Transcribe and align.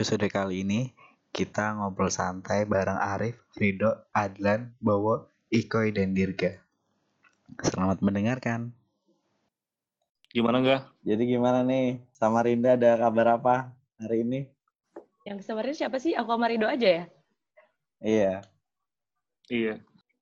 episode 0.00 0.32
kali 0.32 0.64
ini 0.64 0.96
kita 1.28 1.76
ngobrol 1.76 2.08
santai 2.08 2.64
bareng 2.64 2.96
Arif, 2.96 3.36
Rido, 3.52 4.08
Adlan, 4.16 4.72
Bowo, 4.80 5.28
Ikoy, 5.52 5.92
dan 5.92 6.16
Dirga. 6.16 6.56
Selamat 7.60 8.00
mendengarkan. 8.00 8.72
Gimana 10.32 10.64
enggak? 10.64 10.88
Jadi 11.04 11.22
gimana 11.28 11.60
nih? 11.60 12.00
Sama 12.16 12.40
Rinda 12.40 12.80
ada 12.80 12.96
kabar 12.96 13.36
apa 13.36 13.76
hari 14.00 14.24
ini? 14.24 14.48
Yang 15.28 15.44
kemarin 15.44 15.76
siapa 15.76 16.00
sih? 16.00 16.16
Aku 16.16 16.32
sama 16.32 16.48
Rido 16.48 16.64
aja 16.64 16.88
ya? 16.88 17.04
Iya. 18.00 18.32
Iya. 19.52 19.74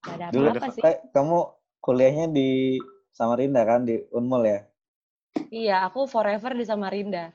Gak 0.02 0.14
ada 0.18 0.34
Dulu 0.34 0.58
apa-apa 0.58 0.74
sih. 0.74 0.82
eh, 0.82 1.06
kamu 1.14 1.38
kuliahnya 1.78 2.26
di 2.34 2.82
Samarinda 3.14 3.62
kan 3.62 3.86
di 3.86 4.02
Unmul 4.10 4.42
ya? 4.42 4.60
Iya, 5.54 5.86
aku 5.86 6.10
forever 6.10 6.58
di 6.58 6.66
Samarinda. 6.66 7.30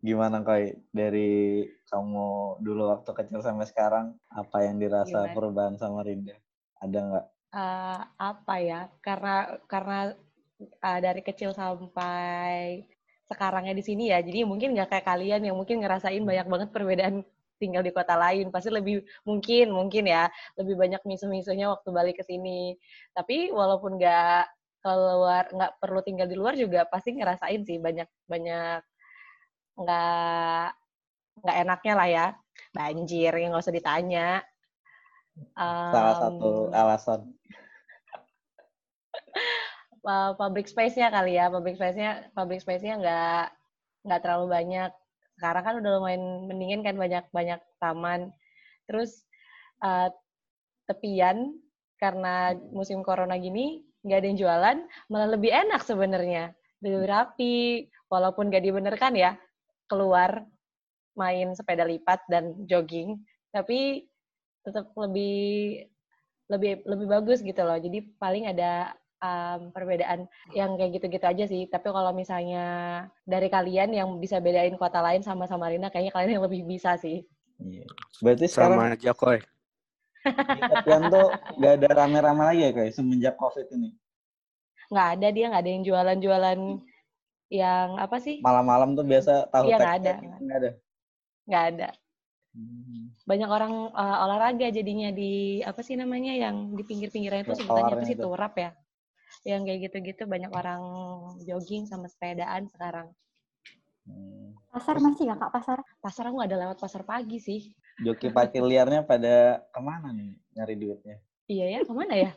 Gimana 0.00 0.40
koi 0.40 0.72
dari 0.96 1.60
kamu 1.92 2.56
dulu 2.64 2.82
waktu 2.88 3.10
kecil 3.12 3.44
sampai 3.44 3.68
sekarang 3.68 4.16
apa 4.32 4.64
yang 4.64 4.80
dirasa 4.80 5.28
Gimana? 5.28 5.36
perubahan 5.36 5.74
Samarinda? 5.76 6.36
Ada 6.80 6.98
nggak? 7.04 7.26
Eh, 7.52 8.00
apa 8.16 8.54
ya? 8.64 8.88
Karena 9.04 9.60
karena 9.68 10.16
eh, 10.60 11.00
dari 11.04 11.20
kecil 11.20 11.52
sampai 11.52 12.80
sekarangnya 13.28 13.76
di 13.76 13.84
sini 13.84 14.08
ya, 14.10 14.24
jadi 14.24 14.48
mungkin 14.48 14.72
nggak 14.72 14.88
kayak 14.88 15.06
kalian 15.06 15.42
yang 15.46 15.56
mungkin 15.60 15.84
ngerasain 15.84 16.24
banyak 16.24 16.46
banget 16.48 16.68
perbedaan 16.72 17.16
tinggal 17.60 17.84
di 17.84 17.92
kota 17.92 18.16
lain. 18.16 18.48
Pasti 18.48 18.72
lebih 18.72 19.04
mungkin 19.28 19.68
mungkin 19.76 20.08
ya 20.08 20.32
lebih 20.56 20.80
banyak 20.80 21.04
misu-misunya 21.04 21.68
waktu 21.68 21.88
balik 21.92 22.16
ke 22.20 22.24
sini. 22.24 22.72
Tapi 23.12 23.52
walaupun 23.52 24.00
nggak 24.00 24.48
keluar 24.80 25.44
nggak 25.52 25.72
perlu 25.76 26.00
tinggal 26.00 26.24
di 26.24 26.36
luar 26.40 26.56
juga 26.56 26.88
pasti 26.88 27.12
ngerasain 27.12 27.60
sih 27.68 27.76
banyak 27.76 28.08
banyak 28.24 28.80
nggak 29.80 30.76
nggak 31.40 31.56
enaknya 31.64 31.94
lah 31.96 32.08
ya. 32.08 32.26
Banjir 32.76 33.32
yang 33.40 33.56
nggak 33.56 33.64
usah 33.64 33.74
ditanya. 33.76 34.44
Salah 35.56 36.16
satu 36.20 36.68
alasan. 36.70 37.20
public 40.40 40.68
space-nya 40.68 41.08
kali 41.08 41.40
ya. 41.40 41.48
Public 41.48 41.80
space-nya 41.80 42.28
public 42.36 42.60
space-nya 42.60 42.94
nggak 43.00 43.44
nggak 44.04 44.20
terlalu 44.20 44.46
banyak. 44.52 44.90
Sekarang 45.40 45.62
kan 45.64 45.74
udah 45.80 45.90
lumayan 45.96 46.24
mendingin 46.44 46.84
kan 46.84 46.96
banyak 47.00 47.24
banyak 47.32 47.60
taman. 47.80 48.28
Terus 48.84 49.24
uh, 49.80 50.12
tepian 50.84 51.56
karena 51.96 52.56
musim 52.72 53.04
corona 53.04 53.36
gini 53.36 53.84
nggak 54.00 54.16
ada 54.16 54.26
yang 54.32 54.38
jualan 54.40 54.78
malah 55.08 55.28
lebih 55.32 55.52
enak 55.52 55.80
sebenarnya. 55.84 56.52
Lebih 56.84 57.08
rapi 57.08 57.56
walaupun 58.08 58.48
nggak 58.48 58.64
dibenerkan 58.64 59.16
ya 59.16 59.36
keluar 59.90 60.46
main 61.18 61.50
sepeda 61.58 61.82
lipat 61.82 62.22
dan 62.30 62.54
jogging 62.70 63.18
tapi 63.50 64.06
tetap 64.62 64.94
lebih 64.94 65.84
lebih 66.46 66.86
lebih 66.86 67.06
bagus 67.10 67.42
gitu 67.42 67.60
loh 67.66 67.76
jadi 67.76 67.98
paling 68.22 68.46
ada 68.46 68.94
um, 69.20 69.70
perbedaan 69.70 70.26
yang 70.56 70.74
kayak 70.74 71.00
gitu-gitu 71.00 71.26
aja 71.28 71.44
sih. 71.46 71.68
Tapi 71.68 71.88
kalau 71.92 72.12
misalnya 72.16 72.66
dari 73.28 73.52
kalian 73.52 73.92
yang 73.94 74.08
bisa 74.18 74.40
bedain 74.40 74.74
kota 74.80 74.98
lain 75.04 75.20
sama 75.22 75.46
Samarinda, 75.46 75.92
kayaknya 75.92 76.12
kalian 76.12 76.32
yang 76.40 76.44
lebih 76.44 76.64
bisa 76.66 76.96
sih. 76.98 77.22
Iya. 77.60 77.86
Berarti 78.24 78.46
sekarang 78.48 78.78
Sama 78.80 78.96
aja 78.96 79.12
koy. 79.14 79.38
di 80.20 80.60
tepian 80.60 81.08
tuh 81.08 81.32
nggak 81.56 81.74
ada 81.80 81.88
rame-rame 82.04 82.42
lagi 82.44 82.60
ya 82.68 82.70
kayak 82.76 82.92
semenjak 82.92 83.34
COVID 83.40 83.72
ini. 83.72 83.96
Nggak 84.92 85.08
ada 85.16 85.28
dia, 85.32 85.46
nggak 85.48 85.62
ada 85.64 85.70
yang 85.72 85.84
jualan-jualan 85.86 86.58
yang 87.50 87.98
apa 87.98 88.22
sih? 88.22 88.38
Malam-malam 88.40 88.94
tuh 88.94 89.02
biasa 89.02 89.50
tahu 89.50 89.66
Iya, 89.66 89.76
tek 89.76 89.82
nggak 89.82 89.96
ada. 89.98 90.12
Nggak 90.22 90.56
ada. 90.56 90.70
Nggak 91.50 91.64
ada. 91.74 91.88
Hmm. 92.50 93.02
Banyak 93.26 93.50
orang 93.50 93.72
uh, 93.94 94.24
olahraga 94.26 94.70
jadinya 94.70 95.10
di 95.10 95.62
apa 95.62 95.82
sih 95.82 95.98
namanya 95.98 96.34
yang 96.34 96.74
di 96.74 96.82
pinggir-pinggirnya 96.86 97.46
itu 97.46 97.54
sebutannya 97.58 97.94
apa 97.98 98.06
sih 98.06 98.14
itu. 98.14 98.22
turap 98.22 98.54
ya? 98.54 98.70
Yang 99.42 99.62
kayak 99.66 99.80
gitu-gitu 99.90 100.22
banyak 100.30 100.50
orang 100.54 100.82
jogging 101.42 101.90
sama 101.90 102.06
sepedaan 102.06 102.70
sekarang. 102.70 103.10
Hmm. 104.06 104.54
Pasar 104.70 105.02
masih 105.02 105.26
nggak 105.26 105.38
kak 105.42 105.52
pasar? 105.52 105.78
Pasar 105.98 106.30
aku 106.30 106.38
nggak 106.38 106.50
ada 106.54 106.58
lewat 106.70 106.78
pasar 106.78 107.02
pagi 107.02 107.42
sih. 107.42 107.74
Joki 108.00 108.30
parkir 108.30 108.62
liarnya 108.62 109.02
pada 109.02 109.66
ke 109.74 109.80
mana 109.82 110.14
nih 110.14 110.38
nyari 110.54 110.74
duitnya? 110.78 111.18
Iya 111.50 111.66
ya, 111.66 111.80
ke 111.82 111.92
mana 111.92 112.14
ya? 112.14 112.30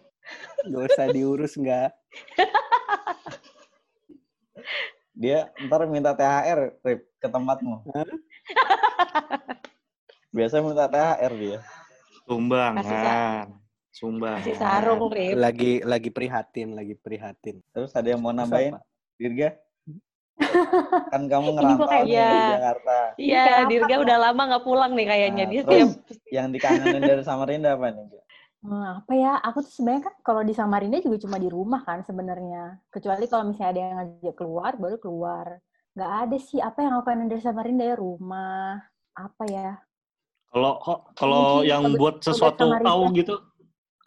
Gak 0.66 0.84
usah 0.90 1.06
diurus 1.14 1.54
nggak? 1.54 1.94
Dia 5.14 5.54
ntar 5.62 5.86
minta 5.86 6.12
THR 6.12 6.82
Rip, 6.82 7.02
ke 7.22 7.28
tempatmu. 7.30 7.86
Biasa 10.36 10.60
minta 10.60 10.90
THR 10.90 11.34
dia. 11.38 11.60
Sumbangan. 12.26 13.48
Sumbang. 13.94 14.42
Kasih 14.42 14.58
sarung, 14.58 15.06
Rip. 15.06 15.38
Lagi 15.38 15.86
lagi 15.86 16.10
prihatin, 16.10 16.74
lagi 16.74 16.98
prihatin. 16.98 17.62
Terus 17.70 17.94
ada 17.94 18.10
yang 18.10 18.26
mau 18.26 18.34
nambahin? 18.34 18.74
Dirga? 19.22 19.54
kan 21.14 21.30
kamu 21.30 21.54
ngerantau 21.54 21.86
kayak- 21.86 22.02
nih 22.02 22.10
di 22.10 22.18
Iya. 22.18 22.50
Jakarta. 22.58 22.98
Iya, 23.22 23.44
Kayak 23.46 23.66
Dirga 23.70 23.94
apa, 23.94 24.02
udah 24.02 24.18
lama 24.18 24.42
nggak 24.50 24.66
pulang 24.66 24.92
nih 24.98 25.06
kayaknya. 25.06 25.44
Nah, 25.46 25.52
Dia 25.54 25.62
terus 25.62 25.78
tiap 25.78 25.90
yang 26.34 26.48
dikangenin 26.50 27.02
dari 27.06 27.22
Samarinda 27.22 27.78
apa 27.78 27.94
nih? 27.94 28.06
Hmm, 28.64 29.04
apa 29.04 29.12
ya? 29.12 29.44
Aku 29.44 29.60
tuh 29.60 29.74
sebenarnya 29.76 30.08
kan 30.08 30.16
kalau 30.24 30.42
di 30.48 30.56
Samarinda 30.56 31.04
juga 31.04 31.20
cuma 31.20 31.36
di 31.36 31.52
rumah 31.52 31.84
kan 31.84 32.00
sebenarnya. 32.08 32.80
Kecuali 32.88 33.28
kalau 33.28 33.52
misalnya 33.52 33.72
ada 33.76 33.82
yang 33.84 33.94
ngajak 34.00 34.36
keluar, 34.40 34.72
baru 34.80 34.98
keluar. 35.04 35.48
Nggak 35.94 36.12
ada 36.26 36.38
sih 36.40 36.60
apa 36.64 36.80
yang 36.80 36.96
aku 36.96 37.04
kangen 37.12 37.28
dari 37.28 37.44
Samarinda 37.44 37.84
ya 37.84 37.96
rumah. 38.00 38.80
Apa 39.20 39.44
ya? 39.52 39.70
Kalau 40.48 40.80
kok 40.80 41.00
kalau 41.20 41.68
yang 41.68 42.00
buat 42.00 42.24
sesuatu 42.24 42.72
tahu 42.80 43.04
gitu, 43.20 43.36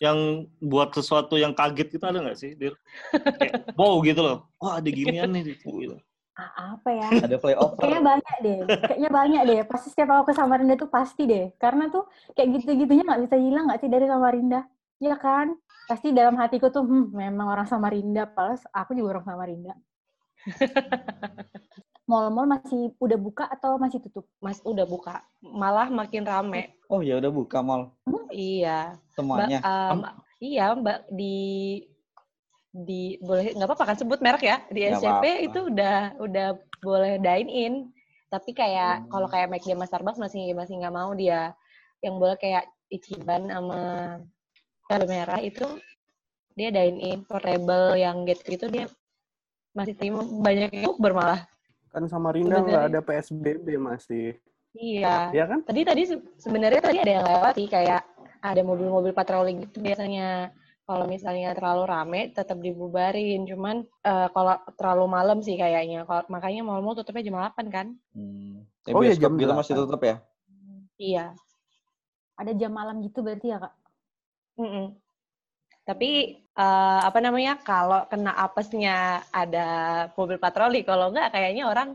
yang 0.01 0.49
buat 0.65 0.89
sesuatu 0.97 1.37
yang 1.37 1.53
kaget 1.53 1.93
gitu 1.93 2.05
ada 2.09 2.25
nggak 2.25 2.39
sih, 2.41 2.57
Dir? 2.57 2.73
Kayak, 3.13 3.77
wow 3.77 4.01
gitu 4.01 4.21
loh. 4.25 4.49
Wah 4.57 4.81
ada 4.81 4.89
ginian 4.89 5.37
nih 5.37 5.53
gitu. 5.53 6.01
Apa 6.37 6.89
ya? 6.93 7.09
Ada 7.25 7.37
playover. 7.41 7.81
Kayaknya 7.81 8.03
banyak 8.05 8.37
deh. 8.45 8.59
Kayaknya 8.85 9.11
banyak 9.11 9.43
deh. 9.49 9.61
Pasti 9.65 9.87
setiap 9.89 10.09
aku 10.13 10.23
ke 10.29 10.35
Samarinda 10.37 10.77
tuh 10.77 10.91
pasti 10.93 11.25
deh. 11.25 11.49
Karena 11.57 11.89
tuh 11.89 12.05
kayak 12.37 12.61
gitu-gitunya 12.61 13.09
nggak 13.09 13.23
bisa 13.25 13.37
hilang 13.41 13.65
nggak 13.73 13.81
sih 13.81 13.89
dari 13.89 14.05
Samarinda? 14.05 14.61
Iya 15.01 15.17
kan? 15.17 15.57
Pasti 15.89 16.13
dalam 16.13 16.37
hatiku 16.37 16.69
tuh, 16.69 16.85
hmm, 16.85 17.17
memang 17.17 17.49
orang 17.49 17.65
Samarinda. 17.65 18.29
Padahal 18.29 18.61
aku 18.77 18.93
juga 18.93 19.17
orang 19.17 19.25
Samarinda. 19.25 19.75
Mall-mall 22.07 22.47
masih 22.47 22.95
udah 23.03 23.19
buka 23.19 23.45
atau 23.51 23.81
masih 23.83 23.99
tutup? 23.99 24.31
Mas 24.39 24.63
udah 24.63 24.87
buka, 24.87 25.27
malah 25.43 25.91
makin 25.91 26.23
rame. 26.23 26.71
Oh 26.87 27.03
ya 27.03 27.19
udah 27.19 27.35
buka 27.35 27.59
mall 27.67 27.91
Iya. 28.31 28.95
Mbak, 28.95 29.17
semuanya. 29.17 29.59
em, 29.65 29.99
iya, 30.39 30.67
Mbak 30.77 30.99
di 31.11 31.37
di 32.77 33.17
boleh 33.19 33.57
nggak 33.57 33.65
apa-apa 33.65 33.85
kan 33.87 33.97
sebut 33.97 34.21
merek 34.21 34.45
ya. 34.45 34.57
Di 34.69 34.85
Nggak 34.85 35.01
SCP 35.01 35.25
itu 35.43 35.59
udah 35.67 35.99
udah 36.19 36.49
boleh 36.79 37.17
dine 37.17 37.49
in. 37.49 37.75
Tapi 38.27 38.53
kayak 38.53 38.95
Hmm. 39.01 39.09
kalau 39.09 39.27
kayak 39.27 39.49
McD 39.49 39.73
sama 39.73 39.87
Starbucks 39.87 40.19
masih 40.19 40.53
masih 40.53 40.77
nggak 40.77 40.93
mau 40.93 41.11
dia. 41.13 41.57
Yang 42.01 42.15
boleh 42.17 42.37
kayak 42.37 42.65
Ichiban 42.87 43.49
sama 43.49 43.81
cabai 44.85 45.09
merah 45.09 45.41
itu 45.41 45.65
dia 46.53 46.69
dine 46.69 46.99
in. 47.01 47.19
Portable 47.23 47.97
yang 47.97 48.23
gitu 48.25 48.43
gitu 48.47 48.67
dia 48.69 48.87
masih 49.73 49.95
terima. 49.95 50.21
Banyak 50.21 50.71
yang 50.75 50.97
bermalah 50.97 51.49
Kan 51.89 52.05
Samarinda 52.07 52.61
nggak 52.61 52.69
Sebenarnya- 52.69 52.89
ada 52.93 53.01
PSBB 53.01 53.67
masih. 53.79 54.37
iya. 54.75 55.33
Ya 55.33 55.49
kan? 55.49 55.65
tadi 55.65 55.81
tadi 55.81 56.03
se- 56.05 56.27
sebenarnya 56.37 56.85
tadi 56.85 57.01
ada 57.01 57.09
yang 57.11 57.25
lewat 57.25 57.53
sih 57.57 57.65
kayak 57.67 58.05
ada 58.37 58.61
mobil-mobil 58.61 59.11
patroli 59.11 59.65
gitu 59.65 59.81
biasanya 59.81 60.53
kalau 60.89 61.05
misalnya 61.15 61.51
terlalu 61.59 61.85
rame 61.93 62.21
tetap 62.37 62.59
dibubarin 62.67 63.41
cuman 63.51 63.77
eh, 64.11 64.29
kalau 64.35 64.55
terlalu 64.79 65.05
malam 65.17 65.39
sih 65.47 65.57
kayaknya 65.63 66.01
kalau 66.09 66.23
makanya 66.35 66.63
mal-mal 66.69 66.95
tutupnya 66.99 67.27
jam 67.27 67.37
8 67.39 67.67
kan 67.77 67.87
Hmm. 68.17 68.65
Eh, 68.89 68.95
Oh 68.97 69.03
iya, 69.05 69.15
jam 69.19 69.33
gitu 69.37 69.53
masih 69.53 69.75
8. 69.75 69.81
tutup 69.85 70.01
ya? 70.11 70.17
iya 70.99 71.25
Ada 72.41 72.53
jam 72.61 72.73
malam 72.73 72.97
gitu 73.05 73.19
berarti 73.25 73.47
ya 73.53 73.59
kak? 73.65 73.75
Mm-mm. 74.61 74.87
tapi 75.89 76.11
eh, 76.65 77.01
apa 77.09 77.19
namanya 77.23 77.53
kalau 77.63 78.01
kena 78.11 78.33
apesnya 78.47 79.23
ada 79.31 79.67
mobil 80.19 80.39
patroli 80.41 80.81
kalau 80.89 81.07
enggak 81.13 81.31
kayaknya 81.35 81.65
orang 81.73 81.89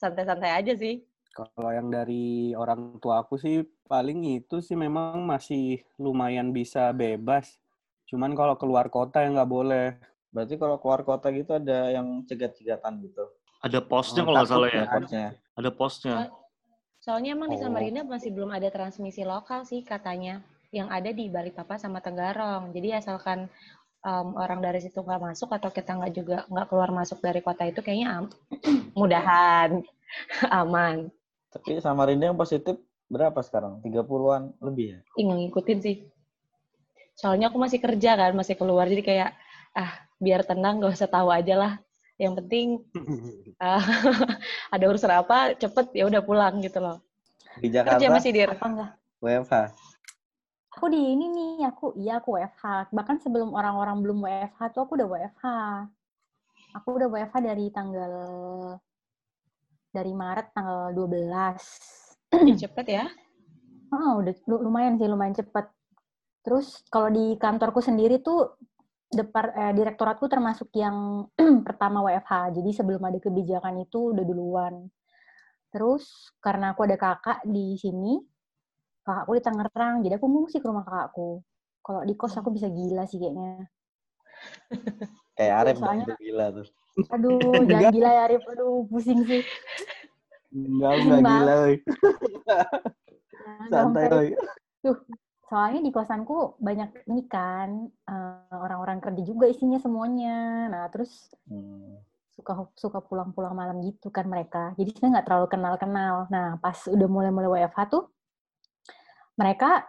santai-santai 0.00 0.52
aja 0.60 0.74
sih 0.82 0.94
Kalau 1.36 1.70
yang 1.70 1.88
dari 1.96 2.50
orang 2.62 2.98
tua 3.02 3.22
aku 3.22 3.34
sih 3.38 3.62
paling 3.86 4.18
itu 4.42 4.56
sih 4.66 4.74
memang 4.84 5.22
masih 5.32 5.80
lumayan 6.04 6.48
bisa 6.58 6.90
bebas. 6.90 7.46
Cuman 8.08 8.32
kalau 8.32 8.56
keluar 8.56 8.88
kota 8.88 9.20
ya 9.20 9.28
nggak 9.30 9.50
boleh. 9.50 9.86
Berarti 10.28 10.56
kalau 10.56 10.76
keluar 10.76 11.04
kota 11.04 11.28
gitu 11.30 11.52
ada 11.52 11.88
yang 11.88 12.24
cegat-cegatan 12.24 13.00
gitu. 13.04 13.24
Ada 13.60 13.80
posnya 13.80 14.22
Oh, 14.22 14.26
kalau 14.26 14.36
nggak 14.38 14.48
salah 14.48 14.68
ya. 14.68 14.74
ya. 14.74 14.82
Rekodnya. 14.86 15.26
Ada 15.54 15.70
posnya. 15.72 16.14
Soalnya 16.98 17.30
emang 17.32 17.48
di 17.48 17.56
Oh. 17.56 17.62
Samarinda 17.64 18.02
masih 18.04 18.30
belum 18.32 18.50
ada 18.50 18.68
transmisi 18.68 19.22
lokal 19.22 19.64
sih 19.64 19.80
katanya. 19.82 20.40
Yang 20.68 20.88
ada 20.92 21.10
di 21.10 21.24
Balikpapan 21.28 21.78
sama 21.78 21.98
Tenggarong. 21.98 22.72
Jadi 22.72 22.92
asalkan 22.92 23.48
em, 23.98 24.28
orang 24.36 24.60
dari 24.60 24.78
situ 24.78 25.00
nggak 25.00 25.22
masuk 25.22 25.48
atau 25.50 25.68
kita 25.68 25.96
nggak 25.96 26.12
juga 26.14 26.36
nggak 26.46 26.66
keluar 26.68 26.90
masuk 26.92 27.18
dari 27.18 27.40
kota 27.40 27.64
itu 27.64 27.80
kayaknya 27.80 28.22
am- 28.22 28.32
mudahan 28.98 29.80
aman. 30.60 31.08
Tapi 31.48 31.80
Samarinda 31.80 32.28
yang 32.28 32.36
positif 32.36 32.76
berapa 33.08 33.40
sekarang? 33.40 33.80
30-an 33.80 34.52
lebih 34.60 34.86
ya? 34.94 34.98
Ih, 35.16 35.24
nggak 35.24 35.38
ngikutin 35.48 35.78
sih. 35.80 35.96
Soalnya 37.18 37.50
aku 37.50 37.58
masih 37.58 37.82
kerja 37.82 38.14
kan, 38.14 38.30
masih 38.38 38.54
keluar. 38.54 38.86
Jadi 38.86 39.02
kayak, 39.02 39.34
ah, 39.74 39.90
biar 40.22 40.46
tenang, 40.46 40.78
gak 40.78 40.94
usah 40.94 41.10
tahu 41.10 41.34
aja 41.34 41.58
lah. 41.58 41.72
Yang 42.14 42.32
penting 42.42 42.66
ah, 43.62 43.82
ada 44.74 44.84
urusan 44.86 45.10
apa, 45.10 45.58
cepet 45.58 45.98
ya 45.98 46.06
udah 46.06 46.22
pulang 46.22 46.62
gitu 46.62 46.78
loh. 46.78 47.02
Di 47.58 47.66
Kerja 47.66 47.82
Jakarta 47.82 48.14
masih 48.14 48.30
dir. 48.30 48.48
Apa 48.54 48.66
enggak? 48.70 48.90
WFH. 49.18 49.54
Aku 50.78 50.86
di 50.94 51.00
ini 51.10 51.26
nih, 51.26 51.66
aku 51.66 51.98
iya 51.98 52.22
aku 52.22 52.38
WFH. 52.38 52.94
Bahkan 52.94 53.18
sebelum 53.18 53.50
orang-orang 53.50 53.98
belum 53.98 54.22
WFH 54.22 54.78
tuh 54.78 54.86
aku 54.86 54.94
udah 54.94 55.08
WFH. 55.10 55.44
Aku 56.78 56.88
udah 56.94 57.08
WFH 57.10 57.36
dari 57.42 57.66
tanggal 57.74 58.12
dari 59.90 60.12
Maret 60.14 60.54
tanggal 60.54 60.94
12. 60.94 61.58
Ih, 62.46 62.54
cepet 62.54 62.86
ya. 62.86 63.04
Oh, 63.88 64.20
udah 64.20 64.36
lu- 64.44 64.68
lumayan 64.68 65.00
sih, 65.00 65.08
lumayan 65.08 65.32
cepet. 65.32 65.64
Terus 66.48 66.80
kalau 66.88 67.12
di 67.12 67.36
kantorku 67.36 67.84
sendiri 67.84 68.24
tuh 68.24 68.56
depar, 69.12 69.52
eh, 69.52 69.76
direktoratku 69.76 70.32
termasuk 70.32 70.72
yang 70.72 71.28
pertama 71.68 72.00
WFH. 72.00 72.56
Jadi 72.56 72.70
sebelum 72.72 73.04
ada 73.04 73.20
kebijakan 73.20 73.84
itu 73.84 74.16
udah 74.16 74.24
duluan. 74.24 74.88
Terus 75.68 76.32
karena 76.40 76.72
aku 76.72 76.88
ada 76.88 76.96
kakak 76.96 77.44
di 77.44 77.76
sini, 77.76 78.16
kakakku 79.04 79.36
di 79.36 79.42
Tangerang, 79.44 80.00
jadi 80.00 80.16
aku 80.16 80.24
ngungsi 80.24 80.56
ke 80.64 80.66
rumah 80.72 80.88
kakakku. 80.88 81.44
Kalau 81.84 82.00
di 82.08 82.16
kos 82.16 82.32
aku 82.40 82.48
bisa 82.48 82.72
gila 82.72 83.04
sih 83.04 83.20
kayaknya. 83.20 83.68
Kayak 85.36 85.54
Arif 85.60 85.76
Soalnya- 85.84 86.16
gila 86.16 86.46
tuh. 86.56 86.66
Aduh, 87.12 87.60
jangan 87.68 87.92
gila 88.00 88.08
ya 88.08 88.20
Arif. 88.24 88.42
Aduh, 88.48 88.88
pusing 88.88 89.20
sih. 89.28 89.44
Enggak, 90.56 90.92
enggak 90.96 91.20
gila. 91.28 91.52
Jangan 93.36 93.68
Santai, 93.68 94.08
sampai. 94.08 94.32
Soalnya 95.48 95.80
di 95.80 95.90
kosanku 95.96 96.60
banyak 96.60 97.08
ini 97.08 97.22
kan, 97.24 97.88
eh, 97.88 98.52
orang-orang 98.52 98.98
kerja 99.00 99.22
juga 99.24 99.48
isinya 99.48 99.80
semuanya. 99.80 100.68
Nah, 100.72 100.84
terus 100.92 101.32
Hmm. 101.48 102.04
suka 102.36 102.52
suka 102.78 102.98
pulang-pulang 103.02 103.54
malam 103.56 103.82
gitu 103.82 104.08
kan 104.14 104.28
mereka. 104.28 104.76
Jadi 104.78 104.90
saya 104.94 105.08
nggak 105.18 105.26
terlalu 105.26 105.46
kenal-kenal. 105.50 106.14
Nah, 106.30 106.46
pas 106.62 106.76
udah 106.86 107.08
mulai-mulai 107.10 107.48
WFH 107.50 107.80
tuh, 107.90 108.04
mereka 109.40 109.86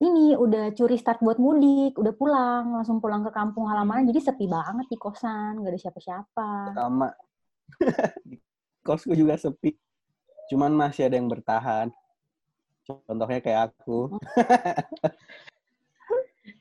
ini 0.00 0.32
udah 0.32 0.72
curi 0.72 0.96
start 0.96 1.20
buat 1.20 1.36
mudik, 1.36 1.92
udah 2.00 2.14
pulang, 2.16 2.64
langsung 2.72 3.04
pulang 3.04 3.20
ke 3.20 3.30
kampung 3.36 3.68
halaman. 3.68 4.08
Jadi 4.08 4.20
sepi 4.32 4.46
banget 4.48 4.88
di 4.88 4.96
kosan, 4.96 5.60
nggak 5.60 5.72
ada 5.76 5.80
siapa-siapa. 5.80 6.50
Sama. 6.72 7.08
Di 8.30 8.36
Kosku 8.80 9.12
juga 9.12 9.36
sepi. 9.36 9.76
Cuman 10.48 10.72
masih 10.72 11.06
ada 11.08 11.20
yang 11.20 11.28
bertahan. 11.28 11.92
Contohnya 12.86 13.38
kayak 13.38 13.70
aku. 13.70 14.10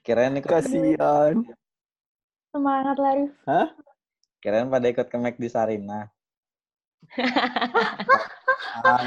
Kirain 0.05 0.33
ikut, 0.33 0.49
Kasihan. 0.49 1.35
Semangat 2.49 2.97
lah, 2.97 3.13
Rif. 3.13 3.33
kirain 4.39 4.65
pada 4.65 4.87
ikut 4.87 5.05
ke 5.05 5.17
McD 5.19 5.37
di 5.37 5.49
Sarina. 5.51 6.07
Ah, 8.79 9.05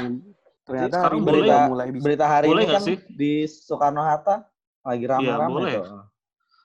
Ternyata 0.63 0.95
Sekarang 0.95 1.19
hari 1.19 1.27
boleh 1.27 1.35
ini 1.35 1.43
ya? 1.43 1.51
udah 1.51 1.61
mulai 1.67 1.87
bisa. 1.91 2.03
Berita 2.07 2.25
hari 2.25 2.47
Boleh 2.47 2.63
ini 2.63 2.71
kan 2.71 2.81
sih? 2.81 2.97
di 3.11 3.33
Soekarno 3.43 3.99
Hatta 3.99 4.47
lagi 4.85 5.05
boleh. 5.51 5.73
tuh. 5.75 5.87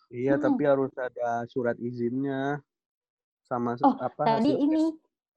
Iya, 0.09 0.35
Hmm. 0.35 0.43
tapi 0.47 0.63
harus 0.65 0.93
ada 0.95 1.29
surat 1.51 1.77
izinnya 1.77 2.63
sama 3.43 3.75
Oh, 3.83 3.99
apa 3.99 4.23
Tadi 4.23 4.55
hasil 4.55 4.63
ini 4.63 4.85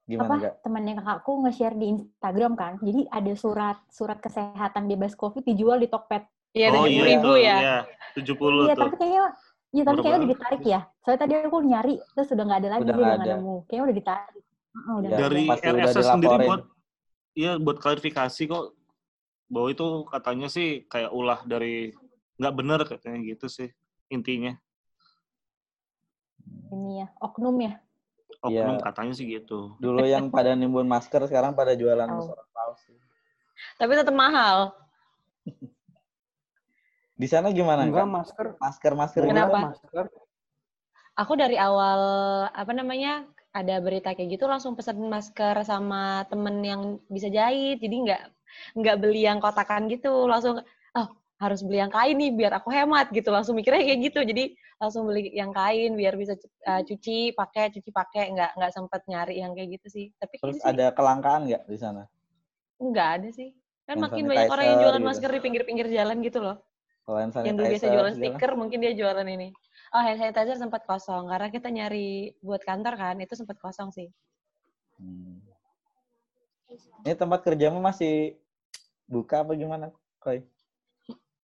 Gimana 0.02 0.26
apa 0.26 0.34
Kak? 0.42 0.54
temannya 0.66 0.94
kakakku 0.98 1.32
nge-share 1.46 1.76
di 1.78 1.86
Instagram 1.94 2.52
kan. 2.58 2.72
Jadi 2.82 3.06
ada 3.06 3.32
surat 3.38 3.78
surat 3.86 4.18
kesehatan 4.18 4.90
bebas 4.90 5.14
COVID 5.14 5.46
dijual 5.46 5.78
di 5.78 5.86
Tokped. 5.86 6.26
Iya, 6.52 6.68
oh 6.74 6.84
tujuh 6.84 6.90
iya 6.90 7.04
ribu 7.16 7.30
ya. 7.38 7.56
Iya, 7.62 7.76
70 8.18 8.68
Iya, 8.68 8.74
tuh. 8.76 8.82
tapi 8.84 8.96
kayaknya 8.98 9.24
Iya, 9.72 9.88
tapi 9.88 10.00
kayaknya 10.04 10.20
udah 10.20 10.30
ditarik 10.36 10.62
ya. 10.68 10.80
Soalnya 11.00 11.20
tadi 11.24 11.32
aku 11.40 11.58
nyari, 11.64 11.94
terus 12.12 12.28
udah 12.28 12.44
nggak 12.44 12.60
ada 12.60 12.68
lagi, 12.76 12.82
Udah 12.84 12.94
nggak 13.00 13.24
nemu. 13.24 13.56
Kayaknya 13.64 13.84
udah 13.88 13.96
ditarik. 13.96 14.42
Heeh, 14.44 14.92
udah 14.92 15.08
Iya, 15.08 15.16
nggak 15.16 15.30
Dari 15.32 15.44
RSS 15.80 16.06
sendiri 16.12 16.36
buat 16.44 16.62
Iya, 17.32 17.52
buat 17.56 17.78
klarifikasi 17.80 18.42
kok 18.44 18.76
bahwa 19.48 19.68
itu 19.72 19.86
katanya 20.12 20.48
sih 20.52 20.84
kayak 20.84 21.12
ulah 21.16 21.40
dari 21.48 21.96
nggak 22.36 22.54
bener 22.56 22.80
katanya 22.84 23.24
gitu 23.24 23.48
sih 23.48 23.72
intinya. 24.12 24.52
Ini 26.68 26.92
ya, 27.04 27.06
oknum 27.24 27.56
ya. 27.64 27.80
Oknum 28.42 28.76
Iya. 28.76 28.82
katanya 28.82 29.14
sih 29.14 29.26
gitu. 29.30 29.78
Dulu 29.78 30.02
yang 30.02 30.26
pada 30.26 30.58
nimbun 30.58 30.90
masker, 30.90 31.22
sekarang 31.30 31.54
pada 31.54 31.78
jualan 31.78 32.10
Tahu. 32.10 32.26
surat 32.26 32.48
palsu. 32.50 32.92
Tapi 33.78 33.92
tetap 33.94 34.14
mahal. 34.18 34.74
Di 37.22 37.26
sana 37.30 37.54
gimana? 37.54 37.86
Enggak, 37.86 38.10
masker. 38.10 38.46
Masker-masker 38.58 39.22
Murah 39.22 39.46
Kenapa? 39.46 39.58
masker. 39.70 40.04
Aku 41.14 41.38
dari 41.38 41.54
awal 41.60 42.00
apa 42.50 42.72
namanya 42.74 43.28
ada 43.52 43.78
berita 43.78 44.16
kayak 44.16 44.40
gitu 44.40 44.48
langsung 44.48 44.72
pesen 44.74 44.96
masker 45.06 45.60
sama 45.62 46.24
temen 46.26 46.64
yang 46.64 46.82
bisa 47.06 47.28
jahit. 47.30 47.78
Jadi 47.78 48.10
nggak 48.10 48.22
nggak 48.80 48.96
beli 48.98 49.28
yang 49.28 49.38
kotakan 49.38 49.86
gitu. 49.86 50.26
Langsung 50.26 50.58
oh 50.58 50.66
harus 51.42 51.60
beli 51.66 51.82
yang 51.82 51.90
kain 51.90 52.14
nih 52.14 52.30
biar 52.30 52.52
aku 52.62 52.70
hemat 52.70 53.10
gitu. 53.10 53.34
Langsung 53.34 53.58
mikirnya 53.58 53.82
kayak 53.82 54.00
gitu. 54.06 54.20
Jadi 54.22 54.44
langsung 54.78 55.10
beli 55.10 55.34
yang 55.34 55.50
kain 55.50 55.98
biar 55.98 56.14
bisa 56.14 56.38
uh, 56.70 56.82
cuci 56.86 57.34
pakai 57.34 57.74
cuci 57.74 57.90
pakai 57.90 58.30
nggak 58.30 58.50
nggak 58.54 58.72
sempet 58.72 59.02
nyari 59.10 59.42
yang 59.42 59.50
kayak 59.58 59.82
gitu 59.82 59.86
sih. 59.90 60.06
Tapi 60.22 60.38
Terus 60.38 60.62
sih 60.62 60.70
ada 60.70 60.94
kelangkaan 60.94 61.50
nggak 61.50 61.66
di 61.66 61.78
sana? 61.78 62.06
nggak 62.78 63.08
ada 63.18 63.28
sih. 63.34 63.50
Kan 63.82 63.98
Hand 63.98 64.04
makin 64.06 64.24
banyak 64.30 64.46
orang 64.46 64.66
yang 64.70 64.78
jualan 64.86 65.02
gitu. 65.02 65.08
masker 65.10 65.30
di 65.34 65.40
pinggir-pinggir 65.42 65.86
jalan 65.90 66.16
gitu 66.22 66.38
loh. 66.38 66.56
Kalau 67.02 67.18
hand 67.18 67.34
yang 67.42 67.58
dulu 67.58 67.66
biasa 67.66 67.86
jualan 67.90 68.14
stiker 68.14 68.52
mungkin 68.54 68.78
dia 68.78 68.94
jualan 68.94 69.26
ini 69.26 69.50
oh 69.92 70.00
hand 70.00 70.18
sanitizer 70.18 70.56
sempat 70.56 70.88
kosong 70.88 71.28
karena 71.28 71.48
kita 71.52 71.68
nyari 71.68 72.32
buat 72.40 72.64
kantor 72.64 72.94
kan 72.96 73.16
itu 73.20 73.34
sempat 73.36 73.60
kosong 73.60 73.92
sih 73.92 74.08
Hmm. 75.02 75.42
Ini 77.02 77.18
tempat 77.18 77.42
kerjamu 77.42 77.82
masih 77.82 78.38
buka 79.10 79.42
apa 79.42 79.52
gimana, 79.58 79.90
Koi? 80.22 80.46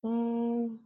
Hmm, 0.07 0.79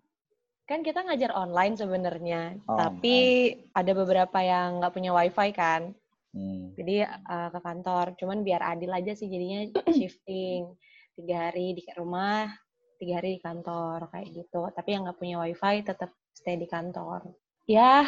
kan 0.65 0.81
kita 0.81 1.05
ngajar 1.05 1.31
online 1.37 1.77
sebenarnya 1.77 2.57
Oh, 2.65 2.73
tapi 2.73 3.51
ada 3.77 3.91
beberapa 3.93 4.41
yang 4.41 4.81
nggak 4.81 4.93
punya 4.97 5.13
wifi 5.13 5.53
kan. 5.53 5.93
Hmm. 6.31 6.71
jadi 6.79 7.11
eh, 7.11 7.49
ke 7.51 7.59
kantor 7.59 8.15
cuman 8.15 8.39
biar 8.47 8.63
adil 8.63 8.87
aja 8.95 9.11
sih 9.11 9.27
jadinya 9.27 9.67
shifting. 9.99 10.73
Tiga 11.11 11.51
hari 11.51 11.75
di 11.75 11.83
rumah 11.93 12.47
tiga 13.01 13.17
hari 13.17 13.35
di 13.35 13.41
kantor 13.41 14.13
kayak 14.13 14.29
gitu. 14.29 14.61
Tapi 14.71 14.89
yang 14.93 15.09
nggak 15.09 15.19
punya 15.19 15.41
wifi 15.41 15.81
tetap 15.81 16.13
stay 16.31 16.55
di 16.55 16.69
kantor. 16.69 17.25
Ya 17.65 18.05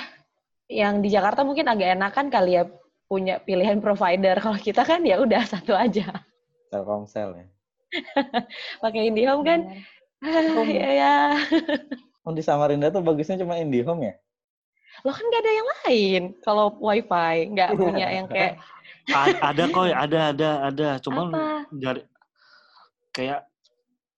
yang 0.72 1.04
di 1.04 1.12
Jakarta 1.12 1.44
mungkin 1.44 1.68
agak 1.68 2.00
enakan 2.00 2.32
kali 2.32 2.62
ya 2.62 2.64
punya 3.10 3.42
pilihan 3.42 3.82
provider. 3.82 4.40
Kalau 4.46 4.60
kita 4.62 4.86
kan 4.86 5.02
ya 5.04 5.20
udah 5.20 5.44
satu 5.50 5.74
aja. 5.76 6.24
Telkomsel 6.72 7.42
ya. 7.42 7.46
pakai 8.84 9.10
IndiHome 9.10 9.44
kan. 9.44 9.60
Ah, 10.24 10.64
ya 10.64 10.90
ya 10.92 11.14
Oh, 12.24 12.32
di 12.32 12.40
Samarinda 12.40 12.88
tuh 12.88 13.04
bagusnya 13.04 13.36
cuma 13.36 13.60
IndiHome 13.60 14.08
ya? 14.08 14.14
lo 15.04 15.12
kan 15.12 15.26
nggak 15.26 15.42
ada 15.44 15.52
yang 15.52 15.70
lain 15.84 16.22
kalau 16.40 16.72
wifi 16.80 17.52
nggak 17.52 17.70
punya 17.76 18.08
yang 18.08 18.28
kayak 18.30 18.56
A- 19.12 19.52
ada 19.52 19.64
kok, 19.68 19.84
ada 19.90 20.20
ada 20.32 20.50
ada. 20.64 20.90
Cuman 21.02 21.28
apa 21.34 21.68
dari 21.74 22.02
kayak 23.12 23.44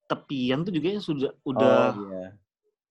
tepian 0.06 0.62
tuh 0.62 0.70
juga 0.70 0.88
ya 0.94 1.02
sudah 1.02 1.32
udah 1.42 1.80
Oh, 1.90 2.04
iya. 2.06 2.24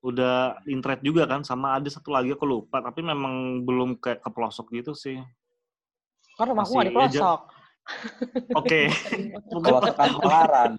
udah 0.02 0.36
internet 0.66 1.00
juga 1.00 1.24
kan 1.24 1.46
sama 1.46 1.78
ada 1.78 1.86
satu 1.86 2.10
lagi 2.10 2.34
aku 2.34 2.42
lupa 2.44 2.82
tapi 2.82 3.00
memang 3.00 3.62
belum 3.62 3.96
kayak 3.96 4.20
ke 4.20 4.28
pelosok 4.34 4.74
gitu 4.74 4.92
sih. 4.92 5.20
kan 6.34 6.50
rumahku 6.50 6.74
nggak 6.74 6.88
di 6.88 6.92
Masih 6.92 7.06
aja. 7.06 7.20
pelosok 7.22 7.40
Oke. 8.58 8.80
Tekan 9.86 10.10
pelaran. 10.24 10.72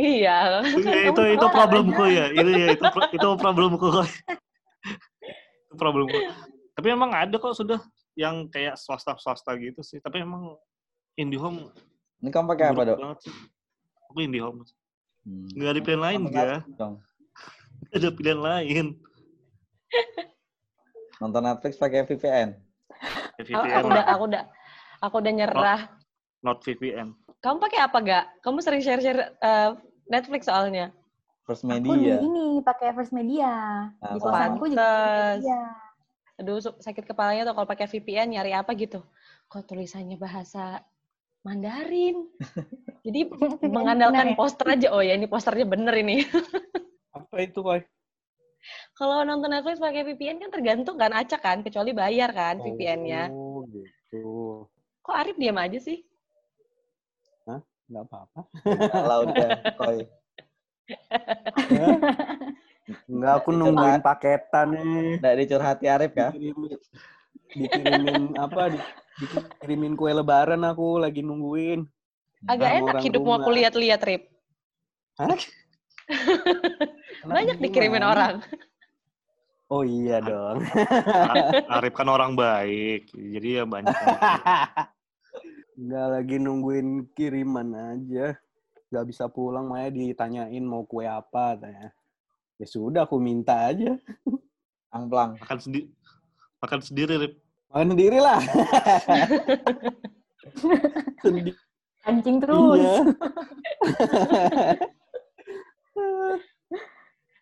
Iya 0.00 0.64
Ya, 0.64 1.12
itu 1.12 1.22
itu 1.36 1.46
problemku 1.52 2.04
ya. 2.08 2.32
Itu 2.32 2.50
ya 2.50 2.66
itu 2.74 2.84
itu 3.12 3.28
problemku 3.36 3.86
kok. 3.92 4.08
itu 5.70 5.74
problemku. 5.76 6.16
Tapi 6.74 6.86
emang 6.88 7.12
ada 7.12 7.36
kok 7.36 7.52
sudah 7.52 7.78
yang 8.16 8.48
kayak 8.48 8.80
swasta-swasta 8.80 9.52
gitu 9.60 9.84
sih. 9.84 10.00
Tapi 10.00 10.24
emang 10.24 10.56
IndiHome 11.14 11.70
Ini 12.20 12.28
kamu 12.28 12.52
pakai 12.52 12.66
apa, 12.76 12.82
Dok? 12.84 12.98
Aku 14.12 14.18
IndiHome. 14.20 14.64
Hmm. 15.24 15.48
Nggak 15.56 15.70
ada 15.72 15.80
pilihan 15.80 16.02
lain, 16.02 16.20
Nonton 16.24 16.32
ga. 16.32 16.44
Netflix 16.44 16.76
dong. 16.76 16.94
Nggak 17.80 17.96
ada 17.96 18.10
pilihan 18.12 18.40
lain. 18.40 18.86
Nonton 21.20 21.42
Netflix 21.44 21.72
pakai 21.76 22.04
VPN. 22.08 22.48
aku, 23.00 23.40
VPN, 23.44 23.72
aku 23.80 23.88
udah 23.88 24.04
aku 24.04 24.22
udah 24.28 24.42
aku 25.00 25.14
udah 25.20 25.32
nyerah 25.32 25.80
not 26.44 26.60
VPN. 26.64 27.16
Kamu 27.40 27.56
pakai 27.56 27.78
apa 27.80 27.96
gak 28.04 28.24
kamu 28.44 28.58
sering 28.60 28.82
share 28.84 29.00
share 29.00 29.32
Netflix 30.06 30.46
soalnya 30.46 30.92
First 31.48 31.66
Aku 31.66 31.72
di 31.82 31.90
Media. 31.90 32.16
ini 32.22 32.62
pakai 32.62 32.94
First 32.94 33.10
Media. 33.10 33.50
Nah, 33.90 34.14
di 34.14 34.18
kosanku 34.22 34.70
juga. 34.70 34.86
First 34.86 35.42
Media. 35.42 35.62
aduh 36.40 36.56
sakit 36.56 37.04
kepalanya 37.04 37.42
tuh 37.44 37.52
kalau 37.52 37.68
pakai 37.68 37.84
VPN 37.84 38.32
nyari 38.32 38.56
apa 38.56 38.72
gitu 38.72 39.04
kok 39.50 39.66
tulisannya 39.66 40.16
bahasa 40.16 40.80
Mandarin. 41.42 42.28
Jadi 43.06 43.32
Bener 43.32 43.72
mengandalkan 43.72 44.32
ya? 44.32 44.36
poster 44.36 44.66
aja. 44.76 44.88
Oh 44.92 45.00
ya 45.00 45.16
ini 45.16 45.24
posternya 45.24 45.64
bener 45.64 45.96
ini. 45.96 46.20
Apa 47.16 47.42
itu, 47.42 47.64
Koi? 47.64 47.80
Kalau 48.92 49.24
nonton 49.24 49.48
Netflix 49.48 49.80
pakai 49.80 50.04
VPN 50.04 50.36
kan 50.36 50.52
tergantung 50.52 51.00
kan 51.00 51.16
acak 51.16 51.40
kan, 51.40 51.58
kecuali 51.64 51.96
bayar 51.96 52.28
kan 52.36 52.60
VPN-nya. 52.60 53.32
Oh, 53.32 53.64
gitu. 53.72 54.68
Kok 55.00 55.16
Arif 55.16 55.40
diam 55.40 55.56
aja 55.56 55.80
sih? 55.80 56.04
Nggak 57.90 58.04
apa-apa. 58.06 58.40
Kalau 58.94 59.18
udah 59.26 59.50
koi. 59.74 59.98
Nggak, 63.10 63.32
aku 63.42 63.50
nungguin 63.50 64.02
paketan 64.02 64.66
nih. 64.74 65.18
Nggak 65.18 65.34
dicurhati 65.42 65.86
Arif 65.90 66.12
ya? 66.14 66.30
Dikirimin, 66.30 66.78
dikirimin 67.54 68.18
apa? 68.38 68.62
di- 68.70 68.86
Dikirimin 69.20 69.94
kue 69.98 70.14
lebaran 70.14 70.62
aku 70.64 71.02
lagi 71.02 71.20
nungguin. 71.20 71.84
Agak 72.48 72.72
enak 72.72 72.94
orang 72.94 73.04
hidup 73.04 73.20
mau 73.20 73.36
aku 73.36 73.50
lihat-lihat, 73.52 74.00
Rip. 74.00 74.22
Hah? 75.20 75.28
Banyak 77.26 77.56
Kenapa 77.60 77.64
dikirimin 77.68 78.04
orang. 78.06 78.34
Oh 79.70 79.84
iya 79.86 80.18
dong. 80.24 80.64
Arif 81.68 81.92
kan 81.94 82.08
orang 82.08 82.32
baik, 82.34 83.12
jadi 83.12 83.62
ya 83.62 83.64
banyak. 83.68 83.92
Nggak 85.80 86.06
lagi 86.12 86.36
nungguin 86.36 87.08
kiriman 87.16 87.72
aja. 87.72 88.36
Nggak 88.92 89.04
bisa 89.08 89.32
pulang, 89.32 89.72
Maya 89.72 89.88
ditanyain 89.88 90.60
mau 90.60 90.84
kue 90.84 91.08
apa. 91.08 91.56
Tanya. 91.56 91.88
Ya 92.60 92.68
sudah, 92.68 93.08
aku 93.08 93.16
minta 93.16 93.72
aja. 93.72 93.96
Angplang. 94.92 95.40
Makan 95.40 95.56
sendiri, 95.56 95.88
makan 96.60 96.84
sendiri, 96.84 97.16
Rip. 97.16 97.40
Makan 97.72 97.96
sendiri 97.96 98.20
lah. 98.20 98.44
Sendiri. 101.22 101.54
Kancing 102.02 102.42
terus. 102.42 102.80
Iya. 102.80 102.96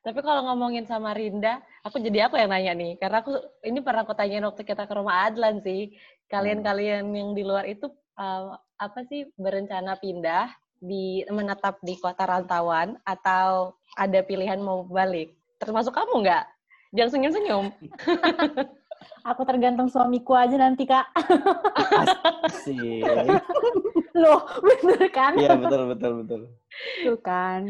Tapi 0.05 0.21
kalau 0.25 0.43
ngomongin 0.47 0.85
sama 0.85 1.17
Rinda, 1.17 1.65
aku 1.81 1.99
jadi 1.99 2.29
aku 2.29 2.37
yang 2.37 2.53
nanya 2.53 2.77
nih. 2.77 3.01
Karena 3.01 3.25
aku 3.25 3.41
ini 3.65 3.81
pernah 3.81 4.05
aku 4.05 4.15
tanyain 4.15 4.45
waktu 4.45 4.63
kita 4.63 4.85
ke 4.85 4.95
rumah 4.95 5.27
Adlan 5.27 5.65
sih. 5.65 5.97
Kalian-kalian 6.29 7.09
yang 7.09 7.33
di 7.33 7.43
luar 7.43 7.65
itu 7.65 7.89
uh, 8.19 8.59
apa 8.79 9.01
sih 9.07 9.31
berencana 9.39 9.97
pindah 9.97 10.51
di 10.79 11.23
menetap 11.31 11.79
di 11.83 11.99
kota 11.99 12.27
rantauan 12.27 12.99
atau 13.07 13.79
ada 13.95 14.21
pilihan 14.21 14.59
mau 14.59 14.85
balik? 14.85 15.33
Termasuk 15.63 15.95
kamu 15.95 16.27
nggak? 16.27 16.45
Jangan 16.95 17.11
senyum-senyum. 17.15 17.67
Aku 19.31 19.47
tergantung 19.47 19.87
suamiku 19.87 20.35
aja 20.35 20.59
nanti, 20.59 20.83
Kak. 20.83 21.07
Sih. 22.67 22.99
Loh, 24.23 24.43
bener 24.59 25.07
kan? 25.15 25.39
Iya 25.39 25.55
betul 25.55 25.95
betul 25.95 26.13
betul. 26.25 26.41
Tuh 27.07 27.19
kan. 27.23 27.63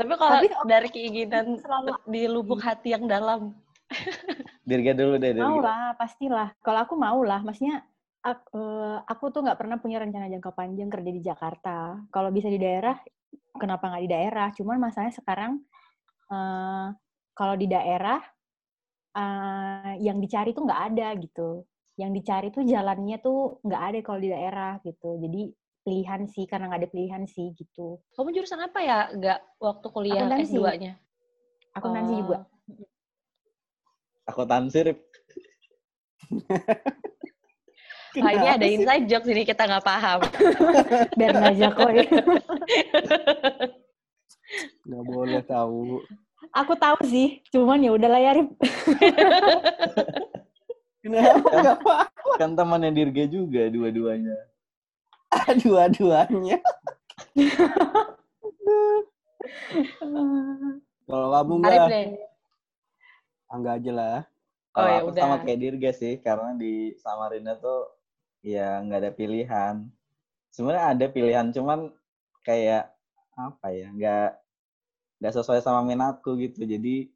Tapi 0.00 0.12
kalau 0.16 0.40
Tapi 0.40 0.48
dari 0.64 0.88
keinginan 0.88 1.60
Selalu 1.60 1.92
di 2.08 2.22
lubuk 2.24 2.64
hati 2.64 2.96
yang 2.96 3.04
dalam, 3.04 3.52
Dirga 4.64 4.92
dulu 4.94 5.18
deh. 5.18 5.34
Dirga. 5.34 5.50
mau 5.50 5.58
lah, 5.58 5.92
pastilah. 5.98 6.48
Kalau 6.62 6.80
aku 6.86 6.94
mau 6.94 7.20
lah, 7.26 7.42
maksudnya 7.42 7.82
ak- 8.20 8.52
eh, 8.52 8.98
aku 9.08 9.24
tuh 9.32 9.40
nggak 9.44 9.58
pernah 9.58 9.76
punya 9.80 9.98
rencana 10.00 10.28
jangka 10.28 10.52
panjang 10.52 10.90
kerja 10.92 11.10
di 11.10 11.22
Jakarta. 11.24 11.76
Kalau 12.12 12.28
bisa 12.28 12.52
di 12.52 12.60
daerah, 12.60 12.96
kenapa 13.56 13.88
nggak 13.88 14.04
di 14.04 14.10
daerah? 14.10 14.48
Cuman 14.52 14.76
masalahnya 14.76 15.14
sekarang 15.16 15.52
eh, 16.30 16.86
kalau 17.32 17.54
di 17.56 17.66
daerah 17.66 18.20
eh, 19.16 19.92
yang 20.04 20.20
dicari 20.20 20.52
tuh 20.52 20.64
nggak 20.68 20.82
ada 20.92 21.08
gitu. 21.16 21.64
Yang 21.96 22.10
dicari 22.22 22.48
tuh 22.52 22.64
jalannya 22.64 23.16
tuh 23.20 23.60
nggak 23.64 23.82
ada 23.82 23.98
kalau 24.04 24.20
di 24.20 24.30
daerah 24.32 24.72
gitu. 24.84 25.16
Jadi 25.20 25.42
pilihan 25.80 26.28
sih, 26.28 26.44
karena 26.44 26.68
nggak 26.68 26.80
ada 26.84 26.92
pilihan 26.92 27.24
sih 27.24 27.56
gitu. 27.56 28.04
kamu 28.12 28.36
jurusan 28.36 28.60
apa 28.60 28.84
ya? 28.84 29.08
Nggak 29.16 29.38
waktu 29.56 29.86
kuliah 29.88 30.28
Akuntansi. 30.28 30.60
S2-nya? 30.60 30.92
Aku 31.80 31.88
nanti 31.88 32.12
juga. 32.20 32.44
Aku 34.28 34.44
tansir. 34.44 34.92
Nah, 38.18 38.30
ini 38.34 38.48
ada 38.50 38.66
inside 38.66 39.06
jokes 39.06 39.30
ini 39.30 39.46
kita 39.46 39.70
nggak 39.70 39.86
paham. 39.86 40.18
Biar 41.18 41.34
aja 41.38 41.70
kok. 41.70 41.90
Nggak 44.82 45.04
boleh 45.06 45.42
tahu. 45.46 46.02
aku 46.50 46.74
tahu 46.74 46.98
sih, 47.06 47.38
cuman 47.54 47.78
ya 47.78 47.94
udahlah 47.94 48.18
ya, 48.18 48.34
Rip. 48.34 48.50
Kenapa? 51.06 52.10
Kan 52.34 52.58
temannya 52.58 52.90
Dirga 52.90 53.24
juga 53.30 53.70
dua-duanya. 53.70 54.34
Dua-duanya. 55.62 56.58
Kalau 61.06 61.28
kamu 61.30 61.52
enggak 63.50 63.74
aja 63.78 63.92
lah. 63.94 64.18
Kalau 64.70 64.86
Oh, 64.86 64.86
ya 64.86 64.98
aku 65.02 65.10
udah. 65.10 65.22
sama 65.22 65.36
kayak 65.42 65.58
Dirga 65.62 65.90
sih, 65.90 66.14
karena 66.22 66.54
di 66.54 66.94
Samarinda 66.98 67.58
tuh 67.58 67.90
ya 68.40 68.80
nggak 68.84 69.00
ada 69.06 69.12
pilihan. 69.12 69.74
Sebenarnya 70.50 70.86
ada 70.96 71.06
pilihan, 71.06 71.46
cuman 71.54 71.94
kayak 72.42 72.90
apa 73.38 73.66
ya, 73.72 73.88
nggak 73.92 74.30
nggak 75.20 75.34
sesuai 75.36 75.60
sama 75.60 75.84
minatku 75.84 76.34
gitu. 76.40 76.64
Jadi 76.64 77.08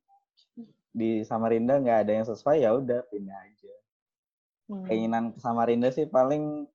di 0.94 1.10
Samarinda 1.26 1.82
nggak 1.82 1.98
ada 2.06 2.12
yang 2.14 2.26
sesuai 2.28 2.62
ya 2.62 2.70
udah 2.76 3.02
pindah 3.10 3.34
aja. 3.34 3.74
Hmm. 4.70 4.84
Keinginan 4.86 5.24
ke 5.34 5.38
Samarinda 5.42 5.90
sih 5.90 6.06
paling 6.06 6.68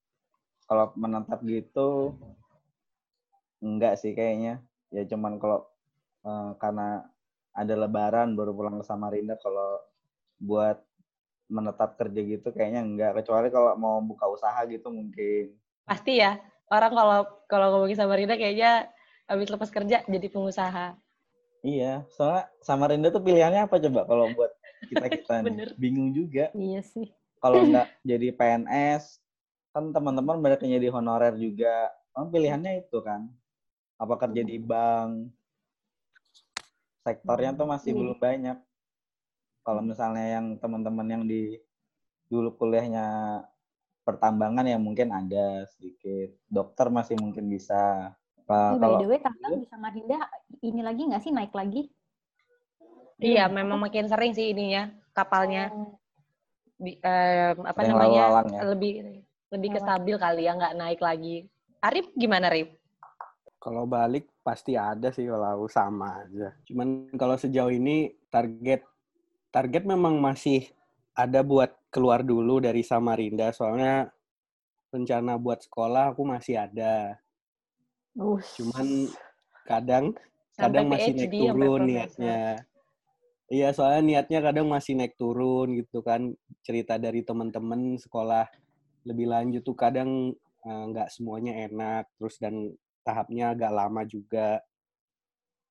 kalau 0.69 0.93
menetap 0.93 1.41
gitu 1.47 2.13
enggak 3.63 3.95
sih 3.97 4.11
kayaknya. 4.11 4.59
Ya 4.91 5.05
cuman 5.07 5.39
kalau 5.39 5.65
eh, 6.27 6.51
karena 6.59 7.07
ada 7.55 7.73
lebaran 7.77 8.35
baru 8.35 8.51
pulang 8.53 8.77
ke 8.81 8.85
Samarinda 8.85 9.39
kalau 9.39 9.79
buat 10.39 10.88
menetap 11.49 11.97
kerja 11.97 12.21
gitu 12.21 12.53
kayaknya 12.53 12.81
enggak 12.81 13.11
kecuali 13.17 13.49
kalau 13.49 13.73
mau 13.75 13.97
buka 13.99 14.29
usaha 14.29 14.61
gitu 14.65 14.87
mungkin 14.87 15.57
Pasti 15.83 16.21
ya. 16.21 16.37
Orang 16.69 16.93
kalau 16.93 17.19
kalau 17.49 17.67
ngomongin 17.73 17.97
sama 17.97 18.13
Rina 18.13 18.37
kayaknya 18.37 18.93
habis 19.25 19.49
lepas 19.49 19.69
kerja 19.69 20.05
jadi 20.05 20.27
pengusaha. 20.29 20.93
iya 21.59 22.05
soalnya 22.13 22.47
Samarinda 22.61 23.09
tuh 23.09 23.19
pilihannya 23.19 23.65
apa 23.65 23.81
coba 23.81 24.05
kalau 24.05 24.31
buat 24.31 24.53
kita 24.87 25.05
kita 25.11 25.35
bingung 25.81 26.13
juga 26.13 26.53
Iya 26.53 26.79
sih. 26.79 27.09
kalau 27.41 27.61
enggak 27.67 27.89
jadi 28.01 28.27
PNS 28.31 29.17
kan 29.69 29.89
teman-teman 29.89 30.39
banyak 30.39 30.61
yang 30.63 30.73
jadi 30.79 30.87
honorer 30.93 31.33
juga 31.35 31.89
kan 32.13 32.29
pilihannya 32.29 32.85
itu 32.85 33.01
kan 33.01 33.27
apa 33.97 34.13
kerja 34.15 34.41
di 34.41 34.55
bank 34.55 35.33
sektornya 37.01 37.51
tuh 37.51 37.65
masih 37.65 37.91
Iya. 37.91 37.97
belum 37.97 38.17
banyak 38.17 38.57
kalau 39.69 39.85
misalnya 39.85 40.41
yang 40.41 40.57
teman-teman 40.57 41.05
yang 41.05 41.23
di 41.29 41.61
dulu 42.25 42.57
kuliahnya 42.57 43.39
pertambangan 44.01 44.65
ya 44.65 44.81
mungkin 44.81 45.13
ada 45.13 45.69
sedikit 45.77 46.33
dokter 46.49 46.89
masih 46.89 47.21
mungkin 47.21 47.45
bisa 47.45 48.13
Nah, 48.49 48.73
by 48.73 48.81
kalau 48.81 48.97
the 48.97 49.05
way, 49.05 49.19
tambang 49.21 49.61
di 49.61 49.65
Samarinda 49.69 50.25
ini 50.65 50.81
lagi 50.81 51.05
nggak 51.05 51.21
sih 51.21 51.29
naik 51.29 51.53
lagi? 51.53 51.85
Iya, 53.21 53.45
memang 53.45 53.77
makin 53.77 54.09
sering 54.09 54.33
sih 54.33 54.49
ininya 54.49 54.89
kapalnya 55.13 55.69
Oh, 55.69 55.93
di, 56.81 56.97
em, 56.97 57.61
apa 57.61 57.77
Sering 57.85 57.93
namanya 57.93 58.49
ya. 58.49 58.61
lebih 58.73 59.21
lebih 59.53 59.69
ke 59.77 59.79
stabil 59.85 60.15
kali 60.17 60.49
ya, 60.49 60.57
nggak 60.57 60.75
naik 60.81 60.97
lagi. 60.97 61.45
Arif 61.85 62.09
gimana 62.17 62.49
Rif? 62.49 62.73
Kalau 63.61 63.85
balik 63.85 64.25
pasti 64.41 64.73
ada 64.73 65.13
sih 65.13 65.29
kalau 65.29 65.69
sama 65.69 66.25
aja. 66.25 66.55
Cuman 66.65 67.11
kalau 67.21 67.37
sejauh 67.37 67.69
ini 67.69 68.17
target 68.33 68.81
target 69.49 69.83
memang 69.85 70.17
masih 70.21 70.69
ada 71.17 71.41
buat 71.41 71.73
keluar 71.89 72.21
dulu 72.21 72.61
dari 72.61 72.85
Samarinda 72.85 73.49
soalnya 73.51 74.13
rencana 74.89 75.37
buat 75.37 75.61
sekolah 75.61 76.13
aku 76.13 76.25
masih 76.25 76.57
ada. 76.57 77.17
us. 78.17 78.57
Cuman 78.57 79.09
kadang 79.69 80.17
Sampai 80.59 80.83
kadang 80.83 80.85
masih 80.91 81.11
naik 81.15 81.31
sampai 81.31 81.67
turun 81.69 81.81
niatnya. 81.87 82.41
Iya, 83.49 83.69
soalnya 83.73 84.01
niatnya 84.05 84.39
kadang 84.45 84.67
masih 84.69 84.93
naik 84.97 85.15
turun 85.15 85.77
gitu 85.77 86.03
kan. 86.03 86.33
Cerita 86.61 86.99
dari 86.99 87.23
teman-teman 87.23 87.97
sekolah 87.97 88.45
lebih 89.07 89.31
lanjut 89.31 89.63
tuh 89.63 89.77
kadang 89.77 90.35
eh, 90.65 90.83
nggak 90.91 91.09
semuanya 91.13 91.65
enak, 91.69 92.11
terus 92.19 92.37
dan 92.41 92.75
tahapnya 93.07 93.55
agak 93.55 93.71
lama 93.71 94.01
juga. 94.03 94.59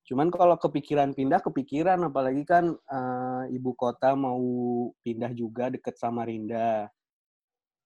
Cuman 0.09 0.33
kalau 0.33 0.57
kepikiran 0.57 1.13
pindah, 1.13 1.45
kepikiran 1.45 2.01
apalagi 2.09 2.41
kan 2.49 2.73
eh, 2.73 3.45
ibu 3.53 3.77
kota 3.77 4.17
mau 4.17 4.41
pindah 5.05 5.37
juga 5.37 5.69
deket 5.69 6.01
Samarinda. 6.01 6.89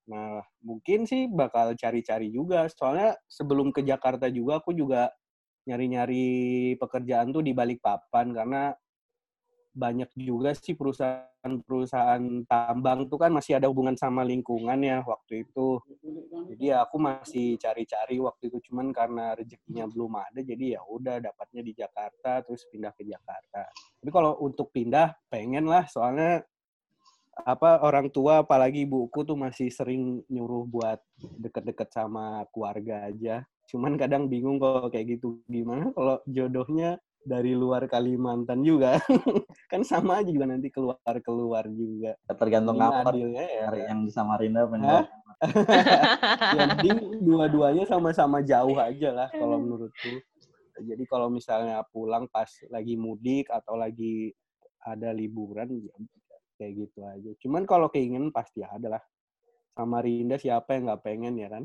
Nah, 0.07 0.39
mungkin 0.63 1.03
sih 1.03 1.27
bakal 1.27 1.75
cari-cari 1.75 2.31
juga. 2.31 2.71
Soalnya 2.71 3.19
sebelum 3.27 3.75
ke 3.75 3.83
Jakarta 3.83 4.31
juga 4.31 4.63
aku 4.63 4.71
juga 4.71 5.11
nyari-nyari 5.67 6.75
pekerjaan 6.79 7.31
tuh 7.35 7.43
di 7.43 7.51
Balikpapan 7.55 8.35
karena 8.35 8.63
banyak 9.73 10.13
juga 10.13 10.53
sih 10.53 10.77
perusahaan-perusahaan 10.77 12.45
tambang 12.45 13.09
tuh 13.09 13.17
kan 13.17 13.33
masih 13.33 13.57
ada 13.57 13.65
hubungan 13.65 13.97
sama 13.97 14.21
lingkungan 14.21 14.77
ya 14.85 15.01
waktu 15.01 15.49
itu. 15.49 15.81
Jadi 16.53 16.63
ya 16.69 16.85
aku 16.85 17.01
masih 17.01 17.57
cari-cari 17.57 18.21
waktu 18.21 18.53
itu 18.53 18.69
cuman 18.69 18.93
karena 18.93 19.33
rezekinya 19.33 19.89
belum 19.89 20.13
ada 20.13 20.39
jadi 20.45 20.77
ya 20.77 20.81
udah 20.85 21.17
dapatnya 21.25 21.61
di 21.65 21.73
Jakarta 21.73 22.45
terus 22.45 22.69
pindah 22.69 22.93
ke 22.93 23.01
Jakarta. 23.01 23.65
Tapi 23.73 24.11
kalau 24.13 24.37
untuk 24.45 24.69
pindah 24.69 25.17
pengen 25.33 25.65
lah 25.65 25.89
soalnya 25.89 26.45
apa 27.33 27.81
orang 27.81 28.13
tua 28.13 28.45
apalagi 28.45 28.85
ibuku 28.85 29.25
tuh 29.25 29.33
masih 29.33 29.73
sering 29.73 30.21
nyuruh 30.29 30.69
buat 30.69 31.01
deket-deket 31.17 31.89
sama 31.89 32.45
keluarga 32.53 33.09
aja. 33.09 33.41
Cuman 33.65 33.97
kadang 33.97 34.29
bingung 34.29 34.61
kalau 34.61 34.85
kayak 34.93 35.17
gitu 35.17 35.41
gimana 35.49 35.89
kalau 35.97 36.21
jodohnya 36.29 37.01
dari 37.23 37.55
luar 37.55 37.87
Kalimantan 37.87 38.61
juga. 38.61 38.99
kan 39.71 39.81
sama 39.83 40.21
aja 40.21 40.29
juga 40.29 40.47
nanti 40.47 40.69
keluar-keluar 40.69 41.65
juga. 41.71 42.19
Tergantung 42.27 42.77
adilnya 42.79 43.43
ya. 43.47 43.63
Cari 43.71 43.81
yang 43.87 43.99
di 44.05 44.11
Samarinda 44.11 44.67
apa 44.67 44.75
enggak. 44.77 45.05
Yang 46.55 46.69
penting 46.79 46.97
dua-duanya 47.19 47.83
sama-sama 47.83 48.39
jauh 48.39 48.79
aja 48.79 49.11
lah 49.11 49.27
kalau 49.27 49.59
menurutku. 49.59 50.23
Jadi 50.79 51.03
kalau 51.03 51.27
misalnya 51.27 51.83
pulang 51.91 52.31
pas 52.31 52.47
lagi 52.71 52.95
mudik 52.95 53.51
atau 53.51 53.75
lagi 53.75 54.31
ada 54.87 55.11
liburan 55.11 55.67
ya 55.67 55.91
kayak 56.55 56.73
gitu 56.87 56.99
aja. 57.03 57.31
Cuman 57.43 57.67
kalau 57.67 57.91
keinginan 57.91 58.31
pasti 58.31 58.63
ada 58.63 58.99
lah. 58.99 59.03
Samarinda 59.73 60.37
siapa 60.37 60.77
yang 60.77 60.87
nggak 60.87 61.03
pengen 61.03 61.33
ya 61.35 61.49
kan? 61.49 61.63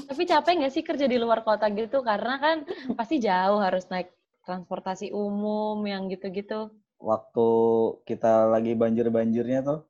Tapi 0.04 0.22
capek 0.28 0.52
nggak 0.60 0.72
sih 0.72 0.84
kerja 0.84 1.06
di 1.08 1.16
luar 1.16 1.40
kota 1.42 1.66
gitu? 1.72 2.04
Karena 2.04 2.36
kan 2.40 2.56
pasti 2.98 3.20
jauh 3.20 3.60
harus 3.60 3.88
naik 3.88 4.12
transportasi 4.44 5.10
umum 5.10 5.80
yang 5.88 6.06
gitu-gitu. 6.12 6.68
Waktu 7.00 7.48
kita 8.08 8.48
lagi 8.48 8.72
banjir-banjirnya 8.76 9.60
tuh, 9.64 9.80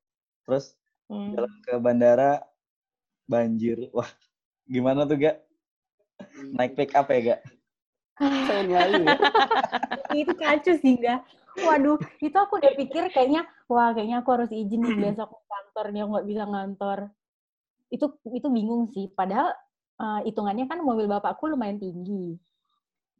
terus 0.46 0.74
Hmm. 1.04 1.36
jalan 1.36 1.54
ke 1.60 1.74
bandara 1.76 2.40
banjir. 3.28 3.92
Wah, 3.92 4.08
gimana 4.64 5.04
tuh, 5.04 5.20
Gak? 5.20 5.36
Naik 6.56 6.72
pick 6.78 6.90
up 6.96 7.12
ya, 7.12 7.20
Gak? 7.20 7.40
Ya. 8.18 8.82
itu 10.14 10.32
kacau 10.38 10.74
sih 10.78 10.94
enggak. 10.96 11.26
Waduh, 11.54 11.98
itu 12.18 12.34
aku 12.34 12.58
udah 12.58 12.72
pikir 12.74 13.10
kayaknya, 13.14 13.46
wah 13.70 13.94
kayaknya 13.94 14.22
aku 14.22 14.30
harus 14.34 14.50
izin 14.50 14.82
nih 14.82 14.94
besok 14.98 15.34
ke 15.34 15.38
kantor 15.50 15.86
nih, 15.94 16.00
nggak 16.06 16.26
bisa 16.26 16.42
ngantor. 16.50 16.98
Itu 17.90 18.06
itu 18.34 18.48
bingung 18.50 18.90
sih. 18.90 19.06
Padahal 19.10 19.54
eh, 19.94 20.20
hitungannya 20.26 20.66
kan 20.66 20.82
mobil 20.82 21.06
bapakku 21.06 21.46
lumayan 21.46 21.78
tinggi. 21.78 22.34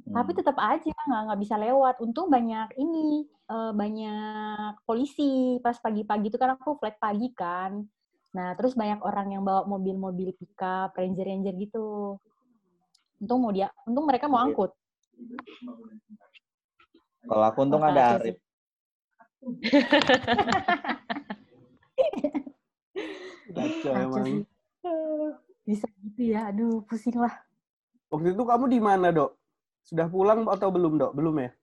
Tapi 0.05 0.31
Hmm. 0.35 0.39
tetap 0.43 0.57
aja 0.61 0.91
nggak 0.93 1.23
nggak 1.31 1.41
bisa 1.41 1.55
lewat. 1.57 1.95
Untung 2.03 2.29
banyak 2.29 2.75
ini, 2.77 3.25
eh, 3.29 3.73
banyak 3.73 4.83
polisi 4.85 5.57
pas 5.63 5.79
pagi-pagi 5.79 6.29
itu 6.29 6.37
kan 6.37 6.59
aku 6.59 6.77
flat 6.77 6.99
pagi 7.01 7.33
kan. 7.33 7.87
Nah, 8.35 8.53
terus 8.59 8.75
banyak 8.75 8.99
orang 9.01 9.31
yang 9.31 9.47
bawa 9.47 9.63
mobil-mobil 9.65 10.35
pickup, 10.35 10.91
ranger-ranger 10.99 11.55
gitu. 11.55 12.19
Untung 13.23 13.41
mau 13.41 13.55
dia, 13.55 13.71
untung 13.87 14.11
mereka 14.11 14.27
mau 14.27 14.43
Iya. 14.43 14.51
angkut. 14.51 14.75
Kalau 17.25 17.45
aku 17.47 17.59
untung 17.63 17.85
ada 17.87 18.19
Arif. 18.19 18.37
Kacau 23.55 23.93
emang. 23.95 24.43
Bisa 25.65 25.89
gitu 26.05 26.29
ya, 26.29 26.53
aduh 26.53 26.85
pusing 26.85 27.17
lah. 27.17 27.33
Waktu 28.13 28.37
itu 28.37 28.45
kamu 28.45 28.69
di 28.69 28.81
mana, 28.85 29.09
Dok? 29.09 29.33
Sudah 29.81 30.13
pulang 30.13 30.45
atau 30.45 30.69
belum, 30.69 31.01
Dok? 31.01 31.17
Belum 31.17 31.41
ya? 31.41 31.57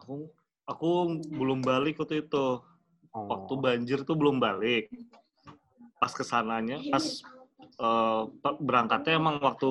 Aku 0.00 0.32
aku 0.64 1.20
belum 1.28 1.60
balik 1.60 2.00
waktu 2.00 2.24
itu. 2.24 2.64
Oh. 3.12 3.28
Waktu 3.28 3.52
banjir 3.60 4.08
tuh 4.08 4.16
belum 4.16 4.40
balik. 4.40 4.88
Pas 6.00 6.16
ke 6.16 6.24
sananya, 6.24 6.80
pas 6.88 7.04
eh, 7.60 8.22
pe- 8.40 8.60
berangkatnya 8.64 9.20
emang 9.20 9.36
waktu 9.44 9.68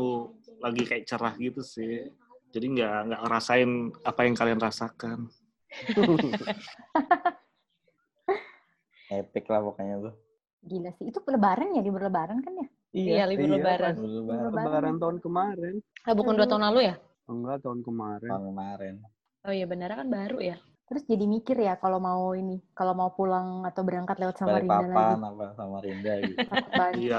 lagi 0.62 0.86
kayak 0.86 1.10
cerah 1.10 1.34
gitu 1.41 1.65
sih. 1.65 2.06
Jadi 2.54 2.65
nggak 2.78 2.97
nggak 3.10 3.21
ngerasain 3.26 3.69
apa 4.06 4.30
yang 4.30 4.38
kalian 4.38 4.62
rasakan. 4.62 5.26
Epic 9.10 9.50
lah 9.50 9.65
pokoknya 9.65 9.95
tuh. 10.06 10.13
Gila 10.62 10.93
sih. 11.02 11.10
Itu 11.10 11.26
lebaran 11.26 11.74
ya, 11.74 11.82
di 11.82 11.89
berlebaran 11.89 12.45
kan 12.45 12.54
ya? 12.54 12.69
Iya, 12.89 13.30
libur 13.30 13.54
lebaran. 13.54 13.93
pas 13.93 14.02
Lebaran. 14.02 14.49
Lebaran 14.49 14.95
tahun 14.97 15.17
kemarin. 15.21 15.75
Ah, 16.10 16.13
bukan 16.17 16.34
dua 16.34 16.47
tahun 16.49 16.63
lalu 16.73 16.80
ya? 16.89 16.95
Enggak, 17.30 17.62
tahun 17.62 17.86
kemarin. 17.86 18.30
tahun 18.30 18.45
kemarin. 18.49 18.93
Oh 19.45 19.54
iya, 19.54 19.65
benar 19.69 19.93
kan 19.93 20.10
baru 20.10 20.41
ya. 20.41 20.58
Terus 20.89 21.06
jadi 21.06 21.25
mikir 21.30 21.54
ya 21.62 21.78
kalau 21.78 22.02
mau 22.02 22.34
ini, 22.34 22.58
kalau 22.73 22.97
mau 22.97 23.13
pulang 23.13 23.62
atau 23.62 23.86
berangkat 23.86 24.17
lewat 24.17 24.41
Balik 24.41 24.65
Samarinda 24.65 24.78
lagi. 24.82 24.89
papan 24.97 25.19
apa 25.21 25.45
Samarinda 25.54 26.13
gitu. 26.25 26.38
Iya. 27.06 27.17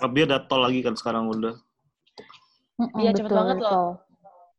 Lebih 0.00 0.22
ada 0.24 0.38
tol 0.48 0.64
lagi 0.64 0.80
kan 0.80 0.96
sekarang 0.96 1.28
udah. 1.28 1.54
Iya, 2.96 3.12
cepet 3.12 3.28
betul, 3.28 3.36
banget 3.44 3.56
loh. 3.60 4.00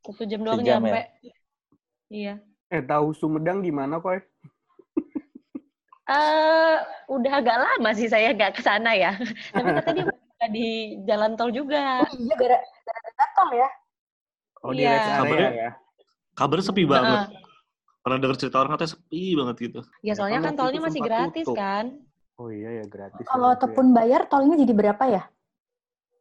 Satu 0.06 0.24
jam 0.30 0.42
doang 0.46 0.62
Sejam 0.62 0.78
nyampe. 0.86 0.94
ya? 0.94 1.06
Iya. 2.14 2.34
Eh, 2.70 2.82
tahu 2.86 3.18
Sumedang 3.18 3.66
gimana, 3.66 3.98
Koy? 3.98 4.22
Eh 6.12 6.76
udah 7.08 7.34
agak 7.34 7.58
lama 7.58 7.90
sih 7.92 8.08
saya 8.08 8.32
nggak 8.32 8.54
ke 8.54 8.62
sana 8.62 8.92
ya. 8.94 9.16
Tapi 9.56 9.70
katanya 9.72 10.04
dia 10.04 10.06
buka 10.12 10.46
di 10.50 10.68
jalan 11.04 11.32
tol 11.34 11.50
juga. 11.50 12.04
Oh 12.04 12.12
iya, 12.14 12.36
gara 12.36 12.58
gara 12.60 13.26
tol 13.34 13.50
ya. 13.52 13.70
Oh, 14.62 14.72
di 14.72 14.84
Iya. 14.84 14.92
area 14.92 15.16
Kabarnya- 15.18 15.54
ya? 15.56 15.72
Kabarnya 16.32 16.66
sepi 16.66 16.84
banget. 16.86 17.20
Pernah 18.02 18.18
denger 18.18 18.38
cerita 18.38 18.58
orang 18.60 18.72
katanya 18.74 18.92
sepi 18.92 19.24
banget 19.34 19.56
gitu. 19.60 19.80
Ya 20.02 20.14
soalnya 20.14 20.40
kan 20.40 20.46
kan 20.48 20.56
tolnya 20.60 20.82
masih 20.82 21.02
gratis 21.02 21.46
tutup. 21.46 21.56
kan. 21.56 21.86
Oh 22.36 22.50
iya 22.50 22.70
ya, 22.78 22.86
gratis. 22.86 23.22
Kalau 23.24 23.48
ya, 23.48 23.56
ataupun 23.56 23.86
bayar, 23.92 24.26
tolnya 24.26 24.58
jadi 24.58 24.74
berapa 24.74 25.04
ya? 25.06 25.24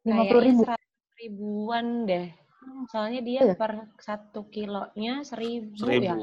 Lima 0.03 0.23
puluh 0.25 0.43
ribu. 0.43 0.63
Kayaknya 0.63 0.81
100 1.09 1.19
ribuan 1.19 1.87
deh. 2.05 2.27
Soalnya 2.89 3.21
dia 3.21 3.41
Iya. 3.43 3.55
per 3.57 3.73
satu 3.97 4.45
kilonya 4.47 5.21
seribu, 5.23 5.73
ya. 5.73 5.81
Seribu. 5.81 6.17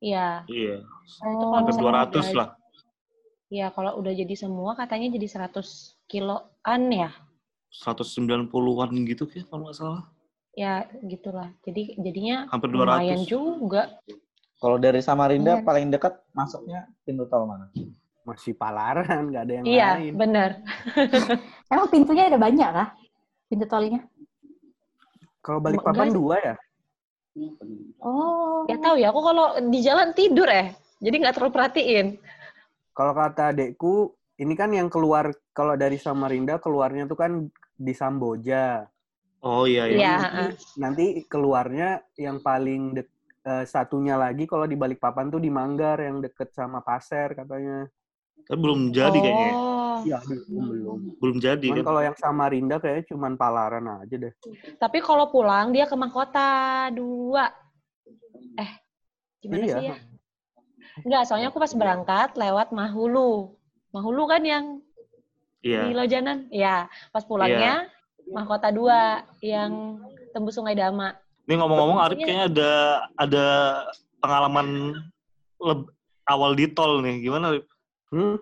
Iya. 0.00 0.28
Iya. 0.46 0.74
Itu 0.80 1.24
Oh. 1.26 1.36
kalau 1.42 1.56
Hampir 1.58 1.72
misalnya 1.74 1.92
200 2.08 2.24
udah- 2.24 2.36
lah. 2.36 2.48
Iya, 3.50 3.74
kalau 3.74 3.98
udah 3.98 4.14
jadi 4.14 4.34
semua 4.38 4.78
katanya 4.78 5.10
jadi 5.10 5.26
100 5.26 5.98
kiloan 6.06 6.82
ya. 6.86 7.10
190-an 7.74 8.46
gitu 9.06 9.26
kayak 9.26 9.50
kalau 9.50 9.66
nggak 9.66 9.74
salah. 9.74 10.02
Ya, 10.54 10.86
gitulah. 11.02 11.50
Jadi 11.66 11.98
jadinya 11.98 12.46
Hampir 12.46 12.70
lumayan 12.70 13.22
200. 13.22 13.26
juga. 13.26 13.82
Kalau 14.60 14.76
dari 14.78 15.02
Samarinda 15.02 15.58
Iya. 15.58 15.66
paling 15.66 15.90
dekat 15.90 16.14
masuknya 16.30 16.86
pintu 17.02 17.26
tol 17.26 17.42
mana? 17.46 17.74
Masih 18.22 18.54
palaran, 18.54 19.30
nggak 19.34 19.42
ada 19.42 19.52
yang 19.58 19.64
Iya, 19.66 19.88
lain. 19.98 20.12
benar. 20.14 20.50
Emang 21.72 21.88
pintunya 21.90 22.30
ada 22.30 22.38
banyak 22.38 22.68
kah? 22.70 22.88
Pintu 23.50 23.66
tolnya? 23.66 24.06
Kalau 25.42 25.58
balik 25.58 25.82
papan 25.82 26.14
dua 26.14 26.36
ya? 26.38 26.54
Oh. 27.98 28.62
Ya 28.68 28.76
tahu 28.78 28.94
ya, 29.00 29.10
aku 29.10 29.20
kalau 29.24 29.46
di 29.66 29.78
jalan 29.82 30.14
tidur 30.14 30.46
eh. 30.46 30.70
Jadi 31.00 31.14
nggak 31.18 31.34
terlalu 31.34 31.50
perhatiin. 31.50 32.06
Kalau 33.00 33.16
kata 33.16 33.56
adekku, 33.56 34.12
ini 34.44 34.52
kan 34.52 34.76
yang 34.76 34.92
keluar, 34.92 35.32
kalau 35.56 35.72
dari 35.72 35.96
Samarinda 35.96 36.60
keluarnya 36.60 37.08
tuh 37.08 37.16
kan 37.16 37.48
di 37.72 37.96
Samboja. 37.96 38.84
Oh 39.40 39.64
iya 39.64 39.88
Iya, 39.88 39.96
iya. 39.96 40.16
heeh. 40.20 40.50
Nanti 40.76 41.24
keluarnya 41.24 42.04
yang 42.20 42.44
paling 42.44 43.00
dek, 43.00 43.08
eh, 43.48 43.64
satunya 43.64 44.20
lagi 44.20 44.44
kalau 44.44 44.68
di 44.68 44.76
Balikpapan 44.76 45.32
tuh 45.32 45.40
di 45.40 45.48
Manggar 45.48 45.96
yang 45.96 46.20
deket 46.20 46.52
sama 46.52 46.84
Pasir 46.84 47.32
katanya. 47.32 47.88
Tapi 48.44 48.58
belum 48.60 48.92
jadi 48.92 49.16
kayaknya. 49.16 49.52
Oh. 49.56 49.96
Iya, 50.04 50.18
belum 50.28 50.64
belum. 50.68 50.98
Belum 51.24 51.36
jadi 51.40 51.68
Cuman 51.72 51.80
kan. 51.80 51.86
kalau 51.88 52.00
yang 52.04 52.16
Samarinda 52.20 52.76
kayaknya 52.84 53.04
cuman 53.16 53.32
Palaran 53.40 53.86
aja 53.96 54.16
deh. 54.28 54.32
Tapi 54.76 55.00
kalau 55.00 55.32
pulang 55.32 55.72
dia 55.72 55.88
ke 55.88 55.96
Mahkota 55.96 56.92
dua. 56.92 57.48
Eh, 58.60 58.70
gimana 59.40 59.64
Iya. 59.64 59.76
sih 59.80 59.88
ya? 59.88 59.96
Enggak, 61.02 61.22
soalnya 61.26 61.48
aku 61.48 61.58
pas 61.58 61.72
berangkat 61.72 62.34
lewat 62.34 62.70
Mahulu. 62.70 63.54
Mahulu 63.90 64.22
kan 64.26 64.42
yang 64.42 64.64
di 65.60 65.76
Iya. 65.76 65.92
Lojanan? 65.92 66.48
Ya, 66.48 66.76
pas 67.10 67.22
pulangnya 67.22 67.84
Mahkota 68.30 68.70
dua 68.70 69.26
yang 69.42 69.98
tembus 70.30 70.54
Sungai 70.54 70.78
Dama. 70.78 71.18
Ini 71.44 71.58
ngomong-ngomong 71.58 71.98
Arif 71.98 72.16
kayaknya 72.16 72.46
ada 72.46 72.72
ada 73.18 73.46
pengalaman 74.22 74.94
leb- 75.58 75.90
awal 76.24 76.54
di 76.54 76.70
tol 76.70 77.02
nih. 77.02 77.26
Gimana 77.26 77.50
Rip? 77.50 77.66
Hmm, 78.14 78.38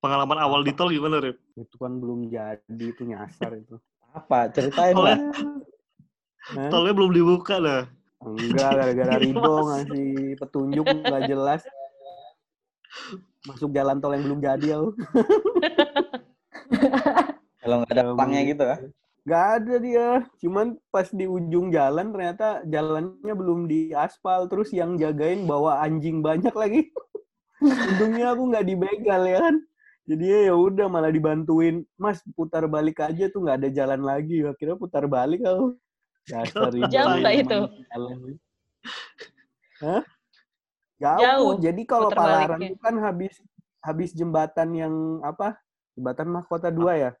Pengalaman 0.00 0.40
awal 0.42 0.66
di 0.66 0.72
tol 0.74 0.90
gimana 0.90 1.20
Rip? 1.22 1.38
itu 1.54 1.76
kan 1.76 2.00
belum 2.00 2.32
jadi 2.32 2.82
itu 2.82 3.04
nyasar 3.04 3.52
itu. 3.54 3.76
Apa? 4.10 4.48
Ceritain 4.50 4.96
lah. 4.96 5.20
Tolnya 6.72 6.92
belum 6.96 7.12
dibuka 7.14 7.60
dah. 7.60 7.84
Enggak, 8.20 8.70
gara-gara 8.76 9.14
Rido 9.22 9.54
Mas. 9.64 9.88
ngasih 9.88 10.36
petunjuk 10.36 10.84
nggak 10.84 11.24
jelas. 11.24 11.60
Masuk 13.48 13.72
jalan 13.72 13.96
tol 14.04 14.12
yang 14.12 14.24
belum 14.28 14.40
jadi 14.44 14.68
aku. 14.76 14.88
Kalau 17.64 17.76
nggak 17.80 17.92
ada 17.92 18.02
pelangnya 18.12 18.42
mau. 18.44 18.50
gitu 18.52 18.64
ya. 18.64 18.76
Nggak 19.24 19.44
ada 19.56 19.74
dia. 19.80 20.08
Cuman 20.40 20.66
pas 20.92 21.08
di 21.08 21.24
ujung 21.24 21.72
jalan 21.72 22.12
ternyata 22.12 22.60
jalannya 22.68 23.34
belum 23.36 23.64
diaspal. 23.68 24.48
Terus 24.52 24.68
yang 24.76 25.00
jagain 25.00 25.48
bawa 25.48 25.80
anjing 25.80 26.20
banyak 26.20 26.52
lagi. 26.52 26.92
Untungnya 27.64 28.36
aku 28.36 28.42
nggak 28.52 28.66
dibegal 28.68 29.22
ya 29.24 29.38
kan. 29.48 29.56
Jadi 30.04 30.24
ya 30.50 30.52
udah 30.52 30.92
malah 30.92 31.08
dibantuin. 31.08 31.88
Mas 31.96 32.20
putar 32.36 32.68
balik 32.68 33.00
aja 33.00 33.32
tuh 33.32 33.48
nggak 33.48 33.64
ada 33.64 33.68
jalan 33.72 34.04
lagi. 34.04 34.44
Akhirnya 34.44 34.76
putar 34.76 35.08
balik 35.08 35.40
aku. 35.40 35.80
Dasar 36.28 36.70
Jauh 36.90 37.14
nggak 37.20 37.34
itu? 37.40 37.58
Hah? 39.80 40.02
Jauh. 41.00 41.20
Jauh 41.24 41.50
Jadi 41.58 41.82
kalau 41.88 42.12
Palaran 42.12 42.60
itu 42.60 42.76
kan 42.76 42.94
habis 43.00 43.40
habis 43.80 44.10
jembatan 44.12 44.68
yang 44.76 44.94
apa? 45.24 45.56
Jembatan 45.96 46.28
Mahkota 46.28 46.68
2 46.68 47.00
ya? 47.00 47.12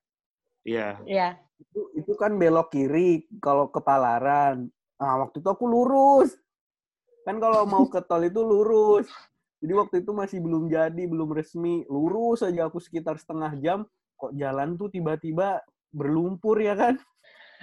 Iya. 0.64 0.88
Ya. 1.08 1.28
itu 1.60 1.92
itu 1.92 2.12
kan 2.16 2.40
belok 2.40 2.72
kiri 2.72 3.28
kalau 3.40 3.68
ke 3.68 3.80
Palaran. 3.84 4.68
Nah, 4.96 5.14
waktu 5.24 5.40
itu 5.40 5.48
aku 5.48 5.64
lurus. 5.68 6.36
Kan 7.24 7.36
kalau 7.36 7.68
mau 7.68 7.84
ke 7.88 8.00
tol 8.04 8.24
itu 8.24 8.40
lurus. 8.40 9.08
Jadi 9.60 9.72
waktu 9.76 9.96
itu 10.00 10.12
masih 10.16 10.40
belum 10.40 10.72
jadi, 10.72 11.04
belum 11.04 11.36
resmi. 11.36 11.84
Lurus 11.88 12.40
aja 12.40 12.68
aku 12.68 12.80
sekitar 12.80 13.20
setengah 13.20 13.52
jam. 13.60 13.84
Kok 14.16 14.32
jalan 14.36 14.80
tuh 14.80 14.88
tiba-tiba 14.88 15.60
berlumpur 15.92 16.60
ya 16.60 16.72
kan? 16.76 16.96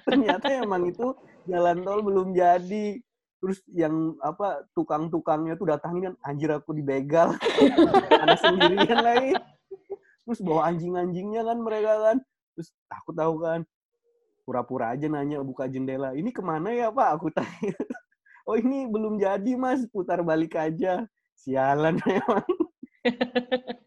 Ternyata 0.08 0.48
emang 0.64 0.88
itu 0.88 1.12
jalan 1.44 1.84
tol 1.84 2.00
belum 2.00 2.32
jadi. 2.32 2.96
Terus 3.38 3.60
yang 3.70 4.16
apa 4.24 4.66
tukang-tukangnya 4.74 5.60
tuh 5.60 5.70
datangin 5.70 6.10
kan 6.10 6.16
anjir 6.24 6.50
aku 6.56 6.72
dibegal. 6.72 7.36
Ada 8.24 8.36
sendirian 8.40 9.04
lagi. 9.04 9.36
Terus 10.24 10.40
bawa 10.40 10.72
anjing-anjingnya 10.72 11.44
kan 11.44 11.58
mereka 11.60 11.94
kan. 12.00 12.18
Terus 12.56 12.72
aku 12.88 13.12
tahu 13.12 13.44
kan 13.44 13.62
pura-pura 14.48 14.96
aja 14.96 15.12
nanya 15.12 15.44
buka 15.44 15.68
jendela. 15.68 16.16
Ini 16.16 16.32
ke 16.32 16.40
mana 16.40 16.72
ya 16.72 16.88
Pak? 16.88 17.10
Aku 17.20 17.28
tanya. 17.36 17.76
Oh 18.48 18.56
ini 18.56 18.88
belum 18.88 19.20
jadi 19.20 19.60
Mas, 19.60 19.84
putar 19.92 20.24
balik 20.24 20.56
aja. 20.56 21.04
Sialan 21.36 22.00
memang. 22.08 22.48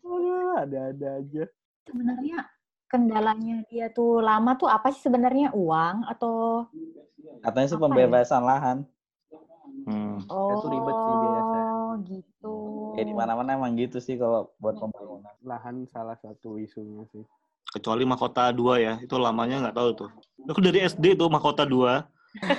Aduh, 0.04 0.52
ada-ada 0.52 1.24
aja. 1.24 1.48
Sebenarnya 1.88 2.44
kendalanya 2.90 3.62
dia 3.70 3.86
tuh 3.88 4.18
lama 4.18 4.58
tuh 4.58 4.66
apa 4.66 4.90
sih 4.90 5.06
sebenarnya 5.06 5.54
uang 5.54 6.10
atau 6.10 6.66
Katanya 7.40 7.68
sih 7.70 7.78
ya? 7.78 7.80
pembebasan 7.80 8.42
lahan. 8.42 8.78
Hmm. 9.86 10.20
oh 10.28 10.60
tuh 10.60 10.68
ribet 10.68 10.92
sih 10.92 11.14
biasa. 11.16 11.58
gitu. 12.04 12.54
Kayak 12.92 13.06
di 13.06 13.14
mana-mana 13.16 13.56
emang 13.56 13.72
gitu 13.78 13.96
sih 13.96 14.18
kalau 14.18 14.50
buat 14.60 14.76
pembangunan. 14.76 15.32
Lahan 15.40 15.86
salah 15.88 16.18
satu 16.20 16.60
isunya 16.60 17.06
sih. 17.08 17.24
Kecuali 17.70 18.02
Mahkota 18.04 18.50
2 18.50 18.76
ya. 18.82 18.94
Itu 19.00 19.16
lamanya 19.16 19.62
nggak 19.64 19.76
tahu 19.78 19.90
tuh. 19.94 20.10
Aku 20.50 20.60
dari 20.60 20.84
SD 20.84 21.16
tuh 21.16 21.30
Mahkota 21.30 21.62
2. 21.64 22.02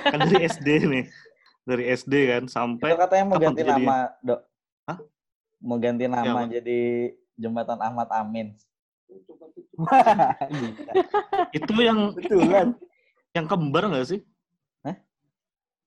Kan 0.08 0.18
dari 0.26 0.42
SD 0.50 0.68
nih. 0.88 1.04
Dari 1.62 1.84
SD 1.94 2.14
kan 2.26 2.42
sampai 2.50 2.90
Itu 2.90 2.98
katanya 2.98 3.24
mau 3.28 3.38
ganti 3.38 3.62
nama, 3.62 3.98
Dok. 4.18 4.40
Hah? 4.88 4.98
Mau 5.62 5.78
ganti 5.78 6.04
nama 6.10 6.42
apa? 6.42 6.50
jadi 6.50 6.80
Jembatan 7.38 7.78
Ahmad 7.78 8.08
Amin. 8.10 8.56
Itu 11.56 11.72
yang 11.80 12.12
Betulan. 12.16 12.68
yang 13.32 13.46
kembar 13.48 13.88
nggak 13.88 14.06
sih? 14.06 14.20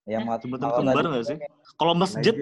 Yang 0.06 0.22
mau 0.26 0.38
Jembatan 0.38 0.70
kembar 0.70 1.04
nggak 1.10 1.26
sih? 1.26 1.38
Kalau 1.82 1.94
masjid, 1.98 2.34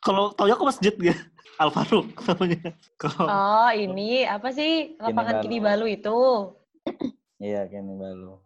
kalau 0.00 0.32
tau 0.32 0.48
ya 0.48 0.56
aku 0.56 0.64
masjid 0.68 0.94
ya. 0.96 1.16
Al 1.62 1.72
Faruq 1.72 2.12
namanya. 2.28 2.76
Kalau 3.00 3.24
Oh, 3.24 3.70
ini 3.72 4.28
apa 4.28 4.52
sih 4.52 4.92
lapangan 5.00 5.40
Kini 5.40 5.56
Kini 5.56 5.64
Balu 5.64 5.86
itu? 5.88 6.18
Iya, 7.36 7.68
kini 7.68 8.00
baru. 8.00 8.40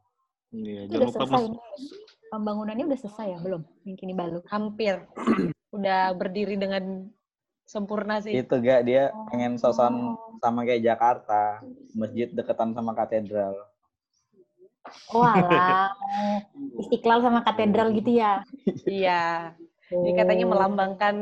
iya, 0.50 0.82
Itu 0.90 0.98
jangan 0.98 1.06
lupa 1.06 1.22
selesai 1.22 1.46
mas. 1.54 1.82
Pembangunannya 2.26 2.84
udah 2.90 2.98
selesai 2.98 3.26
ya 3.30 3.38
belum? 3.38 3.62
Yang 3.86 3.96
kini 4.02 4.14
balu. 4.18 4.38
Hampir. 4.50 4.94
Udah 5.78 6.10
berdiri 6.18 6.58
dengan 6.58 7.06
sempurna 7.70 8.18
sih. 8.18 8.34
Itu 8.34 8.58
gak 8.58 8.82
dia 8.82 9.14
pengen 9.30 9.54
sosan 9.54 9.94
Oh. 10.18 10.34
sama 10.42 10.66
kayak 10.66 10.82
Jakarta, 10.82 11.62
masjid 11.94 12.26
deketan 12.26 12.74
sama 12.74 12.90
katedral. 12.92 13.54
Oh 15.14 15.22
mau 15.22 15.46
istiqlal 16.82 17.22
sama 17.22 17.46
katedral 17.46 17.94
gitu 17.94 18.18
ya? 18.18 18.42
Iya. 18.82 19.54
Jadi 19.86 20.10
katanya 20.18 20.44
Oh. 20.46 20.50
melambangkan 20.50 21.14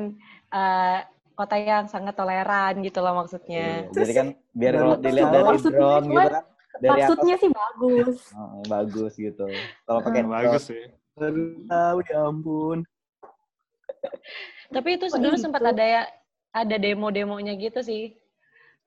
eh, 0.48 0.98
kota 1.36 1.54
yang 1.54 1.84
sangat 1.86 2.16
toleran 2.16 2.80
gitu 2.80 2.98
loh 2.98 3.12
maksudnya. 3.14 3.84
Iya, 3.84 3.92
Jadi 3.92 4.12
kan 4.12 4.26
biar 4.50 4.72
kalau 4.74 4.96
dilihat 4.96 5.30
dari 5.30 5.44
maksudnya 5.44 5.76
drone 5.78 6.06
gitu 6.06 6.16
kan, 6.18 6.44
dari 6.78 6.88
Maksudnya 6.88 7.34
atas 7.34 7.42
sih 7.42 7.50
bagus. 7.52 8.16
oh, 8.32 8.62
bagus 8.66 9.12
gitu. 9.14 9.46
Kalau 9.84 10.00
pakai 10.00 10.22
Bagus 10.24 10.62
drone, 10.64 10.68
sih. 10.72 10.82
Baru 11.14 11.42
tahu 11.66 11.98
ya 12.00 12.18
ampun. 12.24 12.78
Tapi 14.68 14.88
itu 14.94 15.06
Kok 15.06 15.18
dulu 15.18 15.34
gitu? 15.34 15.42
sempat 15.42 15.62
ada 15.64 15.80
ya 15.84 16.02
ada 16.52 16.76
demo-demonya 16.76 17.54
gitu 17.56 17.80
sih. 17.80 18.16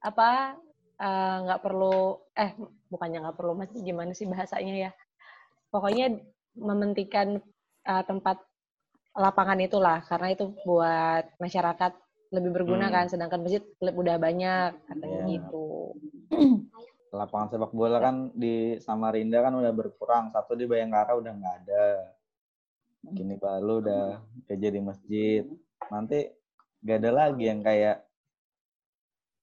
Apa 0.01 0.57
eh, 0.97 1.35
nggak 1.45 1.61
perlu 1.61 2.17
eh 2.33 2.51
bukannya 2.89 3.23
nggak 3.25 3.37
perlu 3.37 3.53
masih 3.57 3.79
gimana 3.81 4.11
sih 4.13 4.25
bahasanya 4.25 4.89
ya. 4.89 4.91
Pokoknya 5.69 6.17
mementingkan 6.57 7.39
eh, 7.87 8.03
tempat 8.05 8.37
lapangan 9.11 9.59
itulah 9.59 9.99
karena 10.07 10.31
itu 10.31 10.55
buat 10.63 11.27
masyarakat 11.37 11.91
lebih 12.31 12.51
berguna 12.55 12.87
Hmm. 12.87 12.95
kan 12.95 13.05
sedangkan 13.11 13.43
masjid 13.43 13.59
udah 13.83 14.15
banyak 14.15 14.71
katanya 14.87 15.19
Iya. 15.19 15.31
gitu. 15.35 15.67
lapangan 17.11 17.51
sepak 17.51 17.75
bola 17.75 17.99
kan 17.99 18.31
di 18.31 18.79
Samarinda 18.79 19.43
kan 19.43 19.51
udah 19.51 19.75
berkurang. 19.75 20.31
Satu 20.31 20.55
di 20.55 20.63
Bayangkara 20.63 21.11
udah 21.19 21.27
nggak 21.35 21.55
ada. 21.67 21.85
Kini 23.11 23.35
Balu 23.35 23.83
udah 23.83 24.23
kayak 24.47 24.59
jadi 24.63 24.79
masjid. 24.79 25.43
Nanti 25.91 26.31
gak 26.81 26.97
ada 27.01 27.11
lagi 27.13 27.43
yang 27.45 27.61
kayak 27.61 28.01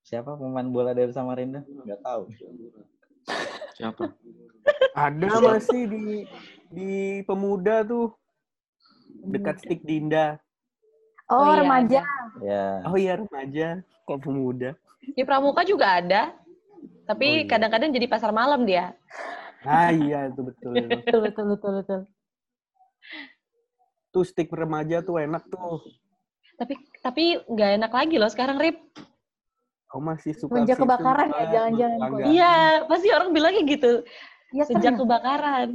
siapa 0.03 0.35
pemain 0.35 0.67
bola 0.67 0.97
dari 0.97 1.13
Samarinda? 1.13 1.63
Nggak 1.63 2.01
tahu. 2.03 2.23
Siapa? 3.77 4.05
Ada 4.97 5.39
masih 5.39 5.83
di 5.87 6.05
di 6.69 6.91
pemuda 7.23 7.87
tuh 7.87 8.17
dekat 9.23 9.63
Stik 9.63 9.85
Dinda. 9.85 10.41
Oh, 11.29 11.45
Oh, 11.45 11.53
iya, 11.53 11.61
remaja. 11.61 12.01
Ya. 12.41 12.67
Oh 12.89 12.97
iya 12.97 13.13
remaja, 13.21 13.69
kok 14.09 14.21
pemuda. 14.25 14.73
Di 15.05 15.23
Pramuka 15.23 15.61
juga 15.63 16.01
ada. 16.01 16.33
Tapi 17.05 17.27
Oh, 17.29 17.37
iya. 17.45 17.49
kadang-kadang 17.49 17.93
jadi 17.93 18.07
pasar 18.09 18.33
malam 18.33 18.65
dia. 18.65 18.97
Ah 19.65 19.93
iya 19.93 20.33
itu 20.33 20.41
betul 20.41 20.73
itu. 20.79 20.89
Betul, 21.05 21.21
betul, 21.29 21.45
betul, 21.53 21.73
betul. 21.83 22.01
Tuh 24.09 24.25
stik 24.25 24.49
remaja 24.49 25.05
tuh 25.05 25.21
enak 25.21 25.45
tuh. 25.53 25.85
Tapi 26.57 26.75
tapi 27.03 27.39
nggak 27.47 27.71
enak 27.83 27.93
lagi 27.93 28.17
loh 28.19 28.31
sekarang 28.31 28.57
Rip. 28.59 28.79
Kau 29.89 30.05
masih 30.05 30.37
suka 30.37 30.69
situ, 30.69 30.85
kebakaran 30.85 31.33
ya, 31.33 31.45
jangan-jangan. 31.49 32.21
Iya, 32.29 32.55
pasti 32.85 33.09
orang 33.09 33.33
bilangnya 33.33 33.65
gitu. 33.65 34.05
Iya, 34.53 34.65
Sejak 34.69 34.97
ternyata. 34.97 35.01
kebakaran. 35.01 35.69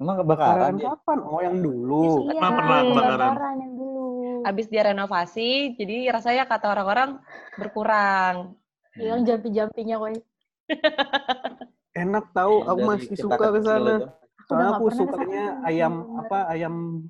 Emang 0.00 0.16
kebakaran 0.24 0.74
Kebakaran 0.74 0.74
ya? 0.80 0.86
kapan? 0.90 1.18
Oh 1.22 1.40
yang 1.44 1.56
dulu. 1.62 2.02
Iya, 2.02 2.40
Pernah, 2.40 2.50
pernah 2.50 2.78
kebakaran. 2.82 3.18
kebakaran 3.30 3.56
yang 3.62 3.72
dulu. 3.78 4.06
Habis 4.40 4.66
dia 4.72 4.82
renovasi, 4.90 5.50
jadi 5.76 5.96
rasanya 6.10 6.44
kata 6.48 6.66
orang-orang 6.72 7.10
berkurang. 7.60 8.36
Hilang 8.96 9.22
jampi-jampinya, 9.22 9.96
koi. 10.00 10.16
Enak 12.02 12.32
tahu, 12.34 12.64
aku 12.66 12.78
Dari 12.80 12.90
masih 12.90 13.14
suka 13.18 13.44
ke 13.50 13.60
sana. 13.62 13.94
Soalnya 14.48 14.68
aku 14.74 14.86
sukanya 14.90 15.44
ayam 15.62 15.94
apa? 16.18 16.50
Ayam 16.50 17.06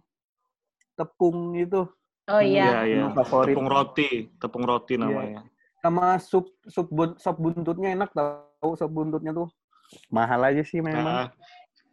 tepung 0.93 1.57
itu. 1.57 1.89
Oh 2.31 2.41
Iya, 2.41 2.65
iya. 2.65 2.81
iya. 2.87 3.05
Favorit. 3.11 3.53
Tepung 3.53 3.67
roti, 3.67 4.09
tepung 4.39 4.65
roti 4.65 4.95
Iya. 4.95 5.03
namanya. 5.03 5.41
Sama 5.81 6.21
sup 6.21 6.47
sup 6.69 6.87
bun, 6.87 7.17
sop 7.17 7.37
buntutnya 7.37 7.97
enak 7.97 8.11
tahu 8.13 8.77
sop 8.77 8.91
buntutnya 8.91 9.33
tuh. 9.33 9.49
Mahal 10.09 10.47
aja 10.47 10.63
sih 10.63 10.79
memang. 10.79 11.03
Nah, 11.03 11.27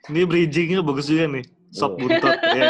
ini 0.08 0.21
bridgingnya 0.23 0.86
bagus 0.86 1.08
juga 1.08 1.26
nih. 1.26 1.45
Sop 1.71 1.97
buntut. 1.97 2.36
ya. 2.58 2.69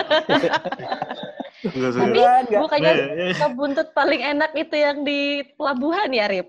Enggak 1.68 1.92
sih. 1.92 2.00
Tapi 2.00 2.20
bukannya 2.56 2.92
Nah, 2.94 3.08
ya. 3.18 3.34
sop 3.36 3.52
buntut 3.54 3.88
paling 3.92 4.22
enak 4.24 4.52
itu 4.56 4.76
yang 4.78 5.04
di 5.04 5.20
pelabuhan 5.58 6.10
ya, 6.14 6.30
Rip? 6.30 6.48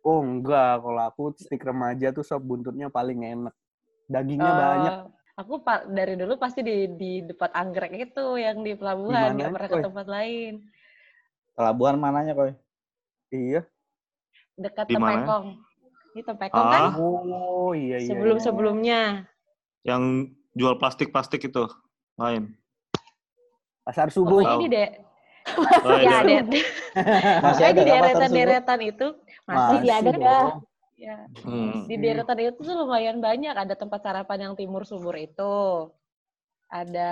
Oh 0.00 0.20
enggak, 0.20 0.80
kalau 0.80 1.02
aku 1.02 1.22
stik 1.36 1.60
remaja 1.60 2.08
tuh 2.08 2.22
sop 2.22 2.40
buntutnya 2.40 2.88
paling 2.88 3.20
enak. 3.20 3.54
Dagingnya 4.06 4.48
Oh, 4.48 4.56
banyak. 4.56 4.94
Aku 5.40 5.56
dari 5.88 6.20
dulu 6.20 6.36
pasti 6.36 6.60
di 6.60 6.84
di 7.00 7.24
dekat 7.24 7.48
anggrek 7.56 7.96
itu 7.96 8.36
yang 8.36 8.60
di 8.60 8.76
pelabuhan, 8.76 9.32
Di 9.32 9.40
nggak 9.40 9.52
pernah 9.56 9.70
ke 9.72 9.78
tempat 9.88 10.06
lain. 10.06 10.52
Pelabuhan 11.56 11.96
mananya, 11.96 12.36
Koy? 12.36 12.52
Iya. 13.32 13.64
Dekat? 14.60 14.92
Tempekong. 14.92 15.56
Ini 16.12 16.22
Tempekong 16.28 16.66
kan 16.68 16.82
Ah, 16.92 16.94
Oh 17.00 17.72
iya 17.72 17.96
iya. 18.04 18.10
sebelum-sebelumnya. 18.12 19.24
yang 19.80 20.28
jual 20.52 20.76
plastik-plastik 20.76 21.40
itu. 21.40 21.64
Lain. 22.20 22.52
Pasar 23.80 24.12
subuh. 24.12 24.44
Pokoknya 24.44 24.52
Tahu. 24.52 24.60
di 24.64 24.68
de 24.68 24.84
Oh, 25.56 25.96
ya, 25.96 26.20
ada. 26.20 26.36
Masih 27.40 27.64
ada 27.64 27.80
di 27.80 27.82
deretan-deretan 27.88 28.78
itu 28.84 29.06
masih 29.48 29.78
Masih 29.80 30.12
ada. 30.20 30.36
Ya. 31.00 31.18
Hmm. 31.40 31.88
Di 31.88 31.96
deretan 31.96 32.38
itu 32.38 32.60
tuh 32.60 32.76
lumayan 32.76 33.18
banyak 33.24 33.56
ada 33.56 33.72
tempat 33.72 34.04
sarapan 34.04 34.52
yang 34.52 34.54
timur 34.54 34.84
subur 34.84 35.16
itu. 35.16 35.88
ada 36.70 37.10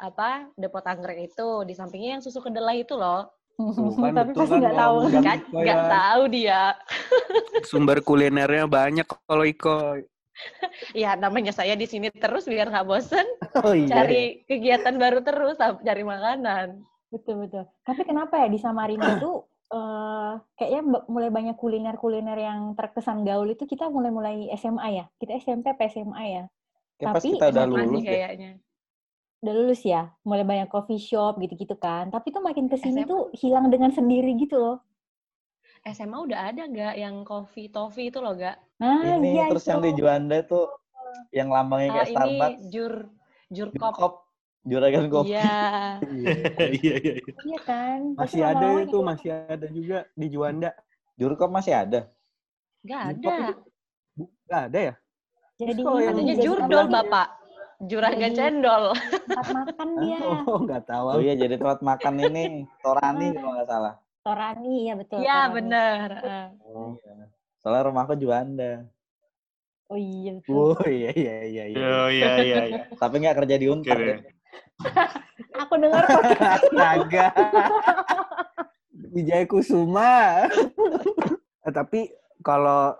apa 0.00 0.48
Depot 0.56 0.80
Anggrek 0.80 1.28
itu 1.28 1.48
di 1.68 1.76
sampingnya 1.76 2.16
yang 2.16 2.22
susu 2.24 2.40
kedelai 2.40 2.80
itu 2.80 2.96
loh. 2.96 3.28
Tuh 3.54 3.92
kan 4.00 4.16
Tapi 4.16 4.32
betul 4.32 4.40
pasti 4.48 4.56
nggak 4.64 4.78
tahu. 4.80 4.96
Kan 5.12 5.38
Iko 5.44 5.58
nggak 5.60 5.82
tahu 5.92 6.22
dia. 6.32 6.62
Sumber 7.68 7.98
kulinernya 8.00 8.64
banyak 8.64 9.04
kalau 9.04 9.44
Iko. 9.44 10.00
Ya 10.98 11.14
namanya 11.14 11.54
saya 11.54 11.78
di 11.78 11.86
sini 11.86 12.10
terus 12.10 12.50
biar 12.50 12.66
nggak 12.66 12.90
bosen 12.90 13.22
Oh 13.62 13.70
iya. 13.70 13.86
cari 13.86 14.42
kegiatan 14.50 14.98
baru 14.98 15.22
terus 15.22 15.54
cari 15.60 16.02
makanan. 16.02 16.82
Betul 17.14 17.46
betul. 17.46 17.70
Tapi 17.86 18.02
kenapa 18.02 18.42
ya 18.42 18.50
di 18.50 18.58
Samarinda 18.58 19.22
tuh 19.22 19.46
eh 19.74 20.32
kayaknya 20.54 20.82
mulai 21.10 21.30
banyak 21.34 21.56
kuliner-kuliner 21.58 22.38
yang 22.38 22.60
terkesan 22.78 23.26
gaul 23.26 23.50
itu 23.50 23.66
kita 23.66 23.90
mulai-mulai 23.90 24.46
SMA 24.54 24.88
ya. 24.94 25.04
Kita 25.18 25.34
SMP 25.42 25.74
apa 25.74 25.90
SMA 25.90 26.22
ya. 26.30 26.44
Kayak 26.94 27.08
pas 27.10 27.18
Tapi 27.18 27.28
kita 27.34 27.46
udah 27.50 27.64
lulus 27.66 28.02
ya. 28.06 28.10
kayaknya. 28.14 28.50
Udah 29.44 29.54
lulus 29.60 29.80
ya, 29.84 30.02
mulai 30.24 30.44
banyak 30.46 30.68
coffee 30.70 31.02
shop 31.02 31.36
gitu-gitu 31.42 31.74
kan. 31.76 32.08
Tapi 32.08 32.32
tuh 32.32 32.40
makin 32.40 32.70
ke 32.70 32.78
sini 32.80 33.02
SMA. 33.04 33.10
tuh 33.10 33.20
hilang 33.34 33.66
dengan 33.68 33.90
sendiri 33.92 34.32
gitu 34.38 34.56
loh. 34.56 34.76
SMA 35.84 36.16
udah 36.16 36.48
ada 36.48 36.64
nggak 36.64 36.94
yang 36.96 37.28
coffee 37.28 37.68
toffee 37.68 38.08
itu 38.08 38.16
loh 38.24 38.32
gak? 38.38 38.56
Nah, 38.80 39.20
Ini 39.20 39.36
iya 39.36 39.44
terus 39.52 39.68
itu. 39.68 39.70
yang 39.74 39.80
di 39.84 39.92
Juanda 39.92 40.38
tuh 40.48 40.64
yang 41.28 41.52
lambangnya 41.52 41.90
Ah, 41.92 41.94
kayak 42.00 42.08
ini 42.08 42.16
Starbucks. 42.16 42.62
jur 42.72 42.92
jurkop. 43.52 43.92
Jurkop. 43.92 44.14
Juragan 44.64 45.06
kopi. 45.06 45.30
Iya. 45.30 45.52
Iya, 46.00 46.34
iya, 46.72 46.94
iya. 46.96 47.14
Iya 47.20 47.58
kan. 47.62 47.98
Tapi 48.12 48.20
Masih 48.24 48.40
ada 48.40 48.56
lama-lama 48.56 48.80
itu, 48.80 48.90
juga- 48.90 49.06
masih 49.06 49.28
ada 49.30 49.66
juga 49.68 49.98
di 50.12 50.26
Juanda. 50.28 50.70
Jurkop 51.14 51.50
masih 51.50 51.72
ada. 51.74 52.00
Nggak 52.80 53.02
Jurkop 53.14 53.28
ada. 53.30 53.44
itu- 53.46 53.64
Bu, 54.14 54.22
nggak 54.46 54.62
ada 54.64 54.78
ya? 54.80 54.94
Jadi 55.54 55.72
jadi 55.76 56.32
jurdol, 56.40 56.86
Bapak. 56.88 57.28
Juragan 57.84 58.20
Jadi- 58.24 58.38
cendol. 58.38 58.84
Tempat 58.94 59.46
makan 59.52 59.88
dia. 60.02 60.18
Oh, 60.46 60.58
nggak 60.58 60.82
tahu. 60.84 61.06
Oh 61.10 61.20
iya 61.20 61.34
jadi 61.34 61.54
tempat 61.54 61.80
makan 61.80 62.14
ini 62.22 62.42
Torani 62.80 63.26
kalau 63.36 63.52
nggak 63.52 63.68
salah. 63.68 63.94
Torani 64.24 64.76
ya 64.88 64.94
betul. 64.96 65.18
Iya, 65.20 65.36
Torani. 65.42 65.54
bener. 65.54 66.08
Ah. 66.18 66.48
Oh, 66.64 66.96
iya. 66.96 67.28
Soalnya 67.60 67.82
rumahku 67.84 68.14
Juanda. 68.16 68.88
Oh 69.84 70.00
iya 70.00 70.30
betul. 70.34 70.72
Oh 70.72 70.88
iya 70.88 71.10
iya 71.12 71.34
iya 71.44 71.64
iya. 71.68 71.76
Oh, 71.76 72.08
iya, 72.08 72.30
iya, 72.40 72.56
iya. 72.64 72.80
Tapi 72.96 73.14
nggak 73.20 73.36
kerja 73.36 73.54
di 73.54 73.66
Oke 73.68 73.74
Unpad. 73.84 73.98
deh. 74.00 74.06
ya. 74.08 74.18
Aku 75.64 75.74
dengar 75.78 76.02
kok. 76.06 76.22
Astaga. 76.40 77.26
Wijaya 79.14 79.46
Kusuma. 79.46 80.46
Eh, 81.62 81.72
tapi 81.72 82.10
kalau 82.42 82.94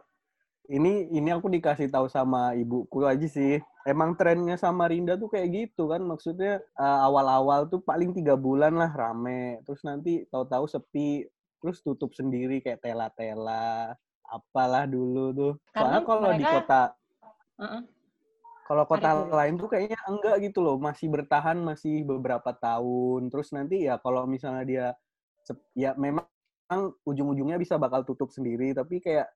ini 0.65 1.13
ini 1.13 1.29
aku 1.29 1.53
dikasih 1.53 1.91
tahu 1.91 2.07
sama 2.09 2.55
ibuku 2.55 3.05
aja 3.05 3.27
sih. 3.27 3.61
Emang 3.85 4.17
trennya 4.17 4.57
Samarinda 4.57 5.19
tuh 5.19 5.29
kayak 5.29 5.51
gitu 5.53 5.91
kan. 5.91 6.01
Maksudnya 6.01 6.63
eh, 6.63 6.99
awal-awal 7.05 7.69
tuh 7.69 7.83
paling 7.83 8.15
tiga 8.15 8.39
bulan 8.39 8.79
lah 8.79 8.95
rame. 8.95 9.61
Terus 9.67 9.83
nanti 9.85 10.25
tahu-tahu 10.31 10.65
sepi. 10.65 11.27
Terus 11.61 11.81
tutup 11.81 12.13
sendiri 12.15 12.61
kayak 12.61 12.81
tela-tela. 12.81 13.93
Apalah 14.25 14.89
dulu 14.89 15.35
tuh. 15.35 15.53
Karena 15.71 16.01
Soalnya 16.01 16.07
kalau 16.07 16.31
di 16.33 16.45
mereka- 16.45 16.55
kota 16.63 16.83
Heeh. 17.55 17.83
Kalau 18.65 18.89
kota 18.89 19.13
dulu. 19.13 19.37
lain 19.37 19.55
tuh 19.61 19.69
kayaknya 19.69 19.99
enggak 20.09 20.37
gitu 20.41 20.65
loh, 20.65 20.77
masih 20.81 21.13
bertahan 21.13 21.61
masih 21.61 22.01
beberapa 22.09 22.51
tahun. 22.57 23.29
Terus 23.29 23.53
nanti 23.53 23.85
ya 23.85 24.01
kalau 24.01 24.25
misalnya 24.25 24.65
dia 24.65 24.87
ya 25.77 25.93
memang 25.95 26.25
ujung-ujungnya 27.05 27.61
bisa 27.61 27.77
bakal 27.77 28.09
tutup 28.09 28.33
sendiri, 28.33 28.73
tapi 28.73 29.05
kayak 29.05 29.29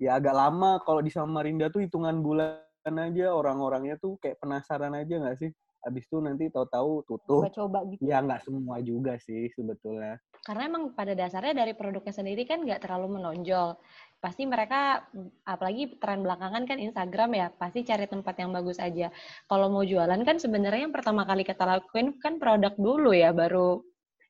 ya 0.00 0.16
agak 0.16 0.32
lama 0.32 0.80
kalau 0.80 1.04
di 1.04 1.12
Samarinda 1.12 1.68
tuh 1.68 1.84
hitungan 1.84 2.24
bulan 2.24 2.64
aja 2.80 3.36
orang-orangnya 3.36 4.00
tuh 4.00 4.16
kayak 4.16 4.40
penasaran 4.40 4.96
aja 4.96 5.20
nggak 5.20 5.36
sih? 5.36 5.52
Habis 5.80 6.04
itu 6.08 6.16
nanti 6.20 6.48
tahu-tahu 6.52 7.04
tutup. 7.08 7.44
Coba-coba 7.44 7.84
gitu. 7.88 8.04
Ya 8.04 8.20
nggak 8.24 8.44
semua 8.44 8.80
juga 8.80 9.16
sih 9.20 9.48
sebetulnya. 9.52 10.16
Karena 10.44 10.68
emang 10.68 10.96
pada 10.96 11.12
dasarnya 11.12 11.52
dari 11.52 11.72
produknya 11.76 12.12
sendiri 12.12 12.48
kan 12.48 12.64
nggak 12.64 12.84
terlalu 12.84 13.20
menonjol. 13.20 13.76
Pasti 14.20 14.44
mereka, 14.44 15.00
apalagi 15.48 15.96
tren 15.96 16.20
belakangan 16.20 16.68
kan 16.68 16.76
Instagram 16.76 17.30
ya, 17.32 17.46
pasti 17.56 17.80
cari 17.88 18.04
tempat 18.04 18.36
yang 18.36 18.52
bagus 18.52 18.76
aja. 18.76 19.08
Kalau 19.48 19.72
mau 19.72 19.80
jualan 19.80 20.20
kan 20.28 20.36
sebenarnya 20.36 20.84
yang 20.84 20.92
pertama 20.92 21.24
kali 21.24 21.40
kita 21.40 21.64
lakuin 21.64 22.20
kan 22.20 22.36
produk 22.36 22.76
dulu 22.76 23.16
ya, 23.16 23.32
baru 23.32 23.80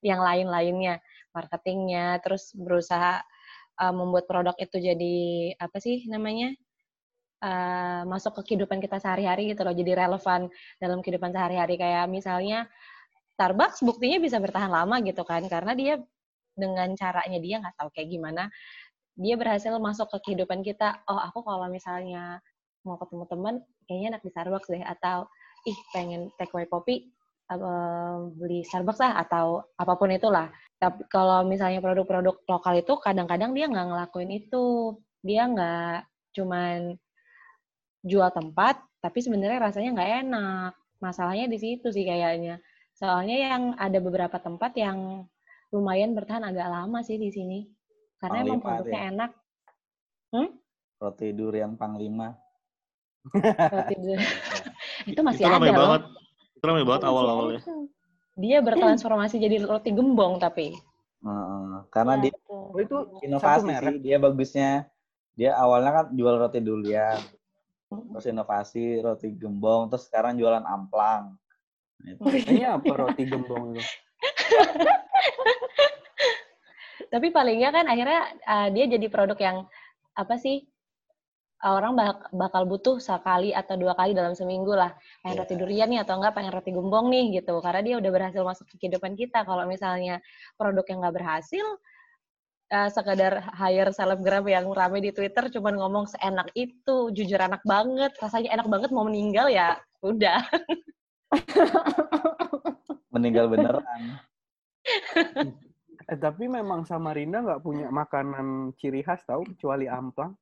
yang 0.07 0.23
lain-lainnya. 0.23 1.03
Marketingnya, 1.35 2.23
terus 2.23 2.55
berusaha 2.55 3.19
uh, 3.83 3.95
membuat 3.95 4.31
produk 4.31 4.55
itu 4.63 4.79
jadi, 4.79 5.19
apa 5.59 5.83
sih 5.83 6.07
namanya, 6.07 6.55
uh, 7.43 8.07
masuk 8.07 8.39
ke 8.43 8.55
kehidupan 8.55 8.79
kita 8.79 9.03
sehari-hari 9.03 9.51
gitu 9.51 9.67
loh, 9.67 9.75
jadi 9.75 10.07
relevan 10.07 10.47
dalam 10.79 11.03
kehidupan 11.03 11.35
sehari-hari. 11.35 11.75
Kayak 11.79 12.07
misalnya 12.07 12.71
Starbucks 13.41 13.81
buktinya 13.81 14.21
bisa 14.21 14.37
bertahan 14.37 14.69
lama 14.69 15.01
gitu 15.01 15.25
kan 15.25 15.41
karena 15.49 15.73
dia 15.73 15.97
dengan 16.53 16.93
caranya 16.93 17.41
dia 17.41 17.57
nggak 17.57 17.73
tahu 17.73 17.89
kayak 17.97 18.13
gimana 18.13 18.53
dia 19.21 19.37
berhasil 19.37 19.71
masuk 19.77 20.09
ke 20.17 20.33
kehidupan 20.33 20.65
kita 20.65 21.05
oh 21.05 21.21
aku 21.21 21.45
kalau 21.45 21.69
misalnya 21.69 22.41
mau 22.89 22.97
ketemu 22.97 23.25
teman 23.29 23.55
kayaknya 23.85 24.17
enak 24.17 24.23
di 24.25 24.31
Starbucks 24.33 24.69
deh 24.73 24.81
atau 24.81 25.29
ih 25.69 25.79
pengen 25.93 26.33
take 26.41 26.53
away 26.57 26.65
kopi 26.65 27.13
beli 28.39 28.63
Starbucks 28.63 29.03
lah 29.03 29.27
atau 29.27 29.67
apa 29.75 29.99
pun 29.99 30.15
itulah. 30.15 30.47
Tapi 30.79 31.03
kalau 31.11 31.43
misalnya 31.43 31.83
produk-produk 31.83 32.47
lokal 32.47 32.75
itu 32.79 32.95
kadang-kadang 33.03 33.51
dia 33.57 33.67
nggak 33.67 33.87
ngelakuin 33.91 34.31
itu. 34.31 34.95
Dia 35.27 35.51
nggak 35.51 36.07
cuman 36.31 36.95
jual 38.07 38.31
tempat 38.31 38.81
tapi 39.03 39.19
sebenarnya 39.19 39.59
rasanya 39.59 39.91
nggak 39.99 40.13
enak. 40.29 40.73
Masalahnya 41.03 41.51
di 41.51 41.59
situ 41.59 41.91
sih 41.91 42.07
kayaknya. 42.07 42.63
Soalnya 42.95 43.37
yang 43.51 43.63
ada 43.75 43.99
beberapa 43.99 44.37
tempat 44.39 44.77
yang 44.79 45.27
lumayan 45.75 46.15
bertahan 46.15 46.47
agak 46.47 46.69
lama 46.71 47.03
sih 47.03 47.19
di 47.19 47.35
sini. 47.35 47.80
Karena 48.21 48.37
emang 48.45 48.61
Panglima 48.61 48.69
produknya 48.77 49.01
deh. 49.01 49.11
enak. 49.17 49.31
Roti 51.01 51.29
durian 51.33 51.73
Panglima. 51.75 52.29
Roti 53.33 53.95
durian. 53.97 54.21
itu 55.11 55.21
masih 55.25 55.43
itu 55.43 55.49
ada 55.49 55.57
ramai 55.57 55.69
loh. 55.73 55.79
banget. 55.81 56.03
Itu 56.53 56.65
ramai 56.69 56.85
banget 56.85 57.03
awal-awalnya. 57.09 57.61
Dia 58.37 58.59
bertransformasi 58.61 59.41
jadi 59.41 59.57
roti 59.65 59.91
gembong 59.91 60.37
tapi. 60.37 60.77
Heeh. 61.21 61.73
Karena 61.89 62.21
Iya, 62.21 62.23
dia. 62.29 62.33
Oh 62.53 62.77
itu 62.77 62.97
inovasi 63.25 63.65
satu 63.65 63.69
merek. 63.69 63.93
sih. 63.97 64.01
Dia 64.05 64.17
bagusnya. 64.21 64.71
Dia 65.35 65.51
awalnya 65.57 65.91
kan 65.91 66.07
jual 66.13 66.37
roti 66.37 66.61
durian. 66.61 67.17
Terus 67.89 68.29
inovasi 68.29 69.01
roti 69.01 69.33
gembong. 69.33 69.89
Terus 69.89 70.05
sekarang 70.07 70.37
jualan 70.37 70.63
amplang. 70.63 71.35
Nah, 72.01 72.09
itu. 72.13 72.21
Kayaknya 72.23 72.69
apa 72.77 72.93
roti 72.93 73.23
gembong 73.25 73.65
itu? 73.73 73.83
Tapi 77.11 77.35
palingnya 77.35 77.75
kan 77.75 77.85
akhirnya 77.91 78.21
uh, 78.47 78.69
dia 78.71 78.87
jadi 78.87 79.07
produk 79.11 79.39
yang 79.39 79.57
apa 80.15 80.39
sih 80.39 80.63
orang 81.61 81.93
bak- 81.93 82.33
bakal 82.33 82.65
butuh 82.65 82.97
sekali 82.97 83.53
atau 83.53 83.77
dua 83.77 83.93
kali 83.93 84.17
dalam 84.17 84.33
seminggu 84.33 84.73
lah. 84.73 84.97
Pengen 85.21 85.37
Iya. 85.37 85.41
roti 85.45 85.55
durian 85.61 85.89
nih 85.93 86.01
atau 86.07 86.17
enggak 86.17 86.33
pengen 86.39 86.53
roti 86.57 86.71
gembong 86.73 87.13
nih 87.13 87.43
gitu. 87.43 87.61
Karena 87.61 87.81
dia 87.85 87.95
udah 88.01 88.11
berhasil 88.11 88.41
masuk 88.41 88.65
ke 88.73 88.75
kehidupan 88.87 89.13
kita. 89.19 89.45
Kalau 89.45 89.69
misalnya 89.69 90.25
produk 90.57 90.87
yang 90.89 91.05
nggak 91.05 91.17
berhasil, 91.21 91.67
uh, 92.73 92.89
sekadar 92.89 93.53
hire 93.61 93.93
selebgram 93.93 94.47
yang 94.49 94.73
rame 94.73 95.05
di 95.05 95.13
Twitter 95.13 95.53
cuman 95.53 95.75
ngomong 95.77 96.05
seenak 96.09 96.49
itu, 96.57 97.13
jujur 97.13 97.37
enak 97.37 97.61
banget, 97.67 98.17
rasanya 98.17 98.57
enak 98.57 98.67
banget 98.71 98.91
mau 98.95 99.05
meninggal 99.05 99.53
ya 99.53 99.77
udah. 100.01 100.41
Meninggal 103.15 103.51
beneran. 103.51 103.85
Eh, 106.11 106.19
tapi 106.19 106.51
memang 106.51 106.83
Samarinda 106.83 107.39
nggak 107.39 107.63
punya 107.63 107.87
makanan 107.87 108.75
ciri 108.75 109.07
khas 109.07 109.23
tahu 109.23 109.47
kecuali 109.55 109.87
amplang. 109.87 110.35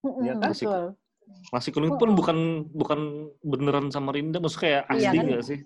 Mm-mm, 0.00 0.24
Iya 0.24 0.34
kan? 0.40 0.48
betul. 0.56 0.82
Nasi 1.52 1.68
kuning 1.70 1.94
pun 1.94 2.10
bukan 2.16 2.66
bukan 2.72 3.00
beneran 3.44 3.92
Samarinda, 3.92 4.40
maksudnya 4.40 4.64
kayak 4.64 4.82
Iya 4.96 5.08
asli 5.12 5.16
kan? 5.20 5.24
nggak 5.28 5.44
sih? 5.44 5.58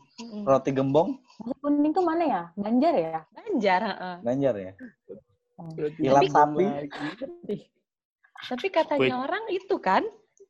Roti 0.44 0.70
gembong 0.74 1.08
Nasi 1.38 1.54
kuning 1.62 1.92
tuh 1.94 2.02
mana 2.02 2.24
ya? 2.26 2.42
Banjar 2.58 2.94
ya? 2.98 3.18
Banjar, 3.30 3.80
heeh. 3.94 4.16
Banjar 4.26 4.54
ya. 4.58 4.72
Sapi. 6.34 6.64
lagi. 6.66 7.56
Tapi 8.44 8.66
katanya 8.74 9.22
orang 9.22 9.46
itu 9.54 9.78
kan 9.78 10.02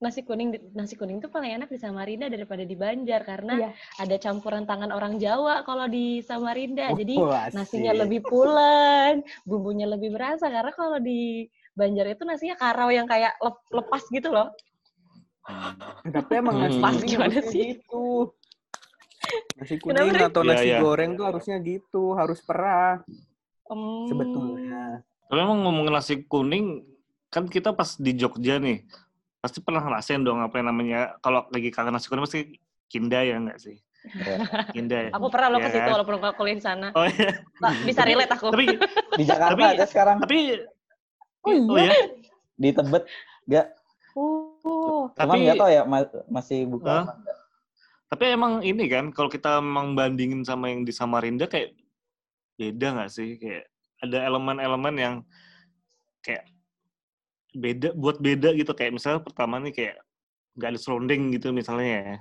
nasi 0.05 0.21
kuning 0.21 0.53
nasi 0.71 0.95
kuning 0.95 1.17
itu 1.17 1.27
paling 1.27 1.57
enak 1.57 1.67
di 1.67 1.81
Samarinda 1.81 2.29
daripada 2.29 2.61
di 2.61 2.77
Banjar 2.77 3.25
karena 3.25 3.55
Iya. 3.57 3.71
ada 3.99 4.17
campuran 4.21 4.69
tangan 4.69 4.93
orang 4.93 5.17
Jawa 5.17 5.65
kalau 5.65 5.89
di 5.89 6.21
Samarinda. 6.21 6.93
Oh, 6.93 6.99
Jadi 7.01 7.17
asik. 7.17 7.57
nasinya 7.57 7.93
lebih 7.97 8.21
pulen, 8.21 9.25
bumbunya 9.43 9.89
lebih 9.89 10.13
berasa 10.13 10.47
karena 10.47 10.71
kalau 10.71 11.01
di 11.01 11.49
Banjar 11.73 12.13
itu 12.13 12.23
nasinya 12.23 12.55
karau 12.55 12.93
yang 12.93 13.09
kayak 13.09 13.35
lep- 13.41 13.67
lepas 13.73 14.05
gitu 14.07 14.29
loh. 14.29 14.53
Tapi 16.05 16.33
emang 16.35 16.57
nasi 16.59 16.77
Hmm. 16.77 16.85
Pas 16.85 16.93
kuning 16.95 17.09
gimana 17.09 17.41
sih? 17.43 17.65
gitu. 17.75 18.05
Nasi 19.57 19.75
Kenapa, 19.77 19.85
kuning 20.05 20.09
Rik? 20.15 20.29
atau 20.29 20.43
Iya, 20.43 20.51
nasi 20.51 20.67
iya. 20.67 20.79
goreng 20.79 21.11
tuh 21.15 21.25
harusnya 21.25 21.57
gitu, 21.59 22.13
harus 22.13 22.39
perah 22.41 23.01
Hmm. 23.65 24.05
sebetulnya. 24.07 25.01
Tapi 25.25 25.41
emang 25.41 25.65
ngomongin 25.65 25.93
nasi 25.93 26.21
kuning, 26.23 26.85
kan 27.29 27.45
kita 27.45 27.73
pas 27.73 27.97
di 27.97 28.13
Jogja 28.13 28.57
nih, 28.57 28.85
pasti 29.45 29.61
pernah 29.61 29.85
ngerasain 29.85 30.25
dong 30.25 30.41
apa 30.41 30.57
yang 30.57 30.73
namanya, 30.73 31.21
kalau 31.21 31.45
lagi 31.53 31.69
kangen 31.69 31.93
nasi 31.93 32.09
kuning 32.09 32.25
pasti 32.25 32.57
Kinda 32.89 33.21
ya 33.21 33.37
enggak 33.37 33.61
sih? 33.61 33.77
Ya. 34.05 34.37
Kinda 34.73 34.97
ya. 35.09 35.11
Aku 35.13 35.29
pernah 35.29 35.49
lo 35.49 35.59
Iya 35.59 35.65
ke 35.65 35.71
situ 35.73 35.85
kan? 35.85 35.93
walaupun 35.97 36.15
nggak 36.17 36.35
kuliah 36.35 36.57
di 36.57 36.65
sana. 36.65 36.89
Oh 36.93 37.05
iya. 37.05 37.45
Pak, 37.61 37.73
Bisa 37.85 38.01
relate 38.05 38.33
aku. 38.33 38.49
tapi 38.49 38.65
Di 39.17 39.25
Jakarta 39.25 39.53
Tapi- 39.53 39.65
ada 39.67 39.85
sekarang. 39.85 40.17
tapi 40.21 40.37
Oh 41.45 41.53
iya. 41.53 41.69
oh 41.69 41.77
ya. 41.77 41.93
Di 42.55 42.69
Tebet 42.71 43.05
nggak. 43.45 43.67
Oh. 44.15 45.09
Cuman 45.11 45.27
Tapi 45.29 45.37
nggak 45.45 45.57
tahu 45.59 45.71
ya 45.71 45.83
ma- 45.85 46.17
masih 46.31 46.65
buka 46.65 47.05
nggak. 47.05 47.37
tapi 48.05 48.25
emang 48.31 48.63
ini 48.63 48.85
kan 48.87 49.11
kalau 49.11 49.27
kita 49.27 49.59
emang 49.59 49.93
bandingin 49.93 50.47
sama 50.47 50.71
yang 50.71 50.87
di 50.87 50.95
Samarinda 50.95 51.45
kayak 51.45 51.75
beda 52.55 52.95
nggak 52.95 53.11
sih? 53.11 53.37
Kayak 53.37 53.67
ada 53.99 54.19
elemen-elemen 54.23 54.95
yang 54.95 55.15
kayak 56.21 56.47
beda 57.55 57.95
buat 57.95 58.19
beda 58.19 58.51
gitu 58.59 58.75
kayak 58.75 58.99
misalnya 58.99 59.23
pertama 59.23 59.63
nih 59.63 59.73
kayak 59.73 59.97
nggak 60.59 60.69
ada 60.75 60.79
serunding 60.79 61.31
gitu 61.39 61.55
misalnya 61.55 61.87
ya. 61.87 62.15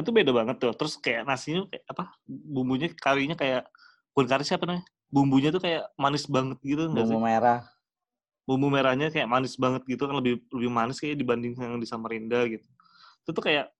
Itu 0.00 0.10
beda 0.16 0.32
banget 0.32 0.56
tuh. 0.56 0.72
Terus 0.72 0.96
kayak 0.96 1.28
nasinya 1.28 1.68
kayak 1.68 1.84
apa? 1.84 2.16
Bumbunya 2.26 2.88
karinya 2.96 3.36
kayak 3.36 3.68
bukan 4.16 4.26
kari 4.26 4.44
siapa 4.48 4.64
namanya? 4.64 4.88
Bumbunya 5.12 5.52
tuh 5.52 5.60
kayak 5.60 5.92
manis 6.00 6.24
banget 6.24 6.56
gitu 6.64 6.88
nggak 6.88 7.04
sih? 7.04 7.12
Bumbu 7.12 7.28
merah. 7.28 7.60
bumbu 8.48 8.66
merahnya 8.66 9.14
kayak 9.14 9.30
manis 9.30 9.54
banget 9.54 9.86
gitu 9.86 10.10
kan 10.10 10.18
lebih 10.18 10.42
lebih 10.50 10.70
manis 10.74 10.98
kayak 10.98 11.22
dibanding 11.22 11.54
yang 11.54 11.78
di 11.78 11.86
Samarinda 11.86 12.42
gitu. 12.50 12.66
Itu 13.22 13.30
tuh 13.30 13.42
kayak 13.46 13.70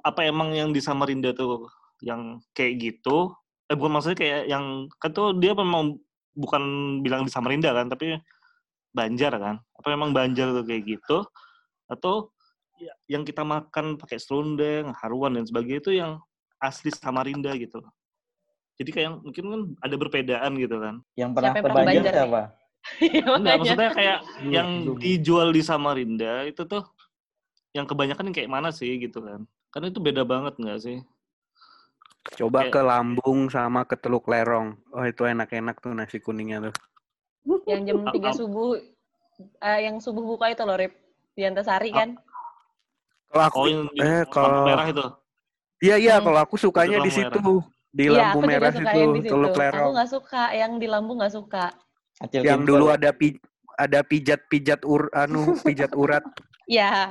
apa 0.00 0.20
emang 0.24 0.56
yang 0.56 0.72
di 0.72 0.80
Samarinda 0.80 1.36
tuh 1.36 1.68
yang 2.00 2.40
kayak 2.56 2.80
gitu? 2.80 3.36
Eh 3.68 3.76
bukan 3.76 3.92
maksudnya 3.92 4.16
kayak 4.16 4.40
yang 4.48 4.88
kan 4.96 5.12
tuh 5.12 5.36
dia 5.36 5.52
memang 5.52 6.00
bukan 6.32 6.62
bilang 7.04 7.28
di 7.28 7.30
Samarinda 7.32 7.76
kan, 7.76 7.92
tapi 7.92 8.16
Banjar 8.94 9.34
kan? 9.36 9.56
Apa 9.74 9.86
memang 9.90 10.14
Banjar 10.14 10.54
tuh 10.54 10.62
kayak 10.62 10.82
gitu? 10.86 11.26
Atau 11.90 12.30
ya, 12.78 12.94
yang 13.10 13.26
kita 13.26 13.42
makan 13.42 13.98
pakai 13.98 14.22
serundeng, 14.22 14.94
haruan 15.02 15.34
dan 15.34 15.44
sebagainya 15.44 15.80
itu 15.82 15.92
yang 15.98 16.22
asli 16.62 16.94
Samarinda 16.94 17.52
gitu. 17.58 17.82
Jadi 18.78 18.90
kayak 18.90 19.10
mungkin 19.22 19.44
kan 19.50 19.60
ada 19.82 19.94
perbedaan 19.98 20.52
gitu 20.56 20.76
kan. 20.78 20.94
Yang 21.18 21.30
pernah 21.34 21.52
Siapa 21.52 21.66
ke 21.66 21.74
Banjar 21.74 22.14
siapa? 22.14 22.42
Iya, 23.00 23.40
Enggak, 23.40 23.54
maksudnya 23.64 23.90
kayak 23.96 24.18
Belum, 24.44 24.52
yang 24.52 24.68
dijual 25.00 25.48
di 25.56 25.64
Samarinda 25.64 26.44
itu 26.44 26.68
tuh 26.68 26.84
yang 27.72 27.88
kebanyakan 27.88 28.28
yang 28.28 28.36
kayak 28.36 28.52
mana 28.52 28.68
sih 28.76 29.00
gitu 29.00 29.24
kan? 29.24 29.48
Karena 29.72 29.88
itu 29.88 30.04
beda 30.04 30.22
banget 30.22 30.54
nggak 30.60 30.78
sih? 30.84 31.00
Coba 32.36 32.68
Kayak- 32.68 32.72
ke 32.76 32.80
Lambung 32.84 33.48
sama 33.48 33.88
ke 33.88 33.96
Teluk 33.96 34.28
Lerong. 34.28 34.76
Oh 34.92 35.04
itu 35.04 35.24
enak-enak 35.24 35.80
tuh 35.80 35.96
nasi 35.96 36.20
kuningnya 36.20 36.68
tuh. 36.68 36.74
Yang 37.64 37.82
jam 37.84 37.96
Ah, 38.02 38.12
3 38.12 38.24
ah. 38.24 38.32
subuh 38.32 38.68
eh, 39.60 39.78
yang 39.82 39.96
subuh 39.98 40.24
buka 40.24 40.48
itu 40.48 40.62
loh 40.62 40.76
Rip 40.76 40.92
di 41.32 41.42
Antasari 41.42 41.90
kan 41.90 42.16
Kalau 43.26 43.44
aku 43.44 43.56
Oh 43.58 43.66
yang 43.66 43.82
di 43.88 43.98
eh 43.98 44.22
lampu 44.22 44.30
kalau 44.30 44.62
merah 44.62 44.86
itu. 44.86 45.04
iya 45.80 45.96
iya 45.96 46.14
Hmm. 46.16 46.24
kalau 46.24 46.40
aku 46.40 46.54
sukanya 46.56 46.98
Itu 46.98 47.04
di 47.04 47.12
lampu 47.12 47.18
situ 47.18 47.54
di 47.90 48.04
Iya, 48.04 48.10
lampu 48.12 48.26
aku 48.26 48.38
juga 48.38 48.48
merah 48.48 48.70
di 48.70 48.78
situ. 48.80 49.10
Teluk 49.28 49.50
Aku 49.50 49.60
Lerong. 49.60 49.92
nggak 49.92 50.10
suka 50.10 50.42
yang 50.52 50.72
di 50.76 50.86
Lambung 50.86 51.18
nggak 51.18 51.30
suka. 51.32 51.64
Acil 52.16 52.40
Yang 52.42 52.62
dulu 52.64 52.84
ada 52.88 53.10
pi 53.10 53.34
ada 53.74 54.00
pijat-pijat 54.02 54.80
ur 54.82 55.10
anu 55.12 55.42
pijat 55.66 55.90
urat. 55.94 56.22
Iya. 56.64 57.10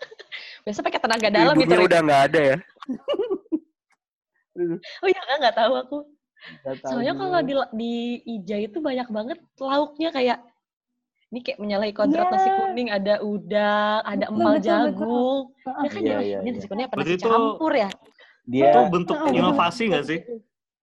Biasa 0.64 0.80
pakai 0.80 1.00
tenaga 1.00 1.28
dalam 1.28 1.56
gitu. 1.56 1.64
Ibunya 1.64 1.80
Rip. 1.80 1.88
udah 1.88 2.00
nggak 2.02 2.22
ada 2.28 2.40
ya. 2.40 2.56
Oh 5.02 5.08
iya 5.10 5.18
kan 5.18 5.36
nggak 5.42 5.56
tahu 5.58 5.72
aku. 5.74 5.98
Soalnya 6.82 7.12
juga. 7.12 7.22
kalau 7.24 7.40
di 7.40 7.54
di 7.72 7.92
Ija 8.30 8.56
itu 8.60 8.78
banyak 8.78 9.08
banget 9.08 9.38
lauknya 9.56 10.10
kayak 10.10 10.38
ini 11.28 11.40
kayak 11.42 11.58
menyalahi 11.58 11.90
kodrat 11.90 12.24
Iya. 12.24 12.32
nasi 12.32 12.50
kuning, 12.52 12.88
ada 12.88 13.14
udang, 13.18 14.00
ada 14.06 14.24
Betul, 14.24 14.34
empal 14.38 14.52
betul, 14.52 14.54
betul. 14.54 14.68
jagung. 14.70 15.42
Ya 15.58 15.88
kan 15.90 16.00
Iya, 16.00 16.12
ya, 16.14 16.18
iya, 16.20 16.38
ini 16.38 16.46
iya. 16.46 16.52
nasi 16.54 16.66
Berarti 16.70 16.94
nasi 16.94 17.14
itu- 17.16 17.26
campur 17.26 17.72
ya? 17.74 17.90
Dia 18.44 18.64
Itu 18.68 18.80
bentuk 18.92 19.16
betul. 19.18 19.34
inovasi 19.34 19.82
nggak 19.88 20.04
sih? 20.04 20.18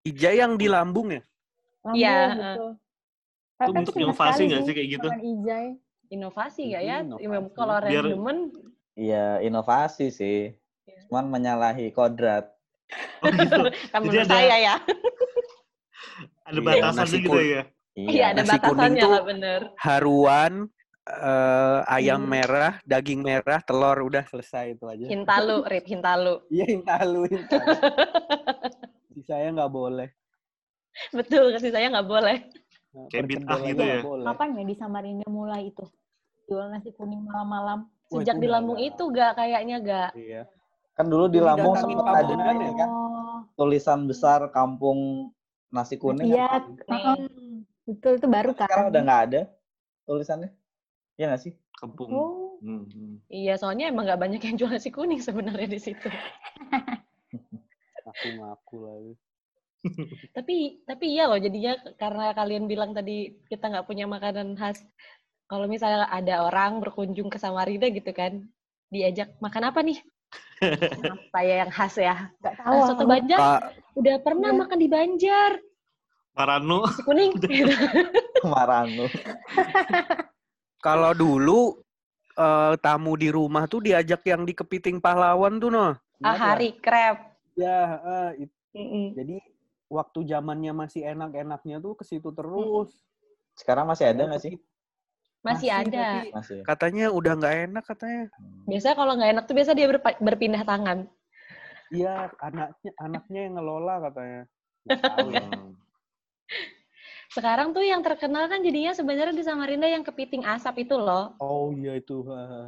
Ija 0.02 0.30
yang 0.34 0.52
di 0.58 0.66
Lambung 0.66 1.08
ya? 1.08 1.22
Iya, 1.94 2.16
betul. 2.34 2.70
Itu 3.62 3.70
bentuk 3.72 3.92
pernah 3.94 4.04
inovasi 4.10 4.40
nggak 4.44 4.62
sih 4.62 4.72
kayak 4.74 4.88
gitu? 4.90 5.08
ijai. 5.08 5.68
Inovasi 6.12 6.60
nggak 6.68 6.82
ya? 6.82 6.96
Inovasi. 7.00 7.54
Kalau 7.54 7.76
Biar- 7.80 8.10
demen, 8.10 8.38
Iya, 8.92 9.40
inovasi 9.40 10.06
sih. 10.12 10.52
Iya. 10.84 11.00
Cuman 11.08 11.32
menyalahi 11.32 11.88
kodrat. 11.90 12.52
Oh 13.20 13.28
gitu. 13.30 13.58
kan 13.92 13.98
Jadi 13.98 14.06
menurut 14.06 14.24
ada- 14.24 14.34
saya 14.34 14.56
ya. 14.58 14.74
Ada 16.42 16.52
Iya, 16.52 16.62
batasannya 16.62 17.02
nasi 17.06 17.16
gitu 17.18 17.38
ya. 17.38 17.62
Iya, 17.92 18.24
ada 18.28 18.40
nasi 18.40 18.48
kuning 18.50 18.62
batasannya 18.66 18.98
tuh- 18.98 19.10
nggak 19.10 19.26
bener. 19.26 19.60
Haruan 19.78 20.52
eh, 21.02 21.78
ayam 21.90 22.22
Hmm. 22.22 22.30
merah, 22.30 22.72
daging 22.82 23.20
merah, 23.20 23.58
telur 23.60 23.98
udah 24.02 24.22
selesai 24.24 24.72
itu 24.72 24.84
aja. 24.86 25.02
Hintalu, 25.04 25.66
Rip, 25.66 25.82
hintalu. 25.84 26.34
Iya, 26.54 26.64
hintalu, 26.68 27.20
hintalu. 27.26 27.66
Sisanya 29.12 29.48
nggak 29.56 29.72
boleh. 29.72 30.08
Betul, 31.10 31.50
kasih 31.52 31.70
saya 31.70 31.90
nggak 31.90 32.06
boleh. 32.06 32.38
Nah, 32.92 33.08
Kayak 33.08 33.24
perkedel 33.26 33.58
gitu 33.66 33.82
ya? 33.82 33.98
boleh. 34.00 34.24
Kapan 34.24 34.48
ya 34.52 34.62
di 34.62 34.74
Samarinda 34.74 35.26
mulai 35.26 35.62
itu? 35.66 35.84
Jual 36.44 36.68
nasi 36.68 36.92
kuning 36.92 37.24
malam-malam. 37.24 37.88
Wah, 38.06 38.20
Sejak 38.20 38.34
itu 38.34 38.40
di 38.40 38.46
nggak- 38.46 38.80
itu 38.84 39.02
gak 39.10 39.32
kayaknya 39.34 39.76
gak. 39.80 40.10
Iya. 40.14 40.42
Kan 40.92 41.06
dulu 41.08 41.24
di 41.32 41.40
Lampung 41.40 41.72
datangin 41.72 41.96
sempat 41.96 42.14
ada 42.14 42.34
kampung 42.36 42.60
ini 42.60 42.72
kan 42.76 42.90
tulisan 43.56 44.00
besar 44.04 44.40
kampung 44.52 44.98
nasi 45.72 45.96
kuning. 45.96 46.36
Iya, 46.36 46.68
heeh. 46.68 47.16
betul 47.88 48.12
itu 48.20 48.28
baru 48.28 48.52
kan. 48.52 48.68
Sekarang 48.68 48.92
udah 48.92 49.00
nggak 49.00 49.22
ada 49.32 49.40
tulisannya. 50.04 50.50
Iya 51.16 51.32
nggak 51.32 51.42
sih? 51.42 51.52
Kampung. 51.80 52.10
Oh, 52.12 52.52
Hmm. 52.62 53.18
Iya, 53.26 53.58
soalnya 53.58 53.90
emang 53.90 54.06
gak 54.06 54.22
banyak 54.22 54.38
yang 54.38 54.54
jual 54.54 54.70
nasi 54.70 54.94
kuning 54.94 55.18
sebenarnya 55.18 55.66
di 55.66 55.82
situ. 55.82 56.06
Aku 58.06 58.26
ngaku 58.38 58.76
lagi. 58.86 59.14
Tapi 60.36 60.86
tapi 60.86 61.18
iya 61.18 61.26
loh, 61.26 61.42
jadinya 61.42 61.74
karena 61.98 62.30
kalian 62.38 62.70
bilang 62.70 62.94
tadi 62.94 63.34
kita 63.50 63.66
nggak 63.66 63.86
punya 63.90 64.06
makanan 64.06 64.54
khas. 64.54 64.78
Kalau 65.50 65.66
misalnya 65.66 66.06
ada 66.06 66.46
orang 66.46 66.78
berkunjung 66.78 67.26
ke 67.26 67.42
Samarinda 67.42 67.90
gitu 67.90 68.14
kan, 68.14 68.46
diajak 68.94 69.34
makan 69.42 69.74
apa 69.74 69.82
nih? 69.82 69.98
Apa 70.62 71.40
ya 71.42 71.54
yang 71.66 71.72
khas 71.74 71.94
ya? 71.98 72.30
nggak 72.38 72.54
tahu. 72.62 72.76
Ah, 72.78 72.86
soto. 72.86 73.04
Banjar 73.04 73.38
Kak, 73.38 73.60
udah 73.98 74.16
pernah 74.22 74.50
Iya. 74.54 74.58
makan 74.62 74.78
di 74.78 74.88
Banjar. 74.88 75.52
Marano. 76.32 76.78
Nasi 76.88 77.02
kuning. 77.04 77.32
Marano. 78.52 79.06
kalau 80.86 81.12
dulu 81.12 81.82
eh, 82.32 82.74
tamu 82.80 83.12
di 83.18 83.28
rumah 83.28 83.68
tuh 83.68 83.84
diajak 83.84 84.24
yang 84.24 84.48
di 84.48 84.56
kepiting 84.56 84.98
pahlawan 84.98 85.60
tuh 85.60 85.68
noh. 85.68 85.92
ah, 86.22 86.36
hari 86.36 86.72
krep. 86.80 87.36
Ya, 87.52 88.00
eh, 88.00 88.46
it- 88.48 88.60
Mm-mm. 88.72 89.12
jadi 89.12 89.36
waktu 89.92 90.24
zamannya 90.24 90.72
masih 90.72 91.04
enak-enaknya 91.04 91.76
tuh 91.84 91.92
ke 91.92 92.08
situ 92.08 92.32
terus. 92.32 93.04
Sekarang 93.52 93.84
masih 93.84 94.08
ada 94.08 94.24
nggak 94.32 94.40
sih? 94.40 94.56
Masih 95.42 95.70
ada. 95.74 96.22
tapi 96.22 96.30
Masih. 96.30 96.58
Katanya 96.62 97.10
udah 97.10 97.32
nggak 97.34 97.54
enak 97.70 97.84
katanya. 97.84 98.24
Biasanya 98.70 98.96
kalau 98.96 99.12
nggak 99.18 99.30
enak 99.34 99.44
tuh 99.50 99.54
biasa 99.58 99.72
dia 99.74 99.86
berpindah 100.22 100.62
tangan. 100.62 100.98
Iya, 101.92 102.30
anaknya 102.40 102.90
anaknya 102.96 103.40
yang 103.50 103.54
ngelola 103.58 103.94
katanya. 104.08 104.42
Ya. 104.88 105.42
Sekarang 107.32 107.72
tuh 107.72 107.80
yang 107.80 108.04
terkenal 108.04 108.44
kan 108.44 108.60
jadinya 108.60 108.92
sebenarnya 108.92 109.32
di 109.32 109.40
Samarinda 109.40 109.88
yang 109.88 110.04
kepiting 110.04 110.44
asap 110.44 110.84
itu 110.84 111.00
loh. 111.00 111.32
Oh 111.40 111.72
iya 111.72 111.96
itu. 111.96 112.20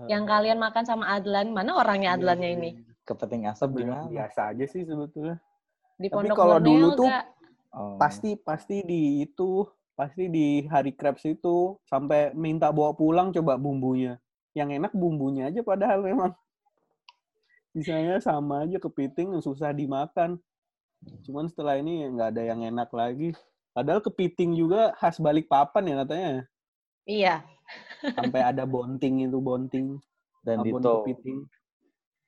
Yang 0.08 0.24
kalian 0.24 0.56
makan 0.56 0.84
sama 0.88 1.04
Adlan. 1.12 1.52
Mana 1.52 1.76
orangnya 1.76 2.16
Iya, 2.16 2.18
Adlannya 2.18 2.48
iya, 2.48 2.56
ini? 2.56 2.70
iya. 2.80 2.92
Kepiting 3.04 3.42
asap 3.52 3.68
di 3.76 3.84
Bener, 3.84 3.92
mana? 3.92 4.08
Biasa 4.08 4.40
aja 4.56 4.64
sih 4.64 4.82
sebetulnya. 4.88 5.37
Di 6.00 6.08
Tapi 6.08 6.28
kalau 6.32 6.56
dulu 6.58 6.96
tuh? 6.96 7.10
Oh. 7.77 8.00
Pasti 8.00 8.40
pasti 8.40 8.81
di 8.81 9.20
itu, 9.27 9.68
pasti 9.94 10.26
di 10.26 10.66
hari 10.66 10.94
crepes 10.94 11.26
itu 11.26 11.78
sampai 11.86 12.34
minta 12.34 12.70
bawa 12.74 12.94
pulang 12.94 13.30
coba 13.30 13.54
bumbunya. 13.58 14.18
Yang 14.54 14.82
enak 14.82 14.92
bumbunya 14.94 15.50
aja 15.50 15.62
padahal 15.62 16.02
memang. 16.02 16.34
Misalnya 17.74 18.22
sama 18.22 18.62
aja 18.62 18.78
kepiting 18.78 19.34
yang 19.34 19.42
susah 19.42 19.74
dimakan. 19.74 20.38
Cuman 21.26 21.50
setelah 21.50 21.74
ini 21.78 22.06
nggak 22.06 22.38
ada 22.38 22.42
yang 22.46 22.62
enak 22.62 22.90
lagi. 22.94 23.34
Padahal 23.74 23.98
kepiting 23.98 24.54
juga 24.54 24.94
khas 24.94 25.18
balik 25.18 25.50
papan 25.50 25.90
ya 25.90 25.94
katanya. 26.06 26.32
Iya. 27.04 27.34
Sampai 28.14 28.40
ada 28.46 28.62
bonting 28.62 29.26
itu 29.26 29.38
bonting. 29.42 29.98
dan 30.44 30.60
abon 30.60 30.76
Dito. 30.76 30.92
kepiting. 31.02 31.38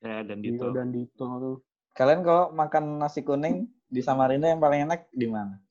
Ya, 0.01 0.25
dan 0.25 0.37
Dito 0.41 0.65
Dito. 0.65 0.67
dan 0.73 0.87
Dito. 0.89 1.25
Kalian 1.93 2.21
kalau 2.25 2.49
makan 2.49 2.97
nasi 2.97 3.21
kuning 3.21 3.69
di 3.85 4.01
Samarinda 4.01 4.49
yang 4.49 4.57
paling 4.57 4.89
enak 4.89 5.05
di 5.13 5.29
mana? 5.29 5.61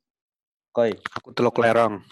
Koi. 0.76 0.92
Aku 0.92 1.32
teluk 1.32 1.56
lerong. 1.56 2.04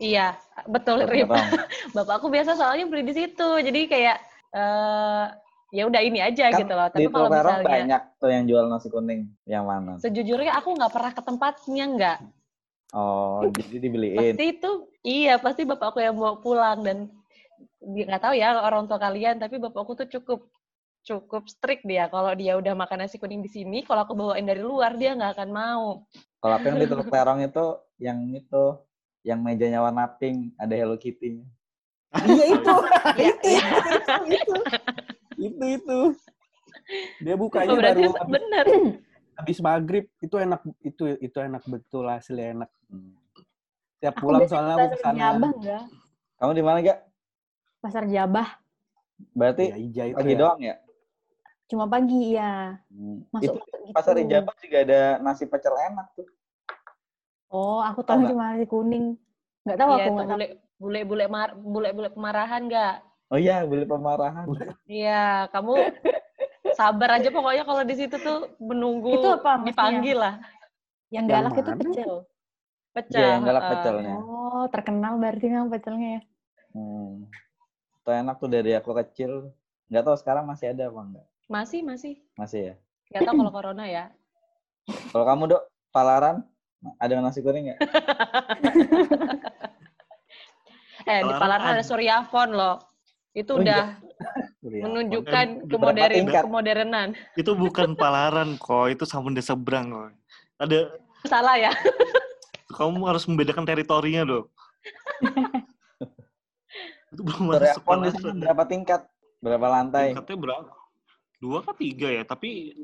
Iya, 0.00 0.40
betul 0.64 1.04
Rip. 1.04 1.28
Orang. 1.28 1.52
Bapakku 1.96 2.32
biasa 2.32 2.56
soalnya 2.56 2.88
beli 2.88 3.04
di 3.04 3.12
situ. 3.12 3.48
Jadi 3.60 3.84
kayak 3.92 4.16
eh 4.56 5.24
ya 5.76 5.84
udah 5.84 6.00
ini 6.00 6.24
aja 6.24 6.48
Kan 6.48 6.64
gitu 6.64 6.72
loh. 6.72 6.88
Tapi 6.88 7.12
kalau 7.12 7.28
Teluk 7.28 7.36
Lerong 7.36 7.60
misalnya 7.60 7.76
banyak 7.76 8.02
tuh 8.16 8.30
yang 8.32 8.44
jual 8.48 8.64
nasi 8.72 8.88
kuning. 8.88 9.28
Yang 9.44 9.64
mana? 9.68 9.92
sejujurnya 10.00 10.52
aku 10.56 10.68
nggak 10.72 10.92
pernah 10.96 11.12
ke 11.12 11.22
tempatnya 11.28 11.84
nggak. 11.92 12.18
Oh, 12.96 13.44
jadi 13.60 13.76
dibeliin. 13.84 14.32
Pasti 14.32 14.44
itu 14.48 14.70
iya 15.04 15.36
pasti 15.36 15.68
bapakku 15.68 16.00
yang 16.00 16.16
bawa 16.16 16.40
pulang 16.40 16.80
dan 16.88 17.12
nggak 17.84 18.20
tahu 18.24 18.32
ya 18.32 18.56
orang 18.64 18.88
tua 18.88 18.96
kalian 18.96 19.36
tapi 19.36 19.60
bapakku 19.60 19.92
tuh 19.92 20.08
cukup 20.08 20.48
cukup 21.04 21.52
strict 21.52 21.84
dia. 21.84 22.08
Kalau 22.08 22.32
dia 22.32 22.56
udah 22.56 22.72
makan 22.72 23.04
nasi 23.04 23.20
kuning 23.20 23.44
di 23.44 23.52
sini, 23.52 23.84
kalau 23.84 24.08
aku 24.08 24.16
bawain 24.16 24.48
dari 24.48 24.64
luar 24.64 24.96
dia 24.96 25.12
nggak 25.12 25.36
akan 25.36 25.50
mau. 25.52 25.86
Kalau 26.40 26.54
aku 26.56 26.64
yang 26.72 26.80
di 26.80 26.88
Teluk 26.88 27.08
Terong 27.14 27.44
itu 27.44 27.64
yang 27.96 28.18
itu 28.30 28.64
yang 29.22 29.42
mejanya 29.42 29.82
warna 29.82 30.06
pink 30.06 30.54
ada 30.56 30.72
Hello 30.72 30.94
Kitty-nya. 30.94 31.44
Iya 32.22 32.44
itu. 32.54 32.72
Iya, 33.16 33.32
itu, 33.32 33.48
iya. 33.48 33.60
itu, 34.28 34.30
itu, 34.30 34.56
itu, 35.36 35.64
itu. 35.80 35.98
Dia 37.18 37.34
bukanya 37.34 37.72
Oh, 37.72 37.76
baru 37.76 37.88
habis, 37.88 38.12
bener. 38.28 38.64
habis 39.34 39.58
maghrib. 39.58 40.04
Itu 40.20 40.36
enak, 40.36 40.60
itu 40.80 41.04
itu 41.18 41.38
enak 41.38 41.62
betul 41.64 42.04
asli 42.06 42.52
enak. 42.52 42.70
Hmm. 42.86 43.16
Tiap 43.98 44.14
Aku 44.14 44.22
pulang 44.22 44.44
soalnya 44.46 44.74
aku 44.76 44.86
ke 44.92 44.98
sana. 45.00 45.16
Jabah 45.18 45.50
enggak? 45.50 45.82
Kamu 46.36 46.52
di 46.52 46.62
mana 46.62 46.78
gak? 46.84 46.98
Pasar 47.80 48.04
Jabah. 48.06 48.48
Berarti 49.32 49.64
Ya, 49.66 49.76
Ija 49.80 50.02
itu 50.06 50.16
pagi 50.16 50.34
ya. 50.34 50.38
doang 50.38 50.60
ya? 50.60 50.74
Cuma 51.66 51.84
pagi 51.88 52.20
ya. 52.36 52.76
Hmm. 52.92 53.24
Masuk 53.32 53.42
Itu 53.42 53.58
masuk 53.58 53.78
gitu. 53.82 53.94
pasar 53.96 54.14
Ijabah 54.20 54.54
juga 54.60 54.76
ada 54.84 55.00
nasi 55.18 55.44
pecel 55.48 55.74
enak 55.74 56.06
tuh. 56.14 56.28
Oh, 57.50 57.78
aku 57.78 58.02
Tahu 58.02 58.26
cuma 58.26 58.54
nasi 58.54 58.66
kuning. 58.66 59.14
Enggak 59.62 59.78
tahu 59.78 59.88
Iya, 59.90 59.94
aku 59.94 60.08
itu 60.10 60.12
enggak 60.12 60.26
tahu. 60.26 60.36
bule 60.36 60.46
bule 60.76 61.00
bule 61.08 61.24
mar, 61.30 61.48
bule 61.54 61.88
bule 61.94 62.08
kemarahan 62.12 62.62
nggak? 62.66 62.94
Oh 63.30 63.38
iya, 63.38 63.66
beli 63.66 63.86
pemarahan. 63.86 64.46
Iya, 64.86 65.50
kamu 65.50 65.72
sabar 66.78 67.18
aja 67.18 67.28
pokoknya 67.30 67.64
kalau 67.66 67.82
di 67.82 67.94
situ 67.98 68.16
tuh 68.18 68.54
menunggu 68.62 69.18
Itu 69.18 69.28
apa 69.42 69.62
dipanggil 69.66 70.18
lah. 70.18 70.34
Yang 71.10 71.26
Yang 71.26 71.26
galak 71.30 71.50
itu 71.50 71.62
mana? 71.70 71.80
pecel. 71.82 72.12
Pecel. 72.94 73.18
Iya, 73.18 73.26
yang 73.34 73.42
galak 73.46 73.62
heeh. 73.62 73.72
pecelnya. 73.74 74.14
Oh, 74.22 74.64
terkenal 74.70 75.12
berarti 75.18 75.46
memang 75.50 75.68
pecelnya 75.70 76.08
ya. 76.18 76.22
Hmm. 76.74 77.26
Itu 78.02 78.10
enak 78.10 78.36
tuh 78.38 78.50
dari 78.50 78.70
aku 78.78 78.90
kecil. 79.02 79.50
Nggak 79.90 80.02
tahu 80.06 80.16
sekarang 80.18 80.44
masih 80.46 80.70
ada 80.74 80.86
apa 80.90 81.00
enggak? 81.02 81.26
Masih, 81.46 81.80
masih. 81.82 82.14
Masih 82.34 82.60
ya. 82.62 82.74
Nggak 83.10 83.22
tahu 83.26 83.34
kalau 83.42 83.52
corona 83.54 83.84
ya. 83.86 84.04
Kalau 85.10 85.24
kamu 85.26 85.42
dok, 85.50 85.62
palaran 85.90 86.46
ada 86.96 87.18
nasi 87.18 87.40
kuning 87.40 87.70
nggak? 87.70 87.78
Eh, 91.06 91.22
di 91.22 91.30
Palaran 91.30 91.78
ada 91.78 91.78
ada. 91.78 91.86
Suryafon 91.86 92.50
loh. 92.50 92.82
Itu 93.30 93.54
Oh, 93.54 93.62
udah 93.62 93.94
Surya. 94.58 94.82
menunjukkan 94.82 95.46
kemoderan 95.70 96.18
tingkat? 96.18 96.42
kemodernan. 96.42 97.08
Itu 97.40 97.54
bukan 97.54 97.94
palaran 97.94 98.58
kok, 98.58 98.90
itu 98.90 99.06
Sabun 99.06 99.30
Desa 99.30 99.54
Seberang 99.54 99.94
kok. 99.94 100.10
Ada 100.58 100.98
Salah 101.22 101.54
ya? 101.60 101.70
kamu 102.72 103.06
harus 103.06 103.22
membedakan 103.24 103.62
teritorinya 103.62 104.26
dong. 104.26 104.46
itu 107.14 107.22
belum 107.22 107.42
masuk 107.46 107.60
Suryapon 107.60 107.96
di 108.02 108.10
sana 108.10 108.18
palaran. 108.18 108.38
berapa 108.42 108.62
tingkat? 108.66 109.00
Berapa 109.38 109.66
lantai? 109.70 110.06
Tingkatnya 110.10 110.36
berapa? 110.42 110.70
Dua 111.38 111.56
apa 111.62 111.72
tiga 111.76 112.08
ya? 112.10 112.22
Tapi 112.26 112.74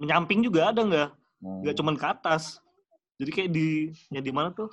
menyamping 0.00 0.42
juga 0.42 0.74
ada 0.74 0.80
nggak? 0.82 1.08
Hmm. 1.38 1.60
Nggak 1.62 1.74
cuman 1.78 1.94
ke 1.94 2.06
atas. 2.08 2.58
Jadi 3.20 3.30
kayak 3.36 3.50
di 3.52 3.92
ya 4.08 4.24
di 4.24 4.32
mana 4.32 4.48
tuh? 4.48 4.72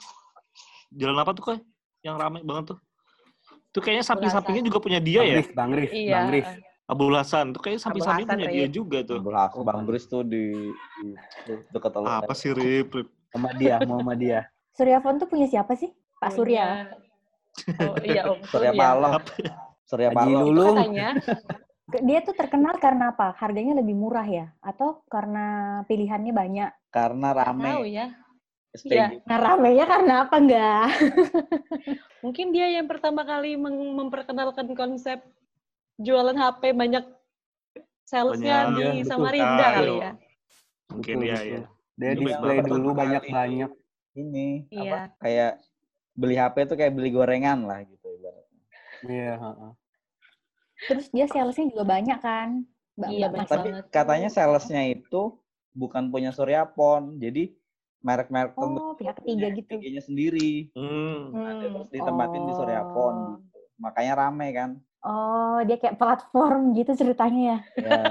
Jalan 0.95 1.19
apa 1.19 1.35
tuh 1.35 1.43
kok? 1.43 1.59
Yang 1.99 2.15
ramai 2.15 2.41
banget 2.47 2.71
tuh. 2.71 2.79
Itu 3.75 3.83
kayaknya 3.83 4.07
samping-sampingnya 4.07 4.63
juga 4.63 4.79
punya 4.79 5.03
dia 5.03 5.19
Bang 5.19 5.27
ya. 5.27 5.35
Rif, 5.35 5.49
Bang 5.51 5.71
Rif, 5.75 5.91
Iya. 5.91 6.13
Bang 6.15 6.27
Rif. 6.31 6.47
Abdul 6.87 7.15
Hasan. 7.19 7.45
Itu 7.51 7.59
kayaknya 7.59 7.81
samping-samping 7.83 8.25
Hasan, 8.31 8.39
punya 8.39 8.51
dia 8.55 8.67
juga 8.71 8.97
tuh. 9.03 9.19
Bang 9.19 9.51
Bang 9.67 9.81
Bris 9.83 10.07
tuh 10.07 10.23
di, 10.23 10.71
di, 11.03 11.07
di 11.43 11.53
dekat 11.75 11.91
teluk. 11.91 12.07
Apa 12.07 12.31
sih 12.31 12.55
Rip? 12.55 12.87
Rip? 12.95 13.07
Muhammadiyah, 13.35 13.79
Muhammadiyah. 13.83 14.43
Suryafon 14.71 15.19
tuh 15.19 15.27
punya 15.27 15.51
siapa 15.51 15.75
sih? 15.75 15.91
Pak 16.17 16.31
Surya. 16.31 16.87
Oh 17.83 17.99
iya, 18.07 18.23
Om 18.31 18.39
Surya 18.47 18.71
Surya. 18.71 18.79
Paloh. 18.79 19.11
Ya? 19.11 19.55
Surya 19.83 20.09
Paloh. 20.15 20.41
Lulung. 20.47 20.75
katanya 20.79 21.09
Dia 22.03 22.19
tuh 22.19 22.35
terkenal 22.35 22.75
karena 22.83 23.15
apa? 23.15 23.31
Harganya 23.39 23.79
lebih 23.79 23.95
murah 23.95 24.27
ya? 24.27 24.51
Atau 24.59 25.03
karena 25.07 25.79
pilihannya 25.87 26.33
banyak? 26.35 26.69
Karena 26.91 27.31
rame. 27.31 27.63
tahu 27.63 27.83
ya. 27.87 28.07
SPG. 28.75 28.91
Iya. 28.91 29.07
Nah, 29.23 29.37
ramenya 29.39 29.85
karena 29.87 30.13
apa 30.27 30.35
enggak? 30.37 30.87
Mungkin 32.23 32.51
dia 32.51 32.67
yang 32.67 32.87
pertama 32.87 33.23
kali 33.23 33.55
memperkenalkan 33.59 34.67
konsep 34.75 35.23
jualan 35.97 36.35
HP 36.35 36.75
banyak 36.75 37.05
salesnya 38.03 38.67
Banyak. 38.67 38.75
di 38.75 38.81
Iya, 38.81 38.91
betul. 38.97 39.09
Samarinda 39.09 39.65
Ah, 39.65 39.71
kali 39.73 39.91
iya. 39.91 40.01
ya. 40.01 40.11
Mungkin 40.87 41.15
Betul, 41.19 41.27
ya 41.27 41.37
betul. 41.37 41.51
ya. 41.51 41.61
Dia 41.97 42.11
Itu 42.13 42.21
display 42.21 42.57
dulu 42.63 42.89
banyak-banyak. 42.93 43.71
Ini 44.17 44.47
Iya. 44.71 44.81
apa? 44.89 44.99
Kayak 45.21 45.51
beli 46.17 46.35
HP 46.35 46.55
tuh 46.65 46.75
kayak 46.77 46.93
beli 46.93 47.09
gorengan 47.13 47.59
lah 47.65 47.79
gitu 47.85 48.07
ibaratnya. 48.09 48.61
Iya, 49.05 49.33
heeh. 49.37 49.71
Terus 50.87 51.05
dia 51.09 51.25
salesnya 51.27 51.65
juga 51.69 51.83
banyak 51.85 52.19
kan? 52.21 52.49
Mbak, 52.97 53.09
Iya, 53.13 53.27
banyak. 53.29 53.47
Tapi 53.49 53.69
banget. 53.73 53.85
katanya 53.93 54.29
salesnya 54.29 54.81
itu 54.89 55.37
bukan 55.73 56.09
punya 56.09 56.33
Suryapon. 56.33 57.21
Jadi 57.21 57.53
merek-merek 58.07 58.55
Oh, 58.55 58.95
pihak 58.95 59.19
ketiga 59.19 59.51
gitu. 59.51 59.75
SPG-nya 59.75 59.99
sendiri. 59.99 60.71
Hmm. 60.71 61.35
Ada 61.35 61.51
Hmm. 61.51 61.73
terus 61.75 61.89
ditempatin 61.91 62.43
di 62.47 62.53
Suryapon 62.55 63.15
Oh. 63.19 63.27
gitu. 63.35 63.59
Makanya 63.83 64.13
rame 64.15 64.47
kan. 64.55 64.69
Oh, 65.03 65.59
dia 65.67 65.75
kayak 65.75 65.99
platform 65.99 66.71
gitu 66.73 66.95
ceritanya 66.95 67.41
ya? 67.43 67.59
Ya. 67.83 68.01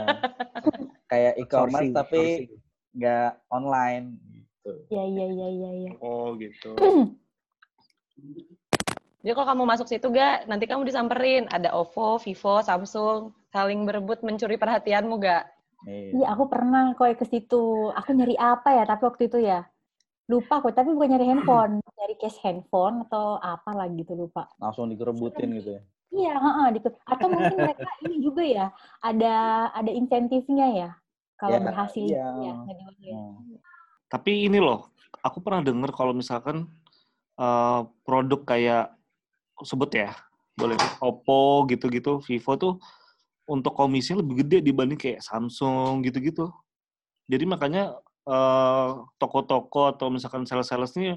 kayak 1.11 1.33
e-commerce 1.41 1.93
tapi 1.97 2.53
nggak 2.93 3.41
online 3.49 4.21
gitu. 4.33 4.73
Iya, 4.93 5.05
iya, 5.09 5.25
iya, 5.33 5.49
iya. 5.49 5.71
Ya. 5.89 5.93
Oh 6.05 6.37
gitu. 6.37 6.77
Jadi 9.27 9.35
kalau 9.35 9.49
kamu 9.51 9.65
masuk 9.67 9.91
situ 9.91 10.07
gak, 10.15 10.47
nanti 10.47 10.71
kamu 10.71 10.87
disamperin. 10.87 11.51
Ada 11.51 11.75
OVO, 11.75 12.23
Vivo, 12.23 12.63
Samsung, 12.63 13.35
saling 13.51 13.83
berebut 13.83 14.23
mencuri 14.23 14.55
perhatianmu 14.55 15.19
gak? 15.19 15.51
Iya. 15.83 16.23
Iya, 16.23 16.27
aku 16.31 16.47
pernah 16.47 16.95
kok 16.95 17.11
ke 17.19 17.27
situ. 17.27 17.91
Aku 17.91 18.15
nyari 18.15 18.39
apa 18.39 18.71
ya? 18.71 18.87
Tapi 18.87 19.03
waktu 19.03 19.27
itu 19.27 19.43
ya 19.43 19.67
lupa 20.27 20.63
kok. 20.63 20.75
Tapi 20.75 20.91
bukan 20.93 21.17
nyari 21.17 21.27
handphone, 21.27 21.73
nyari 21.99 22.15
case 22.19 22.39
handphone 22.43 23.07
atau 23.07 23.39
apa 23.39 23.71
lagi 23.75 24.03
gitu 24.03 24.15
lupa. 24.15 24.51
Langsung 24.59 24.91
dikerebutin 24.91 25.51
gitu 25.59 25.71
ya. 25.79 25.83
Iya, 26.15 26.35
heeh, 26.39 26.67
dikit. 26.79 26.95
Atau 27.03 27.29
mungkin 27.29 27.59
mereka 27.61 27.91
ini 28.07 28.17
juga 28.23 28.43
ya, 28.47 28.67
ada 29.03 29.69
ada 29.75 29.91
insentifnya 29.91 30.67
ya. 30.73 30.91
Kalau 31.37 31.61
Ya, 31.61 31.65
berhasil 31.69 32.07
iya. 32.07 32.31
ya, 32.41 32.53
ngejual 32.65 32.95
ya. 33.05 33.19
Hmm. 33.21 33.59
Tapi 34.09 34.49
ini 34.49 34.57
loh, 34.57 34.89
aku 35.21 35.43
pernah 35.45 35.61
dengar 35.61 35.91
kalau 35.93 36.17
misalkan 36.17 36.71
eh, 37.37 37.81
produk 38.07 38.41
kayak 38.49 38.97
sebut 39.61 39.93
ya, 39.93 40.17
boleh 40.57 40.79
Oppo 41.05 41.69
gitu-gitu, 41.69 42.25
Vivo 42.25 42.53
tuh 42.57 42.75
untuk 43.47 43.77
komisinya 43.77 44.25
lebih 44.25 44.43
gede 44.43 44.59
dibanding 44.65 44.99
kayak 44.99 45.21
Samsung 45.23 46.01
gitu-gitu. 46.03 46.49
Jadi 47.29 47.45
makanya 47.45 47.99
eh, 48.27 48.89
toko-toko 49.17 49.91
atau 49.95 50.11
misalkan 50.11 50.43
sales-sales 50.45 50.93
ini 50.99 51.17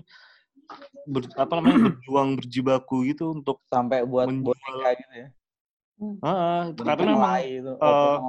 ber- 1.10 1.34
apa 1.36 1.51
namanya 1.57 1.74
berjuang 1.99 2.38
berjibaku 2.38 3.10
gitu 3.10 3.34
untuk 3.34 3.62
Sampai 3.68 4.05
buat 4.05 4.30
Menjual. 4.30 4.53
boneka 4.53 4.89
gitu 5.01 5.14
ya. 5.14 5.28
ah, 6.24 6.70
itu 6.70 6.80
Boneka 6.80 6.95
karena 6.95 7.12
memang 7.18 7.34
itu, 7.43 7.72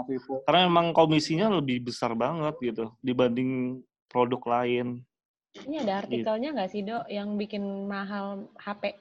Vivo. 0.08 0.34
karena 0.48 0.60
memang 0.66 0.86
komisinya 0.90 1.46
lebih 1.60 1.86
besar 1.86 2.16
banget 2.18 2.54
gitu 2.60 2.90
dibanding 3.04 3.80
produk 4.10 4.40
lain. 4.58 5.04
Ini 5.50 5.82
ada 5.82 6.06
artikelnya 6.06 6.54
nggak 6.54 6.70
sih, 6.70 6.82
Dok, 6.86 7.10
yang 7.10 7.34
bikin 7.34 7.62
mahal 7.90 8.50
HP 8.58 8.94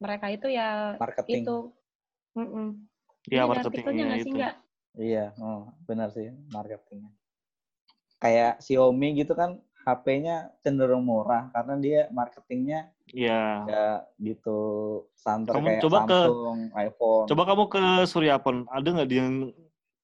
mereka 0.00 0.26
itu 0.32 0.46
ya 0.48 0.96
Marketing. 0.96 1.44
itu. 1.44 1.56
Mm-mm. 2.38 2.68
Ini 3.26 3.34
Ya 3.36 3.42
ada 3.44 3.62
artikelnya 3.66 3.66
marketingnya 3.66 4.04
nggak 4.06 4.18
sih, 4.22 4.30
itu. 4.30 4.36
nggak? 4.38 4.54
Iya, 4.98 5.24
oh, 5.38 5.62
benar 5.86 6.08
sih 6.14 6.30
marketingnya. 6.50 7.10
Kayak 8.20 8.60
Xiaomi 8.60 9.16
gitu 9.16 9.32
kan 9.32 9.56
HP-nya 9.80 10.52
cenderung 10.60 11.08
murah 11.08 11.48
karena 11.50 11.74
dia 11.80 12.00
marketingnya 12.12 12.92
Iya. 13.10 13.42
ya 13.66 13.86
gitu 14.22 14.58
santer 15.18 15.56
Kamu 15.56 15.66
kayak 15.66 15.82
coba 15.82 15.98
ke- 16.06 16.14
Samsung, 16.30 16.58
iPhone. 16.78 17.26
Coba 17.26 17.42
kamu 17.42 17.64
ke 17.66 17.82
Suryapon, 18.06 18.56
ada 18.70 18.86
nggak 18.86 19.08
dia 19.10 19.20
yang 19.26 19.50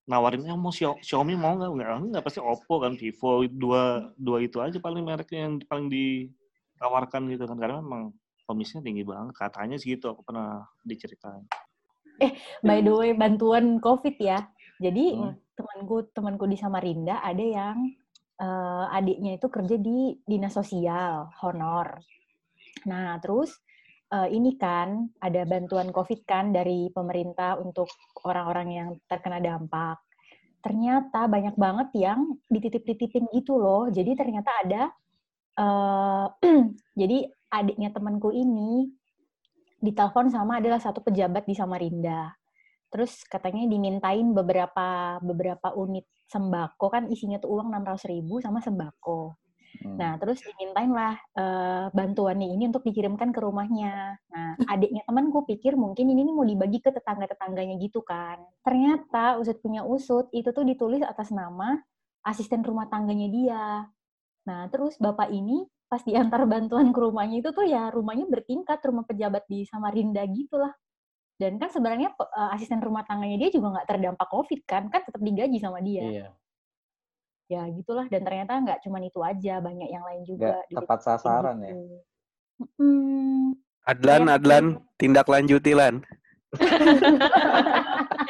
nawarin, 0.06 0.42
eh 0.42 0.56
mau 0.58 0.74
Xiaomi 0.74 1.38
mau 1.38 1.54
nggak? 1.54 1.70
Nggak, 1.70 1.88
nggak 2.10 2.24
pasti 2.24 2.40
Oppo 2.42 2.82
kan, 2.82 2.98
Vivo, 2.98 3.46
dua, 3.46 4.10
dua 4.16 4.38
itu 4.42 4.58
aja 4.58 4.80
paling 4.80 5.06
mereknya 5.06 5.46
yang 5.46 5.62
paling 5.62 5.86
ditawarkan 5.86 7.30
gitu 7.30 7.44
kan. 7.46 7.58
Karena 7.58 7.78
memang 7.78 8.10
komisinya 8.42 8.82
tinggi 8.82 9.02
banget, 9.02 9.34
katanya 9.38 9.76
sih 9.78 9.94
gitu, 9.94 10.10
aku 10.10 10.22
pernah 10.26 10.66
diceritain. 10.82 11.46
By 12.64 12.80
the 12.80 12.90
way, 12.90 13.12
bantuan 13.12 13.76
COVID 13.78 14.16
ya. 14.18 14.50
Jadi 14.80 15.14
Hmm. 15.14 15.34
temanku 15.54 16.10
temanku 16.10 16.44
di 16.46 16.56
Samarinda 16.56 17.20
ada 17.20 17.42
yang 17.42 17.92
eh, 18.40 18.84
adiknya 18.92 19.36
itu 19.40 19.46
kerja 19.48 19.76
di 19.80 20.16
dinas 20.24 20.54
sosial 20.54 21.30
honor. 21.42 22.00
Nah, 22.88 23.16
terus 23.20 23.56
eh, 24.12 24.28
ini 24.32 24.54
kan 24.60 25.08
ada 25.20 25.42
bantuan 25.48 25.90
COVID 25.90 26.20
kan 26.28 26.52
dari 26.52 26.88
pemerintah 26.92 27.58
untuk 27.60 27.88
orang-orang 28.24 28.68
yang 28.72 28.88
terkena 29.08 29.40
dampak. 29.42 30.00
Ternyata 30.60 31.30
banyak 31.30 31.54
banget 31.54 31.88
yang 31.94 32.20
dititip-titipin 32.50 33.30
gitu 33.34 33.56
loh. 33.58 33.86
Jadi 33.92 34.12
ternyata 34.18 34.50
ada 34.64 34.82
eh 35.56 36.26
jadi 37.00 37.18
adiknya 37.48 37.88
temanku 37.94 38.28
ini 38.34 38.90
ditelepon 39.80 40.28
sama 40.32 40.58
adalah 40.60 40.80
satu 40.82 41.00
pejabat 41.04 41.46
di 41.46 41.54
Samarinda. 41.54 42.34
Terus 42.92 43.22
katanya 43.26 43.66
dimintain 43.66 44.32
beberapa 44.32 45.18
beberapa 45.20 45.74
unit 45.74 46.06
sembako 46.26 46.86
kan 46.90 47.02
isinya 47.10 47.38
tuh 47.38 47.58
uang 47.58 47.70
600 47.70 48.10
ribu 48.10 48.42
sama 48.42 48.58
sembako. 48.62 49.38
Hmm. 49.82 49.96
Nah, 50.00 50.12
terus 50.16 50.40
dimintain 50.40 50.88
lah 50.88 51.14
eh, 51.36 51.86
bantuannya 51.92 52.48
ini 52.48 52.70
untuk 52.70 52.86
dikirimkan 52.86 53.30
ke 53.34 53.40
rumahnya. 53.42 54.16
Nah, 54.32 54.50
adiknya 54.72 55.02
temanku 55.04 55.44
pikir 55.44 55.76
mungkin 55.76 56.08
ini 56.08 56.24
mau 56.32 56.46
dibagi 56.46 56.80
ke 56.80 56.90
tetangga-tetangganya 56.94 57.76
gitu 57.82 58.00
kan. 58.00 58.40
Ternyata 58.64 59.36
usut 59.36 59.60
punya 59.60 59.84
usut, 59.84 60.30
itu 60.32 60.48
tuh 60.54 60.64
ditulis 60.64 61.02
atas 61.04 61.28
nama 61.34 61.76
asisten 62.26 62.64
rumah 62.66 62.90
tangganya 62.90 63.28
dia. 63.30 63.66
Nah, 64.46 64.70
terus 64.70 64.98
bapak 64.98 65.30
ini 65.30 65.66
pas 65.86 66.02
diantar 66.02 66.42
bantuan 66.50 66.90
ke 66.90 66.98
rumahnya 66.98 67.38
itu 67.42 67.50
tuh 67.54 67.66
ya 67.66 67.90
rumahnya 67.94 68.26
bertingkat, 68.26 68.82
rumah 68.82 69.06
pejabat 69.06 69.46
di 69.46 69.62
Samarinda 69.66 70.22
gitu 70.26 70.58
lah. 70.58 70.74
Dan 71.36 71.60
kan 71.60 71.68
sebenarnya 71.68 72.10
eh, 72.12 72.50
asisten 72.56 72.80
rumah 72.80 73.04
tangganya 73.04 73.36
dia 73.36 73.50
juga 73.52 73.76
nggak 73.76 73.86
terdampak 73.86 74.28
COVID 74.28 74.60
kan, 74.64 74.88
kan 74.88 75.04
tetap 75.04 75.20
digaji 75.20 75.60
sama 75.60 75.80
dia 75.80 76.02
Iya. 76.02 76.28
ya 77.46 77.62
gitulah 77.70 78.10
dan 78.10 78.26
ternyata 78.26 78.58
nggak 78.58 78.82
cuma 78.82 78.98
itu 78.98 79.22
aja 79.22 79.62
banyak 79.62 79.86
yang 79.86 80.02
lain 80.02 80.26
juga 80.26 80.58
Nggak 80.66 80.82
tepat 80.82 80.98
sasaran 80.98 81.62
ya. 81.62 81.70
gitu. 81.70 81.96
Mm, 82.74 83.54
Adlan, 83.86 84.22
Iya, 84.26 84.34
Adlan, 84.34 84.64
tindak 84.96 85.26
lanjuti 85.28 85.70
Lan. 85.70 86.02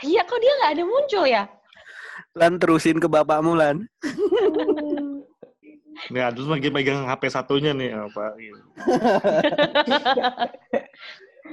Iya, 0.00 0.24
kok 0.24 0.40
dia 0.40 0.52
nggak 0.56 0.72
ada 0.74 0.84
muncul 0.88 1.24
ya? 1.28 1.44
Lan 2.32 2.56
terusin 2.56 2.96
ke 2.96 3.06
bapakmu 3.06 3.52
Lan. 3.54 3.84
Nih, 6.08 6.24
Adul 6.24 6.48
lagi 6.48 6.72
pegang 6.72 7.04
HP 7.04 7.28
satunya 7.28 7.76
nih 7.76 7.92
apa? 7.92 8.32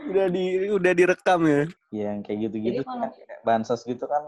Udah 0.06 0.28
di 0.30 0.70
udah 0.70 0.92
direkam 0.94 1.40
ya. 1.48 1.62
Iya, 1.90 2.04
yang 2.14 2.20
kayak 2.22 2.40
gitu-gitu 2.52 2.82
kayak 2.86 3.42
bansos 3.42 3.82
gitu 3.88 4.06
kan 4.06 4.22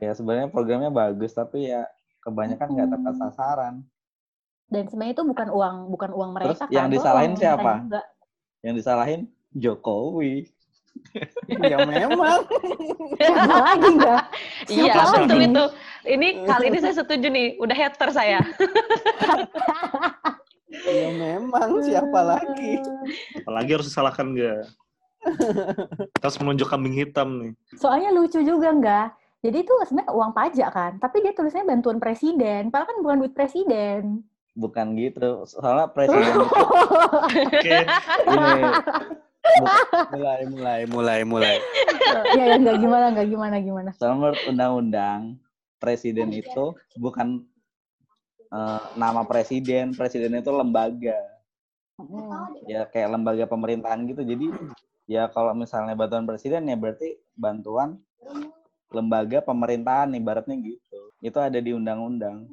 ya 0.00 0.16
sebenarnya 0.16 0.48
programnya 0.48 0.88
bagus 0.88 1.36
tapi 1.36 1.68
ya 1.68 1.84
kebanyakan 2.24 2.68
nggak 2.72 2.88
tepat 2.96 3.12
Mm-mm. 3.12 3.22
sasaran. 3.28 3.74
dan 4.66 4.82
sebenarnya 4.90 5.14
itu 5.14 5.22
bukan 5.22 5.46
uang 5.52 5.76
bukan 5.94 6.10
uang 6.10 6.30
Terus 6.42 6.58
mereka 6.58 6.74
yang 6.74 6.88
kan, 6.88 6.90
itu 6.90 6.96
disalahin 6.98 7.32
siapa? 7.38 7.72
juga. 7.86 8.02
Yang 8.66 8.74
disalahin 8.82 9.20
Jokowi. 9.54 10.50
ya 11.70 11.76
memang. 11.86 12.40
siapa 13.20 13.54
lagi 13.62 13.88
nggak 14.00 14.22
Iya, 14.66 14.94
betul 15.12 15.38
itu. 15.44 15.64
Ini 16.06 16.28
kali 16.46 16.64
ini 16.72 16.78
saya 16.82 16.94
setuju 16.98 17.26
nih, 17.30 17.58
udah 17.62 17.76
hater 17.76 18.10
saya. 18.10 18.38
Ya 20.82 21.08
memang 21.10 21.80
siapa 21.80 22.20
lagi? 22.20 22.82
Apalagi 23.40 23.70
harus 23.72 23.86
disalahkan 23.86 24.32
dia. 24.32 24.66
Terus 26.14 26.36
menunjuk 26.40 26.66
kambing 26.66 26.94
hitam 26.94 27.28
nih. 27.40 27.52
soalnya 27.74 28.10
lucu 28.10 28.38
juga 28.40 28.70
nggak 28.70 29.06
jadi 29.40 29.58
itu 29.58 29.72
sebenarnya 29.82 30.12
uang 30.12 30.30
pajak 30.32 30.70
kan 30.70 30.92
tapi 30.96 31.18
dia 31.18 31.30
tulisnya 31.30 31.62
bantuan 31.62 31.98
presiden 31.98 32.70
padahal 32.70 32.86
kan 32.86 32.98
bukan 33.00 33.16
duit 33.20 33.32
presiden 33.32 34.22
Bukan 34.54 34.96
gitu. 34.96 35.44
Soalnya 35.44 35.90
presiden 35.90 36.24
itu 36.24 36.40
Oke. 37.44 37.76
ini 38.24 38.62
bu- 39.58 39.74
Mulai 40.14 40.40
mulai 40.46 40.80
mulai 40.86 41.20
mulai. 41.22 41.56
ya 42.32 42.44
ya 42.46 42.56
nggak 42.56 42.78
gimana 42.78 43.04
nggak 43.10 43.28
gimana 43.28 43.56
gimana 43.58 43.90
soalnya 43.92 44.16
menurut 44.16 44.40
undang-undang 44.46 45.20
presiden 45.76 46.30
itu 46.30 46.70
bukan 46.94 47.44
eh, 48.56 48.80
nama 48.96 49.20
presiden. 49.28 49.92
Presiden 49.92 50.40
itu 50.40 50.48
lembaga. 50.48 51.20
Mm. 52.00 52.68
Ya 52.68 52.88
kayak 52.88 53.12
lembaga 53.12 53.44
pemerintahan 53.44 54.08
gitu. 54.08 54.24
Jadi 54.24 54.46
ya 55.04 55.28
kalau 55.28 55.52
misalnya 55.52 55.92
bantuan 55.92 56.24
presiden 56.24 56.66
ya 56.66 56.76
berarti 56.76 57.20
bantuan 57.36 58.00
lembaga 58.90 59.44
pemerintahan 59.44 60.16
ibaratnya 60.16 60.56
gitu. 60.60 61.12
Itu 61.20 61.38
ada 61.40 61.60
di 61.60 61.76
undang-undang. 61.76 62.48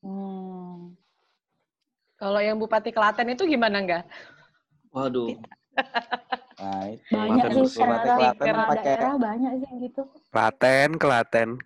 Hmm. 0.00 0.96
Kalau 2.20 2.40
yang 2.40 2.60
Bupati 2.60 2.92
Klaten 2.92 3.32
itu 3.32 3.48
gimana 3.48 3.80
enggak? 3.80 4.04
Waduh. 4.92 5.36
Nah, 6.60 6.92
itu. 6.92 7.08
banyak 7.08 7.40
Klaten 7.40 7.64
sih. 7.72 7.80
Bupati 7.80 8.04
daerah, 8.04 8.16
Klaten 8.20 8.44
daerah, 8.44 8.66
pakai 8.68 8.84
daerah 8.84 9.16
banyak 9.16 9.52
sih 9.64 9.70
gitu 9.80 10.02
Klaten, 10.36 10.90
Klaten. 11.00 11.48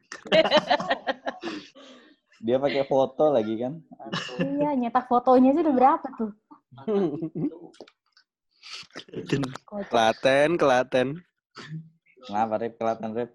dia 2.45 2.61
pakai 2.61 2.85
foto 2.85 3.33
lagi 3.33 3.57
kan. 3.57 3.81
iya 4.61 4.77
nyetak 4.77 5.09
fotonya 5.09 5.57
sih 5.57 5.65
udah 5.65 5.75
berapa 5.75 6.07
tuh 6.13 6.31
Kocak. 9.65 9.91
Klaten, 9.91 10.51
Klaten. 10.55 11.09
Ngapa 12.31 12.55
Rip? 12.63 12.73
Kelihatan 12.79 13.11
Rip? 13.15 13.31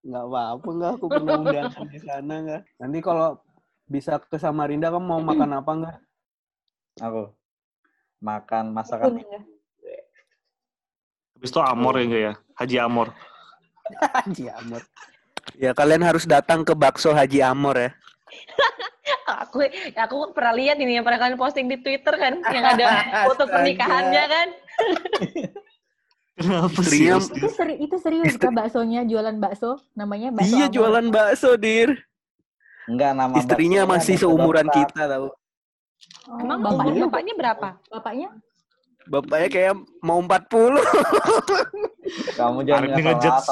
Nggak 0.00 0.24
apa-apa 0.24 0.68
nggak 0.72 0.92
aku 0.96 1.06
pernah 1.12 1.34
undangan 1.36 1.86
di 1.92 2.00
sana 2.00 2.34
nggak. 2.40 2.62
Nanti 2.80 2.98
kalau 3.04 3.28
bisa 3.90 4.16
ke 4.22 4.38
Samarinda 4.40 4.88
kamu 4.88 5.04
mau 5.04 5.20
makan 5.20 5.50
apa 5.60 5.70
nggak? 5.76 5.96
Aku 7.04 7.22
makan 8.22 8.64
masakan? 8.72 9.20
Habis 11.36 11.50
itu 11.50 11.60
Amor 11.60 11.94
ya 11.96 12.04
enggak 12.04 12.22
ya? 12.22 12.34
Haji 12.56 12.76
Amor. 12.80 13.08
Haji 14.24 14.44
Amor. 14.54 14.82
Ya 15.56 15.70
kalian 15.76 16.04
harus 16.04 16.24
datang 16.24 16.64
ke 16.64 16.72
bakso 16.72 17.12
Haji 17.12 17.44
Amor 17.44 17.76
ya. 17.76 17.90
Aku 19.46 19.62
aku 19.94 20.16
pernah 20.34 20.54
lihat 20.54 20.76
ini 20.78 20.98
yang 20.98 21.06
pernah 21.06 21.18
kalian 21.18 21.38
posting 21.38 21.66
di 21.66 21.78
Twitter 21.78 22.14
kan, 22.14 22.42
yang 22.50 22.64
ada 22.66 22.86
foto 23.30 23.46
pernikahannya 23.46 24.24
kan. 24.26 24.48
Kenapa 26.40 26.80
sih? 26.82 27.04
Itu, 27.12 27.48
seri, 27.52 27.74
itu 27.78 27.96
serius 28.00 28.34
kah 28.34 28.48
baksonya 28.48 29.04
jualan 29.04 29.36
bakso 29.36 29.76
namanya 29.92 30.32
bakso 30.32 30.56
iya 30.56 30.66
Amor. 30.66 30.74
jualan 30.74 31.06
bakso 31.12 31.50
dir. 31.54 31.90
Enggak 32.88 33.12
nama 33.12 33.34
Istrinya 33.36 33.84
masih 33.84 34.16
seumuran 34.16 34.66
dokter. 34.66 34.88
kita 34.88 35.04
tahu. 35.06 35.26
Oh, 36.26 36.38
Emang 36.40 36.58
bapaknya 36.64 37.06
bapaknya 37.06 37.34
berapa? 37.36 37.68
bapaknya 37.86 38.28
Bapaknya 39.04 39.48
kayak 39.50 39.74
mau 40.00 40.22
40. 40.22 40.80
Kamu 42.38 42.58
jangan 42.62 42.82
Arif 42.84 42.94
ngejudge. 42.94 43.46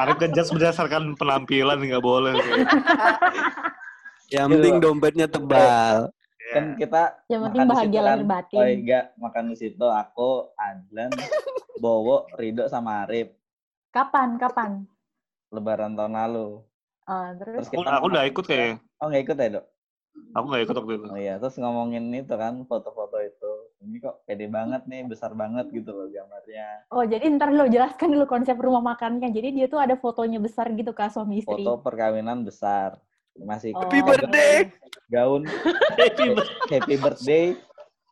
Arif 0.00 0.16
ngejudge 0.18 0.50
berdasarkan 0.50 1.02
penampilan 1.14 1.78
nggak 1.78 2.02
boleh. 2.02 2.32
Yang 4.32 4.46
Gitu. 4.48 4.54
penting 4.56 4.74
dompetnya 4.80 5.26
tebal. 5.28 5.96
Kan 6.52 6.64
kita 6.76 7.02
yang 7.32 7.42
penting 7.48 7.64
bahagia 7.64 8.00
lahir 8.02 8.20
kan. 8.20 8.28
batin 8.28 8.58
Oh 8.58 8.66
enggak, 8.66 9.04
makan 9.16 9.44
di 9.48 9.56
situ 9.56 9.86
aku, 9.86 10.52
Adlan, 10.56 11.08
Bowo, 11.82 12.28
Rido 12.36 12.64
sama 12.66 13.04
Arif. 13.04 13.32
kapan 13.92 14.40
kapan 14.40 14.88
Lebaran 15.52 15.92
tahun 15.92 16.16
lalu. 16.16 16.64
Ah, 17.04 17.36
terus 17.36 17.68
Aku, 17.68 17.84
aku 17.84 18.06
udah 18.08 18.24
ikut 18.24 18.44
kayaknya. 18.44 18.80
Oh 18.96 19.12
nggak 19.12 19.22
ikut 19.28 19.36
ya 19.36 19.48
dok? 19.52 19.66
Aku 20.32 20.44
nggak 20.48 20.62
ikut 20.64 20.76
waktu 20.80 20.92
itu. 20.96 21.06
Oh 21.08 21.18
iya, 21.18 21.34
terus 21.36 21.56
ngomongin 21.56 22.08
itu 22.12 22.32
kan 22.32 22.64
foto-foto 22.64 23.20
itu. 23.20 23.52
Ini 23.84 23.96
kok 24.00 24.24
pede 24.24 24.48
banget 24.48 24.88
nih, 24.88 25.04
besar 25.04 25.36
banget 25.36 25.68
gitu 25.68 25.92
loh 25.92 26.08
gambarnya. 26.08 26.88
oh 26.88 27.04
jadi 27.04 27.24
ntar 27.36 27.52
lo 27.52 27.68
jelaskan 27.68 28.12
dulu 28.12 28.24
konsep 28.24 28.56
rumah 28.56 28.80
makannya 28.80 29.28
jadi 29.28 29.48
dia 29.52 29.66
tuh 29.68 29.80
ada 29.80 29.96
fotonya 29.96 30.40
besar 30.40 30.72
gitu 30.72 30.92
kak 30.92 31.12
suami 31.12 31.40
istri 31.40 31.64
Foto 31.64 31.80
perkawinan 31.80 32.44
besar. 32.44 32.96
Masih 33.34 33.72
Oh. 33.72 33.80
Happy 33.80 34.00
birthday. 34.00 34.68
gaun 35.08 35.42
Happy 35.44 36.26
birthday. 36.30 36.68
happy 36.70 36.94
birthday 36.96 37.44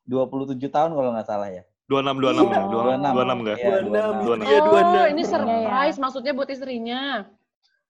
27 0.05 0.57
tahun 0.67 0.91
kalau 0.91 1.11
nggak 1.13 1.29
salah 1.29 1.49
ya. 1.49 1.63
26 1.87 2.23
26 2.23 2.39
ya? 2.47 2.61
Oh. 2.61 2.71
26 2.71 3.41
enggak? 3.41 3.57
Iya, 3.57 3.69
26, 3.83 3.91
26. 3.91 4.47
Iya, 4.47 4.59
dua 4.61 4.71
Oh, 4.71 4.81
enam. 4.81 5.05
ini 5.07 5.23
Iya, 5.23 5.31
surprise 5.31 5.97
maksudnya 5.99 6.33
buat 6.33 6.49
istrinya. 6.49 7.03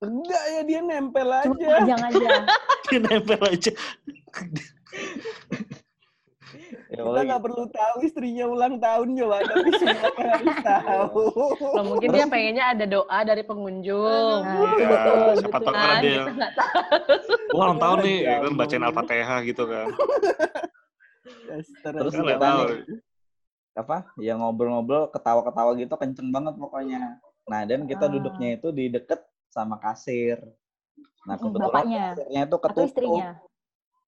Enggak 0.01 0.45
ya 0.49 0.61
dia 0.65 0.81
nempel 0.81 1.29
cuma 1.45 1.55
aja. 1.55 1.67
panjang 1.77 2.01
aja 2.09 2.29
Dia 2.89 2.99
nempel 2.99 3.41
aja. 3.45 3.73
Ya, 6.91 7.01
Kita 7.01 7.21
nggak 7.23 7.39
perlu 7.41 7.65
tahu 7.71 7.97
istrinya 8.03 8.45
ulang 8.45 8.75
tahun 8.77 9.09
coba, 9.15 9.37
tapi 9.47 9.71
semuanya 9.79 10.27
harus 10.35 10.57
tahu. 10.61 11.23
Loh, 11.71 11.85
mungkin 11.87 12.09
dia 12.11 12.27
pengennya 12.27 12.65
ada 12.69 12.85
doa 12.85 13.19
dari 13.23 13.43
pengunjung. 13.43 14.43
nah 14.43 14.59
itu 14.59 14.75
Ya, 14.77 14.89
betul 14.91 15.15
siapa 15.39 15.55
betul. 15.55 15.71
tahu 15.71 15.79
kan 15.81 15.97
dia 15.97 16.11
kita 16.19 16.33
nggak 16.35 16.53
tahu. 16.53 16.99
Wah, 17.51 17.63
ulang 17.63 17.79
tahun 17.79 17.99
nih, 18.01 18.19
Ya 18.19 18.27
ya 18.29 18.37
kan 18.41 18.53
bacain 18.57 18.83
Al-Fatihah 18.83 19.39
gitu 19.45 19.63
kan. 19.65 19.87
Terus 21.81 22.13
nggak 22.13 22.27
kita 22.29 22.43
tahu. 22.43 22.61
nih, 22.67 22.83
apa 23.73 23.97
ya 24.19 24.35
ngobrol-ngobrol 24.35 25.09
ketawa-ketawa 25.09 25.71
gitu 25.75 25.95
kenceng 25.95 26.29
banget 26.29 26.53
pokoknya 26.55 27.23
nah 27.47 27.63
dan 27.63 27.87
kita 27.87 28.05
Ah. 28.05 28.13
duduknya 28.13 28.59
itu 28.59 28.69
di 28.71 28.91
deket 28.91 29.23
sama 29.49 29.79
kasir 29.79 30.43
nah 31.23 31.35
Mm, 31.35 31.43
kebetulan 31.49 31.71
bapaknya. 31.71 32.03
kasirnya 32.13 32.41
itu 32.43 32.51
atau 32.51 32.59
ketutup 32.61 32.85
istrinya 32.85 33.29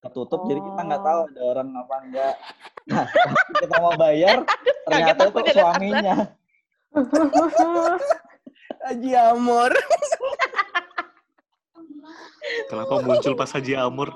ketutup 0.03 0.41
jadi 0.51 0.61
kita 0.61 0.81
nggak 0.83 1.03
Oh. 1.03 1.07
tahu 1.07 1.21
ada 1.31 1.41
orang 1.47 1.69
apa 1.79 1.95
enggak 2.03 2.35
nah 2.83 3.07
kita 3.55 3.77
mau 3.79 3.95
bayar 3.95 4.37
ternyata 4.91 5.21
aku 5.31 5.39
itu 5.41 5.53
suaminya 5.55 6.17
Haji 8.83 9.15
Amor. 9.15 9.71
Kenapa 12.69 12.95
muncul 12.99 13.33
pas 13.33 13.47
Haji 13.55 13.79
Amur? 13.79 14.11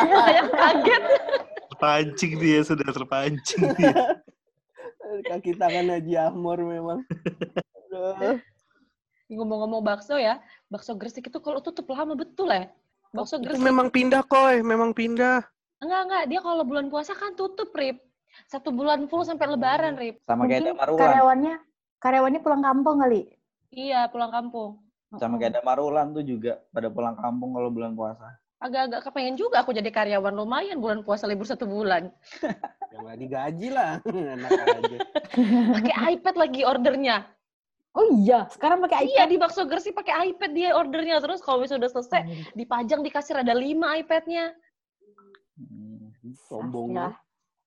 Saya 0.00 0.42
kaget. 0.48 1.02
Terpancing 1.70 2.32
dia, 2.40 2.64
sudah 2.64 2.88
terpancing 2.88 3.68
dia. 3.76 4.16
Kaki 5.28 5.60
tangan 5.60 5.92
Haji 5.92 6.14
Ahmor 6.16 6.58
memang. 6.64 7.04
Ngomong-ngomong 9.28 9.84
bakso 9.84 10.16
ya, 10.16 10.40
bakso 10.72 10.96
Gresik 10.96 11.28
itu 11.28 11.38
kalau 11.44 11.60
tutup 11.60 11.84
lama 11.92 12.16
betul 12.16 12.48
ya. 12.48 12.72
Bakso 13.12 13.36
Itu 13.36 13.52
Gresik. 13.52 13.60
memang 13.60 13.92
pindah 13.92 14.24
koy, 14.24 14.64
memang 14.64 14.96
pindah. 14.96 15.44
Enggak, 15.84 16.00
enggak. 16.08 16.24
Dia 16.32 16.40
kalau 16.40 16.64
bulan 16.64 16.88
puasa 16.88 17.12
kan 17.12 17.36
tutup, 17.36 17.68
Rip. 17.76 18.00
Satu 18.48 18.72
bulan 18.72 19.04
full 19.12 19.28
sampai 19.28 19.44
lebaran, 19.52 20.00
Rip. 20.00 20.24
Sama 20.24 20.48
kayak 20.48 20.64
Mungkin 20.64 20.76
Damarulan. 20.80 21.00
karyawannya 21.04 21.54
karyawannya 22.00 22.40
pulang 22.40 22.62
kampung 22.64 22.96
kali. 22.98 23.20
Iya, 23.68 24.08
pulang 24.08 24.32
kampung. 24.32 24.80
Sama 25.20 25.36
kayak 25.36 25.60
Damarulan 25.60 26.16
tuh 26.16 26.24
juga 26.24 26.56
pada 26.72 26.88
pulang 26.88 27.12
kampung 27.20 27.52
kalau 27.52 27.68
bulan 27.68 27.92
puasa. 27.92 28.24
Agak-agak 28.62 29.10
kepengen 29.10 29.36
juga 29.36 29.60
aku 29.60 29.74
jadi 29.74 29.90
karyawan 29.92 30.32
lumayan 30.32 30.80
bulan 30.80 31.04
puasa 31.04 31.28
libur 31.28 31.44
satu 31.44 31.68
bulan. 31.68 32.08
Yang 32.92 33.00
nggak 33.04 33.18
digaji 33.20 33.68
lah. 33.72 33.92
Pakai 35.76 35.94
iPad 36.16 36.36
lagi 36.36 36.60
ordernya. 36.64 37.16
Oh 37.92 38.08
iya, 38.16 38.48
sekarang 38.48 38.80
pakai 38.80 39.04
Iya, 39.04 39.24
iPad. 39.24 39.28
di 39.28 39.36
bakso 39.36 39.62
Gresik 39.64 39.92
pakai 39.92 40.32
iPad 40.32 40.50
dia 40.52 40.70
ordernya. 40.72 41.20
Terus 41.20 41.38
kalau 41.38 41.60
misalnya 41.60 41.84
udah 41.84 41.92
selesai, 41.92 42.20
dipajang 42.52 43.00
di 43.00 43.10
kasir 43.10 43.36
ada 43.36 43.52
lima 43.52 44.00
iPad-nya. 44.00 44.48
Hmm. 45.54 46.08
Sombong 46.48 46.96
Ya. 46.96 47.08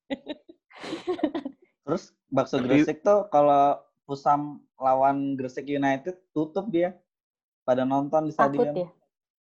Terus 1.85 2.03
bakso 2.27 2.57
Gresik 2.57 3.01
tuh 3.01 3.29
kalau 3.29 3.77
Pusam 4.03 4.61
lawan 4.75 5.33
Gresik 5.33 5.65
United 5.65 6.17
tutup 6.31 6.69
dia. 6.69 6.97
Pada 7.61 7.81
nonton 7.81 8.25
di 8.25 8.33
Takut 8.33 8.61
stadion. 8.61 8.73
ya. 8.75 8.89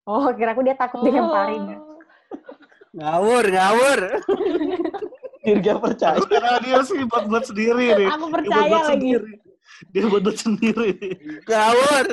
Oh, 0.03 0.31
kira 0.31 0.51
aku 0.51 0.63
dia 0.63 0.75
takut 0.75 0.99
dilemparin. 1.01 1.75
Oh. 1.75 1.99
Ngawur, 2.93 3.43
ngawur. 3.45 3.99
Dirga 5.41 5.75
percaya. 5.77 6.23
Karena 6.23 6.55
dia 6.59 6.79
sih 6.83 7.03
buat 7.03 7.27
buat 7.27 7.43
sendiri 7.43 7.95
nih. 7.97 8.07
Aku 8.09 8.27
Dia 8.27 8.31
buat 8.31 8.31
percaya 8.37 8.63
buat 8.65 8.83
lagi. 8.85 8.91
sendiri. 8.95 9.31
Dia 9.91 10.03
buat 10.07 10.21
buat 10.21 10.35
sendiri. 10.35 10.91
Ngawur. 11.45 12.05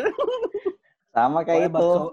Sama 1.11 1.43
kayak 1.43 1.67
Pokoknya 1.67 1.67
itu. 1.67 1.75
bakso, 1.75 2.05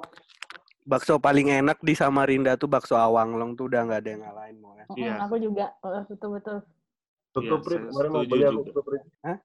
bakso 0.84 1.14
paling 1.18 1.48
enak 1.54 1.78
di 1.80 1.93
Samarinda 1.93 2.56
tuh 2.56 2.66
bakso 2.66 2.93
Awanglong 2.93 3.54
tuh 3.54 3.70
udah 3.70 3.86
nggak 3.86 4.00
ada 4.02 4.10
yang 4.10 4.22
ngalahin 4.26 4.56
mau 4.58 4.74
ya. 4.74 4.84
Iya. 4.95 5.14
Aku 5.24 5.36
juga. 5.38 5.66
Oh, 5.82 6.02
betul-betul. 6.04 6.58
Tutup, 7.32 7.60
Iya, 7.62 7.70
Rip. 7.70 7.78
saya 7.78 7.89
Kemarin 7.91 8.10
mau 8.10 8.24
beli 8.26 8.43
aku 8.43 8.62
tutup. 8.66 8.84
Hah? 9.22 9.38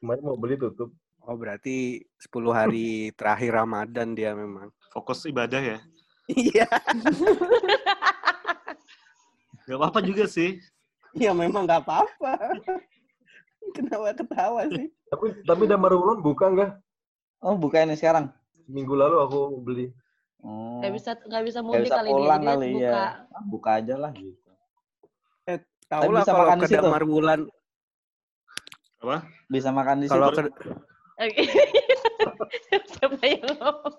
Kemarin 0.00 0.22
mau 0.24 0.36
beli 0.36 0.54
tutup. 0.58 0.90
Oh 1.24 1.34
berarti 1.34 2.04
10 2.20 2.52
hari 2.52 3.08
terakhir 3.16 3.50
Ramadan 3.56 4.12
dia 4.12 4.34
memang. 4.34 4.68
Fokus 4.92 5.24
ibadah 5.24 5.58
ya. 5.58 5.78
Iya. 6.28 6.68
Gak 9.64 9.78
apa-apa 9.80 10.00
juga 10.04 10.28
sih. 10.28 10.60
Iya 11.14 11.32
memang 11.32 11.64
nggak 11.64 11.80
apa-apa. 11.86 12.32
Kenapa 13.76 14.12
ketawa 14.14 14.62
sih? 14.70 14.86
Tapi 15.08 15.26
tapi 15.44 15.62
Damarulan 15.64 16.20
buka 16.20 16.50
nggak? 16.50 16.70
Oh, 17.44 17.56
buka 17.56 17.84
ini 17.84 17.94
sekarang. 17.94 18.32
Minggu 18.68 18.96
lalu 18.96 19.16
aku 19.20 19.38
beli. 19.60 19.86
Oh. 20.44 20.80
Nggak 20.80 20.92
bisa 20.92 21.10
nggak 21.16 21.44
bisa 21.44 21.60
mudik 21.64 21.88
kali 21.88 22.10
Jadi 22.12 22.44
kali 22.44 22.68
buka. 22.76 22.84
ya. 22.84 22.92
Ah, 23.32 23.42
Buka 23.44 23.70
aja 23.80 23.94
lah 23.96 24.12
gitu. 24.12 24.50
Tahu 25.84 26.10
lah 26.10 26.24
bisa 26.24 26.32
kalau 26.32 26.44
makan 26.48 26.56
di 26.56 26.62
ke 26.62 26.68
situ. 26.68 26.80
Damar 26.80 27.04
Wulan, 27.04 27.40
Apa? 29.04 29.16
Bisa 29.52 29.68
makan 29.68 29.96
di 30.00 30.06
kalau 30.08 30.28
situ. 30.32 30.48
ke 30.48 30.72
Siapa 32.96 33.20
yang 33.22 33.44
ngomong? 33.60 33.94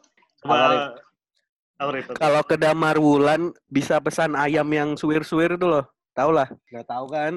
Rip? 1.75 2.07
kalau 2.15 2.41
ke 2.41 2.55
Damar 2.57 2.97
Wulan 2.97 3.53
bisa 3.69 4.01
pesan 4.01 4.33
ayam 4.33 4.65
yang 4.73 4.97
suwir-suwir 4.97 5.59
tuh 5.59 5.69
loh. 5.69 5.85
Tahu 6.17 6.31
lah. 6.33 6.47
Nggak 6.73 6.87
tahu 6.89 7.05
kan? 7.11 7.33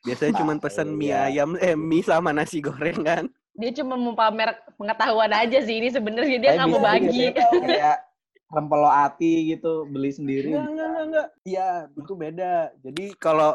Biasanya 0.00 0.32
cuma 0.40 0.56
pesan 0.56 0.96
mie 0.96 1.12
iya. 1.12 1.28
ayam, 1.28 1.60
eh 1.60 1.76
mie 1.76 2.00
sama 2.00 2.32
nasi 2.32 2.64
goreng 2.64 3.04
kan. 3.04 3.24
Dia 3.52 3.70
cuma 3.76 4.00
mau 4.00 4.16
pamer 4.16 4.56
pengetahuan 4.80 5.28
aja 5.36 5.60
sih 5.60 5.76
ini 5.76 5.92
sebenarnya 5.92 6.38
dia 6.40 6.50
nggak 6.56 6.68
mau 6.72 6.80
bagi. 6.80 7.28
juga 7.28 7.44
sih, 7.52 7.60
kayak 7.60 7.98
rempelo 8.48 8.88
ati 8.88 9.52
gitu, 9.52 9.84
beli 9.92 10.08
sendiri. 10.08 10.56
Enggak, 10.56 10.72
enggak, 10.72 10.88
enggak, 10.88 11.04
enggak. 11.04 11.28
Iya, 11.44 11.68
itu 11.92 12.12
beda. 12.16 12.54
Jadi 12.80 13.04
kalau 13.20 13.52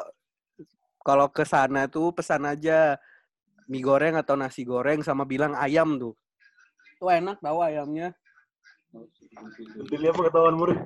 kalau 1.02 1.28
ke 1.34 1.42
sana 1.46 1.90
tuh 1.90 2.14
pesan 2.14 2.46
aja 2.46 3.02
mie 3.66 3.82
goreng 3.82 4.14
atau 4.14 4.38
nasi 4.38 4.62
goreng 4.62 5.02
sama 5.02 5.26
bilang 5.26 5.58
ayam 5.58 5.98
tuh. 5.98 6.14
Tuh 7.02 7.10
enak 7.10 7.42
tahu 7.42 7.66
ayamnya. 7.66 8.14
Dili 9.90 10.06
apa 10.08 10.22
ketahuan 10.30 10.56
murid? 10.56 10.78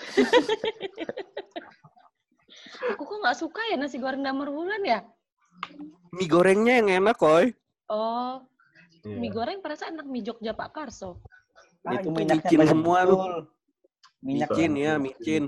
Aku 2.90 3.02
kok 3.02 3.18
nggak 3.20 3.38
suka 3.38 3.60
ya 3.68 3.76
nasi 3.76 3.98
goreng 3.98 4.22
damar 4.22 4.48
bulan 4.48 4.80
ya? 4.82 5.00
Mie 6.10 6.26
gorengnya 6.26 6.80
yang 6.80 7.04
enak, 7.04 7.16
koy. 7.16 7.54
Oh, 7.86 8.42
Iya. 9.00 9.16
mie 9.16 9.32
goreng 9.32 9.58
perasaan 9.58 9.96
enak 9.96 10.06
mie 10.06 10.20
Jogja 10.20 10.52
Pak 10.52 10.70
Karso. 10.70 11.18
Ah, 11.82 11.96
itu 11.96 12.12
micin 12.12 12.60
semua 12.62 13.08
tuh. 13.08 13.16
betul. 13.16 13.40
Minyak 14.20 14.48
Micin 14.52 14.72
ya, 14.76 14.92
micin. 15.00 15.42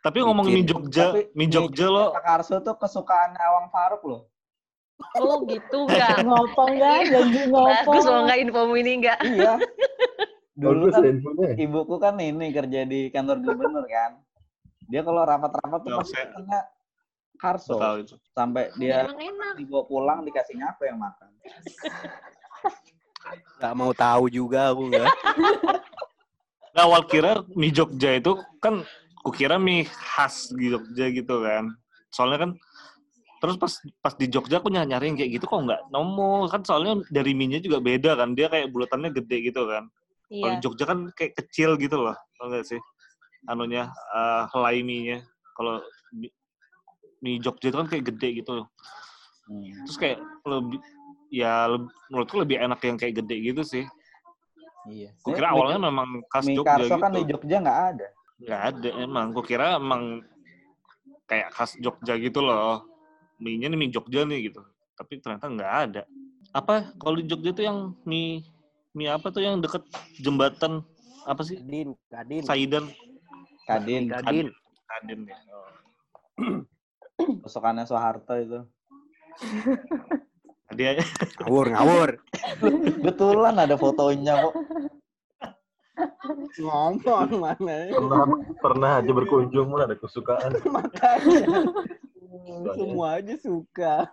Tapi 0.00 0.18
ngomongin 0.20 0.60
mie. 0.60 0.68
Jogja, 0.68 1.04
Tapi 1.10 1.20
mie 1.32 1.48
Jogja 1.48 1.86
lo 1.88 2.12
Pak 2.12 2.22
Karso 2.22 2.60
tuh 2.60 2.76
kesukaan 2.76 3.32
Awang 3.34 3.72
Faruk 3.72 4.02
loh. 4.04 4.22
Oh 5.18 5.42
gitu 5.48 5.88
nggak? 5.88 6.22
Ngopong 6.22 6.72
kan? 6.78 7.02
Janji 7.08 7.40
ngopong. 7.48 7.82
Bagus 7.82 8.04
loh 8.04 8.20
nggak 8.24 8.38
infomu 8.44 8.74
ini 8.78 8.92
nggak? 9.02 9.18
Iya. 9.24 9.52
Dulu 10.54 10.84
Bagus 10.86 10.94
kan 10.94 11.02
infonya. 11.08 11.48
ibuku 11.58 11.94
kan 11.98 12.14
ini 12.20 12.46
kerja 12.52 12.80
di 12.84 13.00
kantor 13.10 13.36
gubernur 13.42 13.84
kan. 13.88 14.20
Dia 14.88 15.00
kalau 15.02 15.22
rapat-rapat 15.24 15.80
tuh 15.82 15.90
pasti 15.98 16.14
saya- 16.14 16.30
pesennya 16.32 16.60
Karso. 17.34 17.74
Sampai 18.30 18.70
dia 18.78 19.10
dibawa 19.58 19.84
pulang 19.84 20.18
dikasihnya 20.22 20.74
aku 20.74 20.86
yang 20.86 20.98
makan. 20.98 21.28
Gak 23.60 23.74
mau 23.74 23.90
tahu 23.96 24.28
juga 24.28 24.70
aku 24.70 24.92
enggak. 24.92 25.08
Nah, 26.74 26.82
awal 26.84 27.02
kira 27.06 27.40
mie 27.54 27.72
Jogja 27.72 28.18
itu 28.18 28.36
kan 28.60 28.84
kukira 29.24 29.56
mie 29.56 29.88
khas 29.88 30.52
di 30.52 30.70
Jogja 30.70 31.06
gitu 31.10 31.40
kan. 31.40 31.72
Soalnya 32.12 32.38
kan 32.44 32.50
terus 33.44 33.56
pas 33.60 33.72
pas 34.00 34.14
di 34.16 34.26
Jogja 34.28 34.56
aku 34.60 34.72
nyari 34.72 34.88
nyari 34.88 35.04
yang 35.12 35.16
kayak 35.20 35.32
gitu 35.36 35.44
kok 35.44 35.60
nggak 35.68 35.80
nemu 35.92 36.48
kan 36.48 36.64
soalnya 36.64 37.04
dari 37.12 37.36
mie-nya 37.36 37.60
juga 37.60 37.76
beda 37.76 38.16
kan 38.16 38.32
dia 38.32 38.48
kayak 38.48 38.72
bulatannya 38.72 39.12
gede 39.12 39.52
gitu 39.52 39.68
kan 39.68 39.84
kalau 40.32 40.48
Iya. 40.48 40.56
di 40.56 40.64
Jogja 40.64 40.84
kan 40.88 40.98
kayak 41.12 41.32
kecil 41.36 41.76
gitu 41.76 42.00
loh 42.00 42.16
tau 42.40 42.48
gak 42.48 42.64
sih 42.64 42.80
anunya 43.44 43.88
eh 43.90 44.42
helai 44.52 44.80
mie-nya 44.80 45.24
kalau 45.54 45.78
mie, 47.22 47.38
Jogja 47.40 47.72
itu 47.72 47.76
kan 47.78 47.88
kayak 47.88 48.04
gede 48.14 48.42
gitu. 48.42 48.64
Hmm. 49.44 49.68
terus 49.84 50.00
kayak 50.00 50.18
lebih 50.48 50.80
ya 51.28 51.68
leb- 51.68 51.92
menurutku 52.08 52.40
lebih 52.40 52.56
enak 52.64 52.80
yang 52.80 52.96
kayak 52.96 53.20
gede 53.20 53.36
gitu 53.52 53.60
sih. 53.60 53.84
Iya. 54.84 55.12
kukira 55.20 55.48
Mie- 55.48 55.54
awalnya 55.56 55.80
memang 55.88 56.08
khas 56.28 56.44
mie 56.44 56.56
Jogja 56.56 56.76
Karso 56.80 56.94
gitu. 56.96 57.02
kan 57.04 57.10
di 57.12 57.22
Jogja 57.28 57.56
nggak 57.60 57.80
ada. 57.92 58.06
nggak 58.40 58.62
ada 58.72 58.88
emang. 59.00 59.26
Kukira 59.32 59.66
emang 59.76 60.02
kayak 61.24 61.48
khas 61.52 61.76
Jogja 61.76 62.16
gitu 62.16 62.40
loh. 62.40 62.84
Mie-nya 63.36 63.68
nih 63.68 63.78
mie 63.78 63.92
Jogja 63.92 64.24
nih 64.24 64.48
gitu. 64.48 64.64
Tapi 64.96 65.20
ternyata 65.20 65.48
nggak 65.48 65.72
ada. 65.88 66.02
Apa 66.52 66.92
kalau 66.96 67.20
di 67.20 67.24
Jogja 67.28 67.52
tuh 67.52 67.64
yang 67.64 67.78
mie 68.04 68.44
mie 68.92 69.10
apa 69.12 69.28
tuh 69.28 69.44
yang 69.44 69.60
deket 69.60 69.84
jembatan? 70.20 70.80
Apa 71.24 71.40
sih? 71.40 71.56
Kadin, 71.60 71.96
Kadin. 72.08 72.42
Saidan 72.44 72.84
Kadin, 73.64 74.12
Kadin. 74.12 74.46
Kadin 74.84 75.20
ya 75.24 75.36
oh. 75.52 75.68
kesukaannya 77.44 77.88
Soeharto 77.88 78.34
itu. 78.36 78.60
dia 80.74 80.98
Ngawur, 81.44 81.66
ngawur. 81.70 82.10
Betulan 83.00 83.54
ada 83.56 83.78
fotonya 83.78 84.48
kok. 84.48 84.54
Ngomong 86.58 87.30
mana. 87.38 87.76
Pernah 87.94 88.22
pernah 88.58 88.90
aja 88.98 89.10
berkunjung 89.14 89.70
pun 89.70 89.80
ada 89.86 89.94
kesukaan. 89.94 90.50
Makanya. 90.66 91.62
Semua 92.74 93.22
aja 93.22 93.34
suka. 93.38 94.10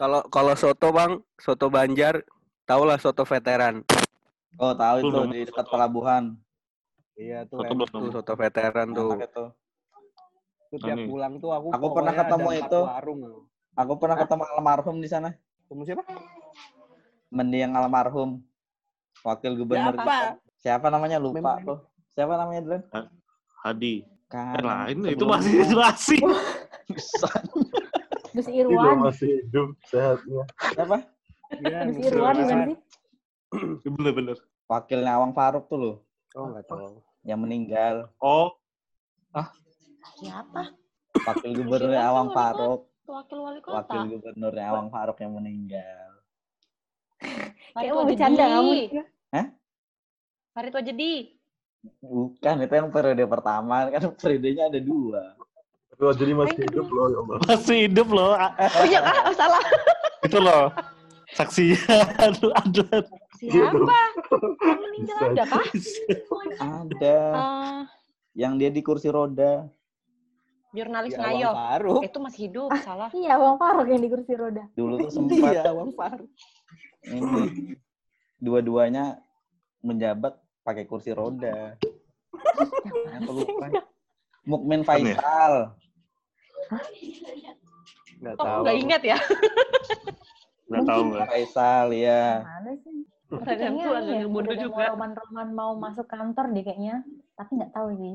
Kalau 0.00 0.24
kalau 0.32 0.54
soto 0.56 0.88
bang, 0.90 1.20
soto 1.36 1.68
Banjar, 1.68 2.24
tau 2.64 2.88
lah 2.88 2.96
soto 2.96 3.28
veteran. 3.28 3.84
Oh 4.56 4.72
tahu 4.72 4.96
itu 5.04 5.20
di 5.28 5.40
dekat 5.44 5.68
pelabuhan. 5.68 6.40
Iya 7.20 7.44
tuh, 7.44 7.60
Soto 7.60 7.72
belum. 7.76 7.88
tuh 7.92 8.10
soto 8.16 8.32
veteran 8.32 8.88
tuh. 8.90 9.12
Itu. 9.20 9.44
Tuh 10.70 10.78
tiap 10.80 10.96
Ini. 10.96 11.04
pulang 11.04 11.36
tuh 11.36 11.50
aku. 11.52 11.68
Aku 11.68 11.86
pernah 11.92 12.14
ketemu 12.16 12.48
itu. 12.56 12.80
Warung. 12.80 13.20
Aku 13.76 13.92
pernah 14.00 14.16
ketemu 14.16 14.42
almarhum 14.48 14.96
di 14.98 15.08
sana. 15.10 15.36
Ketemu 15.68 15.82
siapa? 15.84 16.02
Mendiang 17.28 17.76
almarhum. 17.76 18.40
Wakil 19.20 19.52
gubernur 19.54 19.92
Siapa? 19.92 20.00
kita. 20.00 20.18
Siapa 20.56 20.86
namanya 20.88 21.20
lupa 21.20 21.36
Memang- 21.36 21.60
tuh. 21.68 21.78
Siapa 22.10 22.32
namanya 22.34 22.60
dulu? 22.64 22.78
Hadi 23.60 23.94
Kan. 24.30 24.56
yang 24.56 24.66
lain 24.66 24.96
itu 25.10 25.24
masih 25.26 25.52
masih 25.74 26.20
Gus 28.30 28.46
Irwan. 28.46 29.02
masih 29.02 29.42
hidup 29.44 29.74
sehatnya. 29.84 30.42
Siapa? 30.72 30.96
Iya, 31.60 31.78
Gus 31.84 31.98
Irwan 32.08 32.34
bukan 32.38 32.58
sih? 32.62 33.90
bener-bener 33.90 34.38
Wakilnya 34.64 35.18
Awang 35.18 35.34
Faruk 35.34 35.66
tuh 35.66 35.76
loh. 35.76 35.96
Oh 36.38 36.46
nggak 36.46 36.62
tahu. 36.64 37.02
Yang 37.24 37.40
meninggal. 37.44 37.94
oh 38.20 38.56
Siapa? 40.20 40.72
Wakil 41.16 41.50
gubernur 41.56 41.96
Awang 41.96 42.28
Faruk. 42.32 42.80
Wakil 43.08 43.38
wali 43.40 43.60
kota. 43.64 43.80
wakil 43.80 44.00
gubernurnya 44.16 44.64
Awang 44.72 44.88
Faruk 44.92 45.18
yang 45.20 45.32
meninggal. 45.36 46.08
Kayak 47.76 47.92
mau 47.96 48.04
bercanda 48.04 48.44
kamu. 48.44 48.72
Wajedi. 48.72 49.00
Farid 50.50 50.74
Wajedi. 50.74 51.14
Bukan, 52.04 52.54
itu 52.60 52.74
yang 52.76 52.90
periode 52.92 53.24
pertama. 53.24 53.88
Kan 53.88 54.12
periodenya 54.18 54.68
ada 54.68 54.80
dua. 54.82 55.38
Aduh, 55.96 56.12
jadi 56.12 56.32
masih 56.40 56.64
hidup 56.68 56.86
loh, 56.90 57.06
ya 57.08 57.18
Allah. 57.22 57.38
Masih 57.48 57.76
hidup 57.88 58.08
loh. 58.10 58.32
Oh 58.36 58.84
iya, 58.84 59.00
ah, 59.00 59.32
salah. 59.32 59.62
Itu 60.26 60.38
loh. 60.42 60.68
Saksinya. 61.32 61.78
Aduh, 62.26 62.50
aduh. 62.58 63.06
Siapa? 63.38 63.98
Yang 64.90 65.06
meninggal 65.06 65.16
Bisa. 65.16 65.30
ada 65.30 65.44
kah? 65.46 65.66
Ada. 66.60 67.18
Ah, 67.32 67.82
Yang 68.32 68.52
dia 68.56 68.70
di 68.70 68.82
kursi 68.82 69.08
roda. 69.08 69.52
jurnalis 70.70 71.10
Ya, 71.12 71.18
Ngayo. 71.20 71.50
Faruk. 71.52 72.02
Itu 72.04 72.18
masih 72.18 72.40
hidup, 72.46 72.70
salah. 72.80 73.10
Iya, 73.10 73.34
Bang 73.36 73.58
Faruk 73.58 73.86
yang 73.86 73.98
di 73.98 74.06
kursi 74.06 74.32
roda. 74.34 74.62
Dulu 74.72 74.94
tuh 75.00 75.10
Iya, 75.10 75.14
sempat 75.16 75.54
Awang 75.66 75.90
Faruk. 75.92 76.30
ini 77.06 77.74
dua-duanya 78.36 79.18
menjabat 79.80 80.34
pakai 80.60 80.84
kursi 80.84 81.10
roda. 81.10 81.74
Aku 83.18 83.30
lupa. 83.34 83.66
Mukmin 84.42 84.82
Faisal. 84.82 85.74
Nggak 88.20 88.34
Kok 88.36 88.44
tahu. 88.44 88.62
nggak 88.62 88.76
ingat 88.78 89.02
ya? 89.04 89.18
Nggak 90.66 90.82
tahu. 90.86 91.00
Faisal 91.26 91.86
ya. 91.90 92.46
Mana 92.46 92.72
sih? 92.78 93.09
Kayaknya 93.30 93.84
agak 93.94 94.16
ya, 94.18 94.58
juga. 94.58 94.74
mau 94.74 94.90
roman-roman 94.98 95.48
mau 95.54 95.72
masuk 95.78 96.06
kantor 96.10 96.50
deh 96.50 96.62
kayaknya. 96.66 97.06
Tapi 97.38 97.50
nggak 97.54 97.72
tahu 97.72 97.88
sih. 97.94 98.14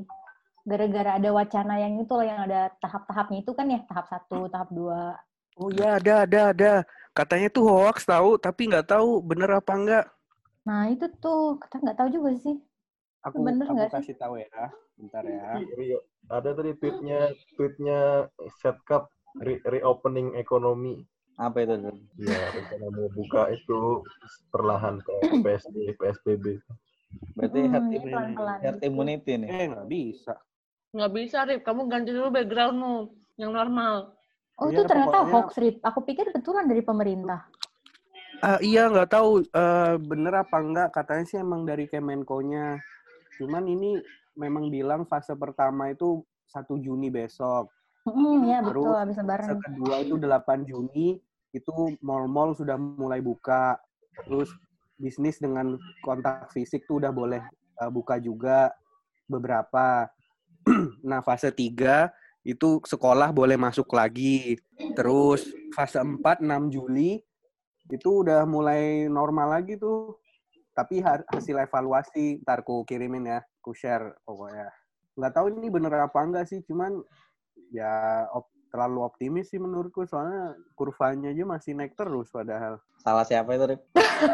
Gara-gara 0.65 1.11
ada 1.21 1.29
wacana 1.31 1.73
yang 1.79 1.93
itu 2.01 2.11
loh, 2.11 2.25
yang 2.25 2.41
ada 2.43 2.73
tahap-tahapnya 2.83 3.37
itu 3.45 3.51
kan 3.55 3.69
ya, 3.71 3.79
tahap 3.87 4.05
satu, 4.11 4.49
tahap 4.51 4.69
dua. 4.73 5.15
Oh 5.55 5.71
iya, 5.71 5.95
ada, 6.01 6.27
ada, 6.27 6.41
ada. 6.51 6.73
Katanya 7.15 7.47
tuh 7.47 7.63
hoax 7.63 8.03
tahu, 8.03 8.35
tapi 8.35 8.67
nggak 8.67 8.91
tahu 8.91 9.23
bener 9.23 9.55
apa 9.55 9.71
enggak. 9.71 10.05
Nah 10.67 10.89
itu 10.91 11.05
tuh, 11.21 11.61
kita 11.63 11.79
nggak 11.79 11.97
tahu 12.01 12.09
juga 12.11 12.31
sih. 12.35 12.59
Aku, 13.23 13.41
Bener 13.45 13.65
aku 13.65 13.73
nggak 13.77 13.89
sih? 13.93 13.95
kasih 14.11 14.15
tahu 14.19 14.35
ya. 14.41 14.65
Bentar 14.99 15.23
ya. 15.23 15.59
Rio, 15.79 15.99
ada 16.27 16.49
tadi 16.55 16.71
tweetnya 16.75 17.31
tweetnya 17.55 17.99
Setcap 18.59 19.07
re- 19.39 19.63
reopening 19.63 20.35
ekonomi. 20.35 21.05
Apa 21.35 21.57
itu? 21.61 21.75
Dul? 21.75 21.97
Ya, 22.17 22.39
rencana 22.47 22.87
mau 22.89 23.07
buka 23.11 23.51
itu 23.51 23.79
perlahan 24.49 25.03
ke 25.03 25.13
PSD, 25.43 25.99
PSBB. 25.99 26.45
Berarti 27.35 27.59
Hmm, 27.61 27.71
herd, 27.71 27.85
pelan-pelan 28.01 28.57
herd 28.59 28.79
immunity 28.81 29.33
nih. 29.35 29.47
Eh, 29.47 29.65
nggak 29.67 29.87
bisa. 29.87 30.33
Nggak 30.95 31.11
bisa, 31.11 31.37
Rip. 31.43 31.61
Kamu 31.61 31.91
ganti 31.91 32.15
dulu 32.15 32.31
backgroundmu. 32.31 32.95
Yang 33.35 33.51
normal. 33.51 33.95
Oh 34.55 34.71
Iya, 34.71 34.79
itu 34.79 34.81
ternyata 34.87 35.11
pokoknya- 35.19 35.33
hoax, 35.35 35.49
Rip. 35.59 35.77
Aku 35.83 35.99
pikir 36.01 36.25
betulan 36.31 36.65
dari 36.65 36.79
pemerintah. 36.79 37.43
Ah, 38.39 38.59
iya, 38.59 38.87
nggak 38.87 39.11
tahu 39.11 39.43
eh, 39.43 39.95
bener 39.97 40.33
apa 40.37 40.57
enggak. 40.59 40.89
Katanya 40.91 41.25
sih 41.25 41.35
emang 41.35 41.67
dari 41.67 41.83
Kemenko-nya. 41.85 42.79
Cuman 43.35 43.67
ini 43.67 43.99
memang 44.35 44.71
bilang 44.71 45.03
fase 45.03 45.35
pertama 45.35 45.91
itu 45.91 46.23
1 46.47 46.79
Juni 46.79 47.11
besok. 47.11 47.74
Hmm, 48.05 48.45
ya 48.45 48.61
Baru 48.61 48.85
betul, 48.85 48.95
habis 49.01 49.17
lebaran. 49.17 49.57
kedua 49.57 49.95
itu 50.05 50.15
8 50.21 50.61
Juni, 50.69 51.17
itu 51.49 51.73
mall-mall 52.05 52.53
sudah 52.53 52.77
mulai 52.77 53.17
buka. 53.17 53.81
Terus 54.21 54.53
bisnis 55.01 55.41
dengan 55.41 55.75
kontak 56.05 56.53
fisik 56.53 56.85
tuh 56.85 57.01
udah 57.01 57.09
boleh 57.09 57.41
uh, 57.81 57.89
buka 57.89 58.21
juga 58.21 58.69
beberapa. 59.25 60.05
nah, 61.09 61.25
fase 61.25 61.49
3 61.49 62.13
itu 62.45 62.77
sekolah 62.85 63.33
boleh 63.33 63.57
masuk 63.57 63.89
lagi. 63.89 64.61
Terus 64.93 65.49
fase 65.73 65.97
4 65.97 66.21
6 66.45 66.69
Juli 66.69 67.17
itu 67.89 68.21
udah 68.21 68.45
mulai 68.45 69.09
normal 69.09 69.57
lagi 69.57 69.81
tuh. 69.81 70.21
Tapi 70.77 71.01
hasil 71.01 71.55
evaluasi 71.57 72.43
ntar 72.45 72.61
ku 72.61 72.85
kirimin 72.85 73.31
ya, 73.31 73.39
ku 73.63 73.73
share 73.73 74.13
pokoknya. 74.27 74.69
Nggak 75.15 75.33
tahu 75.33 75.45
ini 75.55 75.67
bener 75.71 76.03
apa 76.03 76.19
enggak 76.19 76.45
sih, 76.51 76.59
cuman 76.67 76.99
ya 77.75 78.25
op- 78.31 78.55
terlalu 78.71 79.07
optimis 79.07 79.47
sih 79.51 79.59
menurutku 79.59 80.03
soalnya 80.03 80.51
kurvanya 80.75 81.31
aja 81.31 81.47
masih 81.47 81.71
naik 81.79 81.95
terus 81.95 82.27
padahal. 82.27 82.75
Salah 82.99 83.23
siapa 83.23 83.55
itu, 83.55 83.71
Rip? 83.71 83.81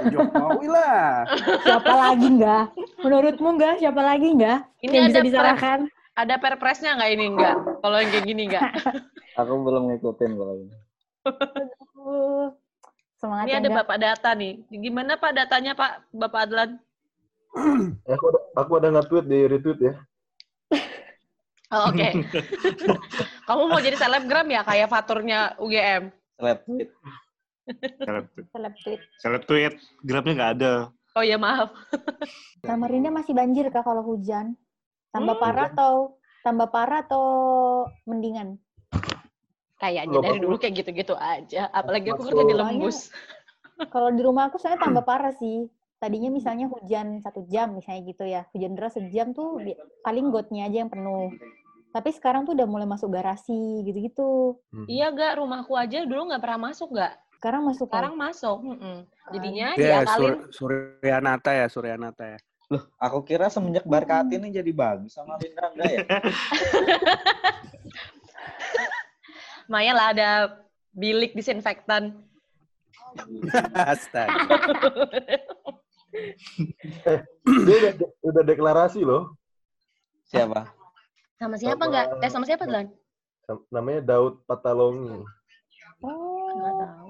Jokowi 0.09 0.65
lah. 0.65 1.29
Siapa 1.65 1.93
lagi 1.93 2.27
nggak? 2.41 2.65
Menurutmu 3.05 3.49
nggak? 3.59 3.73
Siapa 3.85 4.01
lagi 4.01 4.27
nggak? 4.33 4.59
Ini 4.81 4.93
yang 4.97 5.05
ada 5.05 5.11
bisa 5.13 5.21
disalahkan? 5.21 5.79
Ada 6.17 6.35
perpresnya 6.41 6.97
nggak 6.97 7.11
ini 7.13 7.25
nggak? 7.37 7.55
Kalau 7.85 7.97
yang 8.01 8.09
kayak 8.09 8.25
gini 8.25 8.43
nggak? 8.49 8.63
Aku 9.45 9.53
belum 9.61 9.83
ngikutin 9.93 10.31
kalau 10.33 10.53
ini. 10.57 10.75
Semangat 13.21 13.45
Ini 13.45 13.51
ya, 13.53 13.57
ada 13.61 13.69
nggak? 13.69 13.77
Bapak 13.85 13.97
Data 14.01 14.29
nih. 14.33 14.53
Gimana 14.73 15.11
Pak 15.21 15.31
datanya 15.37 15.71
Pak, 15.77 15.91
Bapak 16.09 16.41
Adlan? 16.49 16.71
Eh, 18.09 18.13
aku 18.17 18.25
ada, 18.33 18.39
aku 18.57 18.71
ada 18.81 18.87
nge-tweet 18.89 19.25
di 19.29 19.39
retweet 19.45 19.79
ya. 19.85 19.93
Oh, 21.71 21.87
Oke. 21.87 22.09
Kamu 23.43 23.63
mau 23.67 23.81
jadi 23.81 23.97
selebgram 23.97 24.47
ya 24.47 24.61
kayak 24.61 24.87
faturnya 24.87 25.55
UGM? 25.57 26.13
Seleb 26.37 26.59
tweet. 26.65 26.89
Seleb 28.01 28.25
Seleb 28.51 28.73
tweet. 28.77 29.01
seleb 29.17 29.43
tweet. 29.45 29.73
Grabnya 30.01 30.33
nggak 30.35 30.51
ada. 30.59 30.73
Oh 31.11 31.23
ya 31.23 31.35
maaf. 31.35 31.75
Samarinda 32.63 33.11
masih 33.11 33.35
banjir 33.35 33.67
kah 33.67 33.83
kalau 33.83 34.01
hujan? 34.01 34.55
Tambah 35.11 35.35
Hmm. 35.35 35.43
parah 35.43 35.67
atau 35.69 35.93
tambah 36.41 36.67
parah 36.71 37.03
atau 37.03 37.25
mendingan? 38.05 38.55
Kayaknya 39.75 40.17
dari 40.21 40.39
dulu 40.39 40.55
kayak 40.55 40.73
gitu-gitu 40.77 41.17
aja. 41.17 41.67
Apalagi 41.73 42.13
aku 42.13 42.29
kerja 42.29 42.43
di 42.45 42.55
lembus. 42.55 43.09
Kalau 43.93 44.13
di 44.13 44.21
rumah 44.21 44.47
aku 44.47 44.61
soalnya 44.61 44.77
tambah 44.85 45.03
parah 45.03 45.33
sih. 45.35 45.65
Tadinya 45.97 46.33
misalnya 46.33 46.65
hujan 46.65 47.21
satu 47.21 47.45
jam 47.45 47.77
misalnya 47.77 48.01
gitu 48.07 48.23
ya. 48.25 48.41
Hujan 48.53 48.73
deras 48.73 48.93
sejam 48.93 49.33
tuh 49.33 49.61
paling 50.01 50.33
gotnya 50.33 50.65
aja 50.65 50.85
yang 50.85 50.89
penuh. 50.89 51.29
Tapi 51.91 52.09
sekarang 52.15 52.47
tuh 52.47 52.55
udah 52.55 52.67
mulai 52.67 52.87
masuk 52.87 53.11
garasi 53.11 53.83
gitu-gitu. 53.83 54.55
Hmm. 54.71 54.87
Iya 54.87 55.11
gak, 55.11 55.43
rumahku 55.43 55.75
aja 55.75 56.07
dulu 56.07 56.31
nggak 56.31 56.39
pernah 56.39 56.71
masuk 56.71 56.95
gak? 56.95 57.19
Sekarang 57.35 57.67
masuk 57.67 57.87
Sekarang 57.91 58.13
masuk. 58.15 58.57
mm-mm. 58.63 58.97
Jadinya 59.35 59.67
Ya, 59.75 60.05
diakalin. 60.05 60.47
Sur 60.53 60.71
Suryanata 61.01 61.51
ya, 61.51 61.65
Suryanata 61.67 62.23
ya. 62.23 62.39
Loh, 62.71 62.87
aku 62.95 63.27
kira 63.27 63.51
semenjak 63.51 63.83
Barkati 63.83 64.39
ini 64.39 64.47
jadi 64.47 64.71
bagus 64.71 65.19
sama 65.19 65.35
Linda 65.43 65.67
enggak 65.67 65.91
ya? 65.91 66.05
Lumayan 69.67 69.95
lah 69.99 70.07
ada 70.15 70.29
bilik 70.95 71.35
disinfektan. 71.35 72.15
Astaga. 73.75 74.31
Dia 77.67 77.75
udah, 77.79 77.93
udah 78.23 78.43
deklarasi 78.43 79.03
loh. 79.03 79.35
Siapa? 80.27 80.80
Sama 81.41 81.55
siapa 81.57 81.81
Sama- 81.81 81.89
nggak? 81.89 82.05
Eh 82.21 82.29
sama 82.29 82.45
siapa 82.45 82.63
Dlan? 82.69 82.87
Namanya 83.73 84.01
Daud 84.05 84.45
Patalongi. 84.45 85.25
Oh, 86.05 86.53
Nggak 86.53 86.75
tahu. 86.77 87.09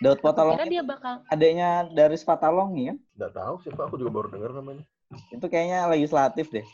Daud 0.00 0.18
Kira 0.18 0.24
Patalongi 0.24 0.68
dia 0.72 0.82
bakal. 0.82 1.14
adanya 1.28 1.68
dari 1.92 2.16
Patalongi 2.24 2.82
kan? 2.88 2.96
Nggak 3.20 3.32
tahu 3.36 3.54
siapa, 3.62 3.80
aku 3.86 3.94
juga 4.00 4.10
baru 4.16 4.28
dengar 4.32 4.50
namanya. 4.56 4.84
Itu 5.28 5.46
kayaknya 5.46 5.86
legislatif 5.92 6.48
deh. 6.48 6.64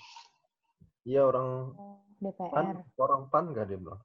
Iya 1.05 1.27
orang 1.29 1.75
DPR. 2.23 2.53
pan, 2.55 2.67
orang 2.97 3.23
pan 3.29 3.45
nggak 3.53 3.67
dia 3.69 3.79
bilang. 3.83 4.01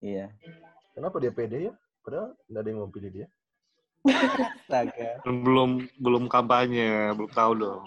Iya. 0.00 0.26
Kenapa 0.96 1.16
dia 1.22 1.30
pede 1.30 1.58
ya? 1.70 1.72
Padahal 2.02 2.32
nggak 2.48 2.60
ada 2.64 2.68
yang 2.72 2.78
mau 2.82 2.90
pilih 2.90 3.10
dia. 3.12 3.26
Astaga. 4.08 5.20
Belum 5.28 5.84
belum 6.00 6.24
kampanye, 6.26 7.12
belum 7.14 7.30
tahu 7.36 7.52
dong. 7.60 7.84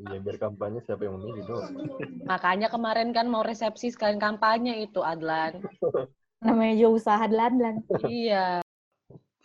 Iya 0.00 0.16
biar 0.16 0.36
kampanye 0.40 0.80
siapa 0.88 1.04
yang 1.04 1.20
memilih 1.20 1.44
dong. 1.44 1.64
Makanya 2.24 2.72
kemarin 2.72 3.12
kan 3.12 3.28
mau 3.28 3.44
resepsi 3.44 3.92
sekalian 3.92 4.16
kampanye 4.16 4.88
itu 4.88 5.04
Adlan. 5.04 5.60
Namanya 6.44 6.74
juga 6.80 6.90
usaha 6.96 7.24
delan 7.28 7.84
iya. 8.08 8.64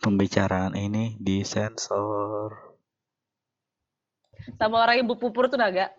Pembicaraan 0.00 0.72
ini 0.72 1.20
disensor. 1.20 2.56
Sama 4.56 4.80
orang 4.80 5.04
ibu 5.04 5.12
pupur 5.20 5.52
tuh 5.52 5.60
naga. 5.60 5.92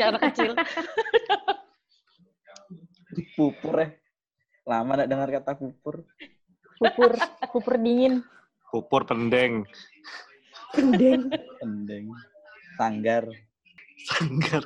Yang 0.00 0.08
anak 0.16 0.22
kecil. 0.32 0.52
Pupur 3.36 3.74
ya. 3.84 3.88
Lama 4.64 4.96
nggak 4.96 5.10
dengar 5.10 5.28
kata 5.28 5.52
pupur. 5.58 6.06
Pupur, 6.78 7.18
pupur 7.52 7.74
dingin. 7.76 8.22
Pupur 8.70 9.02
pendeng, 9.02 9.66
Kendeng. 10.70 11.26
Pendeng. 11.58 12.06
Sanggar. 12.78 13.26
Sanggar. 14.06 14.64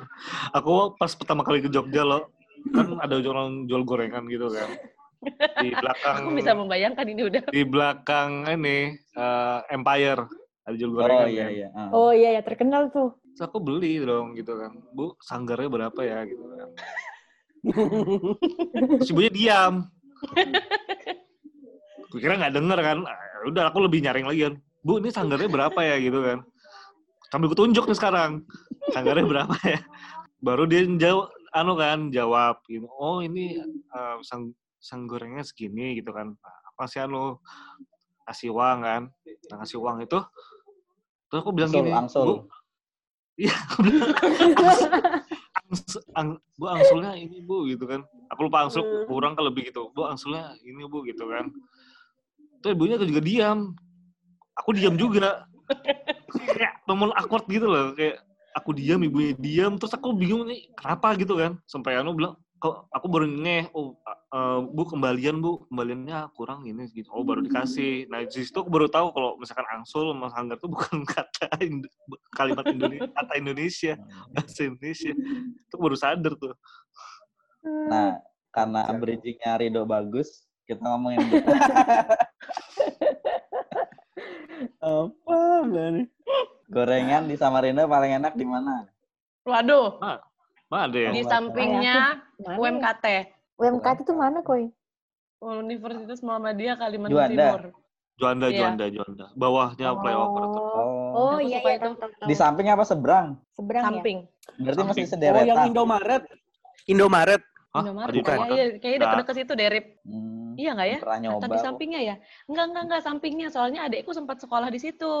Aku 0.51 0.95
pas 0.95 1.11
pertama 1.11 1.41
kali 1.41 1.59
ke 1.59 1.69
Jogja 1.69 2.03
loh, 2.03 2.31
kan 2.71 2.95
ada 2.99 3.19
orang 3.19 3.65
jual 3.65 3.83
gorengan 3.83 4.25
gitu 4.27 4.47
kan. 4.47 4.69
Di 5.57 5.73
belakang 5.73 6.15
Aku 6.21 6.29
bisa 6.33 6.51
membayangkan 6.53 7.05
ini 7.09 7.21
udah. 7.25 7.43
di 7.49 7.63
belakang 7.65 8.45
ini 8.45 8.77
eh, 8.93 9.59
Empire 9.73 10.29
ada 10.61 10.75
jual 10.75 10.91
Oh 10.91 10.95
gorengan 11.01 11.27
iya 11.29 11.41
kan. 11.41 11.51
iya. 11.51 11.67
Ah. 11.73 11.89
Oh 11.91 12.11
iya 12.11 12.29
ya 12.37 12.41
terkenal 12.41 12.93
tuh. 12.93 13.15
Terus 13.33 13.41
aku 13.43 13.57
beli 13.59 13.99
dong 13.99 14.37
gitu 14.37 14.53
kan. 14.55 14.71
Bu, 14.93 15.17
sanggarnya 15.19 15.67
berapa 15.67 15.99
ya 16.01 16.23
gitu 16.23 16.45
kan. 16.45 16.69
Terus 19.01 19.09
ibunya 19.09 19.31
diam. 19.33 19.73
Gue 22.09 22.19
kira 22.21 22.37
nggak 22.37 22.53
denger 22.55 22.79
kan. 22.79 22.97
Ah, 23.03 23.43
Udah 23.45 23.69
aku 23.69 23.83
lebih 23.83 24.01
nyaring 24.01 24.25
lagi 24.25 24.41
kan. 24.45 24.55
Bu, 24.81 25.01
ini 25.01 25.09
sanggarnya 25.09 25.49
berapa 25.49 25.79
ya 25.81 25.95
gitu 25.97 26.21
kan. 26.21 26.39
Sambil 27.35 27.51
gue 27.51 27.59
tunjuk 27.59 27.83
nih 27.91 27.99
sekarang. 27.99 28.31
Sanggarnya 28.95 29.27
berapa 29.27 29.51
ya. 29.67 29.83
Baru 30.39 30.63
dia 30.63 30.87
jawab, 30.87 31.35
anu 31.51 31.75
kan, 31.75 32.07
jawab 32.07 32.63
gitu. 32.71 32.87
Oh 32.95 33.19
ini 33.19 33.59
eh, 33.91 34.15
sang, 34.23 34.55
sang 34.79 35.03
gorengnya 35.03 35.43
segini 35.43 35.99
gitu 35.99 36.15
kan. 36.15 36.31
Apa 36.71 36.87
sih 36.87 37.03
anu 37.03 37.43
kasih 38.23 38.55
uang 38.55 38.87
kan. 38.87 39.11
Nah, 39.51 39.57
kasih 39.59 39.83
uang 39.83 40.07
itu. 40.07 40.15
Terus 41.27 41.39
aku 41.43 41.51
bilang 41.51 41.75
Angsul, 41.75 41.83
gini, 41.83 41.91
angsul. 41.91 42.23
Bu, 42.23 42.35
Iya, 43.35 43.51
aku 43.67 43.79
bilang, 43.83 44.11
"Angsul- 44.55 44.91
angsul- 45.59 46.07
ang- 46.15 46.39
bu 46.55 46.65
angsulnya 46.71 47.11
ini 47.19 47.43
bu 47.43 47.67
gitu 47.67 47.83
kan. 47.83 47.99
Aku 48.31 48.47
lupa 48.47 48.63
angsul 48.63 48.79
Hmm. 48.79 49.11
kurang 49.11 49.35
ke 49.35 49.43
lebih 49.43 49.75
gitu. 49.75 49.91
Bu 49.91 50.07
angsulnya 50.07 50.55
ini 50.63 50.87
bu 50.87 51.03
gitu 51.03 51.27
kan. 51.27 51.51
Terus 52.63 52.79
ibunya 52.79 52.95
juga 52.95 53.19
diam. 53.19 53.75
Aku 54.55 54.71
diam 54.71 54.95
juga. 54.95 55.43
Kayak 56.35 56.73
momen 56.85 57.11
awkward 57.15 57.45
gitu 57.49 57.67
loh. 57.67 57.95
Kayak 57.97 58.21
aku 58.55 58.75
diam, 58.75 59.01
ibunya 59.01 59.33
diam. 59.35 59.75
Terus 59.79 59.93
aku 59.95 60.15
bingung 60.15 60.47
nih 60.47 60.71
kenapa 60.77 61.15
gitu 61.17 61.35
kan. 61.35 61.59
Sampai 61.67 61.99
Anu 61.99 62.15
bilang, 62.15 62.39
kok 62.61 62.87
aku 62.89 63.07
baru 63.11 63.27
ngeh, 63.27 63.69
oh 63.75 63.99
eh, 64.07 64.59
bu 64.63 64.83
kembalian 64.87 65.43
bu, 65.43 65.67
kembaliannya 65.69 66.31
kurang 66.33 66.63
ini 66.65 66.87
gitu. 66.91 67.11
Oh 67.11 67.27
baru 67.27 67.43
dikasih. 67.43 68.07
Nah 68.07 68.23
di 68.23 68.41
situ 68.41 68.55
aku 68.55 68.71
baru 68.71 68.87
tahu 68.87 69.11
kalau 69.11 69.35
misalkan 69.37 69.67
angsul 69.73 70.15
sama 70.15 70.31
sanggar 70.31 70.57
itu 70.57 70.67
bukan 70.71 71.03
kata 71.15 71.47
Indo- 71.61 71.91
kalimat 72.31 72.65
Indonesia, 72.71 73.11
kata 73.11 73.33
Indonesia, 73.37 73.93
bahasa 74.31 74.61
Indonesia. 74.65 75.11
Itu 75.67 75.75
baru 75.77 75.95
sadar 75.97 76.33
tuh. 76.39 76.55
Nah, 77.65 78.21
karena 78.53 78.93
bridging-nya 78.93 79.57
Rido 79.57 79.83
bagus, 79.83 80.45
kita 80.69 80.85
ngomongin. 80.85 81.21
Apa 84.77 85.37
nih? 85.67 86.07
gorengan 86.65 87.29
di 87.29 87.35
Samarinda 87.35 87.85
paling 87.85 88.11
enak 88.15 88.33
di 88.33 88.43
mana? 88.43 88.89
Waduh, 89.43 90.01
Mana 90.65 90.89
ada 90.89 90.97
ya? 90.97 91.09
di 91.11 91.21
sampingnya 91.21 91.97
Mana 92.35 92.49
ya? 92.49 92.57
UMKT. 92.57 93.05
UMKT 93.55 93.97
itu 94.01 94.13
mana, 94.13 94.41
Koy? 94.41 94.73
Universitas 95.37 96.19
Muhammadiyah 96.19 96.75
Kalimantan 96.75 97.13
Juanda. 97.13 97.29
Timur. 97.29 97.63
Juanda, 98.15 98.47
Iya. 98.47 98.57
Juanda, 98.57 98.85
Juanda. 98.89 99.25
Bawahnya. 99.35 99.87
Oh, 99.91 99.99
Oh, 99.99 101.11
oh 101.13 101.35
Aku 101.35 101.45
iya 101.45 101.59
iya 101.59 101.75
itu. 101.75 101.83
tahu 101.83 101.93
tahu 101.95 102.11
tahu. 102.15 102.25
di 102.25 102.33
samping 102.33 102.67
apa 102.67 102.81
seberang? 102.81 103.27
Seberang 103.51 103.83
ya. 103.83 103.87
Samping. 103.91 104.17
Berarti 104.57 104.81
masih 104.81 104.87
Samping. 104.87 105.05
Oh, 105.05 105.11
sederetan. 105.11 105.45
yang 105.45 105.59
Indomaret. 105.69 106.23
Indomaret. 106.87 107.41
Indomaret 107.75 108.07
Ada 108.07 108.15
di 108.15 108.21
kayaknya, 108.21 108.45
Indomaret? 108.45 108.55
iya, 108.55 108.65
kayaknya 108.77 108.95
Nah. 108.95 109.03
deket-deket 109.05 109.35
situ 109.35 109.51
deh, 109.53 109.67
Rip. 109.69 109.85
Hmm, 110.05 110.53
Iya 110.55 110.69
nggak 110.71 110.87
ya? 110.87 110.97
Pernah 111.03 111.19
nyoba. 111.19 111.35
Atau 111.37 111.49
di 111.51 111.59
sampingnya 111.59 112.01
ya? 112.01 112.15
Enggak, 112.47 112.65
enggak, 112.65 112.83
enggak 112.85 113.01
sampingnya. 113.03 113.47
Soalnya 113.49 113.79
adekku 113.83 114.11
sempat 114.11 114.37
sekolah 114.39 114.69
di 114.69 114.79
situ. 114.79 115.13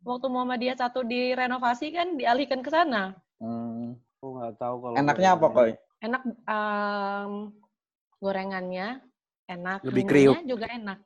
Waktu 0.00 0.26
Muhammadiyah 0.26 0.76
satu 0.78 1.04
direnovasi 1.04 1.92
kan 1.92 2.16
dialihkan 2.16 2.64
ke 2.64 2.70
sana. 2.72 3.12
Hmm. 3.36 4.00
Oh, 4.20 4.36
nggak 4.36 4.56
tahu 4.56 4.76
kalau 4.80 4.94
Enaknya 4.96 5.30
apa, 5.32 5.46
Koy? 5.48 5.70
Enak 6.00 6.22
em, 6.24 7.32
gorengannya, 8.18 8.88
enak. 9.46 9.80
Lebih 9.82 10.02
minumnya 10.06 10.44
juga 10.46 10.66
enak. 10.68 10.98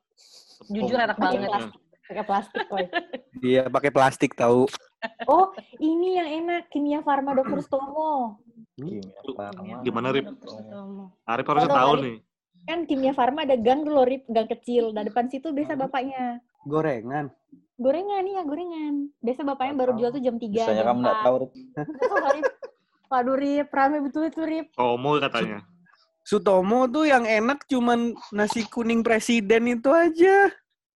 Jujur 0.65 0.95
enak 0.97 1.15
Pakai 1.15 1.27
banget. 1.35 1.49
plastik, 1.49 1.81
pakai 2.05 2.23
plastik, 2.23 2.63
Koy. 2.67 2.85
Iya, 3.41 3.63
pakai 3.67 3.91
plastik 3.91 4.31
tahu. 4.33 4.63
Oh, 5.27 5.51
ini 5.77 6.15
yang 6.15 6.29
enak, 6.43 6.71
Kimia 6.71 6.99
Farma 6.99 7.35
Dr. 7.35 7.59
Stomo. 7.61 8.39
Kimia 8.75 9.07
Farma. 9.31 9.79
Gimana, 9.87 10.07
Rip? 10.11 10.27
Arif 11.23 11.45
harusnya 11.47 11.71
Tahu, 11.71 11.93
nih. 12.03 12.17
Kan 12.67 12.79
Kimia 12.83 13.13
Farma 13.15 13.47
ada 13.47 13.55
gang 13.55 13.87
dulu, 13.87 14.03
Rip, 14.03 14.27
gang 14.27 14.51
kecil. 14.51 14.91
Nah, 14.91 15.07
depan 15.07 15.31
situ 15.31 15.55
biasa 15.55 15.79
bapaknya. 15.79 16.43
Gorengan. 16.67 17.31
Gorengan, 17.79 18.23
iya 18.27 18.41
gorengan. 18.43 19.15
Biasa 19.23 19.41
bapaknya 19.47 19.73
baru 19.79 19.91
jual 19.95 20.11
tuh 20.11 20.23
jam 20.23 20.35
3, 20.35 20.51
Biasanya 20.51 20.83
kamu 20.83 20.99
nggak 21.07 21.17
4. 21.19 21.25
tahu. 21.25 21.35
Rip. 21.39 21.51
Rip. 22.35 22.45
Waduh, 23.05 23.37
Rip, 23.39 23.67
rame 23.71 23.97
betul 24.03 24.23
itu, 24.27 24.41
Rip. 24.43 24.67
Tomo 24.75 25.11
katanya. 25.23 25.59
Sutomo 26.25 26.89
tuh 26.89 27.05
yang 27.05 27.23
enak 27.23 27.69
cuman 27.69 28.17
nasi 28.33 28.65
kuning 28.67 29.05
presiden 29.05 29.71
itu 29.71 29.93
aja. 29.93 30.49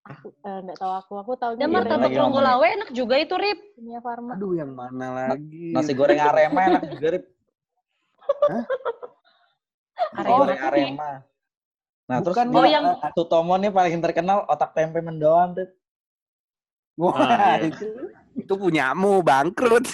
Eh, 0.10 0.60
nggak 0.66 0.82
tahu 0.82 0.90
aku, 0.90 1.14
aku 1.22 1.32
tahu 1.38 1.54
Dan 1.54 1.70
martabak 1.70 2.10
Ronggolawe 2.10 2.66
enak 2.66 2.90
juga 2.92 3.16
itu, 3.22 3.38
Rip. 3.40 3.60
Kimia 3.78 4.02
Farma. 4.04 4.36
Aduh, 4.36 4.58
yang 4.58 4.74
mana 4.74 5.32
lagi? 5.32 5.72
Nasi 5.72 5.94
goreng 5.96 6.18
Arema 6.20 6.76
enak 6.76 6.84
juga, 6.92 7.08
Rip. 7.16 7.39
Arema 10.16 10.38
tuh 10.40 10.46
nih. 10.48 10.60
Arema. 10.62 11.12
Nah, 12.10 12.18
terus 12.20 12.34
Bukan 12.34 12.48
Oh, 12.52 12.66
yang- 12.66 12.98
Sutomo 13.14 13.54
nih 13.56 13.70
paling 13.70 14.02
terkenal 14.02 14.42
otak 14.46 14.74
tempe 14.74 14.98
mendoan, 15.00 15.54
Rip. 15.54 15.70
Wah, 16.98 17.16
Ah, 17.16 17.56
iya. 17.56 17.70
itu, 17.70 17.86
itu 18.36 18.54
punyamu, 18.54 19.22
bangkrut. 19.22 19.86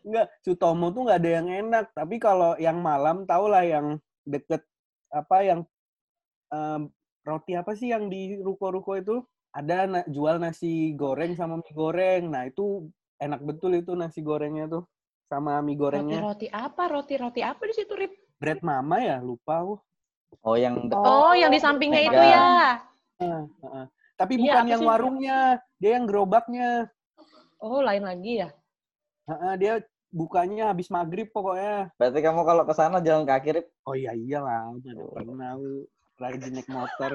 Enggak, 0.00 0.26
Sutomo 0.40 0.88
tuh 0.88 1.04
nggak 1.04 1.20
ada 1.20 1.30
yang 1.42 1.48
enak. 1.50 1.86
Tapi 1.92 2.16
kalau 2.16 2.56
yang 2.56 2.78
malam, 2.80 3.26
tau 3.28 3.44
lah 3.44 3.60
yang 3.60 3.98
deket 4.24 4.64
apa 5.10 5.36
yang 5.42 5.60
em, 6.48 6.88
roti 7.24 7.52
apa 7.52 7.72
sih 7.74 7.92
yang 7.92 8.08
di 8.08 8.40
ruko-ruko 8.40 8.96
itu 8.96 9.16
ada 9.50 9.84
na- 9.84 10.08
jual 10.08 10.36
nasi 10.38 10.92
goreng 10.94 11.36
sama 11.36 11.60
mie 11.60 11.72
goreng. 11.74 12.22
Nah 12.30 12.48
itu 12.48 12.88
enak 13.18 13.40
betul 13.42 13.74
itu 13.74 13.92
nasi 13.98 14.22
gorengnya 14.22 14.70
tuh 14.70 14.82
sama 15.28 15.60
mie 15.60 15.76
gorengnya. 15.76 16.24
Roti-roti 16.24 16.48
apa? 16.48 16.82
Roti-roti 16.88 17.40
apa 17.44 17.62
di 17.68 17.74
situ, 17.76 17.92
Rip? 17.92 18.12
Bread 18.38 18.62
Mama 18.64 19.02
ya 19.02 19.18
lupa. 19.20 19.60
aku. 19.60 19.74
Oh, 20.40 20.56
yang 20.56 20.88
Oh, 20.94 21.34
yang 21.34 21.50
di 21.50 21.60
sampingnya 21.60 22.00
itu 22.08 22.16
ya. 22.22 22.40
Ah, 22.40 22.72
ah, 23.20 23.42
ah. 23.66 23.86
Tapi 24.14 24.34
Iya, 24.38 24.42
bukan 24.46 24.64
yang 24.70 24.82
sih? 24.82 24.88
warungnya, 24.88 25.38
dia 25.78 25.90
yang 25.98 26.06
gerobaknya. 26.06 26.90
Oh, 27.58 27.82
lain 27.82 28.06
lagi 28.06 28.46
ya. 28.46 28.48
Ah, 29.28 29.52
ah, 29.52 29.54
dia 29.58 29.82
bukanya 30.08 30.72
habis 30.72 30.88
maghrib 30.88 31.28
pokoknya. 31.28 31.92
berarti 32.00 32.18
kamu 32.24 32.40
kalau 32.46 32.62
ke 32.64 32.74
sana 32.74 32.98
jalan 33.04 33.26
kaki, 33.28 33.60
Rip. 33.60 33.66
Oh 33.84 33.92
iya 33.98 34.14
iyalah, 34.14 34.72
mana 34.72 35.02
pernah 35.12 35.48
aku 35.58 35.68
lagi 36.18 36.36
naik 36.50 36.68
motor. 36.70 37.10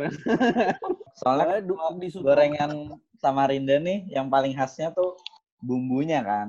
Soalnya 1.18 1.46
Soalnya 1.46 1.60
du- 1.64 1.98
di 2.02 2.08
gorengan 2.14 2.72
Samarinda 3.18 3.80
nih 3.80 4.12
yang 4.12 4.28
paling 4.28 4.54
khasnya 4.54 4.92
tuh 4.92 5.16
bumbunya 5.64 6.20
kan. 6.20 6.48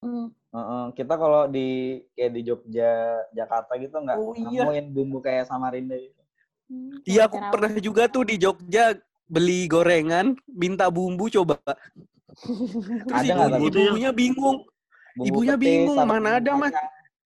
Hmm. 0.00 0.32
Heeh, 0.50 0.84
kita 0.96 1.14
kalau 1.14 1.46
di 1.46 2.00
kayak 2.16 2.32
di 2.32 2.40
Jogja, 2.42 2.92
Jakarta 3.30 3.76
gitu 3.76 4.00
nggak 4.00 4.16
Oh, 4.18 4.32
iya. 4.34 4.64
nemuin 4.66 4.86
bumbu 4.90 5.20
kayak 5.20 5.46
Samarinda 5.46 5.94
gitu. 5.94 6.20
Hmm, 6.66 7.04
Iya, 7.04 7.28
aku 7.28 7.38
pernah 7.52 7.70
juga 7.78 8.08
tuh 8.08 8.24
di 8.24 8.40
Jogja 8.40 8.96
beli 9.30 9.68
gorengan, 9.70 10.34
minta 10.48 10.88
bumbu 10.90 11.28
coba. 11.30 11.60
Terus 13.06 13.20
Ada 13.30 13.60
ibu, 13.60 13.68
ibunya 13.68 14.10
bingung. 14.10 14.64
Bumbu 15.14 15.26
Ibunya 15.26 15.54
petis, 15.58 15.66
bingung, 15.66 15.98
mana 16.02 16.38
ada, 16.40 16.50
Mas? 16.56 16.72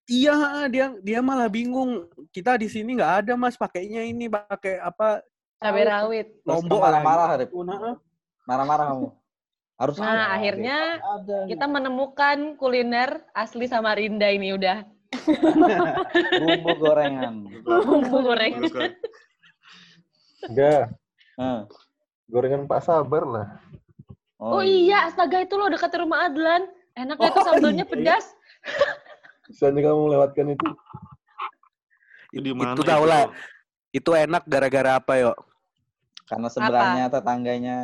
Iya, 0.05 0.69
dia 0.69 0.87
dia 1.01 1.21
malah 1.25 1.49
bingung. 1.49 2.05
Kita 2.29 2.61
di 2.61 2.69
sini 2.69 2.93
nggak 2.93 3.25
ada 3.25 3.33
mas, 3.41 3.57
pakainya 3.57 4.05
ini 4.05 4.29
pakai 4.29 4.77
apa? 4.77 5.25
Cabai 5.57 5.85
rawit. 5.89 6.29
Lombok 6.45 6.77
marah-marah. 6.77 7.41
Nah, 7.41 7.97
Marah-marah 8.45 8.85
kamu. 8.93 9.09
Harus 9.75 9.99
Nah, 9.99 10.07
ada, 10.07 10.25
akhirnya 10.39 10.79
Rip. 10.79 11.03
ada. 11.19 11.39
Kita 11.51 11.67
menemukan 11.67 12.39
kuliner 12.55 13.11
asli 13.35 13.67
Samarinda 13.67 14.31
ini 14.31 14.55
udah. 14.55 14.87
bumbu 16.43 16.73
gorengan. 16.79 17.35
Bumbu 17.63 18.19
goreng. 18.23 18.55
Bagus 18.63 18.75
kan? 18.75 18.93
Enggak, 20.45 20.83
gorengan 22.29 22.63
Pak 22.69 22.81
Sabar 22.85 23.25
lah. 23.25 23.47
Oh, 24.39 24.61
iya, 24.61 25.09
astaga 25.09 25.41
itu 25.41 25.57
loh 25.57 25.73
dekat 25.73 25.95
rumah 25.97 26.29
Adlan. 26.29 26.69
Enaknya 26.95 27.29
tuh 27.35 27.43
Oh, 27.43 27.47
sambelnya 27.49 27.87
iya. 27.87 27.91
pedas. 27.91 28.27
Misalnya 29.51 29.81
kamu 29.91 29.99
melewatkan 30.07 30.47
itu. 30.55 30.67
Itu 32.35 32.41
di 32.43 32.53
mana 32.55 32.75
itu 32.77 32.83
tau 32.87 33.05
lah. 33.07 33.31
Itu 33.91 34.11
enak 34.15 34.47
gara-gara 34.47 34.99
apa 35.03 35.13
yuk? 35.19 35.37
Karena 36.27 36.49
seberangnya 36.51 37.07
tetangganya. 37.11 37.79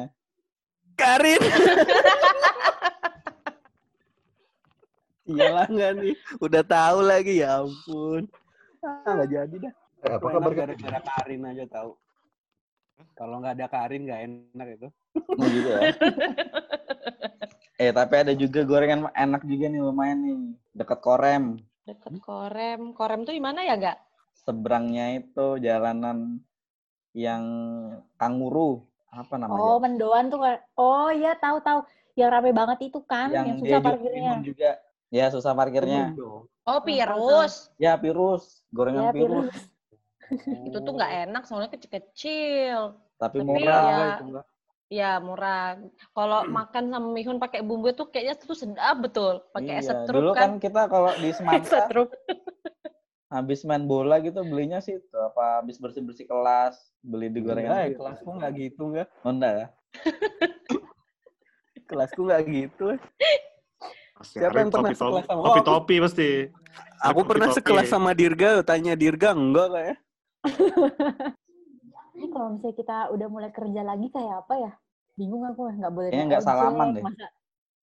Karin. 1.01 1.41
Iyalah 5.31 5.67
nggak 5.71 5.93
nih, 6.03 6.15
udah 6.43 6.63
tahu 6.67 6.99
lagi 7.07 7.39
ya 7.41 7.63
ampun. 7.63 8.27
Ah, 8.83 9.15
nggak 9.15 9.31
jadi 9.31 9.57
dah. 9.69 9.73
Eh, 10.01 10.13
apa 10.17 10.27
kabar 10.27 10.53
gara-gara 10.57 11.01
Karin 11.01 11.47
aja 11.47 11.65
tahu. 11.71 11.95
Kalau 13.15 13.39
nggak 13.41 13.55
ada 13.57 13.67
Karin 13.71 14.03
nggak 14.11 14.21
enak 14.27 14.69
itu. 14.75 14.89
Oh, 15.15 15.47
gitu 15.47 15.69
ya. 15.71 15.81
eh, 17.83 17.91
tapi 17.95 18.15
ada 18.17 18.33
juga 18.35 18.67
gorengan 18.67 19.07
enak 19.15 19.47
juga 19.47 19.71
nih 19.71 19.81
lumayan 19.81 20.19
nih. 20.25 20.37
Dekat 20.75 20.99
Korem. 20.99 21.63
Dekat 21.87 22.15
Korem. 22.19 22.91
Korem 22.97 23.23
tuh 23.23 23.35
di 23.37 23.43
mana 23.43 23.63
ya, 23.63 23.79
Gak? 23.79 23.99
Seberangnya 24.35 25.21
itu 25.21 25.61
jalanan 25.63 26.41
yang 27.15 27.45
kanguru. 28.17 28.90
Apa 29.11 29.35
namanya? 29.37 29.59
Oh, 29.59 29.77
mendoan 29.79 30.31
tuh 30.31 30.39
kan. 30.39 30.59
Oh 30.75 31.11
iya, 31.11 31.35
tahu 31.35 31.59
tahu. 31.61 31.83
Yang 32.15 32.31
rame 32.31 32.51
banget 32.51 32.79
itu 32.91 32.99
kan, 33.03 33.31
yang, 33.31 33.47
yang 33.55 33.59
susah 33.59 33.81
parkirnya. 33.81 34.33
juga. 34.41 34.71
Ya 35.11 35.27
susah 35.29 35.53
parkirnya. 35.53 36.15
Dong. 36.15 36.47
Oh, 36.63 36.79
virus. 36.81 37.71
Ya 37.77 37.99
virus, 37.99 38.63
gorengan 38.71 39.11
Ya, 39.11 39.13
virus. 39.15 39.47
virus. 39.47 39.55
Itu 40.71 40.79
tuh 40.79 40.93
nggak 40.95 41.13
enak 41.27 41.43
soalnya 41.43 41.71
kecil-kecil. 41.75 42.95
Tapi 43.19 43.37
Tapi 43.37 43.47
murah. 43.47 43.83
ya- 43.83 44.11
itu 44.15 44.25
enggak. 44.31 44.47
Ya 44.87 45.11
murah. 45.19 45.79
Kalau 46.11 46.47
makan 46.47 46.85
sama 46.89 47.09
mihun 47.11 47.39
pakai 47.39 47.63
bumbu 47.63 47.91
tuh 47.91 48.11
kayaknya 48.11 48.39
tuh 48.39 48.55
sedap 48.55 48.99
betul. 48.99 49.43
Pakai 49.51 49.79
es 49.79 49.87
Iya, 49.87 50.03
setrup 50.03 50.19
Dulu 50.23 50.31
kan 50.35 50.51
kan. 50.55 50.63
kita 50.63 50.83
kalau 50.87 51.11
di 51.15 51.31
Semangka. 51.39 51.87
Habis 53.31 53.63
main 53.63 53.87
bola 53.87 54.19
gitu 54.19 54.43
belinya 54.43 54.83
sih 54.83 54.99
itu 54.99 55.17
apa 55.17 55.63
habis 55.63 55.79
bersih-bersih 55.79 56.27
kelas, 56.27 56.75
beli 57.01 57.31
di 57.31 57.39
gorengan 57.39 57.71
ya, 57.73 57.87
virus. 57.89 57.99
kelasku 58.03 58.29
enggak 58.35 58.53
gitu 58.59 58.83
enggak. 58.91 59.09
Honda 59.23 59.49
ya. 59.49 59.67
Kelasku 61.89 62.21
enggak 62.27 62.41
gitu. 62.47 62.87
Siapa 64.21 64.53
yang 64.59 64.69
pernah 64.69 64.91
topi-topi- 64.93 64.99
sekelas 65.01 65.25
sama- 65.27 65.41
Oh, 65.41 65.47
Topi-topi 65.49 65.97
pasti. 66.03 66.31
Aku 67.01 67.21
pernah 67.25 67.49
sekelas 67.49 67.87
sama 67.89 68.11
Dirga, 68.13 68.61
tanya 68.61 68.93
Dirga 68.93 69.33
enggak 69.33 69.69
kayak. 69.73 69.97
Ini 72.13 72.27
kalau 72.29 72.49
misalnya 72.53 72.77
kita 72.77 72.97
udah 73.11 73.29
mulai 73.31 73.51
kerja 73.51 73.81
lagi 73.81 74.07
kayak 74.13 74.45
apa 74.45 74.55
ya? 74.59 74.73
Bingung 75.17 75.47
aku 75.47 75.71
nggak 75.71 75.93
boleh 75.93 76.11
naik 76.13 76.27
nggak 76.29 76.43
salaman 76.45 76.87
ojek, 76.91 76.97
deh. 76.99 77.03
Masa, 77.07 77.27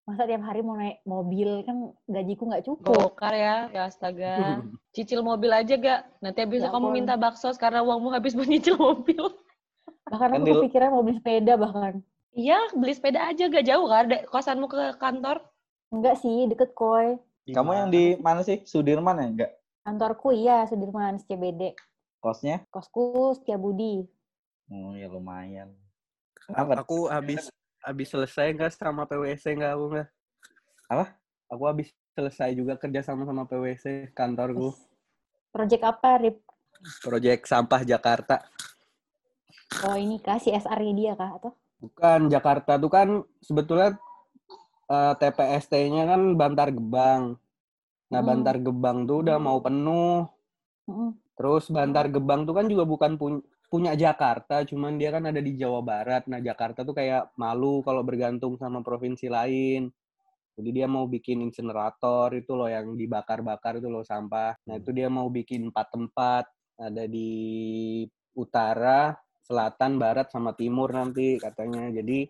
masa 0.08 0.24
tiap 0.24 0.39
hari 0.39 0.64
mau 0.64 0.80
naik 0.80 1.03
mobil 1.03 1.68
kan 1.68 1.91
gajiku 2.08 2.47
nggak 2.47 2.64
cukup. 2.64 3.12
Bokar 3.12 3.36
ya, 3.36 3.68
ya 3.76 3.91
astaga. 3.91 4.64
Cicil 4.95 5.22
mobil 5.22 5.51
aja 5.51 5.76
gak? 5.78 6.01
Nanti 6.24 6.41
habis 6.41 6.64
Ya 6.64 6.72
kamu 6.72 6.89
ampun. 6.89 6.95
minta 6.95 7.14
bakso 7.20 7.51
karena 7.53 7.84
uangmu 7.86 8.10
habis 8.10 8.34
buat 8.34 8.47
nyicil 8.49 8.80
mobil. 8.80 9.20
Bahkan 10.12 10.30
Kan 10.32 10.41
aku 10.41 10.64
kepikiran 10.64 10.89
mau 10.95 11.03
beli 11.03 11.20
sepeda 11.20 11.53
bahkan. 11.60 11.99
Iya, 12.32 12.72
beli 12.74 12.95
sepeda 12.95 13.28
aja 13.28 13.51
gak 13.51 13.68
jauh 13.68 13.86
kan? 13.86 14.08
Kosanmu 14.32 14.66
ke 14.66 14.95
kantor? 14.97 15.43
Enggak 15.91 16.18
sih, 16.24 16.47
deket 16.47 16.72
koi. 16.74 17.20
Kamu 17.45 17.72
yang 17.76 17.89
di 17.91 18.16
mana 18.18 18.41
sih? 18.41 18.64
Sudirman 18.64 19.20
ya? 19.20 19.28
Enggak. 19.28 19.51
Kantorku 19.84 20.32
iya 20.34 20.64
Sudirman 20.66 21.20
CBD. 21.22 21.76
Kosnya? 22.24 22.64
Kosku 22.72 23.36
Setiabudi. 23.38 24.08
Oh 24.72 24.95
ya 24.95 25.12
lumayan. 25.12 25.76
A- 26.49 26.64
Apa? 26.64 26.82
Aku 26.82 27.12
habis 27.12 27.51
habis 27.88 28.11
selesai 28.11 28.51
enggak 28.51 28.75
sama 28.75 29.07
PWC 29.07 29.55
enggak 29.55 29.71
aku 29.79 29.85
enggak? 29.95 30.07
Apa? 30.91 31.05
Aku 31.47 31.63
habis 31.63 31.88
selesai 32.11 32.51
juga 32.51 32.75
kerja 32.75 32.99
sama 32.99 33.23
sama 33.23 33.47
PWC 33.47 34.11
kantorku. 34.11 34.75
Project 35.55 35.83
apa, 35.88 36.19
Rip? 36.19 36.43
Proyek 37.01 37.47
sampah 37.47 37.81
Jakarta. 37.81 38.43
Oh 39.88 39.95
ini 39.95 40.19
kah 40.19 40.38
CSR-nya 40.38 40.93
dia 40.93 41.13
kah? 41.15 41.39
Atau? 41.39 41.55
Bukan 41.79 42.27
Jakarta 42.27 42.75
tuh 42.75 42.91
kan 42.91 43.07
sebetulnya 43.39 43.95
eh, 44.88 45.13
TPST-nya 45.15 46.03
kan 46.05 46.21
Bantar 46.35 46.69
Gebang. 46.69 47.39
Nah, 48.07 48.19
Hmm. 48.23 48.27
Bantar 48.27 48.55
Gebang 48.59 49.03
tuh 49.03 49.23
udah 49.23 49.38
mau 49.39 49.59
penuh. 49.59 50.27
Mm-mm. 50.88 51.11
Terus 51.35 51.67
Bantar 51.71 52.07
Gebang 52.07 52.43
tuh 52.47 52.55
kan 52.55 52.65
juga 52.67 52.83
bukan 52.88 53.15
pun- 53.15 53.43
punya 53.68 53.93
Jakarta, 53.99 54.63
cuman 54.63 54.95
dia 54.95 55.11
kan 55.11 55.28
ada 55.28 55.43
di 55.43 55.59
Jawa 55.59 55.84
Barat. 55.84 56.24
Nah, 56.32 56.39
Jakarta 56.39 56.88
tuh 56.88 56.95
kayak 56.95 57.36
malu 57.36 57.84
kalau 57.84 58.01
bergantung 58.01 58.55
sama 58.55 58.80
provinsi 58.80 59.28
lain. 59.28 59.91
Jadi 60.57 60.70
dia 60.74 60.88
mau 60.89 61.05
bikin 61.05 61.45
insinerator 61.45 62.34
itu 62.34 62.57
loh 62.57 62.65
yang 62.65 62.97
dibakar-bakar 62.97 63.78
itu 63.78 63.91
loh 63.91 64.01
sampah. 64.01 64.57
Nah, 64.65 64.76
itu 64.80 64.89
dia 64.95 65.11
mau 65.11 65.28
bikin 65.30 65.70
empat 65.70 65.88
tempat. 65.93 66.45
Ada 66.80 67.05
di 67.05 67.30
utara, 68.34 69.13
selatan, 69.43 69.99
barat, 70.01 70.32
sama 70.32 70.55
timur 70.57 70.89
nanti 70.95 71.38
katanya. 71.38 71.91
Jadi 71.91 72.26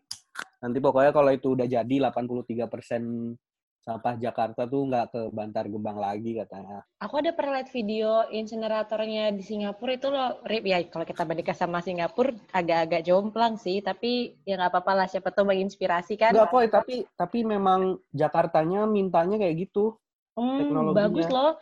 nanti 0.60 0.78
pokoknya 0.82 1.12
kalau 1.14 1.32
itu 1.32 1.54
udah 1.54 1.68
jadi 1.70 1.96
83% 2.10 3.47
sampah 3.88 4.20
Jakarta 4.20 4.68
tuh 4.68 4.84
nggak 4.92 5.06
ke 5.16 5.22
Bantar 5.32 5.72
Gebang 5.72 5.96
lagi 5.96 6.36
katanya. 6.36 6.84
Aku 7.00 7.24
ada 7.24 7.32
pernah 7.32 7.64
lihat 7.64 7.72
video 7.72 8.28
insineratornya 8.28 9.32
di 9.32 9.40
Singapura 9.40 9.96
itu 9.96 10.12
loh, 10.12 10.44
Rip. 10.44 10.68
Ya 10.68 10.84
kalau 10.92 11.08
kita 11.08 11.24
bandingkan 11.24 11.56
sama 11.56 11.80
Singapura 11.80 12.36
agak-agak 12.52 13.08
jomplang 13.08 13.56
sih, 13.56 13.80
tapi 13.80 14.36
ya 14.44 14.60
nggak 14.60 14.76
apa-apa 14.76 14.92
lah. 14.92 15.08
Siapa 15.08 15.32
tahu 15.32 15.56
menginspirasi 15.56 16.20
kan. 16.20 16.36
Enggak 16.36 16.52
kok, 16.52 16.84
tapi 16.84 17.08
tapi 17.16 17.48
memang 17.48 17.96
Jakartanya 18.12 18.84
mintanya 18.84 19.40
kayak 19.40 19.56
gitu. 19.72 19.96
Hmm, 20.36 20.92
bagus 20.92 21.32
loh. 21.32 21.56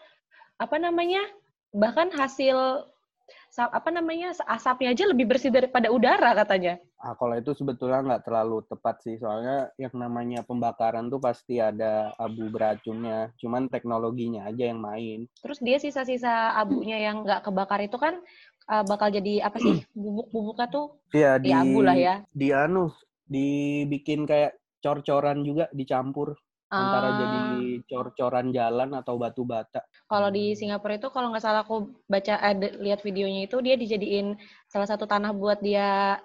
Apa 0.57 0.81
namanya? 0.81 1.21
Bahkan 1.77 2.09
hasil 2.17 2.89
apa 3.55 3.87
namanya 3.87 4.35
asapnya 4.51 4.91
aja 4.91 5.07
lebih 5.07 5.29
bersih 5.29 5.53
daripada 5.53 5.93
udara 5.93 6.33
katanya. 6.35 6.81
Ah, 7.05 7.13
kalau 7.13 7.37
itu 7.37 7.53
sebetulnya 7.53 8.01
nggak 8.01 8.25
terlalu 8.25 8.65
tepat 8.65 8.97
sih, 9.05 9.21
soalnya 9.21 9.69
yang 9.77 9.93
namanya 9.93 10.41
pembakaran 10.41 11.05
tuh 11.05 11.21
pasti 11.21 11.61
ada 11.61 12.09
abu 12.17 12.49
beracunnya. 12.49 13.29
Cuman 13.37 13.69
teknologinya 13.69 14.49
aja 14.49 14.73
yang 14.73 14.81
main. 14.81 15.29
Terus 15.37 15.61
dia 15.61 15.77
sisa-sisa 15.77 16.57
abunya 16.57 16.97
yang 16.97 17.21
nggak 17.21 17.45
kebakar 17.45 17.85
itu 17.85 18.01
kan 18.01 18.17
uh, 18.73 18.81
bakal 18.89 19.13
jadi 19.13 19.45
apa 19.45 19.61
sih 19.61 19.85
bubuk-bubuknya 19.93 20.65
tuh? 20.65 20.97
Iya 21.13 21.37
di 21.37 21.53
Ya 21.53 21.61
abu 21.61 21.79
lah 21.85 21.93
ya. 21.93 22.15
di 22.33 22.49
anu 22.49 22.89
dibikin 23.29 24.25
kayak 24.25 24.57
cor-coran 24.81 25.45
juga 25.45 25.69
dicampur 25.77 26.33
antara 26.65 27.07
Ah. 27.13 27.17
jadi 27.21 27.45
cor-coran 27.85 28.49
jalan 28.49 28.97
atau 28.97 29.21
batu 29.21 29.45
bata. 29.45 29.85
Kalau 30.09 30.33
di 30.33 30.57
Singapura 30.57 30.97
itu 30.97 31.13
kalau 31.13 31.29
nggak 31.29 31.45
salah 31.45 31.61
aku 31.61 32.01
baca 32.09 32.41
ada 32.41 32.67
lihat 32.81 33.05
videonya 33.05 33.45
itu 33.45 33.61
dia 33.61 33.77
dijadiin 33.77 34.33
salah 34.65 34.89
satu 34.89 35.05
tanah 35.05 35.29
buat 35.37 35.61
dia 35.61 36.17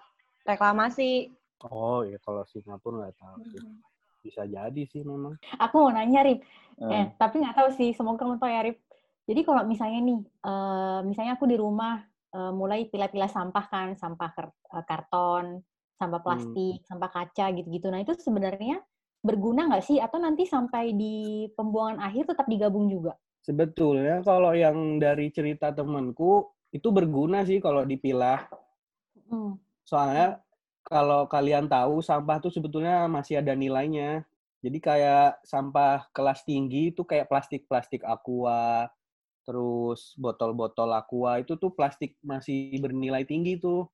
reklamasi. 0.44 1.32
Oh 1.68 2.04
ya 2.04 2.16
kalau 2.24 2.44
Singapura 2.48 3.06
nggak 3.08 3.16
tahu 3.20 3.36
sih. 3.52 3.62
Bisa 4.20 4.44
jadi 4.44 4.82
sih 4.88 5.00
memang. 5.04 5.36
Aku 5.60 5.88
mau 5.88 5.92
nanya, 5.92 6.24
Rip. 6.24 6.44
Hmm. 6.80 6.92
Eh, 6.92 7.06
tapi 7.16 7.40
nggak 7.40 7.56
tahu 7.56 7.68
sih. 7.76 7.92
Semoga 7.96 8.24
kamu 8.24 8.40
tahu 8.40 8.50
ya, 8.52 8.64
Rip. 8.64 8.78
Jadi 9.28 9.40
kalau 9.44 9.62
misalnya 9.64 10.00
nih, 10.00 10.20
eh, 10.24 11.00
misalnya 11.04 11.32
aku 11.36 11.44
di 11.48 11.56
rumah 11.56 12.00
eh, 12.30 12.52
mulai 12.54 12.86
pilah-pilah 12.86 13.30
sampah 13.32 13.64
kan, 13.68 13.88
sampah 13.98 14.30
karton, 14.86 15.60
sampah 15.98 16.20
plastik, 16.24 16.80
sampah 16.88 17.10
kaca 17.12 17.52
gitu-gitu. 17.52 17.92
Nah 17.92 18.00
itu 18.00 18.16
sebenarnya 18.16 18.80
berguna 19.20 19.68
nggak 19.68 19.84
sih? 19.84 20.00
Atau 20.00 20.16
nanti 20.20 20.48
sampai 20.48 20.96
di 20.96 21.44
pembuangan 21.52 22.00
akhir 22.00 22.32
tetap 22.32 22.48
digabung 22.48 22.88
juga? 22.88 23.16
Sebetulnya 23.40 24.20
kalau 24.24 24.52
yang 24.52 25.00
dari 25.00 25.32
cerita 25.32 25.72
temanku 25.72 26.48
itu 26.72 26.88
berguna 26.92 27.44
sih 27.44 27.60
kalau 27.60 27.84
dipilah. 27.84 28.46
Hmm. 29.28 29.56
Soalnya 29.90 30.38
kalau 30.86 31.26
kalian 31.26 31.66
tahu 31.66 31.98
sampah 31.98 32.38
tuh 32.38 32.54
sebetulnya 32.54 33.10
masih 33.10 33.42
ada 33.42 33.58
nilainya. 33.58 34.22
Jadi 34.62 34.78
kayak 34.78 35.42
sampah 35.42 36.06
kelas 36.14 36.46
tinggi 36.46 36.94
itu 36.94 37.02
kayak 37.02 37.26
plastik-plastik 37.26 38.06
aqua, 38.06 38.86
terus 39.42 40.14
botol-botol 40.14 40.94
aqua 40.94 41.42
itu 41.42 41.58
tuh 41.58 41.74
plastik 41.74 42.14
masih 42.22 42.78
bernilai 42.78 43.26
tinggi 43.26 43.58
tuh. 43.58 43.90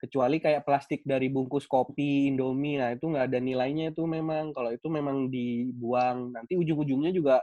Kecuali 0.00 0.40
kayak 0.40 0.64
plastik 0.64 1.00
dari 1.04 1.28
bungkus 1.28 1.68
kopi, 1.68 2.28
Indomie, 2.28 2.76
nah 2.80 2.92
itu 2.92 3.04
nggak 3.08 3.26
ada 3.28 3.38
nilainya 3.40 3.92
itu 3.92 4.06
memang. 4.08 4.54
Kalau 4.56 4.70
itu 4.72 4.86
memang 4.88 5.28
dibuang. 5.28 6.32
Nanti 6.32 6.56
ujung-ujungnya 6.56 7.12
juga 7.12 7.42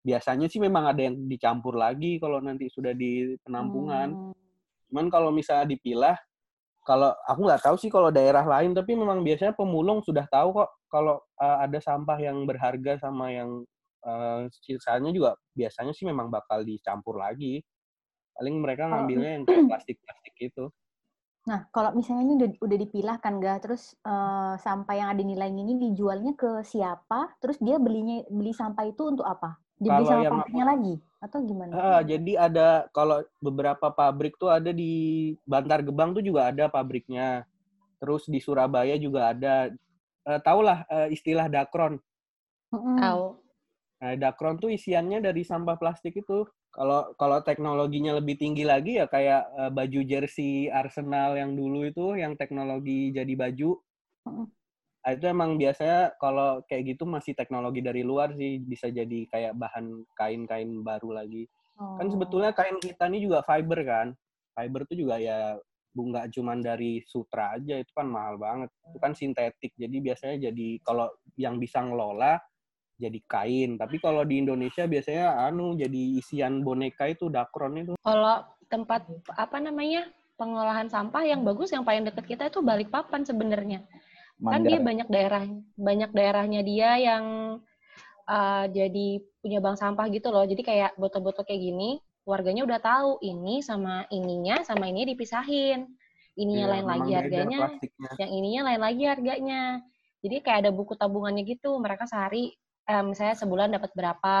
biasanya 0.00 0.48
sih 0.48 0.60
memang 0.60 0.90
ada 0.92 1.02
yang 1.02 1.16
dicampur 1.28 1.76
lagi 1.76 2.16
kalau 2.22 2.38
nanti 2.38 2.68
sudah 2.70 2.92
di 2.94 3.34
penampungan. 3.42 4.08
Hmm. 4.12 4.34
Cuman 4.90 5.06
kalau 5.06 5.30
misalnya 5.30 5.70
dipilah, 5.70 6.18
kalau 6.84 7.12
aku 7.28 7.40
nggak 7.44 7.62
tahu 7.62 7.76
sih 7.76 7.92
kalau 7.92 8.08
daerah 8.08 8.42
lain, 8.42 8.72
tapi 8.72 8.96
memang 8.96 9.20
biasanya 9.20 9.52
pemulung 9.52 10.00
sudah 10.00 10.24
tahu 10.32 10.56
kok 10.56 10.70
kalau 10.88 11.20
uh, 11.38 11.58
ada 11.60 11.78
sampah 11.78 12.18
yang 12.18 12.48
berharga 12.48 12.96
sama 12.98 13.30
yang 13.30 13.62
uh, 14.04 14.48
sisanya 14.64 15.12
juga 15.12 15.36
biasanya 15.52 15.92
sih 15.92 16.08
memang 16.08 16.32
bakal 16.32 16.64
dicampur 16.64 17.20
lagi. 17.20 17.60
Paling 18.32 18.56
mereka 18.58 18.88
ngambilnya 18.88 19.30
yang 19.36 19.44
kayak 19.44 19.64
plastik-plastik 19.70 20.34
gitu. 20.40 20.72
Nah, 21.48 21.68
kalau 21.72 21.96
misalnya 21.96 22.22
ini 22.28 22.34
udah, 22.36 22.50
udah 22.60 22.78
dipilah 22.84 23.16
kan, 23.16 23.40
Ga, 23.40 23.56
terus 23.64 23.96
eh, 24.04 24.54
sampah 24.60 24.92
yang 24.92 25.08
ada 25.16 25.24
nilainya 25.24 25.64
ini 25.64 25.88
dijualnya 25.88 26.36
ke 26.36 26.60
siapa? 26.60 27.32
Terus 27.40 27.56
dia 27.64 27.80
belinya 27.80 28.20
beli 28.28 28.52
sampah 28.52 28.84
itu 28.84 29.08
untuk 29.08 29.24
apa? 29.24 29.56
Dibeli 29.80 30.04
sama 30.04 30.44
yang 30.52 30.68
lagi? 30.68 31.00
Atau 31.20 31.44
gimana? 31.44 31.72
Ah, 31.76 32.00
jadi 32.00 32.48
ada 32.48 32.88
kalau 32.96 33.20
beberapa 33.44 33.92
pabrik 33.92 34.40
tuh 34.40 34.48
ada 34.48 34.72
di 34.72 35.32
Bantar 35.44 35.84
Gebang 35.84 36.16
tuh 36.16 36.24
juga 36.24 36.48
ada 36.48 36.72
pabriknya. 36.72 37.44
Terus 38.00 38.24
di 38.24 38.40
Surabaya 38.40 38.96
juga 38.96 39.36
ada. 39.36 39.68
Eh, 40.24 40.40
tahulah 40.40 40.88
eh, 40.88 41.08
istilah 41.12 41.52
dakron. 41.52 42.00
Tahu. 42.72 43.24
Nah, 44.00 44.16
dakron 44.16 44.56
tuh 44.56 44.72
isiannya 44.72 45.20
dari 45.20 45.44
sampah 45.44 45.76
plastik 45.76 46.16
itu. 46.16 46.48
Kalau 46.72 47.12
kalau 47.20 47.44
teknologinya 47.44 48.16
lebih 48.16 48.40
tinggi 48.40 48.64
lagi 48.64 48.96
ya 48.96 49.04
kayak 49.04 49.42
eh, 49.60 49.70
baju 49.76 50.00
jersey 50.08 50.72
Arsenal 50.72 51.36
yang 51.36 51.52
dulu 51.52 51.84
itu 51.84 52.16
yang 52.16 52.32
teknologi 52.40 53.12
jadi 53.12 53.36
baju. 53.36 53.76
Nah, 54.24 54.48
itu 55.08 55.24
emang 55.24 55.56
biasanya 55.56 56.12
kalau 56.20 56.60
kayak 56.68 56.92
gitu 56.92 57.08
masih 57.08 57.32
teknologi 57.32 57.80
dari 57.80 58.04
luar 58.04 58.36
sih 58.36 58.60
bisa 58.60 58.92
jadi 58.92 59.24
kayak 59.32 59.56
bahan 59.56 60.04
kain-kain 60.12 60.84
baru 60.84 61.24
lagi. 61.24 61.48
Kan 61.96 62.06
Oh. 62.06 62.12
sebetulnya 62.12 62.52
kain 62.52 62.76
kita 62.76 63.08
ini 63.08 63.24
juga 63.24 63.40
fiber 63.40 63.80
kan. 63.80 64.12
Fiber 64.52 64.84
itu 64.84 65.08
juga 65.08 65.16
ya 65.16 65.56
bu- 65.96 66.12
nggak 66.12 66.36
cuman 66.36 66.60
dari 66.60 67.00
sutra 67.08 67.56
aja 67.56 67.80
itu 67.80 67.88
kan 67.96 68.04
mahal 68.04 68.36
banget. 68.36 68.68
Itu 68.92 69.00
kan 69.00 69.16
sintetik. 69.16 69.72
Jadi 69.80 69.96
biasanya 70.04 70.52
jadi 70.52 70.68
kalau 70.84 71.08
yang 71.40 71.56
bisa 71.56 71.80
ngelola 71.80 72.36
jadi 73.00 73.16
kain. 73.24 73.80
Tapi 73.80 73.96
kalau 74.04 74.20
di 74.28 74.44
Indonesia 74.44 74.84
biasanya 74.84 75.48
anu 75.48 75.72
jadi 75.80 76.20
isian 76.20 76.60
boneka 76.60 77.08
itu 77.08 77.32
dakron 77.32 77.80
itu. 77.80 77.92
Kalau 78.04 78.44
tempat 78.68 79.08
apa 79.32 79.56
namanya 79.56 80.12
pengolahan 80.36 80.92
sampah 80.92 81.24
yang 81.24 81.40
bagus 81.40 81.72
yang 81.72 81.84
paling 81.88 82.04
dekat 82.04 82.28
kita 82.28 82.52
itu 82.52 82.60
Balikpapan 82.60 83.24
sebenarnya. 83.24 83.80
Kan 84.40 84.64
dia 84.64 84.80
banyak 84.80 85.08
daerah 85.12 85.44
banyak 85.76 86.10
daerahnya 86.16 86.60
dia 86.64 86.96
yang 86.96 87.24
uh, 88.24 88.64
jadi 88.70 89.20
punya 89.44 89.58
bank 89.60 89.76
sampah 89.76 90.06
gitu 90.08 90.32
loh. 90.32 90.44
Jadi 90.48 90.62
kayak 90.64 90.96
botol-botol 90.96 91.44
kayak 91.44 91.60
gini, 91.60 92.00
warganya 92.24 92.64
udah 92.64 92.80
tahu 92.80 93.10
ini 93.20 93.60
sama 93.60 94.08
ininya 94.08 94.64
sama 94.64 94.88
ini 94.88 95.04
dipisahin. 95.08 95.88
Ininya 96.38 96.66
Iya, 96.66 96.72
lain 96.72 96.86
lagi 96.88 97.10
harganya, 97.12 97.58
plastiknya. 97.68 98.10
yang 98.16 98.30
ininya 98.32 98.60
lain 98.72 98.80
lagi 98.80 99.04
harganya. 99.04 99.62
Jadi 100.24 100.36
kayak 100.40 100.58
ada 100.64 100.70
buku 100.72 100.96
tabungannya 100.96 101.42
gitu. 101.44 101.76
Mereka 101.76 102.08
sehari 102.08 102.54
eh, 102.88 103.04
misalnya 103.04 103.36
sebulan 103.36 103.68
dapat 103.76 103.90
berapa, 103.92 104.38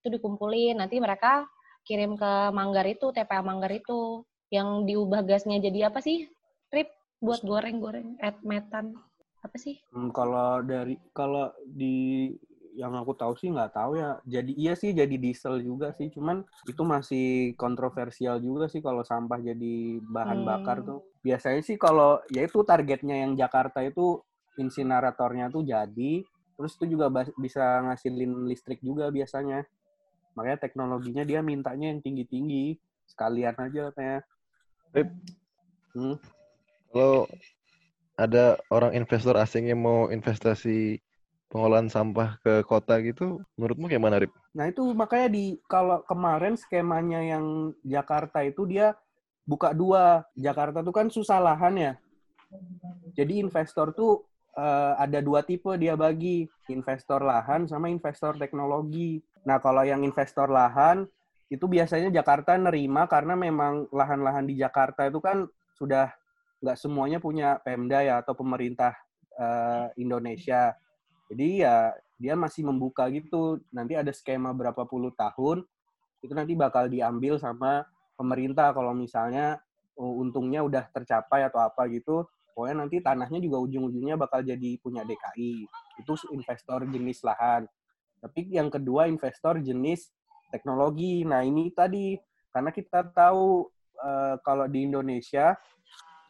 itu 0.00 0.08
dikumpulin. 0.08 0.78
Nanti 0.80 0.96
mereka 1.02 1.44
kirim 1.84 2.16
ke 2.16 2.32
Manggar 2.54 2.86
itu, 2.88 3.10
TPA 3.12 3.42
Manggar 3.44 3.72
itu, 3.74 4.24
yang 4.48 4.86
diubah 4.88 5.26
gasnya 5.26 5.58
jadi 5.58 5.90
apa 5.90 6.00
sih? 6.00 6.30
Trip 6.70 6.88
buat 7.22 7.40
goreng-goreng, 7.46 8.18
et 8.18 8.36
metan. 8.42 8.98
Apa 9.46 9.54
sih? 9.54 9.78
Hmm, 9.94 10.10
kalau 10.10 10.58
dari 10.66 10.98
kalau 11.14 11.54
di 11.62 12.28
yang 12.72 12.96
aku 12.96 13.12
tahu 13.12 13.36
sih 13.36 13.52
nggak 13.52 13.76
tahu 13.76 14.00
ya. 14.00 14.18
Jadi 14.24 14.52
iya 14.56 14.72
sih 14.74 14.90
jadi 14.90 15.12
diesel 15.14 15.62
juga 15.62 15.92
sih. 15.94 16.10
Cuman 16.10 16.42
itu 16.66 16.82
masih 16.82 17.52
kontroversial 17.54 18.40
juga 18.42 18.66
sih 18.66 18.82
kalau 18.82 19.06
sampah 19.06 19.38
jadi 19.38 20.02
bahan 20.02 20.42
Hmm. 20.42 20.48
bakar 20.48 20.82
tuh. 20.82 21.04
Biasanya 21.22 21.62
sih 21.62 21.76
kalau 21.78 22.18
ya 22.32 22.42
itu 22.42 22.58
targetnya 22.66 23.22
yang 23.22 23.38
Jakarta 23.38 23.84
itu 23.84 24.18
insineratornya 24.58 25.52
tuh 25.52 25.62
jadi. 25.62 26.24
Terus 26.58 26.72
itu 26.80 26.96
juga 26.98 27.12
bisa 27.38 27.64
ngasilin 27.86 28.48
listrik 28.48 28.80
juga 28.80 29.12
biasanya. 29.12 29.62
Makanya 30.32 30.58
teknologinya 30.64 31.22
dia 31.28 31.44
mintanya 31.44 31.92
yang 31.92 32.00
tinggi-tinggi. 32.00 32.80
Sekalian 33.04 33.54
aja 33.60 33.92
katanya. 33.92 34.18
Hmm. 35.92 36.16
Kalau 36.92 37.26
ada 38.20 38.60
orang 38.68 38.92
investor 38.92 39.34
asing 39.40 39.72
yang 39.72 39.80
mau 39.80 40.12
investasi 40.12 41.00
pengolahan 41.48 41.88
sampah 41.88 42.40
ke 42.40 42.64
kota 42.64 43.00
gitu, 43.04 43.40
menurutmu 43.56 43.88
kayak 43.88 44.02
mana, 44.04 44.16
Rip? 44.20 44.32
Nah 44.56 44.68
itu 44.68 44.84
makanya 44.96 45.28
di 45.32 45.60
kalau 45.68 46.00
kemarin 46.04 46.56
skemanya 46.56 47.20
yang 47.20 47.76
Jakarta 47.84 48.40
itu 48.44 48.64
dia 48.64 48.96
buka 49.44 49.72
dua. 49.76 50.24
Jakarta 50.32 50.80
tuh 50.80 50.94
kan 50.96 51.12
susah 51.12 51.40
lahan 51.40 51.74
ya. 51.76 51.92
Jadi 53.16 53.40
investor 53.40 53.92
tuh 53.92 54.24
eh, 54.56 54.92
ada 54.96 55.20
dua 55.20 55.44
tipe 55.44 55.72
dia 55.76 55.96
bagi, 55.96 56.48
investor 56.72 57.24
lahan 57.24 57.68
sama 57.68 57.88
investor 57.88 58.36
teknologi. 58.36 59.20
Nah 59.44 59.60
kalau 59.60 59.84
yang 59.84 60.04
investor 60.04 60.48
lahan 60.48 61.04
itu 61.52 61.68
biasanya 61.68 62.08
Jakarta 62.08 62.56
nerima 62.56 63.04
karena 63.04 63.36
memang 63.36 63.92
lahan-lahan 63.92 64.48
di 64.48 64.56
Jakarta 64.56 65.04
itu 65.04 65.20
kan 65.20 65.44
sudah 65.76 66.08
nggak 66.62 66.78
semuanya 66.78 67.18
punya 67.18 67.58
Pemda 67.60 68.00
ya 68.00 68.22
atau 68.22 68.38
pemerintah 68.38 68.94
eh, 69.34 69.86
Indonesia. 69.98 70.72
Jadi 71.26 71.66
ya 71.66 71.90
dia 72.22 72.38
masih 72.38 72.62
membuka 72.62 73.10
gitu. 73.10 73.58
Nanti 73.74 73.98
ada 73.98 74.14
skema 74.14 74.54
berapa 74.54 74.86
puluh 74.86 75.10
tahun 75.18 75.66
itu 76.22 76.32
nanti 76.32 76.54
bakal 76.54 76.86
diambil 76.86 77.34
sama 77.36 77.82
pemerintah 78.14 78.70
kalau 78.70 78.94
misalnya 78.94 79.58
uh, 79.98 80.14
untungnya 80.22 80.62
udah 80.62 80.86
tercapai 80.94 81.42
atau 81.50 81.58
apa 81.58 81.90
gitu. 81.90 82.22
Pokoknya 82.54 82.86
nanti 82.86 83.02
tanahnya 83.02 83.40
juga 83.42 83.58
ujung-ujungnya 83.64 84.14
bakal 84.14 84.44
jadi 84.46 84.78
punya 84.78 85.02
DKI. 85.02 85.66
Itu 85.98 86.14
investor 86.30 86.86
jenis 86.86 87.24
lahan. 87.26 87.66
Tapi 88.22 88.54
yang 88.54 88.70
kedua 88.70 89.10
investor 89.10 89.58
jenis 89.58 90.12
teknologi. 90.52 91.24
Nah 91.26 91.42
ini 91.42 91.72
tadi 91.72 92.14
karena 92.52 92.68
kita 92.70 93.08
tahu 93.08 93.72
eh, 93.96 94.36
kalau 94.44 94.68
di 94.68 94.84
Indonesia 94.84 95.56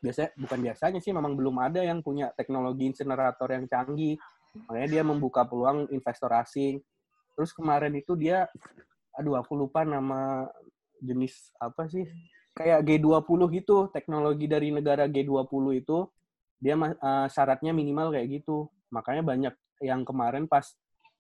biasanya 0.03 0.31
bukan 0.35 0.59
biasanya 0.59 0.99
sih 0.99 1.15
memang 1.15 1.39
belum 1.39 1.57
ada 1.63 1.81
yang 1.81 2.03
punya 2.03 2.35
teknologi 2.35 2.91
insinerator 2.91 3.49
yang 3.55 3.71
canggih. 3.71 4.19
Makanya 4.67 4.89
dia 4.91 5.03
membuka 5.07 5.47
peluang 5.47 5.89
investor 5.95 6.29
asing. 6.35 6.83
Terus 7.39 7.55
kemarin 7.55 7.95
itu 7.97 8.19
dia, 8.19 8.51
aduh 9.17 9.39
aku 9.39 9.57
lupa 9.57 9.87
nama 9.87 10.51
jenis 11.01 11.55
apa 11.57 11.89
sih? 11.89 12.05
Kayak 12.53 12.85
G20 12.85 13.41
gitu, 13.63 13.89
teknologi 13.89 14.45
dari 14.45 14.69
negara 14.69 15.09
G20 15.09 15.65
itu, 15.81 16.05
dia 16.61 16.77
eh, 16.77 17.27
syaratnya 17.33 17.73
minimal 17.73 18.13
kayak 18.13 18.43
gitu. 18.43 18.69
Makanya 18.93 19.23
banyak 19.25 19.55
yang 19.81 20.05
kemarin 20.05 20.45
pas 20.45 20.69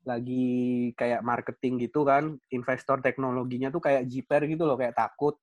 lagi 0.02 0.90
kayak 0.98 1.22
marketing 1.22 1.88
gitu 1.88 2.02
kan, 2.02 2.36
investor 2.50 2.98
teknologinya 3.00 3.70
tuh 3.70 3.80
kayak 3.80 4.04
jiper 4.10 4.44
gitu 4.50 4.66
loh, 4.66 4.76
kayak 4.76 4.98
takut. 4.98 5.38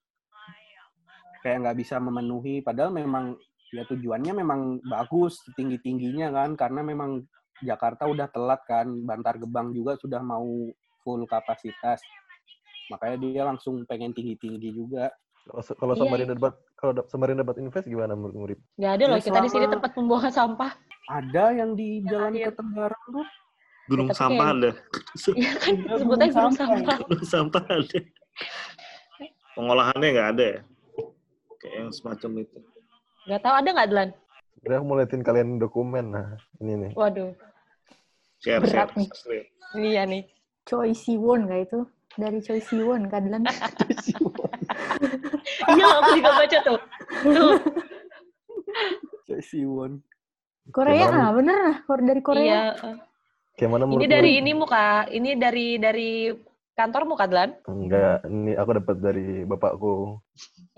Kayak 1.39 1.57
nggak 1.63 1.77
bisa 1.79 1.95
memenuhi, 1.97 2.59
padahal 2.59 2.91
memang 2.91 3.39
ya 3.71 3.85
tujuannya 3.85 4.33
memang 4.33 4.59
bagus, 4.83 5.39
tinggi-tingginya 5.53 6.33
kan, 6.33 6.49
karena 6.53 6.81
memang 6.81 7.23
Jakarta 7.59 8.07
udah 8.07 8.27
telat 8.27 8.59
kan, 8.65 8.87
Bantar 9.03 9.37
Gebang 9.37 9.71
juga 9.71 9.95
sudah 9.95 10.19
mau 10.19 10.47
full 11.01 11.23
kapasitas. 11.25 11.99
Makanya 12.89 13.17
dia 13.19 13.41
langsung 13.45 13.85
pengen 13.85 14.11
tinggi-tinggi 14.11 14.73
juga. 14.73 15.11
Kalau 15.79 15.95
Iya, 15.95 16.01
Samarinda 16.03 16.33
dapat 16.35 16.53
kalau 16.75 16.91
da- 16.93 17.07
Samarinda 17.07 17.41
dapat 17.41 17.57
invest 17.63 17.87
gimana 17.87 18.13
menurutmu, 18.13 18.51
Rip? 18.51 18.59
Nggak 18.75 18.91
ada 18.91 19.03
loh, 19.07 19.17
Ya, 19.17 19.23
kita 19.23 19.39
di 19.39 19.49
sini 19.49 19.65
tempat 19.65 19.91
pembuangan 19.95 20.33
sampah. 20.33 20.71
Ada 21.09 21.45
yang 21.57 21.71
di 21.73 22.03
Jalan 22.05 22.33
akhir. 22.35 22.45
Ketengaran 22.53 23.01
tuh. 23.09 23.27
Gunung 23.89 24.09
sampah 24.13 24.45
kayak- 24.45 24.59
ada. 24.61 24.69
Iya 25.33 25.51
kan, 25.57 25.73
Iya, 25.73 25.93
sebutnya 25.97 26.27
gunung 26.29 26.53
sampah. 26.53 26.97
Gunung 27.01 27.25
sampah 27.25 27.63
ada. 27.65 27.99
Pengolahannya 29.55 30.07
nggak 30.13 30.29
ada 30.37 30.45
ya? 30.45 30.59
Kayak 31.59 31.75
yang 31.77 31.91
semacam 31.91 32.31
itu. 32.39 32.57
Nggak 33.27 33.41
tahu 33.43 33.53
ada 33.53 33.69
nggak, 33.69 33.89
Dlan? 33.89 34.09
Udah 34.59 34.75
aku 34.75 34.85
mau 34.85 34.95
liatin 34.95 35.21
kalian 35.21 35.49
dokumen. 35.55 36.05
Nah, 36.11 36.27
ini 36.59 36.73
nih. 36.77 36.91
Waduh, 36.95 37.31
Share, 38.39 38.63
Berat 38.63 38.89
share. 38.89 38.91
nih. 38.95 39.07
share. 39.11 39.45
iya 39.75 40.01
nih. 40.03 40.23
Choi 40.63 40.93
Siwon 40.93 41.45
nggak 41.45 41.61
itu? 41.65 41.79
Dari 42.15 42.39
Choi 42.39 42.59
Siwon, 42.59 43.07
Kadlan. 43.07 43.43
Iya, 45.69 45.85
aku 45.85 46.09
juga 46.17 46.31
baca 46.35 46.57
tuh. 46.61 46.79
Tuh, 47.23 47.57
Choi 49.25 49.41
Siwon. 49.41 49.91
Korea, 50.69 51.09
Gimana? 51.09 51.17
ah 51.19 51.29
bener 51.33 51.57
lah. 51.57 51.75
Dari 51.87 52.21
Korea. 52.21 52.43
iya. 52.45 52.93
Kayak 53.57 53.69
mana 53.75 53.83
Ini 53.89 54.05
dari 54.07 54.31
ini 54.39 54.51
muka, 54.55 55.03
ini 55.09 55.35
dari 55.35 55.75
dari 55.75 56.31
kantor 56.79 57.03
muka, 57.03 57.27
Dlan? 57.27 57.59
Enggak, 57.67 58.23
ini 58.31 58.55
aku 58.55 58.71
dapat 58.79 58.95
dari 59.03 59.43
bapakku 59.43 60.23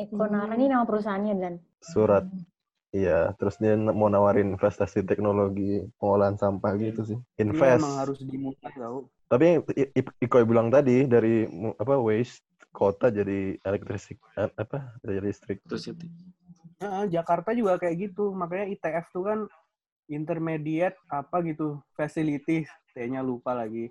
Ekonara 0.01 0.57
ini 0.57 0.65
nama 0.65 0.81
perusahaannya, 0.89 1.33
Dan. 1.37 1.55
surat. 1.77 2.25
Iya, 2.91 3.31
terus 3.39 3.55
dia 3.61 3.77
mau 3.79 4.11
nawarin 4.11 4.51
investasi 4.57 5.05
teknologi 5.07 5.79
pengolahan 6.01 6.35
sampah 6.35 6.75
gitu 6.75 7.01
sih. 7.07 7.19
Dia 7.37 7.45
Invest. 7.47 7.79
emang 7.79 7.93
harus 8.01 8.19
dimulai 8.19 8.71
tau. 8.75 9.07
Tapi 9.31 9.63
Iko 10.19 10.43
bilang 10.43 10.67
tadi 10.67 11.07
dari 11.07 11.47
apa 11.79 11.95
waste 11.95 12.43
kota 12.75 13.07
jadi 13.07 13.55
elektrisik 13.63 14.19
eh, 14.35 14.51
apa 14.59 14.99
jadi 15.07 15.23
listrik. 15.23 15.63
Terus 15.63 15.87
itu. 15.87 16.03
Nah, 16.83 17.07
Jakarta 17.07 17.55
juga 17.55 17.79
kayak 17.79 18.11
gitu. 18.11 18.35
Makanya 18.35 18.75
ITF 18.75 19.07
tuh 19.15 19.23
kan 19.23 19.39
intermediate 20.11 20.99
apa 21.07 21.39
gitu 21.47 21.79
facility 21.95 22.67
T-nya 22.91 23.23
lupa 23.23 23.55
lagi. 23.55 23.87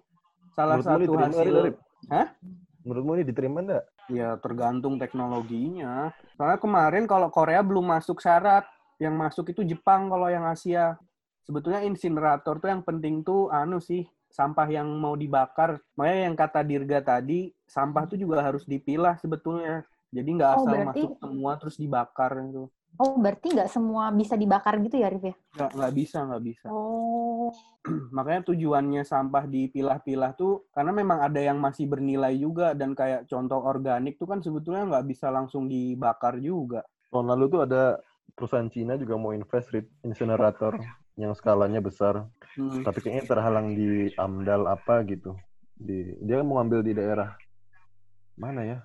Salah 0.53 0.77
Menurutmu 0.77 1.16
satu 1.16 1.24
hasil 1.24 1.55
Rip? 1.73 1.77
Hah? 2.09 2.32
Menurutmu 2.81 3.20
ini 3.20 3.24
diterima 3.28 3.60
enggak? 3.60 3.85
ya 4.10 4.35
tergantung 4.43 4.98
teknologinya. 4.98 6.10
Soalnya 6.35 6.59
kemarin 6.59 7.06
kalau 7.06 7.31
Korea 7.31 7.62
belum 7.62 7.94
masuk 7.94 8.18
syarat, 8.18 8.66
yang 8.98 9.14
masuk 9.14 9.55
itu 9.55 9.62
Jepang 9.62 10.10
kalau 10.10 10.27
yang 10.27 10.43
Asia. 10.43 10.98
Sebetulnya 11.47 11.86
insinerator 11.86 12.59
tuh 12.59 12.74
yang 12.74 12.82
penting 12.82 13.22
tuh 13.22 13.47
anu 13.55 13.78
sih 13.78 14.02
sampah 14.27 14.66
yang 14.66 14.90
mau 14.98 15.14
dibakar. 15.14 15.78
Makanya 15.94 16.20
yang 16.27 16.35
kata 16.35 16.66
Dirga 16.66 16.98
tadi, 16.98 17.55
sampah 17.70 18.10
tuh 18.10 18.18
juga 18.18 18.43
harus 18.43 18.66
dipilah 18.66 19.14
sebetulnya. 19.22 19.86
Jadi 20.10 20.27
nggak 20.27 20.51
Oh, 20.51 20.56
asal 20.59 20.72
berarti- 20.74 21.06
masuk 21.06 21.10
semua 21.22 21.52
terus 21.55 21.77
dibakar 21.78 22.31
gitu. 22.43 22.66
Oh, 22.99 23.17
berarti 23.17 23.55
nggak 23.55 23.71
semua 23.71 24.11
bisa 24.11 24.35
dibakar 24.35 24.77
gitu 24.83 24.99
ya, 24.99 25.09
Rif 25.09 25.25
ya? 25.25 25.35
Nggak, 25.57 25.71
nggak 25.79 25.93
bisa, 25.95 26.19
nggak 26.27 26.43
bisa. 26.45 26.67
Oh. 26.69 27.53
Makanya 28.17 28.53
tujuannya 28.53 29.03
sampah 29.07 29.49
dipilah-pilah 29.49 30.37
tuh 30.37 30.69
karena 30.75 30.93
memang 30.93 31.25
ada 31.25 31.41
yang 31.41 31.57
masih 31.57 31.89
bernilai 31.89 32.37
juga 32.37 32.77
dan 32.77 32.93
kayak 32.93 33.25
contoh 33.31 33.65
organik 33.65 34.21
tuh 34.21 34.29
kan 34.29 34.45
sebetulnya 34.45 34.85
nggak 34.85 35.07
bisa 35.09 35.33
langsung 35.33 35.65
dibakar 35.71 36.37
juga. 36.43 36.85
Tahun 37.09 37.27
lalu 37.27 37.45
tuh 37.49 37.61
ada 37.65 37.97
perusahaan 38.37 38.69
Cina 38.69 39.01
juga 39.01 39.17
mau 39.17 39.33
invest 39.33 39.73
di 39.73 39.81
insinerator 40.05 40.77
yang 41.21 41.33
skalanya 41.37 41.81
besar, 41.85 42.25
Hmm. 42.59 42.83
tapi 42.83 42.99
kayaknya 42.99 43.25
terhalang 43.31 43.79
di 43.79 44.11
AMDAL 44.19 44.67
apa 44.67 45.07
gitu. 45.07 45.39
Di 45.79 46.19
dia 46.19 46.43
mau 46.43 46.59
ngambil 46.59 46.83
di 46.83 46.93
daerah 46.99 47.33
mana 48.35 48.67
ya? 48.67 48.79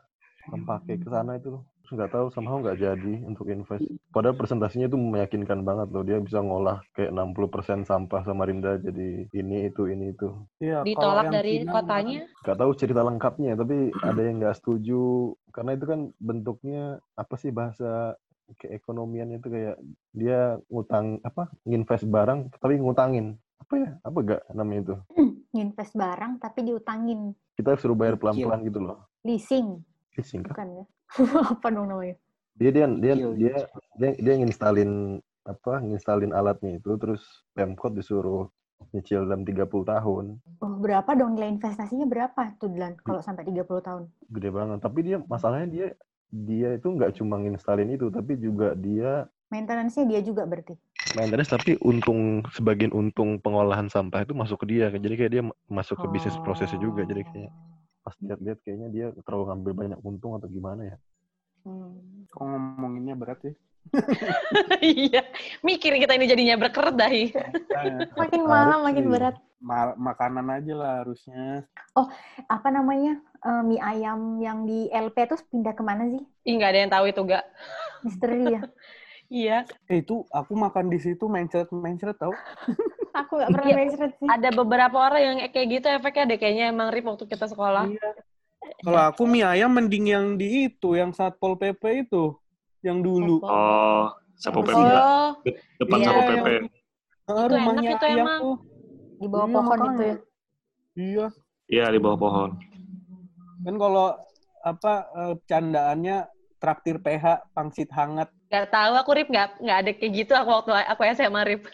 Kempake 0.45 1.01
ke 1.01 1.07
sana 1.09 1.35
itu 1.41 1.57
loh. 1.57 1.63
Terus 1.85 2.01
nggak 2.01 2.13
tahu 2.17 2.25
somehow 2.33 2.57
nggak 2.65 2.81
jadi 2.81 3.13
untuk 3.29 3.45
invest. 3.53 3.85
Padahal 4.09 4.33
presentasinya 4.33 4.89
itu 4.89 4.97
meyakinkan 4.97 5.61
banget 5.61 5.93
loh. 5.93 6.01
Dia 6.01 6.17
bisa 6.17 6.41
ngolah 6.41 6.81
kayak 6.97 7.13
60% 7.13 7.85
sampah 7.85 8.25
Samarinda 8.25 8.81
jadi 8.81 9.29
ini 9.29 9.69
itu 9.69 9.85
ini 9.85 10.17
itu. 10.17 10.33
Iya, 10.57 10.81
Ditolak 10.81 11.29
dari 11.29 11.61
Cina 11.61 11.77
kotanya. 11.77 12.25
Nggak 12.41 12.57
tahu 12.57 12.71
cerita 12.73 13.01
lengkapnya, 13.05 13.53
tapi 13.53 13.93
ada 14.01 14.21
yang 14.25 14.41
nggak 14.41 14.57
setuju 14.57 15.37
karena 15.53 15.77
itu 15.77 15.85
kan 15.85 15.99
bentuknya 16.17 16.97
apa 17.13 17.37
sih 17.37 17.53
bahasa 17.53 18.17
keekonomian 18.57 19.37
itu 19.37 19.45
kayak 19.45 19.77
dia 20.13 20.57
ngutang 20.69 21.21
apa 21.21 21.49
nginvest 21.65 22.05
barang 22.05 22.53
tapi 22.61 22.77
ngutangin 22.77 23.37
apa 23.57 23.73
ya 23.81 23.89
apa 24.05 24.17
gak 24.21 24.41
namanya 24.53 24.81
itu 24.85 24.95
Nginvest 25.55 25.95
barang 25.95 26.37
tapi 26.43 26.67
diutangin. 26.67 27.31
kita 27.55 27.79
suruh 27.79 27.97
bayar 27.97 28.19
pelan-pelan 28.19 28.61
gitu 28.67 28.79
loh 28.83 29.07
Leasing, 29.25 29.81
leasing 30.13 30.45
kah 30.45 30.53
bukan 30.53 30.83
ya? 30.83 30.85
Apa 31.53 31.67
dong 31.71 31.87
namanya? 31.89 32.15
dia 32.55 32.69
dia 32.71 32.85
dia 32.87 33.13
Cicil, 33.19 33.31
dia 33.35 33.55
dia, 33.99 34.09
dia 34.15 34.33
nginstalin 34.39 35.19
apa 35.45 35.73
nginstalin 35.83 36.31
alatnya 36.33 36.79
itu 36.79 36.95
terus 36.97 37.21
pemkot 37.53 37.93
disuruh 37.93 38.47
nyicil 38.95 39.27
dalam 39.27 39.43
30 39.43 39.85
tahun 39.85 40.25
Oh, 40.63 40.71
berapa 40.79 41.11
dong 41.19 41.35
nilai 41.35 41.51
investasinya 41.51 42.07
berapa 42.07 42.55
tuh 42.55 42.71
Dilan 42.71 42.95
kalau 43.03 43.19
sampai 43.19 43.43
30 43.43 43.83
tahun? 43.83 44.03
gede 44.31 44.49
banget 44.55 44.79
tapi 44.81 44.99
dia 45.03 45.17
masalahnya 45.21 45.67
dia 45.67 45.87
dia 46.31 46.69
itu 46.79 46.87
nggak 46.89 47.11
cuma 47.19 47.37
nginstalin 47.37 47.91
itu 47.91 48.07
tapi 48.09 48.39
juga 48.39 48.73
dia 48.73 49.27
Maintenance-nya 49.51 50.09
dia 50.09 50.19
juga 50.25 50.43
berarti. 50.49 50.73
maintenance 51.13 51.51
tapi 51.53 51.77
untung 51.85 52.41
sebagian 52.49 52.89
untung 52.91 53.37
pengolahan 53.37 53.87
sampah 53.87 54.25
itu 54.25 54.33
masuk 54.33 54.65
ke 54.65 54.75
dia 54.75 54.89
kan. 54.89 54.99
jadi 54.99 55.15
kayak 55.19 55.31
dia 55.31 55.43
ma- 55.45 55.57
masuk 55.69 56.01
ke 56.01 56.07
bisnis 56.09 56.35
prosesnya 56.41 56.79
juga 56.81 57.05
jadi 57.05 57.21
kayak 57.21 57.51
pas 58.05 58.15
lihat-lihat 58.21 58.59
kayaknya 58.61 58.87
dia 58.93 59.05
terlalu 59.25 59.43
ngambil 59.49 59.71
banyak 59.73 59.99
untung 60.05 60.37
atau 60.37 60.45
gimana 60.45 60.93
ya 60.93 60.97
Hmm. 61.65 62.29
Kok 62.29 62.45
ngomonginnya 62.45 63.17
berat 63.17 63.41
ya? 63.41 63.53
Iya. 64.85 65.25
Mikir 65.65 65.97
kita 65.97 66.13
ini 66.13 66.29
jadinya 66.29 66.61
dahi. 66.93 67.33
Makanya, 67.33 68.05
Makin 68.13 68.41
malam 68.45 68.79
makin 68.85 69.05
berat. 69.09 69.35
ma- 69.57 69.97
makanan 69.97 70.45
aja 70.53 70.73
lah 70.77 70.91
harusnya. 71.01 71.65
Apa 72.45 72.69
namanya? 72.69 73.17
eh, 73.45 73.61
mie 73.65 73.81
ayam 73.81 74.37
yang 74.37 74.69
di 74.69 74.89
LP 74.93 75.25
tuh 75.25 75.41
pindah 75.49 75.73
ke 75.73 75.81
mana 75.81 76.05
sih? 76.05 76.21
Ih, 76.45 76.53
nggak 76.53 76.69
ada 76.69 76.79
yang 76.85 76.91
tahu 76.93 77.05
itu, 77.09 77.21
gak? 77.25 77.45
Misteri 78.05 78.41
ya. 78.45 78.61
Iya. 79.25 79.65
Eh 79.89 80.05
itu 80.05 80.21
aku 80.29 80.53
makan 80.53 80.85
di 80.93 81.01
situ 81.01 81.25
mencret 81.25 81.65
mencret 81.73 82.13
tau? 82.13 82.29
Aku 83.15 83.31
nggak 83.35 83.49
pernah 83.49 83.65
Iya. 83.65 83.77
mencret 83.79 84.11
sih. 84.13 84.27
Ada 84.27 84.49
beberapa 84.51 84.97
orang 84.99 85.21
yang 85.21 85.37
kayak 85.47 85.67
gitu 85.71 85.87
efeknya 85.89 86.23
deh. 86.27 86.37
Kayaknya 86.37 86.65
emang 86.69 86.87
rip 86.91 87.05
waktu 87.05 87.25
kita 87.25 87.47
sekolah. 87.47 87.87
Iya. 87.87 88.09
Kalau 88.81 89.01
aku 89.05 89.23
mie 89.23 89.45
ayam 89.45 89.71
mending 89.71 90.05
yang 90.05 90.25
di 90.35 90.67
itu, 90.67 90.93
yang 90.93 91.09
satpol 91.09 91.55
pp 91.55 91.79
itu, 92.03 92.33
yang 92.81 92.99
dulu. 92.99 93.39
Oh, 93.39 94.09
Sapo 94.35 94.59
PP. 94.59 94.75
Oh, 94.75 95.31
Depan 95.79 95.97
Iya, 95.97 96.05
Sapo 96.05 96.19
yang- 96.19 96.29
PP. 96.35 96.47
Ah, 97.25 97.33
Itu 97.39 97.41
rumahnya 97.47 97.81
enak 97.87 97.95
itu 97.95 98.05
emang. 98.11 98.39
tuh. 98.41 98.57
Di 99.15 99.27
bawah 99.27 99.47
Iya, 99.47 99.53
pohon 99.55 99.65
makanya. 99.71 99.87
itu 99.87 100.03
ya. 100.03 100.15
Iya. 100.95 101.25
Iya, 101.65 101.85
di 101.87 101.99
bawah 101.99 102.19
pohon. 102.19 102.49
Kan 103.63 103.75
kalau 103.75 104.07
apa 104.61 104.93
eh, 105.07 105.35
candaannya 105.45 106.17
traktir 106.57 106.97
PH 106.99 107.23
pangsit 107.51 107.89
hangat. 107.89 108.29
Nggak 108.55 108.71
tahu 108.71 108.93
aku 108.95 109.11
rip 109.19 109.27
nggak 109.27 109.47
nggak 109.59 109.77
ada 109.83 109.91
kayak 109.91 110.11
gitu 110.15 110.31
aku 110.31 110.49
waktu 110.55 110.71
aku 110.87 111.01
SMA 111.11 111.41
rip. 111.43 111.61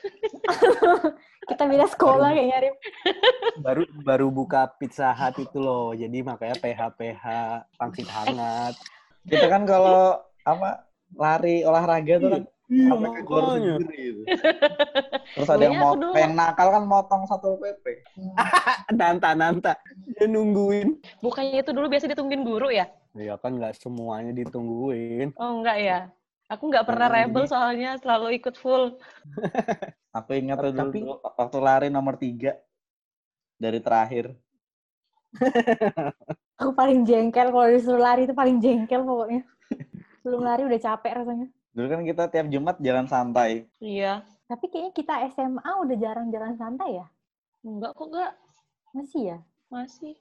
Kita 1.41 1.65
beda 1.65 1.89
sekolah 1.89 2.37
kayaknya, 2.37 2.69
Rip. 2.69 2.75
Baru 3.65 3.83
baru 4.05 4.27
buka 4.29 4.69
Pizza 4.77 5.09
Hut 5.09 5.41
itu 5.41 5.57
loh. 5.57 5.89
Jadi 5.91 6.21
makanya 6.21 6.53
PH 6.61 6.81
PH 6.95 7.23
pangsit 7.81 8.07
hangat. 8.07 8.77
Kita 9.25 9.49
kan 9.49 9.65
kalau 9.65 10.21
apa 10.45 10.85
lari 11.17 11.65
olahraga 11.65 12.21
tuh 12.21 12.29
kan 12.29 12.43
Iya, 12.71 12.87
sampai 12.87 13.09
ke 13.11 13.21
gor 13.27 13.43
makanya. 13.43 13.73
sendiri 13.83 13.97
gitu. 13.99 14.21
Terus 15.35 15.49
ada 15.51 15.63
yang 15.67 15.75
mau 15.75 15.93
yang 16.15 16.33
nakal 16.39 16.67
kan 16.71 16.83
motong 16.87 17.23
satu 17.27 17.59
PP. 17.59 17.85
Nanta 18.95 19.35
nanta. 19.35 19.73
Dia 20.15 20.23
nungguin. 20.31 20.95
Bukannya 21.19 21.67
itu 21.67 21.75
dulu 21.75 21.91
biasa 21.91 22.07
ditungguin 22.07 22.47
guru 22.47 22.71
ya? 22.71 22.87
Ya 23.11 23.35
kan 23.43 23.59
nggak 23.59 23.75
semuanya 23.75 24.31
ditungguin. 24.31 25.35
Oh 25.35 25.59
enggak 25.59 25.77
ya. 25.83 25.99
Aku 26.51 26.67
nggak 26.67 26.83
pernah 26.83 27.07
Hmm, 27.07 27.15
rebel 27.15 27.43
ini- 27.47 27.51
soalnya 27.51 27.89
selalu 27.97 28.27
ikut 28.37 28.55
full. 28.59 28.99
Aku 30.17 30.31
ingat 30.35 30.59
tuh 30.59 30.71
dulu, 30.75 30.81
Tapi- 30.91 30.99
dulu 30.99 31.13
waktu 31.23 31.57
lari 31.63 31.87
nomor 31.87 32.19
tiga 32.19 32.59
dari 33.55 33.79
terakhir. 33.79 34.35
Aku 36.59 36.71
paling 36.75 37.07
jengkel 37.07 37.49
kalau 37.49 37.67
disuruh 37.71 38.03
lari 38.03 38.27
itu 38.27 38.35
paling 38.35 38.59
jengkel 38.59 39.01
pokoknya. 39.01 39.41
Belum 40.21 40.41
lari 40.43 40.67
udah 40.67 40.77
capek 40.77 41.23
rasanya. 41.23 41.47
Dulu 41.71 41.87
kan 41.87 42.01
kita 42.03 42.23
tiap 42.27 42.47
Jumat 42.51 42.75
jalan 42.83 43.07
santai. 43.07 43.65
Iya. 43.79 44.27
Tapi 44.45 44.67
kayaknya 44.67 44.91
kita 44.91 45.13
SMA 45.31 45.71
udah 45.81 45.95
jarang 45.95 46.27
jalan 46.29 46.53
santai 46.59 46.99
ya. 46.99 47.07
Enggak 47.63 47.95
kok 47.95 48.11
enggak. 48.11 48.31
Masih 48.91 49.21
ya? 49.23 49.37
Masih. 49.71 50.13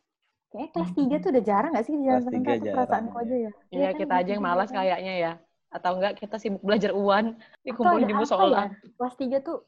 Kayaknya 0.51 0.71
kelas 0.71 0.93
3 0.95 1.15
tuh 1.19 1.31
udah 1.35 1.45
jarang 1.45 1.71
gak 1.75 1.87
sih 1.87 1.95
jalan 1.99 2.07
Kelas 2.07 2.25
santai? 2.27 2.55
tiga 2.55 2.71
perasaanku 2.71 3.17
ya. 3.19 3.23
aja 3.23 3.35
ya. 3.37 3.51
Iya, 3.71 3.89
kan, 3.91 3.99
kita 3.99 4.15
aja 4.15 4.31
yang 4.31 4.43
malas 4.43 4.69
tiga. 4.71 4.79
kayaknya 4.79 5.15
ya. 5.19 5.33
Atau 5.71 5.99
enggak 5.99 6.19
kita 6.19 6.37
sibuk 6.37 6.63
belajar 6.67 6.91
uan, 6.91 7.39
dikumpulin 7.63 8.05
ada 8.05 8.11
di 8.11 8.15
musola. 8.15 8.61
ya? 8.67 8.91
Kelas 8.99 9.15
3 9.15 9.47
tuh 9.47 9.59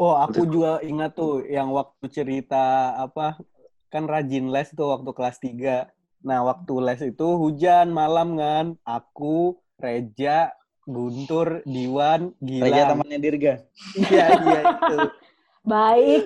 Oh, 0.00 0.16
aku 0.16 0.48
juga 0.48 0.80
ingat 0.80 1.12
tuh 1.12 1.44
yang 1.44 1.68
waktu 1.76 2.08
cerita 2.08 2.96
apa 2.96 3.36
kan 3.92 4.08
rajin 4.08 4.48
les 4.48 4.72
tuh 4.72 4.96
waktu 4.96 5.10
kelas 5.12 5.36
3. 5.44 5.92
Nah, 6.24 6.40
waktu 6.44 6.74
les 6.80 7.00
itu 7.04 7.28
hujan 7.36 7.92
malam 7.92 8.40
kan. 8.40 8.66
Aku, 8.84 9.60
Reja, 9.76 10.52
Guntur, 10.88 11.60
Diwan, 11.68 12.32
Reja 12.40 12.64
Gilang. 12.72 12.88
temannya 12.96 13.18
Dirga. 13.20 13.54
Iya, 13.96 14.26
iya 14.40 14.60
itu. 14.72 14.96
baik. 15.72 16.22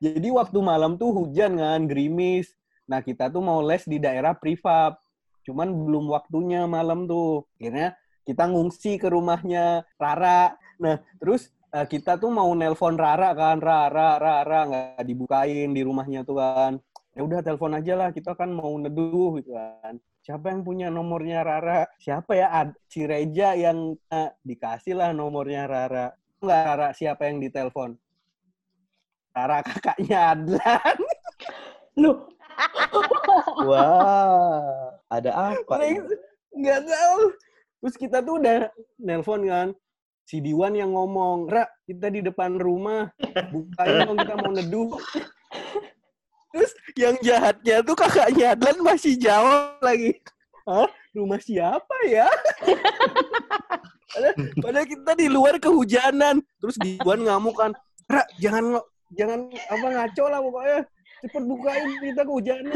Jadi 0.00 0.28
waktu 0.32 0.58
malam 0.60 0.96
tuh 1.00 1.12
hujan 1.12 1.56
kan, 1.56 1.80
gerimis. 1.88 2.52
Nah, 2.84 3.00
kita 3.04 3.28
tuh 3.32 3.44
mau 3.44 3.60
les 3.64 3.84
di 3.84 3.96
daerah 4.00 4.32
privat. 4.36 4.96
Cuman 5.46 5.68
belum 5.72 6.10
waktunya 6.10 6.64
malam 6.68 7.04
tuh. 7.10 7.48
Akhirnya 7.56 7.96
kita 8.24 8.46
ngungsi 8.48 9.00
ke 9.00 9.08
rumahnya 9.08 9.84
Rara. 9.96 10.54
Nah, 10.80 10.96
terus 11.20 11.50
eh, 11.72 11.86
kita 11.88 12.16
tuh 12.20 12.30
mau 12.32 12.48
nelpon 12.52 12.96
Rara 12.96 13.32
kan, 13.36 13.58
Rara, 13.58 14.16
Rara 14.20 14.60
nggak 14.68 15.04
dibukain 15.04 15.72
di 15.72 15.82
rumahnya 15.84 16.22
tuh 16.22 16.40
kan. 16.40 16.72
Ya 17.16 17.26
udah 17.26 17.42
telepon 17.42 17.74
aja 17.74 17.98
lah, 17.98 18.08
kita 18.14 18.38
kan 18.38 18.54
mau 18.54 18.70
neduh 18.78 19.40
gitu 19.42 19.58
kan. 19.58 19.98
Siapa 20.20 20.52
yang 20.52 20.62
punya 20.62 20.92
nomornya 20.92 21.42
Rara? 21.42 21.88
Siapa 21.98 22.36
ya? 22.36 22.48
Ad, 22.52 22.76
si 22.86 23.02
Reja 23.08 23.56
yang 23.56 23.96
eh, 24.12 24.30
dikasih 24.44 24.94
lah 24.94 25.10
nomornya 25.10 25.66
Rara. 25.66 26.12
Enggak 26.40 26.62
Rara, 26.64 26.88
siapa 26.94 27.26
yang 27.28 27.40
ditelepon? 27.42 27.96
Rara 29.34 29.58
kakaknya 29.64 30.36
Adlan. 30.36 30.98
Loh, 32.00 32.30
Wah, 33.66 34.99
ada 35.10 35.30
apa? 35.52 35.74
Nggak 36.54 36.80
tahu. 36.86 37.20
Terus 37.80 37.96
kita 37.98 38.22
tuh 38.22 38.38
udah 38.38 38.70
nelpon 39.02 39.42
kan. 39.50 39.68
Si 40.30 40.38
Diwan 40.38 40.78
yang 40.78 40.94
ngomong, 40.94 41.50
Ra, 41.50 41.66
kita 41.90 42.06
di 42.06 42.22
depan 42.22 42.54
rumah. 42.54 43.10
Bukain 43.50 44.06
dong, 44.06 44.14
kita 44.22 44.34
mau 44.38 44.52
neduh. 44.54 44.94
Terus 46.54 46.72
yang 46.94 47.18
jahatnya 47.18 47.82
tuh 47.82 47.98
kakaknya 47.98 48.54
Adlan 48.54 48.78
masih 48.78 49.18
jawab 49.18 49.82
lagi. 49.82 50.22
Hah? 50.70 50.86
Rumah 51.10 51.40
siapa 51.42 51.96
ya? 52.06 52.30
padahal, 54.14 54.34
padahal 54.62 54.86
kita 54.86 55.12
di 55.18 55.26
luar 55.26 55.58
kehujanan. 55.58 56.38
Terus 56.62 56.78
Diwan 56.78 57.26
ngamuk 57.26 57.58
kan, 57.58 57.74
Ra, 58.06 58.22
jangan 58.38 58.78
jangan 59.18 59.50
apa 59.50 59.86
ngaco 59.90 60.24
lah 60.30 60.38
pokoknya. 60.38 60.80
Cepet 61.26 61.42
bukain, 61.42 61.88
kita 61.98 62.22
kehujanan. 62.22 62.70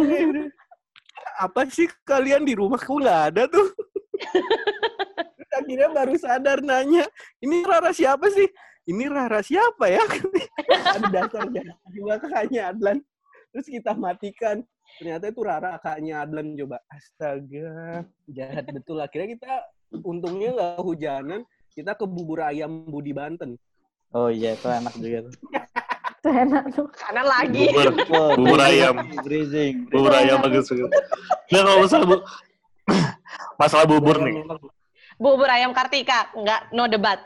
Apa 1.38 1.66
sih 1.66 1.90
kalian 2.06 2.46
di 2.46 2.54
rumahku 2.54 3.02
nggak 3.02 3.20
ada 3.32 3.42
tuh? 3.50 3.68
Akhirnya 5.58 5.88
baru 5.94 6.14
sadar 6.18 6.58
nanya, 6.66 7.06
ini 7.38 7.62
Rara 7.62 7.94
siapa 7.94 8.26
sih? 8.30 8.50
Ini 8.84 9.06
Rara 9.06 9.40
siapa 9.40 9.86
ya? 9.86 10.02
Ada 10.68 11.08
dasarnya 11.08 11.62
juga 11.94 12.20
kakaknya 12.20 12.74
Adlan. 12.74 12.98
Terus 13.54 13.66
kita 13.70 13.94
matikan. 13.94 14.66
Ternyata 14.98 15.30
itu 15.30 15.40
Rara 15.40 15.78
kakaknya 15.78 16.26
Adlan 16.26 16.58
coba. 16.58 16.82
Astaga, 16.90 18.04
jahat 18.28 18.66
betul. 18.68 18.98
Akhirnya 18.98 19.38
kita 19.38 19.52
untungnya 20.02 20.50
nggak 20.52 20.82
hujanan. 20.82 21.40
Kita 21.70 21.94
ke 21.94 22.04
bubur 22.06 22.42
ayam 22.44 22.86
Budi 22.86 23.14
Banten. 23.14 23.58
Oh 24.14 24.30
iya, 24.30 24.54
itu 24.54 24.66
enak 24.70 24.94
juga 24.98 25.18
tuh. 25.26 25.34
enak 26.26 26.64
tuh. 26.72 26.86
Kanan 26.90 27.24
lagi. 27.24 27.68
Bubur, 27.68 27.88
Bubur 28.34 28.60
ayam. 28.60 28.94
Freezing. 29.20 29.88
bubur 29.88 30.12
ayam 30.12 30.40
bagus 30.40 30.66
banget. 30.66 30.90
Nah, 31.50 31.60
kalau 31.60 31.78
masalah 31.80 32.04
bu 32.04 32.16
masalah 33.60 33.86
bubur 33.86 34.16
nih, 34.20 34.34
Bubur 35.14 35.46
ayam 35.46 35.70
Kartika. 35.70 36.28
Enggak, 36.32 36.68
no 36.70 36.84
debat. 36.84 37.22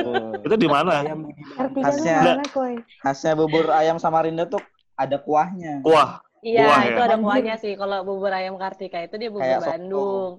Oh. 0.00 0.32
itu 0.38 0.54
di 0.54 0.68
mana? 0.68 1.02
Tuh 1.02 1.82
Khasnya- 1.82 2.22
mana, 2.38 2.46
Koy? 2.48 2.74
Khasnya 3.00 3.32
bubur 3.34 3.66
ayam 3.68 3.98
Samarinda 3.98 4.46
tuh 4.46 4.62
ada 4.94 5.18
kuahnya. 5.18 5.82
Wah, 5.82 6.22
Iya, 6.38 6.62
Kuah 6.64 6.80
itu 6.84 6.94
ya? 6.94 7.04
ada 7.04 7.16
kuahnya 7.18 7.54
sih. 7.58 7.74
Kalau 7.74 8.06
bubur 8.06 8.30
ayam 8.30 8.54
Kartika 8.54 9.02
itu 9.02 9.18
dia 9.18 9.26
bubur 9.28 9.42
Kayak 9.42 9.58
soto. 9.58 9.70
Bandung. 9.74 10.32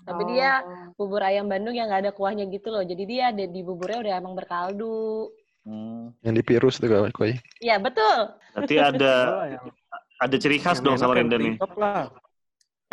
Tapi 0.00 0.22
Oh. 0.24 0.28
dia 0.32 0.50
bubur 0.96 1.20
ayam 1.20 1.46
Bandung 1.46 1.76
yang 1.76 1.86
nggak 1.86 2.08
ada 2.08 2.12
kuahnya 2.12 2.48
gitu 2.48 2.72
loh. 2.72 2.80
Jadi 2.80 3.04
dia 3.04 3.28
ada 3.28 3.44
di 3.44 3.60
buburnya 3.60 4.00
udah 4.00 4.14
emang 4.16 4.34
berkaldu. 4.34 5.28
Hmm. 5.64 6.16
Yang 6.24 6.34
di 6.40 6.42
virus 6.48 6.74
tuh 6.80 6.88
kau 6.88 7.04
koi. 7.12 7.36
Iya, 7.60 7.76
betul. 7.76 8.32
Berarti 8.56 8.76
ada 8.80 9.14
Oh, 9.28 9.44
yang, 9.46 9.64
ada 10.20 10.36
ciri 10.40 10.58
khas 10.60 10.80
yang 10.80 10.92
dong 10.92 10.96
sama 10.96 11.16
Rinda 11.16 11.36
nih. 11.36 11.56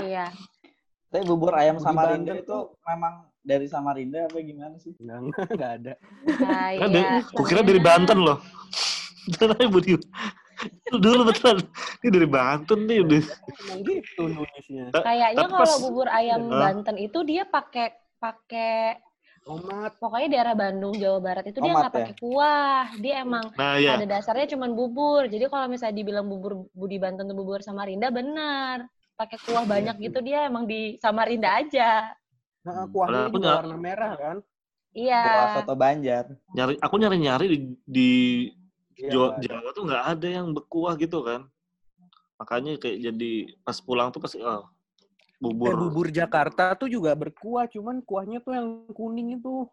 Iya. 0.04 0.30
Tapi 1.08 1.24
bubur 1.24 1.56
ayam 1.56 1.80
Samarinda 1.80 2.36
Bandung 2.36 2.44
itu 2.44 2.58
memang 2.84 3.14
dari 3.40 3.66
Samarinda 3.72 4.28
apa 4.28 4.38
gimana 4.44 4.76
sih? 4.76 4.92
Enggak, 5.00 5.48
enggak 5.56 5.72
ada. 5.80 5.94
Kan 5.96 6.38
Kayak 6.44 6.90
dari, 6.92 7.06
kukira 7.32 7.62
dari 7.64 7.82
Banten 7.82 8.18
loh. 8.20 8.38
Beneran 9.32 9.72
Budi. 9.72 9.96
Dulu 10.92 11.22
betul. 11.32 11.64
Ini 12.04 12.10
dari 12.12 12.28
Banten 12.28 12.80
nih 12.92 12.98
udah. 13.08 13.24
Gitu 13.88 14.24
nulisnya. 14.28 14.92
kayaknya 14.92 15.48
Tapi 15.48 15.54
kalau 15.56 15.78
bubur 15.88 16.08
ayam? 16.12 16.52
Banten 16.52 16.96
itu 17.00 17.20
dia 17.24 17.48
pakai 17.48 17.96
pakai 18.20 19.00
Tomat. 19.48 19.92
pokoknya 20.04 20.28
daerah 20.28 20.56
Bandung 20.60 20.94
Jawa 21.00 21.20
Barat 21.24 21.46
itu 21.48 21.64
dia 21.64 21.72
Tomat 21.72 21.82
nggak 21.88 21.94
ya? 21.94 21.98
pakai 22.04 22.16
kuah. 22.20 22.86
Dia 23.00 23.16
emang 23.24 23.46
Nah 23.56 23.76
ya, 23.80 23.96
ada 23.96 24.06
dasarnya 24.06 24.48
cuman 24.52 24.76
bubur. 24.76 25.24
Jadi 25.32 25.48
kalau 25.48 25.66
misalnya 25.72 25.96
dibilang 25.96 26.28
bubur 26.28 26.68
Budi 26.76 27.00
Banten 27.00 27.24
tuh 27.24 27.38
bubur 27.38 27.64
Samarinda 27.64 28.12
benar. 28.12 28.92
Pakai 29.16 29.40
kuah 29.40 29.64
banyak 29.64 29.96
gitu 30.04 30.20
dia 30.20 30.52
emang 30.52 30.68
di 30.68 31.00
Samarinda 31.00 31.56
aja. 31.56 32.12
Nah, 32.68 32.86
kuahnya 32.92 33.32
juga 33.32 33.64
warna 33.64 33.78
merah 33.80 34.14
kan? 34.20 34.38
Iya. 34.92 35.24
Kuah 35.24 35.48
soto 35.56 35.74
Banjar. 35.80 36.26
nyari 36.52 36.76
aku 36.84 36.96
nyari-nyari 37.00 37.46
di, 37.48 37.58
di 37.88 38.12
Iya, 38.98 39.14
Jawa. 39.14 39.28
Jawa 39.38 39.70
tuh 39.78 39.84
nggak 39.86 40.06
ada 40.18 40.28
yang 40.28 40.48
berkuah 40.58 40.98
gitu 40.98 41.22
kan. 41.22 41.46
Makanya 42.42 42.82
kayak 42.82 42.98
jadi 43.02 43.32
pas 43.62 43.78
pulang 43.78 44.10
tuh 44.10 44.22
pasti 44.22 44.42
oh, 44.42 44.66
bubur, 45.38 45.70
Eh, 45.70 45.78
bubur 45.78 46.08
Jakarta 46.10 46.74
tuh 46.74 46.90
juga 46.90 47.14
berkuah, 47.14 47.70
cuman 47.70 48.02
kuahnya 48.02 48.42
tuh 48.42 48.54
yang 48.54 48.68
kuning 48.92 49.38
itu. 49.38 49.66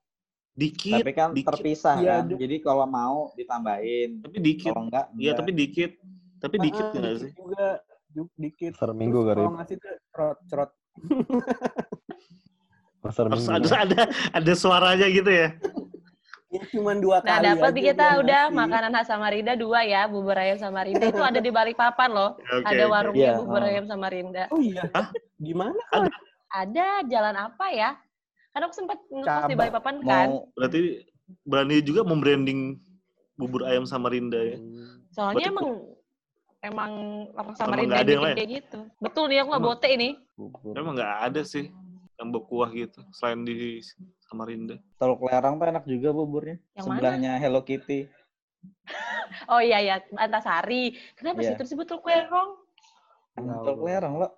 dikit, 0.55 1.03
Tapi 1.03 1.13
kan 1.13 1.35
dikit. 1.35 1.51
terpisah 1.51 1.99
Iya, 1.99 2.23
kan. 2.23 2.31
Jadi 2.39 2.57
kalau 2.63 2.87
mau 2.87 3.35
ditambahin. 3.35 4.23
Tapi 4.23 4.39
dikit. 4.39 4.71
Kalau 4.71 4.87
enggak, 4.87 5.05
Iya, 5.11 5.19
enggak. 5.19 5.37
tapi 5.43 5.51
dikit. 5.51 5.91
Tapi 6.39 6.57
dikit 6.63 6.85
Ah, 6.85 6.93
nggak 6.95 7.03
dikit 7.11 7.23
sih? 7.25 7.33
juga, 7.35 7.67
dikit. 8.39 8.71
Pasar 8.79 8.91
Minggu 8.95 9.19
Terus 9.19 9.27
kali. 9.27 9.41
Kalau 9.43 9.55
ngasih 9.59 9.77
tuh 9.77 9.95
cerot, 10.13 10.39
cerot. 10.47 10.71
Pasar 13.03 13.25
Minggu. 13.29 13.51
ada 13.51 13.69
ada 13.83 14.01
ada 14.31 14.53
suaranya 14.55 15.07
gitu 15.11 15.29
ya. 15.29 15.49
Ya, 16.55 16.63
cuman 16.71 17.03
dua 17.03 17.19
Nah, 17.19 17.35
kali 17.35 17.47
dapat 17.51 17.67
aja 17.69 17.81
kita 17.83 18.07
dia 18.07 18.21
udah 18.23 18.43
ngasih. 18.47 18.59
makanan 18.63 18.91
khas 18.95 19.09
Samarinda 19.11 19.53
dua 19.55 19.81
ya, 19.83 20.07
bubur 20.07 20.39
ayam 20.39 20.55
Samarinda 20.55 21.05
itu 21.05 21.19
ada 21.19 21.41
di 21.43 21.51
Balikpapan 21.51 22.11
loh. 22.11 22.31
Oke, 22.55 22.63
ada 22.63 22.85
warungnya 22.87 23.31
Iya, 23.35 23.39
bubur 23.43 23.59
oh. 23.59 23.67
ayam 23.67 23.85
Samarinda. 23.85 24.45
Oh 24.49 24.63
iya. 24.63 24.87
Hah? 24.95 25.11
Gimana? 25.37 25.81
Ada. 25.91 26.09
Ada 26.55 26.87
jalan 27.11 27.35
apa 27.35 27.67
ya? 27.69 27.91
Kan 28.55 28.61
aku 28.63 28.75
sempat 28.79 28.99
ngekos 29.03 29.27
di 29.27 29.27
Cabang. 29.27 29.59
Balikpapan 29.59 29.95
kan. 30.01 30.29
Mau 30.31 30.47
Berarti 30.55 30.81
berani 31.43 31.77
juga 31.83 32.01
membranding 32.07 32.79
bubur 33.35 33.67
ayam 33.67 33.83
Samarinda 33.83 34.39
ya. 34.39 34.59
Soalnya 35.11 35.51
berarti 35.51 35.51
emang 35.51 35.69
emang 36.63 36.93
orang 37.35 37.51
Emang 37.51 37.57
Samarinda 37.59 37.91
nggak 37.91 37.99
ada 37.99 38.07
yang 38.07 38.15
bikin 38.15 38.23
lain? 38.31 38.37
kayak 38.39 38.51
gitu. 38.63 38.79
Betul 39.03 39.25
nih 39.27 39.39
aku 39.43 39.49
nggak 39.51 39.65
bote 39.67 39.89
ini. 39.91 40.09
bubur. 40.39 40.73
Emang 40.79 40.95
nggak 40.95 41.15
ada 41.27 41.43
sih 41.43 41.67
yang 42.15 42.31
berkuah 42.31 42.71
gitu 42.71 43.03
selain 43.11 43.43
di 43.43 43.83
Samarinda. 44.35 44.77
Teluk 44.99 45.23
Lerang 45.31 45.63
tuh 45.63 45.67
enak 45.71 45.85
juga 45.87 46.11
buburnya. 46.11 46.59
Yang 46.75 46.85
Sebelahnya 46.91 47.33
Hello 47.39 47.63
Kitty. 47.63 48.11
Oh 49.45 49.61
iya 49.61 49.77
ya, 49.83 49.97
Antasari. 50.17 50.97
Kenapa 51.19 51.45
sih 51.45 51.53
Iya. 51.53 51.59
terus 51.59 51.71
sebut 51.75 51.85
Teluk 51.85 52.07
Lerong? 52.07 52.57
Tahu. 53.37 53.63
Teluk 53.67 53.83
Lerang 53.85 54.15
lo. 54.17 54.29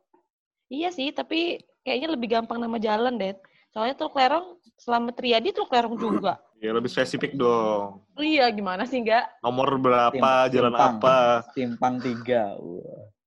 Iya 0.67 0.91
sih, 0.91 1.15
tapi 1.15 1.63
kayaknya 1.87 2.09
lebih 2.11 2.29
gampang 2.35 2.59
nama 2.59 2.75
jalan 2.81 3.15
deh. 3.17 3.39
Soalnya 3.71 3.95
Teluk 3.95 4.19
Lerong 4.19 4.59
Selamat 4.77 5.15
Riyadi 5.23 5.55
Teluk 5.57 5.73
Lerong 5.73 5.97
juga. 5.97 6.37
Ya 6.57 6.73
lebih 6.73 6.89
spesifik 6.89 7.37
dong. 7.37 8.01
Oh 8.17 8.25
iya, 8.25 8.49
gimana 8.49 8.89
sih 8.89 9.05
enggak? 9.05 9.29
Nomor 9.45 9.77
berapa, 9.77 10.17
Sim- 10.17 10.53
jalan 10.57 10.73
simpang. 10.73 10.97
apa. 10.97 11.19
Simpang 11.53 11.95
tiga. 12.01 12.57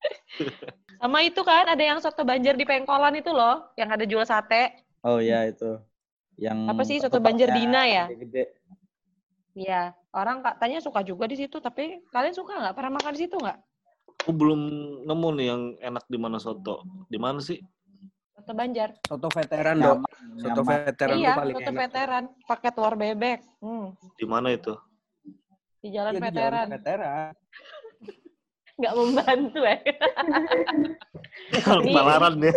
Sama 1.00 1.22
itu 1.22 1.38
kan 1.46 1.70
ada 1.70 1.84
yang 1.86 2.02
soto 2.02 2.26
banjar 2.26 2.58
di 2.58 2.66
Pengkolan 2.66 3.14
itu 3.22 3.30
loh, 3.30 3.70
yang 3.78 3.94
ada 3.94 4.02
jual 4.02 4.26
sate. 4.26 4.82
Oh 5.06 5.22
ya 5.22 5.46
itu. 5.46 5.78
Yang 6.40 6.58
Apa 6.72 6.82
sih, 6.88 6.98
soto 6.98 7.20
Banjar 7.20 7.52
Dina 7.52 7.84
ya? 7.84 8.06
Gede. 8.08 8.56
Iya, 9.54 9.92
orang 10.16 10.40
katanya 10.40 10.80
suka 10.80 11.04
juga 11.04 11.28
di 11.28 11.36
situ, 11.36 11.60
tapi 11.60 12.00
kalian 12.10 12.32
suka 12.32 12.56
nggak? 12.56 12.74
Pernah 12.74 12.92
makan 12.96 13.12
di 13.12 13.22
situ 13.28 13.36
nggak? 13.36 13.58
Aku 14.24 14.32
belum 14.32 14.60
nemu 15.04 15.28
nih 15.36 15.46
yang 15.46 15.62
enak 15.82 16.06
di 16.08 16.16
mana 16.16 16.40
soto. 16.40 16.80
Di 17.12 17.20
mana 17.20 17.44
sih? 17.44 17.60
Soto 18.32 18.56
Banjar. 18.56 18.96
Soto 19.04 19.28
veteran 19.28 19.78
dong. 19.78 20.00
Soto 20.40 20.64
nyaman. 20.64 20.80
veteran 20.88 21.18
iya, 21.20 21.34
paling 21.36 21.56
soto 21.56 21.72
enak. 21.72 21.82
veteran, 21.84 22.24
pakai 22.48 22.70
telur 22.72 22.96
bebek. 22.96 23.40
Hmm, 23.60 23.88
Di 24.16 24.26
mana 24.26 24.56
itu? 24.56 24.74
di 25.80 25.96
jalan 25.96 26.12
Iya, 26.12 26.20
di 26.20 26.24
veteran. 26.24 26.68
veteran. 26.70 27.32
Nggak 28.80 28.94
membantu 28.96 29.60
ya. 29.60 29.78
Kalau 31.64 31.82
Ini- 31.84 31.96
Palaran 31.96 32.36
ya. 32.40 32.54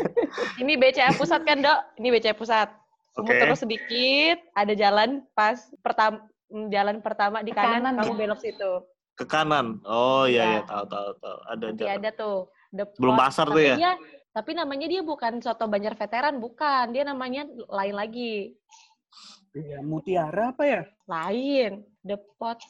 Ini 0.58 0.72
BCA 0.74 1.10
Pusat 1.14 1.42
kan, 1.42 1.58
Dok? 1.58 1.78
Ini 1.98 2.08
BCA 2.10 2.34
Pusat. 2.34 2.68
Kamu 3.12 3.28
Oke. 3.28 3.36
terus 3.38 3.60
sedikit, 3.60 4.38
ada 4.52 4.72
jalan 4.72 5.10
pas 5.32 5.56
pertama 5.78 6.24
jalan 6.68 7.00
pertama 7.00 7.40
di 7.40 7.52
kanan, 7.52 7.84
kanan 7.84 7.94
kamu 7.98 8.12
ya? 8.12 8.18
belok 8.18 8.40
situ. 8.40 8.72
Ke 9.12 9.24
kanan. 9.26 9.84
Oh 9.84 10.24
iya 10.24 10.40
Iya. 10.42 10.52
ya, 10.54 10.60
tahu 10.64 10.84
tahu 10.86 11.08
tahu. 11.20 11.38
Ada 11.46 11.64
Nanti 11.68 11.82
jalan. 11.82 11.96
ada 12.00 12.10
tuh. 12.12 12.38
The 12.72 12.84
Belum 12.96 13.14
Pot. 13.14 13.20
pasar 13.20 13.46
tuh 13.46 13.60
ya? 13.62 13.76
dia- 13.76 14.00
tapi 14.32 14.50
namanya 14.52 14.86
dia 14.88 15.04
bukan 15.04 15.32
soto 15.38 15.68
Banjar 15.68 15.92
veteran, 15.92 16.40
bukan. 16.40 16.88
Dia 16.88 17.04
namanya 17.04 17.44
lain 17.68 17.92
lagi. 17.92 18.56
Iya, 19.52 19.84
Mutiara 19.84 20.56
apa 20.56 20.64
ya? 20.64 20.82
Lain. 21.04 21.84
The 22.00 22.16
Pot. 22.40 22.64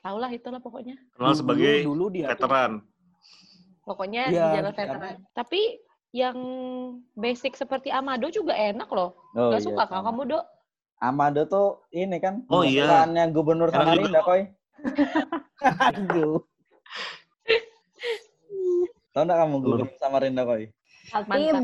Taulah 0.00 0.32
itulah 0.32 0.56
pokoknya. 0.58 0.96
Kenal 1.12 1.28
Dulu- 1.28 1.40
sebagai 1.44 1.84
dulu 1.84 2.04
dia 2.08 2.24
tuh- 2.24 2.40
veteran. 2.40 2.72
Pokoknya 3.84 4.22
Iya, 4.24 4.32
di 4.32 4.36
jalan 4.54 4.72
karena- 4.72 4.76
veteran. 4.96 5.16
Tapi 5.34 5.60
yang 6.12 6.36
basic 7.12 7.56
seperti 7.56 7.90
Amado 7.92 8.30
juga 8.32 8.56
enak 8.56 8.88
loh. 8.92 9.12
Oh, 9.36 9.50
Gak 9.52 9.60
iya, 9.60 9.66
suka 9.68 9.84
kah 9.84 10.00
sama. 10.00 10.06
kamu, 10.12 10.22
Dok? 10.36 10.44
Amado 10.98 11.46
tuh 11.46 11.78
ini 11.94 12.18
kan 12.18 12.42
Oh, 12.50 12.66
iya. 12.66 13.06
gubernur 13.36 13.70
Samarinda. 13.70 14.20
Koy. 14.24 14.50
Aduh. 15.62 16.42
Tahu 19.14 19.22
enggak 19.24 19.38
kamu 19.46 19.56
gubernur 19.62 19.88
Samarinda, 20.00 20.42
Koy? 20.48 20.72
Altim. 21.14 21.30
Mantap. 21.30 21.62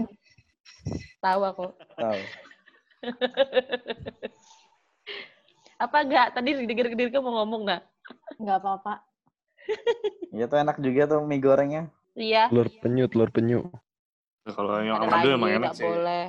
Tahu 1.25 1.41
aku. 1.45 1.67
Tahu. 1.97 2.19
Apa 5.85 5.97
enggak? 6.07 6.33
Tadi 6.37 6.51
diri 6.65 7.11
kamu 7.11 7.25
mau 7.25 7.33
ngomong 7.43 7.63
nggak? 7.69 7.83
Nggak 8.41 8.59
apa-apa. 8.63 8.95
Iya 10.35 10.45
tuh 10.51 10.59
enak 10.61 10.77
juga 10.81 11.03
tuh 11.17 11.21
mie 11.25 11.41
gorengnya. 11.41 11.89
Iya. 12.15 12.49
Telur 12.53 12.69
penyu, 12.81 13.05
telur 13.11 13.31
penyu. 13.33 13.61
Nah, 14.45 14.53
kalau 14.53 14.77
yang 14.79 15.01
lagi, 15.01 15.29
emang 15.31 15.51
enak 15.51 15.61
nggak 15.65 15.75
sih. 15.75 15.87
boleh. 15.87 16.25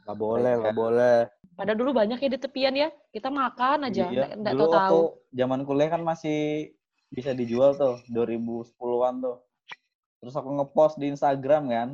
Gak 0.00 0.16
boleh, 0.16 0.52
gak 0.60 0.74
boleh. 0.74 1.16
Padahal 1.52 1.76
dulu 1.76 1.90
banyak 1.92 2.18
ya 2.18 2.28
di 2.28 2.38
tepian 2.38 2.74
ya. 2.74 2.88
Kita 3.08 3.28
makan 3.28 3.84
aja, 3.84 4.06
Iya. 4.06 4.10
nggak 4.10 4.30
nggak 4.40 4.54
Dulu 4.54 4.64
tahu 4.64 4.72
tahu. 4.72 5.00
zaman 5.30 5.60
kuliah 5.62 5.88
kan 5.88 6.00
masih 6.00 6.38
bisa 7.08 7.30
dijual 7.30 7.74
tuh 7.74 7.98
2010-an 8.08 9.14
tuh. 9.20 9.36
Terus 10.18 10.34
aku 10.34 10.48
ngepost 10.52 10.96
di 10.96 11.10
Instagram 11.10 11.62
kan, 11.66 11.88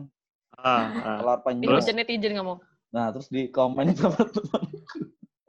Ah, 0.54 0.88
ah. 0.94 1.16
telur 1.18 1.38
penyu. 1.42 1.68
Terus? 1.68 1.88
Netizen 1.90 2.32
kamu. 2.34 2.54
Nah, 2.88 3.06
terus 3.10 3.28
di 3.28 3.48
komen 3.48 3.92
sama 3.92 4.16
teman 4.16 4.62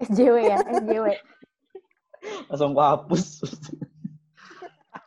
SJW 0.01 0.35
ya, 0.45 0.57
SJW. 0.73 1.05
langsung 2.47 2.71
aku 2.71 2.81
hapus. 2.81 3.23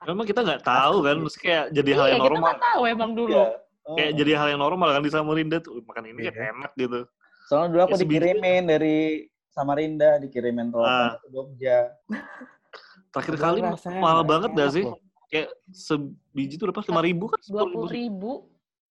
Memang 0.03 0.25
kita 0.25 0.41
nggak 0.41 0.63
tahu 0.63 0.97
kan, 1.03 1.17
terus 1.19 1.37
kayak 1.37 1.65
jadi 1.71 1.91
hal 1.95 2.01
Iya, 2.03 2.11
yang 2.11 2.21
kita 2.21 2.29
normal. 2.31 2.45
nggak 2.47 2.61
tahu 2.63 2.83
emang 2.87 3.11
dulu. 3.13 3.43
Iya. 3.91 3.93
Oh. 3.93 3.97
Kayak 3.99 4.13
jadi 4.17 4.31
hal 4.37 4.47
yang 4.49 4.61
normal 4.61 4.89
kan 4.93 5.03
di 5.03 5.11
Samarinda 5.11 5.59
tuh. 5.59 5.83
Makan 5.83 6.05
ini 6.07 6.21
kan 6.25 6.35
Iya. 6.35 6.51
enak 6.55 6.73
gitu. 6.77 7.01
Soalnya 7.47 7.69
dulu 7.69 7.81
aku 7.83 7.93
Ya, 7.93 8.01
dikirimin 8.01 8.63
dari 8.65 8.97
Samarinda, 9.51 10.11
dikirimin 10.19 10.71
telur 10.71 10.87
Ah. 10.87 11.19
ke 11.19 11.27
Jogja. 11.29 11.79
Terakhir 13.11 13.35
kali 13.37 13.59
mahal 13.99 14.23
banget 14.23 14.51
dah 14.55 14.69
sih. 14.71 14.87
loh. 14.87 14.95
Kayak 15.27 15.51
sebiji 15.69 16.55
tuh 16.55 16.71
lepas 16.71 16.87
lima 16.87 17.03
ribu 17.03 17.25
kan? 17.27 17.39
Dua 17.45 17.63
puluh 17.65 17.87
ribu. 17.87 17.91
ribu. 17.91 18.33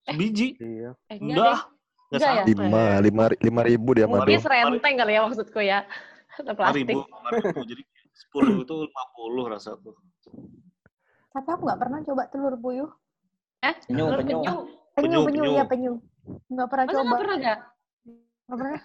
Sebiji. 0.04 0.48
Iya. 0.58 0.92
Eh, 1.08 1.18
enggak 1.18 1.36
Enggak. 1.36 1.60
ya? 2.10 2.20
sampai. 2.20 2.44
Lima, 2.50 2.82
lima, 3.00 3.24
lima 3.38 3.62
ribu 3.64 3.90
dia 3.94 4.06
Amado. 4.08 4.24
Mungkin 4.24 4.40
serenteng 4.40 4.96
kali 4.98 5.12
ya 5.14 5.22
maksudku 5.22 5.60
ya. 5.62 5.80
Atau 6.36 6.44
Lima 6.44 6.56
plastik. 6.56 6.84
ribu. 6.84 7.00
lima 7.06 7.30
ribu. 7.34 7.60
Jadi 7.68 7.84
sepuluh 8.12 8.54
itu 8.60 8.76
lima 8.82 9.04
puluh 9.14 9.44
rasa 9.48 9.76
tuh. 9.78 9.96
Tapi 11.30 11.48
aku 11.48 11.62
nggak 11.64 11.80
pernah 11.80 12.00
coba 12.02 12.24
telur 12.28 12.56
puyuh. 12.58 12.90
Eh, 13.60 13.76
Penyu, 13.86 14.08
telur 14.08 14.20
penyu. 14.20 14.40
penyu. 14.42 14.56
Penyu, 15.00 15.20
Penyu, 15.20 15.20
penyu, 15.24 15.42
penyu. 15.42 15.52
iya 15.52 15.64
penyu. 15.66 15.94
Nggak 16.48 16.68
pernah 16.68 16.86
Masa 16.86 16.94
coba. 16.94 17.04
nggak 17.06 17.20
pernah 17.20 17.38
nggak? 17.38 17.60
Nggak 18.46 18.58
pernah. 18.58 18.80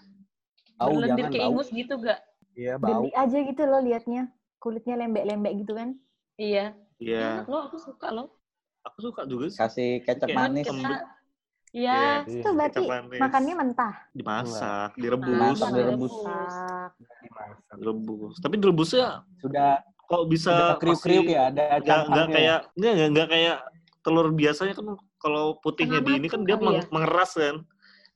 Bau 0.75 0.91
Berlendir 0.91 1.09
jangan 1.17 1.31
kayak 1.31 1.45
bau. 1.45 1.53
ingus 1.53 1.69
gitu 1.71 1.95
gak? 1.99 2.21
Iya, 2.55 2.73
bau. 2.77 2.89
Geli 3.01 3.11
aja 3.13 3.39
gitu 3.41 3.63
loh 3.65 3.81
liatnya. 3.81 4.23
Kulitnya 4.57 4.95
lembek-lembek 4.97 5.53
gitu 5.61 5.73
kan. 5.73 5.89
Iya. 6.35 6.65
Iya. 6.97 7.45
Loh, 7.45 7.63
aku 7.67 7.77
suka 7.77 8.09
loh. 8.09 8.29
Aku 8.83 8.99
suka 9.01 9.23
juga 9.25 9.49
sih. 9.49 9.57
Kasih 9.57 9.91
kecap 10.01 10.29
manis. 10.31 10.63
kita 10.63 10.73
Lembut. 10.73 11.01
Iya, 11.75 12.23
Iya. 12.23 12.39
Itu 12.39 12.49
berarti 12.51 12.79
Kecap 12.81 12.91
manis. 12.93 13.19
makannya 13.19 13.55
mentah. 13.57 13.95
dimasak, 14.13 14.91
direbus, 14.95 15.27
Dimasak, 15.29 15.71
direbus. 15.73 16.15
Masak. 16.23 16.91
Dimasak. 17.21 17.75
direbus. 17.75 18.35
Tapi 18.39 18.55
direbusnya 18.57 19.07
Sudah 19.39 19.71
kok 20.05 20.23
bisa 20.27 20.55
kriuk-kriuk 20.79 21.27
ya, 21.27 21.49
ada 21.49 21.81
nggak 21.81 21.83
nggak 21.83 21.87
cangkangnya. 22.07 22.27
kayak 22.31 22.59
nggak 22.75 22.93
nggak 22.93 23.09
nggak 23.11 23.29
kayak 23.29 23.57
telur 24.01 24.27
biasanya 24.31 24.75
kan 24.75 24.87
kalau 25.25 25.57
putihnya 25.65 26.05
Setengah 26.05 26.21
di 26.21 26.21
ini 26.21 26.29
kan 26.29 26.41
dia 26.45 26.57
ya? 26.61 26.83
mengeras 26.93 27.33
kan. 27.33 27.57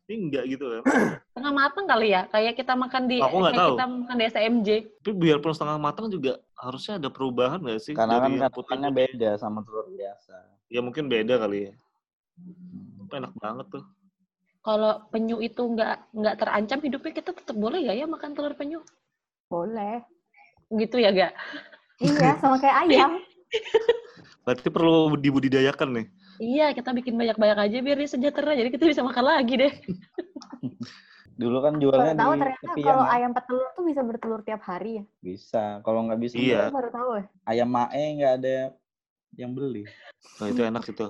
Ini 0.08 0.14
enggak 0.24 0.44
gitu 0.52 0.64
kan. 0.68 0.82
Tengah 1.36 1.52
matang 1.54 1.86
kali 1.88 2.08
ya, 2.12 2.22
kayak 2.28 2.54
kita 2.56 2.72
makan 2.76 3.02
di 3.08 3.18
Aku 3.20 3.36
nggak 3.40 3.52
kayak 3.52 3.62
tahu. 3.64 3.74
kita 3.76 3.84
makan 3.88 4.16
di 4.18 4.24
SMJ. 4.28 4.68
Tapi 5.00 5.12
biarpun 5.16 5.52
setengah 5.56 5.78
matang 5.80 6.06
juga 6.12 6.32
harusnya 6.58 6.94
ada 7.00 7.08
perubahan 7.08 7.58
nggak 7.64 7.80
sih 7.80 7.94
Karena 7.96 8.18
kan 8.20 8.28
dari 8.28 8.36
yang 8.36 8.50
kandungannya 8.52 8.90
putih? 8.90 8.98
beda 9.16 9.30
sama 9.40 9.58
telur 9.64 9.86
biasa. 9.88 10.36
Ya 10.68 10.80
mungkin 10.84 11.04
beda 11.08 11.34
kali 11.40 11.58
ya. 11.68 11.72
Tapi 13.08 13.12
enak 13.24 13.32
banget 13.40 13.66
tuh. 13.72 13.84
Kalau 14.64 14.92
penyu 15.08 15.40
itu 15.40 15.62
nggak 15.64 15.96
nggak 16.12 16.36
terancam 16.36 16.78
hidupnya, 16.84 17.12
kita 17.14 17.30
tetap 17.32 17.56
boleh 17.56 17.78
nggak 17.88 17.96
ya 17.96 18.06
makan 18.10 18.30
telur 18.36 18.52
penyu? 18.52 18.80
Boleh. 19.48 20.04
Gitu 20.68 21.00
ya, 21.00 21.08
Gak? 21.14 21.32
Iya, 21.98 22.36
sama 22.38 22.60
kayak 22.60 22.76
ayam. 22.84 23.12
Berarti 24.44 24.68
perlu 24.68 25.16
dibudidayakan 25.16 25.88
nih. 25.96 26.06
Iya, 26.38 26.70
kita 26.70 26.94
bikin 26.94 27.18
banyak-banyak 27.18 27.58
aja 27.58 27.76
biar 27.82 27.98
dia 27.98 28.10
sejahtera. 28.10 28.54
Jadi 28.54 28.70
kita 28.70 28.84
bisa 28.86 29.02
makan 29.02 29.24
lagi 29.26 29.54
deh. 29.58 29.72
Dulu 31.38 31.58
kan 31.62 31.78
jualnya 31.78 32.18
tahu 32.18 32.34
di 32.34 32.40
ternyata 32.42 32.62
tepian 32.66 32.86
kalau 32.90 33.04
ya. 33.06 33.14
ayam 33.14 33.30
petelur 33.30 33.68
tuh 33.78 33.84
bisa 33.86 34.00
bertelur 34.02 34.40
tiap 34.42 34.62
hari 34.66 34.90
ya. 34.98 35.04
Bisa. 35.22 35.64
Kalau 35.86 36.02
nggak 36.10 36.18
bisa 36.18 36.34
Iya. 36.34 36.62
Baru 36.74 36.90
tahu 36.90 37.10
ya. 37.22 37.24
ayam 37.46 37.68
mae 37.70 38.04
nggak 38.18 38.32
ada 38.42 38.56
yang 39.38 39.54
beli. 39.54 39.86
Nah 40.42 40.46
itu 40.50 40.62
enak 40.66 40.82
itu. 40.82 41.06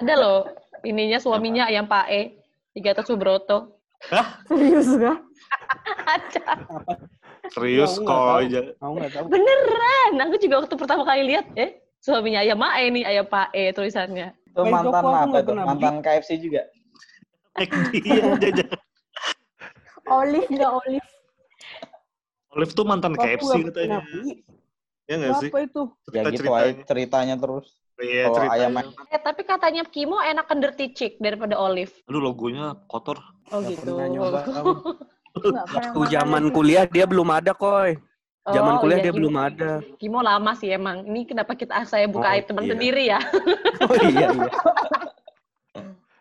Ada 0.00 0.14
loh, 0.16 0.40
ininya 0.88 1.20
suaminya 1.20 1.68
ayam 1.68 1.84
Pae, 1.84 2.40
Tiga 2.72 2.96
atas 2.96 3.08
Subroto. 3.08 3.76
Serius 4.48 4.88
gak? 4.96 5.20
Ada. 6.04 6.46
Serius 7.52 7.96
kok 8.00 8.24
aja. 8.40 8.72
Aku 8.80 8.92
nggak 9.00 9.12
tahu. 9.16 9.26
Beneran. 9.32 10.12
Aku 10.28 10.36
juga 10.40 10.64
waktu 10.64 10.74
pertama 10.80 11.02
kali 11.04 11.22
lihat, 11.28 11.44
eh, 11.56 11.76
suaminya 12.06 12.40
ayam 12.46 12.58
Mae 12.62 12.86
nih, 12.94 13.02
ayam 13.02 13.26
Pae 13.26 13.74
tulisannya. 13.74 14.30
Itu 14.46 14.62
mantan 14.62 15.02
Joko, 15.02 15.08
apa 15.10 15.36
itu? 15.42 15.52
Mantan 15.58 15.94
KFC 16.06 16.30
juga. 16.38 16.62
Iya, 18.06 18.38
jajan. 18.38 18.68
Olive 20.06 20.46
nggak 20.46 20.70
olive? 20.70 21.08
Olive 22.54 22.72
tuh 22.78 22.86
mantan 22.86 23.12
Aku 23.18 23.26
KFC 23.26 23.52
katanya. 23.66 23.98
Ya 25.10 25.14
nggak 25.18 25.34
sih? 25.42 25.50
Apa 25.50 25.58
itu? 25.66 25.82
Ya 26.14 26.22
Cerita 26.22 26.30
gitu 26.30 26.42
aja 26.46 26.62
ceritanya. 26.62 26.86
ceritanya 26.86 27.34
terus. 27.42 27.66
Iya, 27.96 28.22
Kalau 28.28 28.36
ceritanya. 28.38 28.54
ayam 28.60 28.72
Eh, 29.10 29.20
tapi 29.24 29.42
katanya 29.42 29.82
Kimo 29.88 30.18
enakan 30.22 30.58
dirty 30.62 30.86
chick 30.94 31.12
daripada 31.18 31.58
Olive. 31.58 31.90
Aduh 32.06 32.22
logonya 32.22 32.78
kotor. 32.86 33.18
Oh 33.50 33.58
Nggak 33.58 33.70
gitu. 33.74 33.90
pernah 33.98 34.06
nyoba. 34.06 34.40
zaman 36.14 36.48
kuliah 36.54 36.88
dia 36.88 37.04
belum 37.04 37.28
ada, 37.28 37.52
Koy. 37.52 37.98
Zaman 38.46 38.78
Oh, 38.78 38.80
kuliah 38.80 39.02
iya, 39.02 39.04
dia 39.04 39.12
Kimo. 39.12 39.18
belum 39.18 39.36
ada. 39.36 39.72
Kimo 39.98 40.18
lama 40.22 40.54
sih 40.54 40.70
emang. 40.70 41.02
Ini 41.02 41.26
kenapa 41.26 41.58
kita 41.58 41.82
saya 41.82 42.06
buka 42.06 42.30
Oh, 42.30 42.34
aib 42.38 42.44
teman 42.46 42.62
iya. 42.62 42.70
sendiri 42.70 43.02
ya? 43.10 43.18
Oh 43.82 43.94
iya 44.06 44.28
iya. 44.30 44.48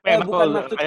Eh, 0.05 0.13
Eh, 0.13 0.17
bukan 0.21 0.47
maksud-. 0.49 0.77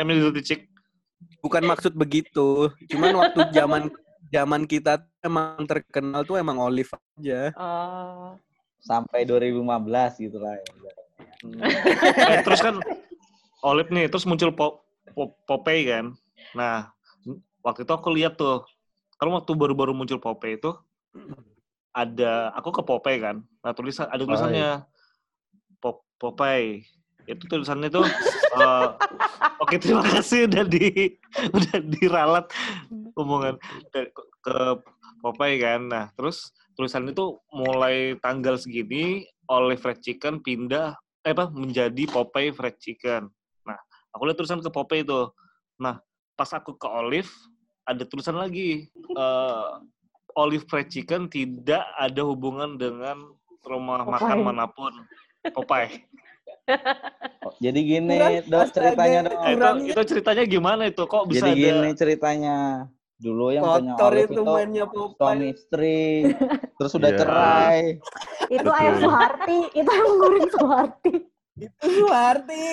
Bukan 1.38 1.62
maksud 1.62 1.92
begitu. 1.94 2.70
Cuman 2.90 3.14
waktu 3.14 3.40
zaman 3.54 3.82
zaman 4.28 4.62
kita 4.66 5.06
emang 5.22 5.62
terkenal 5.64 6.26
tuh 6.26 6.38
emang 6.38 6.58
olive 6.58 6.90
aja. 7.18 7.54
Oh. 7.54 8.34
Sampai 8.82 9.22
2015 9.22 9.62
gitu 10.18 10.38
lah. 10.38 10.58
Ya. 10.58 10.66
Eh, 12.34 12.42
terus 12.42 12.58
kan 12.58 12.82
Olive 13.62 13.90
nih, 13.90 14.10
terus 14.10 14.26
muncul 14.26 14.50
po, 14.50 14.82
po, 15.14 15.38
Popeye 15.46 15.86
kan. 15.86 16.14
Nah, 16.50 16.90
waktu 17.62 17.82
itu 17.82 17.92
aku 17.94 18.10
lihat 18.10 18.34
tuh, 18.34 18.66
kalau 19.18 19.38
waktu 19.38 19.50
baru-baru 19.54 19.94
muncul 19.94 20.18
Popeye 20.18 20.58
itu 20.58 20.74
ada 21.98 22.54
aku 22.54 22.70
ke 22.70 22.82
Popeye 22.86 23.18
kan. 23.18 23.36
Nah, 23.64 23.72
tulisan 23.74 24.06
ada 24.06 24.22
tulisannya 24.22 24.86
Pop, 25.82 26.06
Popeye. 26.20 26.86
Itu 27.28 27.44
tulisannya 27.50 27.90
tuh 27.90 28.06
eh, 28.58 28.88
Oke, 29.58 29.76
terima 29.82 30.06
kasih 30.06 30.46
udah 30.46 30.64
di 30.64 31.18
udah 31.56 31.78
diralat 31.82 32.46
omongan 33.18 33.58
ke, 33.90 34.14
ke 34.42 34.56
Popeye 35.18 35.58
kan. 35.58 35.80
Nah, 35.90 36.04
terus 36.14 36.54
tulisan 36.78 37.10
itu 37.10 37.42
mulai 37.50 38.14
tanggal 38.22 38.54
segini 38.54 39.26
Olive 39.50 39.82
Fried 39.82 39.98
Chicken 39.98 40.38
pindah 40.40 40.94
eh 41.26 41.34
apa 41.34 41.50
menjadi 41.50 42.06
Popeye 42.06 42.54
Fried 42.54 42.78
Chicken. 42.78 43.26
Nah, 43.66 43.78
aku 44.14 44.22
lihat 44.30 44.38
tulisan 44.38 44.62
ke 44.62 44.70
Popeye 44.70 45.02
itu. 45.02 45.26
Nah, 45.82 45.98
pas 46.38 46.50
aku 46.54 46.78
ke 46.78 46.86
Olive 46.86 47.30
ada 47.82 48.06
tulisan 48.06 48.38
lagi 48.38 48.86
eh 48.94 49.68
Olive 50.38 50.64
Fried 50.70 50.86
Chicken 50.86 51.26
tidak 51.26 51.82
ada 51.98 52.22
hubungan 52.22 52.78
dengan 52.78 53.34
rumah 53.66 54.06
Popeye. 54.06 54.14
makan 54.14 54.38
mana 54.46 54.66
pun. 54.70 54.94
Popeye. 55.50 56.06
Oh, 57.42 57.52
Jadi 57.58 57.80
gini, 57.80 58.44
dok 58.44 58.70
ceritanya 58.70 59.20
dong. 59.26 59.40
Eh, 59.42 59.52
itu, 59.56 59.68
itu 59.90 60.02
ceritanya 60.14 60.44
gimana 60.46 60.82
itu? 60.86 61.02
Kok 61.02 61.24
bisa 61.26 61.48
Jadi 61.48 61.50
ada 61.50 61.58
gini 61.74 61.90
ceritanya. 61.96 62.56
Dulu 63.18 63.50
yang 63.50 63.66
punya 63.66 63.92
Olive 63.98 64.30
itu 64.30 64.38
itu 64.38 64.42
mainnya 64.46 64.84
suami 64.86 65.46
istri, 65.50 66.30
terus 66.78 66.92
udah 66.94 67.10
Iya. 67.10 67.18
cerai. 67.18 67.80
Itu 68.46 68.70
ayam 68.70 68.94
Suharti. 69.02 69.58
Itu 69.74 69.90
ayam 69.90 70.10
goreng 70.22 70.48
Suharti. 70.54 71.14
Itu 71.58 71.86
Suharti. 71.98 72.68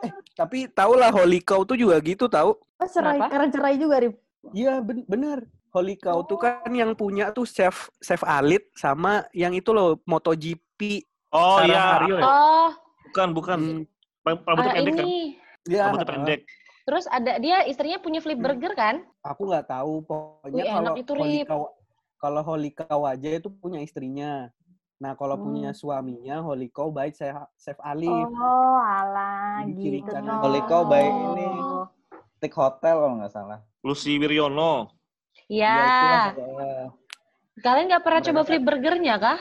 eh, 0.00 0.12
tapi 0.32 0.72
tau 0.72 0.96
lah 0.96 1.12
Holy 1.12 1.44
Cow 1.44 1.68
tuh 1.68 1.76
juga 1.76 2.00
gitu 2.00 2.32
tahu. 2.32 2.56
Oh, 2.56 2.88
cerai. 2.88 3.20
Kenapa? 3.20 3.28
Karena 3.28 3.48
cerai 3.52 3.76
juga, 3.76 3.96
Rip. 4.00 4.14
Iya 4.50 4.80
ben 4.80 5.04
bener. 5.04 5.44
Holy 5.70 5.94
Cow 5.94 6.26
tuh 6.26 6.34
kan 6.34 6.66
yang 6.74 6.98
punya 6.98 7.30
tuh 7.30 7.46
chef 7.46 7.94
chef 8.02 8.26
Alit 8.26 8.66
sama 8.74 9.22
yang 9.30 9.54
itu 9.54 9.70
loh 9.70 10.02
MotoGP. 10.02 11.06
Oh 11.30 11.62
iya, 11.62 11.94
Haryo 11.94 12.18
ya? 12.18 12.26
Oh, 12.26 12.68
bukan 13.06 13.28
bukan. 13.30 13.58
Hmm, 13.62 13.82
Rambut 14.26 14.42
Rambutnya 14.50 14.66
ah, 14.66 14.74
pendek 14.74 14.94
kan? 14.98 15.06
ini. 15.06 15.18
ya, 15.70 15.82
Rambutnya 15.86 16.08
pendek. 16.10 16.40
Terus 16.82 17.04
ada 17.06 17.32
dia 17.38 17.62
istrinya 17.70 18.02
punya 18.02 18.18
flip 18.18 18.42
burger 18.42 18.74
kan? 18.74 19.06
aku 19.22 19.46
nggak 19.46 19.70
tahu 19.70 20.02
pokoknya 20.02 20.58
Wih, 20.58 20.72
kalau 20.74 20.92
itu, 20.98 21.12
Holy. 21.14 21.40
Cow 21.46 21.62
kalau 22.18 22.40
Holy 22.42 22.70
Cow 22.74 23.00
aja 23.06 23.28
itu 23.30 23.48
punya 23.48 23.78
istrinya. 23.78 24.50
Nah, 25.00 25.14
kalau 25.16 25.38
Hmm. 25.38 25.44
punya 25.48 25.70
suaminya 25.70 26.42
Holy 26.42 26.66
Cow 26.68 26.90
baik 26.90 27.14
chef, 27.14 27.32
chef 27.56 27.78
Alif. 27.80 28.10
Oh, 28.10 28.76
alah. 28.76 29.62
Gitu. 29.70 30.02
Cow 30.66 30.82
by 30.84 31.06
ini. 31.06 31.46
Oh. 31.46 31.86
Tik 32.42 32.52
Hotel 32.58 32.98
kalau 32.98 33.14
nggak 33.22 33.32
salah. 33.32 33.62
Lucy 33.80 34.20
Wiryono. 34.20 34.92
Ya, 35.50 36.30
Ya. 36.36 36.92
Kalian 37.60 37.92
nggak 37.92 38.04
pernah 38.06 38.20
Mereka 38.22 38.32
coba 38.32 38.40
flip 38.46 38.62
burgernya 38.62 39.14
kah? 39.20 39.38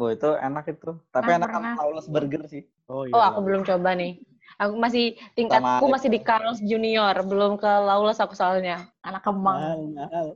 Oh 0.00 0.08
itu 0.08 0.28
enak 0.32 0.64
itu. 0.72 0.90
Tapi 1.12 1.28
Ah, 1.28 1.36
enak 1.36 1.50
sama 1.52 1.70
Lawless 1.76 2.08
Burger 2.08 2.42
sih. 2.48 2.64
Oh, 2.88 3.04
iya. 3.04 3.12
Oh, 3.14 3.22
aku 3.22 3.38
belum 3.44 3.62
coba 3.62 3.94
nih. 3.94 4.18
Aku 4.58 4.74
masih 4.80 5.14
tingkatku 5.36 5.86
Sama 5.86 5.94
masih 5.94 6.08
di 6.10 6.20
Carl's 6.24 6.60
Junior, 6.64 7.14
belum 7.22 7.60
ke 7.60 7.68
Lawless 7.68 8.18
aku 8.18 8.34
soalnya. 8.34 8.88
Anak 9.04 9.28
mahal. 9.30 10.34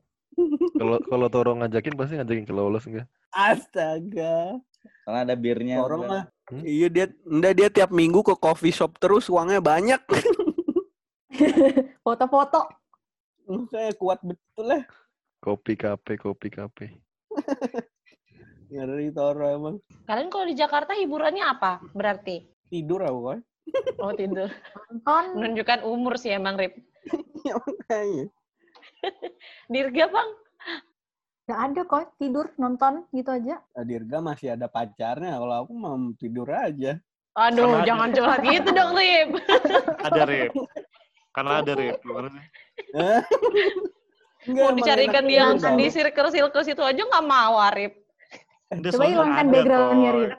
Kalau 0.75 0.99
kalau 1.07 1.27
Toro 1.33 1.57
ngajakin 1.57 1.95
pasti 1.97 2.15
ngajakin 2.21 2.47
ke 2.47 2.55
Lawless 2.55 2.87
enggak? 2.87 3.09
Astaga. 3.33 4.61
Karena 5.07 5.19
ada 5.25 5.35
birnya. 5.35 5.81
Juga. 5.81 6.07
mah. 6.07 6.25
Hmm? 6.53 6.61
Iya 6.61 6.87
dia 6.93 7.07
enggak 7.25 7.53
dia 7.57 7.69
tiap 7.73 7.91
minggu 7.91 8.21
ke 8.21 8.35
coffee 8.37 8.75
shop 8.75 9.01
terus 9.01 9.33
uangnya 9.33 9.65
banyak. 9.65 10.01
Foto-foto. 12.05 12.69
Kayak 13.45 13.95
kuat 14.01 14.21
betul 14.25 14.65
lah. 14.65 14.83
Kopi 15.39 15.77
kape, 15.77 16.17
kopi 16.17 16.49
kape. 16.49 16.87
Ngeri 18.73 19.13
Toro 19.13 19.45
emang. 19.45 19.77
Kalian 20.09 20.33
kalau 20.33 20.47
di 20.49 20.57
Jakarta 20.57 20.97
hiburannya 20.97 21.45
apa? 21.45 21.85
Berarti? 21.93 22.49
Tidur 22.73 23.05
aku 23.05 23.21
kan. 23.29 23.41
Oh 24.01 24.13
tidur. 24.17 24.49
Nonton. 24.91 25.25
Menunjukkan 25.37 25.81
umur 25.85 26.17
sih 26.17 26.33
emang, 26.33 26.57
Rip. 26.57 26.75
Ya 27.45 27.61
makanya. 27.61 28.27
Dirga, 29.73 30.05
Bang. 30.09 30.31
Gak 31.45 31.61
ada 31.61 31.81
kok. 31.85 32.17
Tidur, 32.17 32.49
nonton 32.57 33.05
gitu 33.13 33.29
aja. 33.29 33.61
Nah, 33.77 33.85
Dirga 33.85 34.25
masih 34.25 34.57
ada 34.57 34.65
pacarnya. 34.65 35.37
Kalau 35.37 35.57
aku 35.61 35.73
mau 35.77 35.93
tidur 36.17 36.49
aja. 36.49 36.97
Aduh, 37.37 37.69
ada- 37.69 37.85
jangan 37.85 38.09
curhat 38.17 38.41
gitu 38.49 38.69
dong, 38.73 38.97
Rip. 38.97 39.29
Ada 40.01 40.23
Rip. 40.25 40.53
Karena 41.35 41.61
ada? 41.61 41.73
Enggak, 44.45 44.71
Mau 44.71 44.77
dicarikan 44.77 45.25
yang 45.27 45.57
di 45.59 45.87
circle-circle 45.89 46.65
situ 46.65 46.83
aja 46.85 47.01
nggak 47.01 47.27
mau. 47.27 47.59
Ada, 47.59 47.91
Coba 48.93 49.05
hilangkan 49.09 49.47
ada, 49.47 49.53
background-nya. 49.53 50.11
Rip. 50.15 50.33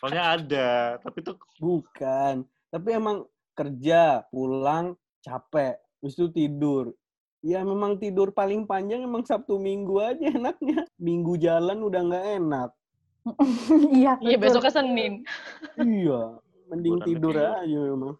Soalnya 0.00 0.24
ada. 0.38 0.70
Tapi 1.02 1.18
tuh 1.20 1.36
Bukan. 1.60 2.42
Tapi 2.72 2.88
emang 2.90 3.28
kerja, 3.52 4.24
pulang, 4.32 4.96
capek. 5.20 5.76
Terus 6.00 6.14
itu 6.18 6.28
tidur. 6.32 6.84
Ya 7.42 7.60
memang 7.66 7.98
tidur 7.98 8.30
paling 8.30 8.66
panjang 8.70 9.02
emang 9.02 9.26
Sabtu 9.26 9.58
Minggu 9.58 9.98
aja 9.98 10.30
enaknya. 10.30 10.86
Minggu 10.96 11.36
jalan 11.36 11.82
udah 11.82 12.00
nggak 12.06 12.26
enak. 12.38 12.70
iya, 13.98 14.18
Iya, 14.18 14.36
besoknya 14.38 14.72
Senin. 14.74 15.22
Iya, 15.78 16.38
mending 16.72 16.96
Hiburan 16.96 17.06
tidur 17.06 17.34
aja 17.36 17.80
memang. 17.84 18.14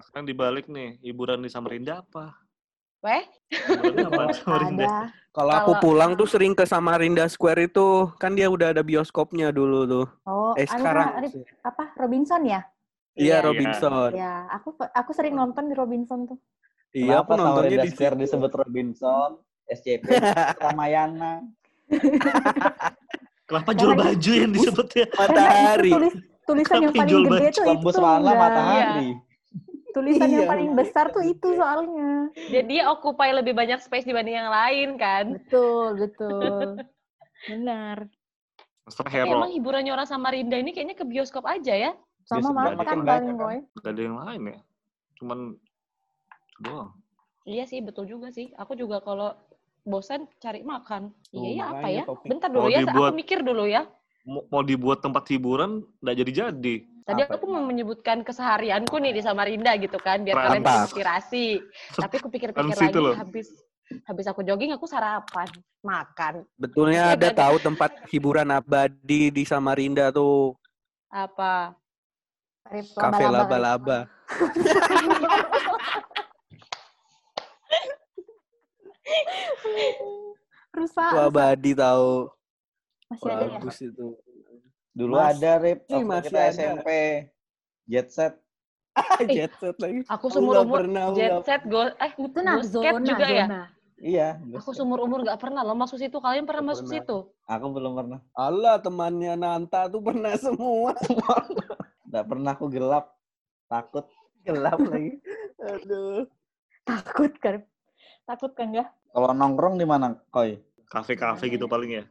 Sekarang 0.00 0.24
dibalik 0.24 0.64
nih, 0.66 0.96
hiburan 1.04 1.44
di 1.44 1.52
Samarinda 1.52 2.00
apa? 2.00 2.32
Weh? 3.04 3.24
Samarinda? 4.40 5.12
Kalau 5.30 5.52
aku 5.52 5.72
pulang 5.78 6.16
tuh 6.16 6.24
sering 6.24 6.56
ke 6.56 6.64
Samarinda 6.64 7.28
Square 7.28 7.68
itu, 7.68 8.08
kan 8.16 8.32
dia 8.32 8.48
udah 8.48 8.72
ada 8.72 8.80
bioskopnya 8.80 9.52
dulu 9.52 9.84
tuh. 9.84 10.06
Oh, 10.24 10.56
Eh 10.56 10.64
anu 10.64 10.80
sekarang 10.80 11.06
Rip, 11.20 11.32
apa 11.60 11.84
Robinson 12.00 12.42
ya? 12.42 12.60
Iya, 13.14 13.38
Iya. 13.38 13.44
Robinson. 13.44 14.10
Ya, 14.16 14.48
aku 14.48 14.72
aku 14.80 15.10
sering 15.12 15.36
nonton 15.36 15.68
di 15.68 15.74
Robinson 15.76 16.24
tuh. 16.24 16.38
Iya, 16.90 17.20
aku 17.22 17.36
nontonnya 17.36 17.84
di 17.84 17.90
Square 17.92 18.16
situ. 18.16 18.22
disebut 18.26 18.52
Robinson, 18.56 19.30
SCP, 19.68 20.08
Ramayana. 20.64 21.44
Kenapa 23.46 23.70
jual 23.74 23.94
baju 23.94 24.30
yang 24.30 24.52
disebut 24.54 24.88
ya? 24.94 25.06
Matahari. 25.14 25.90
Tulis, 25.90 26.14
tulisan 26.50 26.76
yang 26.76 26.90
Kenapa 26.90 27.02
paling 27.06 27.24
gede 27.24 27.46
tuh 27.48 27.64
itu. 27.64 27.98
Enggak. 28.00 28.36
Matahari. 28.36 29.10
Tulisan 29.90 30.28
yang 30.28 30.46
Iya. 30.46 30.50
paling 30.50 30.70
besar 30.72 31.04
tuh 31.10 31.24
itu 31.24 31.48
soalnya. 31.52 32.30
Jadi 32.46 32.66
dia 32.68 32.82
occupy 32.86 33.28
lebih 33.32 33.52
banyak 33.52 33.78
space 33.78 34.04
dibanding 34.04 34.36
yang 34.36 34.46
lain 34.48 34.88
kan. 34.94 35.34
Betul, 35.34 35.98
betul. 35.98 36.78
Benar. 37.44 38.06
Master 38.86 39.04
Tapi 39.04 39.14
Hero. 39.16 39.34
emang 39.34 39.50
hiburannya 39.50 39.90
orang 39.90 40.06
Samarinda 40.06 40.54
ini 40.54 40.70
kayaknya 40.70 40.94
ke 40.94 41.02
bioskop 41.02 41.42
aja 41.42 41.74
ya. 41.74 41.92
Sama 42.22 42.54
Biasa 42.54 42.54
makan 42.54 42.76
paling 42.78 43.02
kan? 43.02 43.22
boy. 43.34 43.56
Gak 43.82 43.90
ada 43.90 44.00
yang 44.00 44.16
lain 44.16 44.42
ya? 44.46 44.58
Cuman 45.18 45.38
doang. 46.60 46.90
Iya 47.42 47.64
sih, 47.66 47.82
betul 47.82 48.06
juga 48.06 48.30
sih. 48.30 48.54
Aku 48.54 48.78
juga 48.78 49.02
kalau 49.02 49.34
bosan 49.82 50.30
cari 50.38 50.62
makan. 50.62 51.10
Iya 51.32 51.50
ya 51.50 51.64
apa 51.66 51.82
makanya 51.82 51.98
ya? 51.98 52.04
topik. 52.06 52.28
Bentar 52.30 52.48
dulu 52.48 52.62
Kalau 52.62 52.70
ya, 52.70 52.80
dibuat- 52.86 53.10
aku 53.10 53.18
mikir 53.18 53.38
dulu 53.42 53.64
ya. 53.66 53.82
Mau, 54.28 54.60
dibuat 54.60 55.00
tempat 55.00 55.24
hiburan, 55.32 55.80
nggak 56.04 56.16
jadi-jadi. 56.20 56.74
Tadi 57.08 57.20
Apa 57.24 57.40
aku 57.40 57.48
mau 57.48 57.64
menyebutkan 57.64 58.20
keseharianku 58.20 58.92
nih 59.00 59.16
di 59.16 59.24
Samarinda 59.24 59.72
gitu 59.80 59.96
kan, 59.96 60.20
biar 60.20 60.36
kalian 60.36 60.60
terinspirasi. 60.60 61.64
Tapi 61.96 62.14
aku 62.20 62.28
pikir-pikir 62.28 62.76
situ 62.76 62.84
lagi, 62.84 63.00
loh. 63.00 63.16
habis 63.16 63.48
habis 64.04 64.28
aku 64.28 64.44
jogging 64.44 64.76
aku 64.76 64.84
sarapan, 64.84 65.48
makan. 65.80 66.44
Betulnya 66.60 67.16
Iya, 67.16 67.18
ada 67.18 67.32
tahu 67.32 67.64
tempat 67.64 67.96
hiburan 68.12 68.52
abadi 68.52 69.32
di 69.32 69.42
Samarinda 69.48 70.12
tuh, 70.12 70.52
Apa? 71.08 71.72
Cafe 72.70 73.26
laba-laba, 73.26 74.06
rusak. 80.76 81.12
abadi 81.18 81.74
tahu. 81.74 82.30
Masih 83.10 83.26
ada 83.26 83.44
ya? 83.44 83.58
Bagus 83.58 83.78
itu. 83.82 84.06
Dulu 84.94 85.14
Mas- 85.18 85.38
ada 85.38 85.52
Rip, 85.58 85.80
Ih, 85.86 86.02
waktu 86.02 86.06
masih 86.06 86.30
kita 86.30 86.40
ada. 86.40 86.50
SMP. 86.54 86.88
Jet 87.90 88.08
set. 88.14 88.34
Jet 89.26 89.52
set 89.58 89.76
lagi. 89.82 90.00
Aku 90.06 90.14
Aku 90.14 90.26
seumur 90.30 90.54
umur 90.62 90.86
pernah, 90.86 91.04
jet 91.14 91.42
set 91.46 91.62
go 91.66 91.90
eh 91.90 92.12
Itu 92.14 92.38
nah, 92.42 92.58
zona, 92.62 93.02
juga 93.02 93.26
ya. 93.26 93.46
Iya. 94.00 94.28
Aku 94.56 94.72
seumur 94.72 95.04
umur 95.04 95.26
nggak 95.26 95.36
pernah 95.42 95.60
loh 95.60 95.76
masuk 95.76 96.00
situ. 96.00 96.16
Kalian 96.22 96.48
pernah 96.48 96.72
masuk 96.72 96.88
pernah. 96.88 97.02
situ? 97.04 97.16
Aku 97.44 97.66
belum 97.74 97.92
pernah. 97.98 98.20
Allah 98.32 98.80
temannya 98.80 99.34
Nanta 99.36 99.90
tuh 99.92 100.00
pernah 100.00 100.32
semua. 100.40 100.96
Nggak 102.08 102.24
pernah 102.26 102.50
aku 102.56 102.66
gelap. 102.72 103.12
Takut. 103.68 104.06
Gelap 104.42 104.80
lagi. 104.80 105.20
Aduh. 105.60 106.24
Takut 106.88 107.32
kan? 107.38 107.60
Takut 108.24 108.50
kan 108.56 108.72
enggak? 108.72 108.88
Kalau 109.10 109.30
nongkrong 109.36 109.76
di 109.76 109.84
mana, 109.84 110.16
Koi? 110.32 110.56
Kafe-kafe 110.88 111.52
gitu 111.52 111.68
paling 111.68 112.02
ya. 112.02 112.04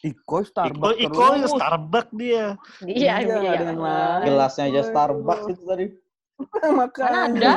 Iko 0.00 0.16
Iko, 0.16 0.36
Starbucks 0.42 0.96
Iko 0.98 1.20
ya 1.20 1.36
terus. 1.36 1.52
Starbucks 1.52 2.12
dia. 2.14 2.46
Iya, 2.82 3.14
Iya, 3.20 3.36
iya. 3.38 4.22
Gelasnya 4.22 4.64
aja. 4.66 4.82
Starbucks 4.86 5.46
itu 5.48 5.62
tadi. 5.62 5.86
Mana 6.56 6.68
Makanya. 6.74 7.20
ada? 7.26 7.52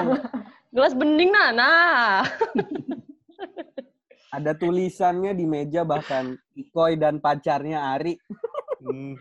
Gelas 0.70 0.94
bening 0.94 1.32
Nana. 1.32 1.72
Ada 4.34 4.57
tulisannya 4.57 5.30
di 5.32 5.45
meja 5.45 5.86
bahkan 5.86 6.34
Ikoy 6.52 6.98
dan 6.98 7.22
pacarnya 7.22 7.94
Ari. 7.94 8.18
Hmm. 8.82 9.14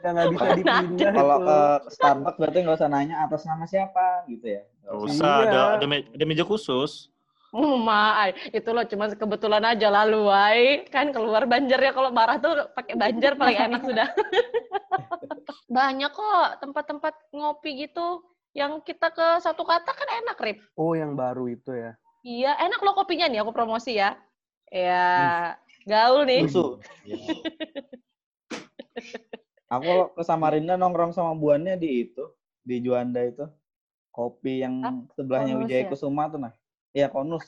Udah 0.00 0.10
nggak 0.12 0.28
bisa 0.30 0.46
dipindah 0.54 1.12
Kalau 1.12 1.38
ke 1.40 1.58
Starbucks 1.90 2.38
berarti 2.38 2.58
nggak 2.62 2.78
usah 2.78 2.88
nanya 2.88 3.16
atas 3.20 3.42
nama 3.42 3.66
siapa 3.66 4.22
gitu 4.26 4.46
ya. 4.48 4.62
Nggak 4.80 4.86
Gak 4.86 5.02
usah. 5.02 5.26
Iya. 5.34 5.42
ada, 5.44 5.60
ada, 5.76 5.84
me- 5.84 6.08
ada 6.08 6.24
meja 6.24 6.44
khusus. 6.46 7.10
Hmm, 7.50 7.82
Maai, 7.82 8.30
itu 8.54 8.70
loh 8.70 8.86
cuma 8.86 9.10
kebetulan 9.10 9.64
aja 9.66 9.90
lalu, 9.90 10.30
Wai. 10.30 10.86
Kan 10.86 11.10
keluar 11.10 11.50
Banjar 11.50 11.82
ya 11.82 11.90
kalau 11.90 12.14
marah 12.14 12.38
tuh 12.38 12.70
pakai 12.78 12.94
Banjar 12.94 13.34
paling 13.34 13.58
enak 13.66 13.82
sudah. 13.82 14.08
Banyak 15.76 16.10
kok 16.14 16.62
tempat-tempat 16.62 17.14
ngopi 17.34 17.86
gitu 17.86 18.22
yang 18.54 18.78
kita 18.86 19.10
ke 19.10 19.42
satu 19.42 19.66
kata 19.66 19.90
kan 19.90 20.08
enak, 20.22 20.38
Rip. 20.38 20.58
Oh, 20.78 20.94
yang 20.94 21.18
baru 21.18 21.50
itu 21.50 21.74
ya. 21.74 21.98
Iya, 22.22 22.52
enak 22.70 22.80
loh 22.86 22.94
kopinya 22.94 23.26
nih 23.26 23.42
aku 23.42 23.50
promosi 23.50 23.98
ya. 23.98 24.14
Ya, 24.70 25.58
gaul 25.82 26.22
nih. 26.30 26.46
Susu. 26.46 26.78
Aku 29.70 29.86
kalau 29.86 30.06
ke 30.10 30.22
Samarinda 30.26 30.74
nongkrong 30.74 31.14
sama 31.14 31.30
buannya 31.38 31.78
di 31.78 32.02
itu, 32.02 32.26
di 32.66 32.82
Juanda 32.82 33.22
itu. 33.22 33.46
Kopi 34.10 34.66
yang 34.66 34.82
Hah? 34.82 34.94
sebelahnya 35.14 35.54
Konus 35.54 35.70
Wijaya 35.70 35.82
ya? 35.86 35.90
Kusuma 35.94 36.26
tuh 36.26 36.42
nah. 36.42 36.52
Iya, 36.90 37.06
Konus. 37.10 37.46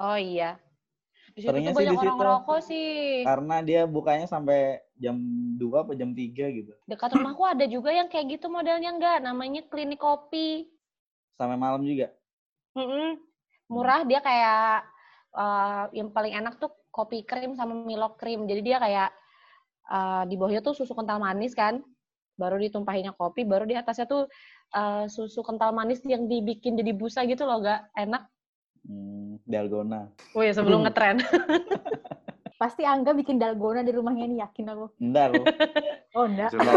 Oh 0.00 0.16
iya. 0.18 0.58
Di 1.30 1.46
situ 1.46 1.50
Seringnya 1.52 1.70
tuh 1.70 1.78
sih 1.78 1.86
banyak 1.86 1.94
di 1.94 2.00
orang 2.00 2.10
situ. 2.10 2.20
ngerokok 2.20 2.60
sih. 2.66 2.90
Karena 3.22 3.56
dia 3.62 3.80
bukanya 3.86 4.26
sampai 4.26 4.82
jam 4.98 5.16
2 5.56 5.86
apa 5.86 5.92
jam 5.94 6.10
3 6.10 6.44
gitu. 6.50 6.72
Dekat 6.90 7.14
rumahku 7.14 7.42
ada 7.46 7.64
juga 7.70 7.94
yang 7.94 8.10
kayak 8.10 8.40
gitu 8.40 8.50
modelnya 8.50 8.90
enggak, 8.90 9.22
namanya 9.22 9.62
klinik 9.70 10.02
kopi. 10.02 10.66
Sampai 11.38 11.54
malam 11.54 11.86
juga. 11.86 12.10
Mm-mm. 12.74 13.22
Murah 13.70 14.02
dia 14.02 14.18
kayak 14.18 14.90
eh, 15.38 15.84
yang 16.02 16.10
paling 16.10 16.34
enak 16.34 16.58
tuh 16.58 16.74
kopi 16.90 17.22
krim 17.22 17.54
sama 17.54 17.78
Milo 17.78 18.18
krim. 18.18 18.50
Jadi 18.50 18.60
dia 18.66 18.82
kayak 18.82 19.10
eh, 19.86 20.22
di 20.26 20.34
bawahnya 20.34 20.66
tuh 20.66 20.74
susu 20.74 20.98
kental 20.98 21.22
manis 21.22 21.54
kan, 21.54 21.78
baru 22.40 22.56
ditumpahinnya 22.56 23.12
kopi, 23.12 23.44
baru 23.44 23.68
di 23.68 23.76
atasnya 23.76 24.08
tuh 24.08 24.24
eh, 24.72 25.04
susu 25.12 25.44
kental 25.44 25.76
manis 25.76 26.00
yang 26.08 26.24
dibikin 26.24 26.80
jadi 26.80 26.96
busa 26.96 27.28
gitu 27.28 27.44
loh, 27.44 27.60
gak 27.60 27.92
enak. 27.92 28.24
Hmm, 28.88 29.36
Dalgona. 29.44 30.08
Oh 30.32 30.40
ya 30.40 30.56
sebelum 30.56 30.88
ngetren. 30.88 31.20
Pasti 32.60 32.84
Angga 32.84 33.16
bikin 33.16 33.40
dalgona 33.40 33.80
di 33.80 33.92
rumahnya 33.92 34.24
nih, 34.28 34.38
yakin 34.44 34.68
aku. 34.68 34.86
Enggak 35.00 35.26
loh, 35.32 35.44
Oh, 36.16 36.24
enggak. 36.28 36.52
Coba. 36.52 36.72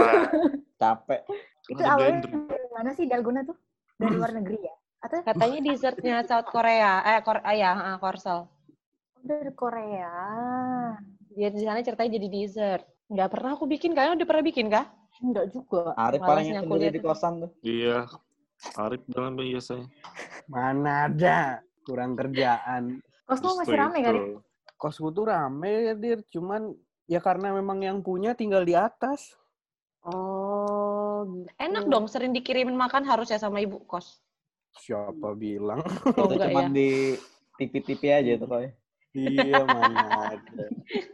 capek. 0.80 1.22
Itu 1.68 1.80
Ada 1.80 1.91
awalnya 1.95 2.19
dari 2.23 2.68
mana 2.72 2.90
sih 2.95 3.03
dalgona 3.07 3.44
tuh? 3.44 3.56
Dari 3.99 4.15
luar 4.15 4.31
negeri 4.35 4.64
ya? 4.64 4.76
Atau 5.03 5.19
Katanya 5.27 5.60
dessertnya 5.60 6.15
South 6.23 6.48
Korea, 6.48 7.03
eh 7.03 7.19
Kor 7.19 7.44
ah, 7.44 7.56
ya, 7.56 7.72
ah, 7.76 7.98
Korsel. 7.99 8.48
dari 9.23 9.52
Korea? 9.56 10.11
Dia 11.35 11.52
di 11.52 11.60
sana 11.64 11.84
ceritanya 11.84 12.15
jadi 12.15 12.27
dessert. 12.31 12.84
Nggak 13.11 13.30
pernah 13.31 13.52
aku 13.56 13.68
bikin, 13.68 13.91
kalian 13.91 14.15
udah 14.15 14.27
pernah 14.27 14.44
bikin 14.44 14.68
kah? 14.72 14.88
Enggak 15.24 15.45
juga. 15.56 15.95
Arif 15.95 16.20
paling 16.20 16.48
yang 16.52 16.68
sendiri 16.68 17.00
di 17.00 17.02
kosan 17.02 17.34
tuh. 17.48 17.52
Iya. 17.64 18.12
Arif 18.76 19.02
bilang 19.08 19.40
biasanya. 19.40 19.88
Mana 20.52 21.08
ada 21.08 21.64
kurang 21.88 22.20
kerjaan. 22.20 23.00
Kosmo 23.24 23.56
masih 23.56 23.74
Justru 23.74 23.80
rame 23.80 23.98
itu. 24.04 24.44
Kosku 24.76 25.08
tuh 25.16 25.32
rame 25.32 25.95
Dir. 25.95 26.20
Cuman 26.28 26.76
ya 27.08 27.24
karena 27.24 27.56
memang 27.56 27.80
yang 27.80 28.04
punya 28.04 28.36
tinggal 28.36 28.68
di 28.68 28.76
atas. 28.76 29.40
Oh, 30.04 31.24
gitu. 31.24 31.48
Enak 31.56 31.88
dong, 31.88 32.12
sering 32.12 32.36
dikirimin 32.36 32.76
makan 32.76 33.08
harus 33.08 33.32
ya 33.32 33.40
sama 33.40 33.64
ibu 33.64 33.80
kos. 33.88 34.20
Siapa 34.76 35.32
bilang? 35.40 35.80
Oh, 36.20 36.28
itu 36.28 36.36
cuman 36.44 36.68
ya. 36.68 36.76
di 36.76 36.90
tipi-tipi 37.56 38.12
aja 38.12 38.36
tuh 38.36 38.52
Koi. 38.52 38.68
Iya, 39.15 39.61
mana 39.65 40.02
ada. 40.34 40.65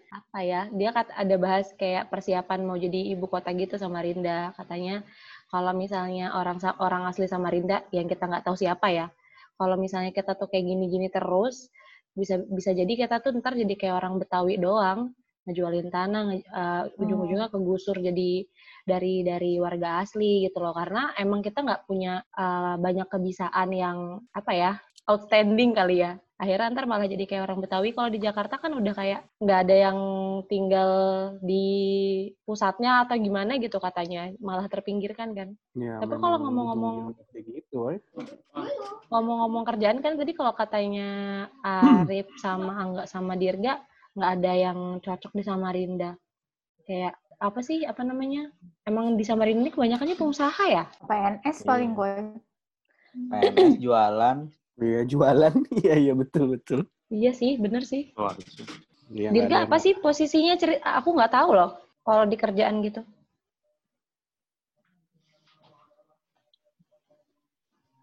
apa 0.10 0.40
ya 0.42 0.62
dia 0.74 0.90
kat, 0.96 1.08
ada 1.14 1.36
bahas 1.38 1.68
kayak 1.78 2.10
persiapan 2.10 2.60
mau 2.66 2.78
jadi 2.80 3.14
ibu 3.14 3.26
kota 3.30 3.54
gitu 3.54 3.78
Samarinda 3.78 4.52
katanya 4.58 5.06
kalau 5.54 5.74
misalnya 5.74 6.34
orang 6.38 6.58
orang 6.82 7.04
asli 7.10 7.26
Samarinda 7.30 7.86
yang 7.94 8.08
kita 8.10 8.26
nggak 8.30 8.46
tahu 8.46 8.58
siapa 8.58 8.88
ya. 8.94 9.08
Kalau 9.60 9.76
misalnya 9.78 10.12
kita 10.16 10.34
tuh 10.40 10.48
kayak 10.52 10.66
gini-gini 10.70 11.08
terus 11.12 11.70
bisa 12.16 12.42
bisa 12.50 12.72
jadi 12.74 12.94
kita 13.08 13.16
tuh 13.24 13.32
ntar 13.42 13.54
jadi 13.58 13.74
kayak 13.80 13.96
orang 14.00 14.16
Betawi 14.22 14.56
doang. 14.62 15.14
Ngejualin 15.48 15.90
tanah 15.90 16.22
nge- 16.30 16.46
eh, 16.62 16.84
ujung-ujungnya 17.02 17.50
kegusur 17.50 17.98
jadi 17.98 18.46
dari 18.86 19.26
dari 19.26 19.58
warga 19.58 20.02
asli 20.06 20.46
gitu 20.46 20.62
loh. 20.62 20.74
Karena 20.78 21.12
emang 21.18 21.42
kita 21.42 21.66
nggak 21.66 21.82
punya 21.90 22.22
eh, 22.38 22.76
banyak 22.78 23.08
kebisaan 23.10 23.70
yang 23.74 23.98
apa 24.34 24.52
ya 24.54 24.72
outstanding 25.10 25.74
kali 25.74 26.06
ya 26.06 26.14
akhirnya 26.40 26.72
ntar 26.72 26.88
malah 26.88 27.04
jadi 27.04 27.28
kayak 27.28 27.52
orang 27.52 27.60
Betawi 27.60 27.92
kalau 27.92 28.08
di 28.08 28.16
Jakarta 28.18 28.56
kan 28.56 28.72
udah 28.72 28.94
kayak 28.96 29.28
nggak 29.44 29.60
ada 29.60 29.76
yang 29.76 30.00
tinggal 30.48 30.92
di 31.44 31.68
pusatnya 32.48 33.04
atau 33.04 33.20
gimana 33.20 33.60
gitu 33.60 33.76
katanya 33.76 34.32
malah 34.40 34.70
terpinggirkan 34.72 35.36
kan 35.36 35.50
Ya, 35.76 36.00
Tapi 36.00 36.16
kalau 36.16 36.40
ngomong-ngomong- 36.40 37.12
gitu, 37.36 37.92
eh. 37.92 38.00
ngomong-ngomong 39.10 39.64
kerjaan 39.66 40.00
kan 40.00 40.16
tadi 40.16 40.32
kalau 40.32 40.54
katanya 40.54 41.10
Arif 41.60 42.28
sama 42.44 42.72
Angga 42.78 43.04
sama 43.04 43.36
Dirga 43.36 43.76
nggak 44.16 44.32
ada 44.40 44.52
yang 44.54 44.80
cocok 45.00 45.32
di 45.34 45.44
Samarinda. 45.44 46.16
Kayak 46.84 47.14
apa 47.36 47.60
sih 47.60 47.84
apa 47.84 48.02
namanya? 48.02 48.48
Emang 48.84 49.16
di 49.16 49.24
Samarinda 49.24 49.62
ini 49.62 49.72
kebanyakannya 49.72 50.16
pengusaha 50.16 50.64
ya? 50.66 50.84
PNS 51.04 51.64
paling 51.64 51.92
Iya. 51.92 51.98
gue. 51.98 52.14
PNS 53.30 53.74
jualan. 53.78 54.38
Iya 54.80 55.02
jualan. 55.06 55.54
Iya 55.84 55.94
iya 56.00 56.14
betul 56.16 56.56
betul. 56.56 56.80
Iya 57.12 57.32
sih, 57.36 57.58
bener 57.60 57.84
sih. 57.84 58.14
Gitu. 58.16 58.64
Iya, 59.10 59.34
ada 59.34 59.36
Dirga 59.36 59.58
apa 59.66 59.78
sih 59.82 59.98
posisinya? 59.98 60.54
Ceri- 60.56 60.80
Aku 60.82 61.18
nggak 61.18 61.34
tahu 61.34 61.50
loh 61.58 61.70
kalau 62.06 62.24
di 62.30 62.38
kerjaan 62.38 62.80
gitu. 62.86 63.02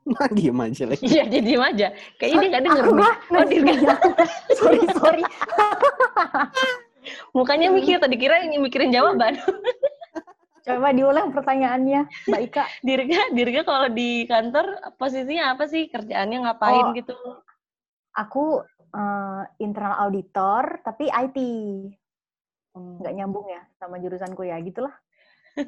Nah, 0.07 0.31
diem 0.31 0.55
aja 0.63 0.87
lagi. 0.87 1.03
Iya, 1.03 1.27
jadi 1.27 1.43
diem 1.43 1.59
aja. 1.67 1.89
Kayaknya 2.15 2.39
dia 2.39 2.51
nggak 2.55 2.65
denger. 2.71 2.83
Aku 2.87 2.93
mah 2.95 3.15
Oh, 3.35 3.43
Dirga. 3.43 3.95
sorry 4.63 4.81
sorry. 4.95 5.25
Mukanya 7.35 7.75
mikir 7.75 7.99
tadi 7.99 8.15
kira 8.15 8.39
yang 8.47 8.63
mikirin 8.63 8.95
jawaban. 8.95 9.35
Coba 10.67 10.91
diulang 10.91 11.31
pertanyaannya, 11.31 12.01
Mbak 12.27 12.41
Ika. 12.43 12.65
Dirga, 12.83 13.21
Dirga 13.31 13.61
kalau 13.63 13.87
di 13.87 14.27
kantor 14.27 14.67
posisinya 14.99 15.55
apa 15.55 15.65
sih? 15.65 15.87
Kerjaannya 15.87 16.43
ngapain 16.43 16.91
Oh. 16.91 16.93
gitu? 16.93 17.15
Aku 18.13 18.45
eh, 18.91 19.43
internal 19.59 20.03
auditor 20.03 20.83
tapi 20.83 21.07
IT. 21.07 21.39
Nggak 22.75 23.15
nyambung 23.15 23.47
ya 23.47 23.63
sama 23.77 23.97
jurusanku 23.97 24.43
ya, 24.43 24.59
gitulah. 24.59 24.93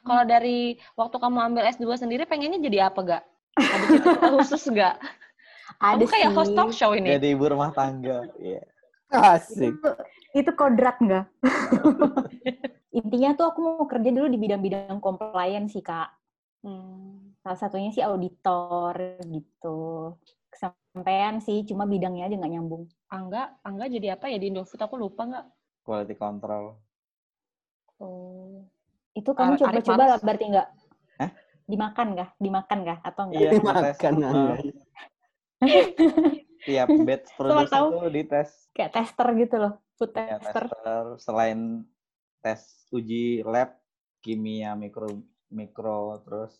Kalau 0.00 0.24
dari 0.24 0.74
waktu 0.96 1.16
kamu 1.16 1.38
ambil 1.46 1.68
S2 1.68 1.84
sendiri 1.98 2.24
pengennya 2.24 2.56
jadi 2.58 2.88
apa 2.88 3.00
gak? 3.00 3.24
Ada 3.54 3.84
cita-cita 3.86 4.28
khusus 4.36 4.64
gak? 4.72 4.96
Ada 5.76 6.00
Kamu 6.00 6.08
kayak 6.08 6.28
sih. 6.28 6.36
host 6.36 6.52
talk 6.54 6.72
show 6.72 6.92
ini. 6.92 7.14
Jadi 7.14 7.36
ibu 7.36 7.44
rumah 7.44 7.68
tangga. 7.70 8.24
Iya. 8.34 8.64
Asik. 9.12 9.76
Itu, 9.76 9.90
itu 10.34 10.50
kodrat 10.54 10.96
nggak? 10.98 11.24
Intinya 12.90 13.38
tuh 13.38 13.46
aku 13.54 13.58
mau 13.62 13.86
kerja 13.86 14.10
dulu 14.10 14.26
di 14.26 14.38
bidang-bidang 14.38 14.98
compliance 14.98 15.78
sih, 15.78 15.84
Kak. 15.84 16.10
Hmm. 16.66 17.32
Salah 17.40 17.58
satunya 17.58 17.90
sih 17.94 18.02
auditor 18.02 19.22
gitu. 19.24 20.14
Kesampaian 20.50 21.38
sih, 21.38 21.62
cuma 21.64 21.86
bidangnya 21.86 22.26
aja 22.26 22.34
nggak 22.36 22.52
nyambung. 22.52 22.90
Angga, 23.08 23.56
Angga 23.62 23.86
jadi 23.86 24.18
apa 24.18 24.26
ya 24.26 24.36
di 24.42 24.50
Indofood? 24.50 24.82
Aku 24.82 24.98
lupa 24.98 25.22
nggak? 25.24 25.46
Quality 25.86 26.14
control. 26.18 26.76
Oh. 28.02 28.66
Itu 29.14 29.34
kamu 29.34 29.58
coba-coba 29.58 30.02
lah 30.04 30.18
Manis. 30.18 30.26
berarti 30.26 30.44
nggak? 30.50 30.68
Hah? 31.22 31.30
Dimakan 31.70 32.06
nggak? 32.18 32.30
Dimakan 32.42 32.78
nggak? 32.82 32.98
Atau 33.06 33.22
enggak? 33.30 33.40
Iya, 33.40 33.50
Makan, 33.62 33.82
tes. 33.82 33.96
Angga. 34.02 34.30
Tiap 36.60 36.88
batch 37.08 37.28
produksi 37.40 37.72
tuh 37.72 38.10
dites. 38.12 38.50
Kayak 38.76 38.90
tester 38.92 39.28
gitu 39.32 39.56
loh, 39.56 39.72
food 39.96 40.12
Ya, 40.12 40.36
tester. 40.36 40.64
tester. 40.68 41.04
Selain 41.16 41.88
tes 42.40 42.60
uji 42.90 43.44
lab, 43.44 43.76
kimia, 44.20 44.72
mikro, 44.74 45.20
mikro, 45.48 46.20
terus 46.24 46.56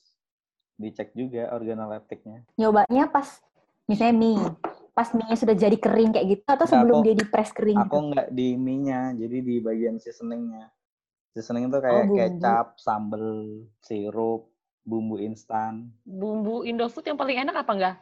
dicek 0.76 1.12
juga 1.12 1.52
organoleptiknya. 1.52 2.44
Nyobanya 2.56 3.08
pas 3.08 3.40
misalnya 3.84 4.16
mie, 4.16 4.44
pas 4.92 5.08
mie 5.12 5.34
sudah 5.34 5.52
jadi 5.52 5.76
kering 5.76 6.14
kayak 6.14 6.26
gitu 6.30 6.46
atau 6.46 6.64
sebelum 6.64 7.00
aku- 7.00 7.04
dia 7.04 7.14
di 7.16 7.26
press 7.26 7.50
kering 7.50 7.78
Aku 7.80 7.96
gitu? 7.96 8.06
nggak 8.12 8.28
di 8.30 8.48
mie-nya, 8.54 9.12
jadi 9.12 9.36
di 9.40 9.54
bagian 9.58 9.96
seasoningnya. 9.96 10.72
Seasoning 11.30 11.68
itu 11.68 11.78
kayak 11.78 12.04
bumbu. 12.06 12.16
kecap, 12.18 12.66
sambel, 12.76 13.28
sirup, 13.78 14.50
bumbu 14.82 15.16
instan. 15.16 15.94
Bumbu 16.02 16.66
Indofood 16.66 17.06
yang 17.06 17.14
paling 17.14 17.38
enak 17.38 17.54
apa 17.54 17.70
enggak? 17.70 17.96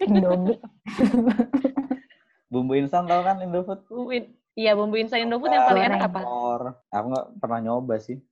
Indomie. 0.00 0.56
Bumbu 2.48 2.72
instan 2.74 3.04
tau 3.04 3.20
kan 3.20 3.42
Indofood? 3.42 3.84
Bumbu 3.84 4.14
in- 4.14 4.32
Iya, 4.54 4.78
bumbu 4.78 4.94
instan 4.98 5.26
Indofood 5.26 5.50
yang 5.50 5.66
paling 5.66 5.84
enak 5.90 6.00
apa? 6.06 6.20
Aku 6.94 7.06
nggak 7.10 7.26
pernah 7.42 7.58
nyoba 7.58 7.98
sih. 7.98 8.22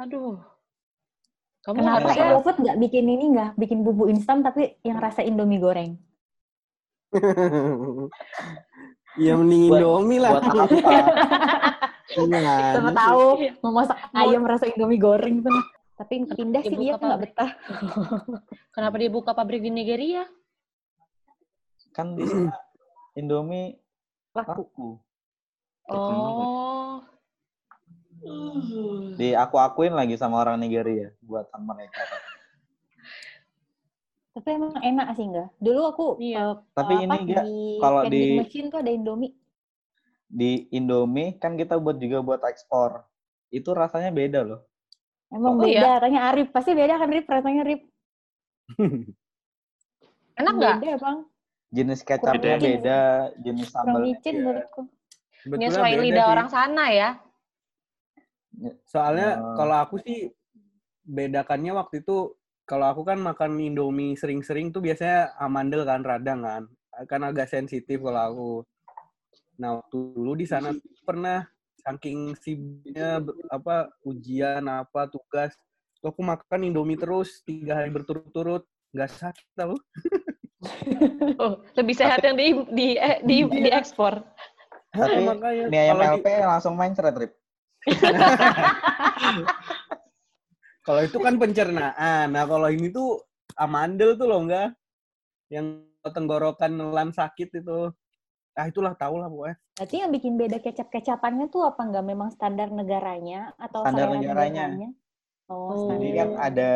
Aduh. 0.00 0.40
Kamu 1.64 1.80
Kenapa 1.80 1.96
harus 2.00 2.16
ya? 2.16 2.24
Indofood 2.32 2.56
nggak 2.60 2.78
bikin 2.80 3.04
ini 3.08 3.24
nggak? 3.36 3.50
Bikin 3.60 3.78
bumbu 3.84 4.08
instan 4.08 4.40
tapi 4.40 4.80
yang 4.80 4.96
rasa 5.00 5.20
Indomie 5.20 5.60
goreng. 5.60 5.96
Ya 9.14 9.38
mending 9.38 9.70
Indomie 9.70 10.18
lah. 10.18 10.42
Buat 10.42 10.44
apa? 10.50 10.90
Sama 12.74 12.90
sih? 12.90 12.98
tahu 12.98 13.22
Iya. 13.38 13.52
mau 13.62 13.72
masak 13.78 13.96
ayam 14.10 14.42
rasa 14.42 14.64
Indomie 14.66 14.98
goreng 14.98 15.38
tuh. 15.42 15.54
Tapi 15.94 16.26
pindah 16.26 16.62
sih 16.66 16.74
dia 16.74 16.98
kapal 16.98 17.14
nggak 17.14 17.20
betah. 17.22 17.50
Kenapa 18.74 18.96
dia 18.98 19.10
buka 19.14 19.30
pabrik 19.30 19.62
di 19.62 19.70
Nigeria? 19.70 20.26
Kan 21.94 22.18
di 22.18 22.26
Indomie 23.14 23.78
Laku. 24.34 24.66
laku. 24.66 24.88
Oh. 25.86 27.04
Di 29.14 29.36
aku 29.36 29.56
akuin 29.58 29.92
lagi 29.92 30.16
sama 30.16 30.40
orang 30.40 30.56
Nigeria 30.56 31.12
buatan 31.20 31.60
mereka. 31.60 32.00
Tapi 34.34 34.48
emang 34.50 34.74
enak 34.74 35.06
sih 35.14 35.24
enggak? 35.24 35.48
Dulu 35.56 35.80
aku 35.84 36.04
Iya. 36.18 36.42
eh, 36.42 36.54
Tapi 36.72 36.92
apa, 36.94 37.02
ini 37.04 37.16
enggak 37.20 37.44
di 37.44 37.58
kalau 37.78 38.00
di- 38.04 38.34
machine 38.34 38.66
tuh 38.66 38.80
ada 38.80 38.90
Indomie. 38.90 39.36
Di 40.26 40.66
Indomie 40.70 41.36
kan 41.36 41.54
kita 41.54 41.76
buat 41.76 42.00
juga 42.00 42.18
buat 42.18 42.40
ekspor. 42.42 43.04
Itu 43.48 43.70
rasanya 43.70 44.10
beda 44.10 44.40
loh. 44.42 44.60
Emang 45.30 45.54
Oh, 45.54 45.62
beda, 45.62 46.00
tanya 46.00 46.32
Arif. 46.32 46.50
Pasti 46.50 46.72
beda 46.72 46.96
kan 46.96 47.06
Arif, 47.06 47.26
rasanya 47.26 47.62
Arif. 47.62 47.80
Enak 50.34 50.52
nggak? 50.56 50.74
Beda 50.80 50.96
bang. 50.98 51.18
Jenis 51.70 52.00
kecapnya 52.02 52.54
Beda. 52.56 53.00
jenis 53.36 53.68
Kurang 53.68 53.84
sambalnya 53.86 54.06
micin 54.08 54.32
beda. 54.32 54.42
menurutku. 54.42 54.82
Beda 55.44 55.68
lidah 55.94 56.24
sih. 56.24 56.32
orang 56.32 56.48
sana 56.48 56.84
ya. 56.88 57.10
Soalnya 58.86 59.36
Oh. 59.36 59.54
kalau 59.56 59.76
aku 59.78 59.96
sih 60.00 60.30
bedakannya 61.04 61.74
waktu 61.74 62.00
itu 62.00 62.32
kalau 62.64 62.88
aku 62.88 63.04
kan 63.04 63.20
makan 63.20 63.60
Indomie 63.60 64.16
sering-sering 64.16 64.72
tuh 64.72 64.80
biasanya 64.80 65.36
amandel 65.36 65.84
kan 65.84 66.00
radang 66.00 66.40
kan. 66.40 66.62
Kan 67.04 67.20
agak 67.22 67.50
sensitif 67.50 68.00
kalau 68.00 68.22
aku. 68.22 68.50
Nah, 69.54 69.78
waktu 69.78 69.96
dulu 70.14 70.32
di 70.34 70.46
sana 70.46 70.72
pernah 71.02 71.44
saking 71.78 72.32
sibuknya 72.34 73.20
apa 73.48 73.92
ujian 74.02 74.64
apa 74.64 75.04
tugas 75.06 75.52
tuh 76.00 76.08
aku 76.08 76.24
makan 76.24 76.64
Indomie 76.64 76.96
terus 76.96 77.44
tiga 77.44 77.76
hari 77.76 77.92
berturut-turut 77.92 78.64
nggak 78.90 79.10
sakit 79.10 79.48
tau 79.52 79.76
Oh, 81.36 81.60
lebih 81.78 81.92
sehat 81.92 82.24
yang 82.24 82.34
di 82.34 82.56
di 82.72 82.86
eh, 82.96 83.20
di, 83.20 83.44
Iya. 83.44 83.68
diekspor. 83.68 84.16
Tapi 84.94 85.20
makanya 85.30 85.64
Mie 85.68 85.80
ayam 85.82 85.98
kalau 85.98 86.04
di- 86.06 86.22
LP 86.22 86.26
langsung 86.46 86.74
main 86.78 86.94
ceret, 86.94 87.16
Rip. 87.18 87.32
Kalau 90.84 91.00
itu 91.00 91.16
kan 91.16 91.40
pencernaan. 91.40 92.28
Nah, 92.28 92.44
kalau 92.44 92.68
ini 92.68 92.92
tuh 92.92 93.24
amandel 93.56 94.20
tuh 94.20 94.28
loh 94.28 94.44
enggak 94.44 94.76
yang 95.48 95.80
tenggorokan 96.04 96.76
nelan 96.76 97.08
sakit 97.08 97.56
itu. 97.56 97.88
Ah, 98.52 98.68
itulah 98.68 98.92
tau 98.92 99.16
lah 99.16 99.32
pokoknya. 99.32 99.56
Berarti 99.80 99.96
yang 100.04 100.12
bikin 100.12 100.36
beda 100.36 100.60
kecap-kecapannya 100.60 101.48
tuh 101.48 101.64
apa 101.66 101.80
enggak 101.88 102.04
memang 102.04 102.28
standar 102.30 102.68
negaranya 102.68 103.56
atau 103.56 103.80
Standar 103.82 104.12
selera 104.12 104.20
negaranya. 104.20 104.66
Oh, 105.48 105.88
standar. 105.88 106.04
Jadi 106.04 106.08
kan 106.12 106.28
ada 106.36 106.72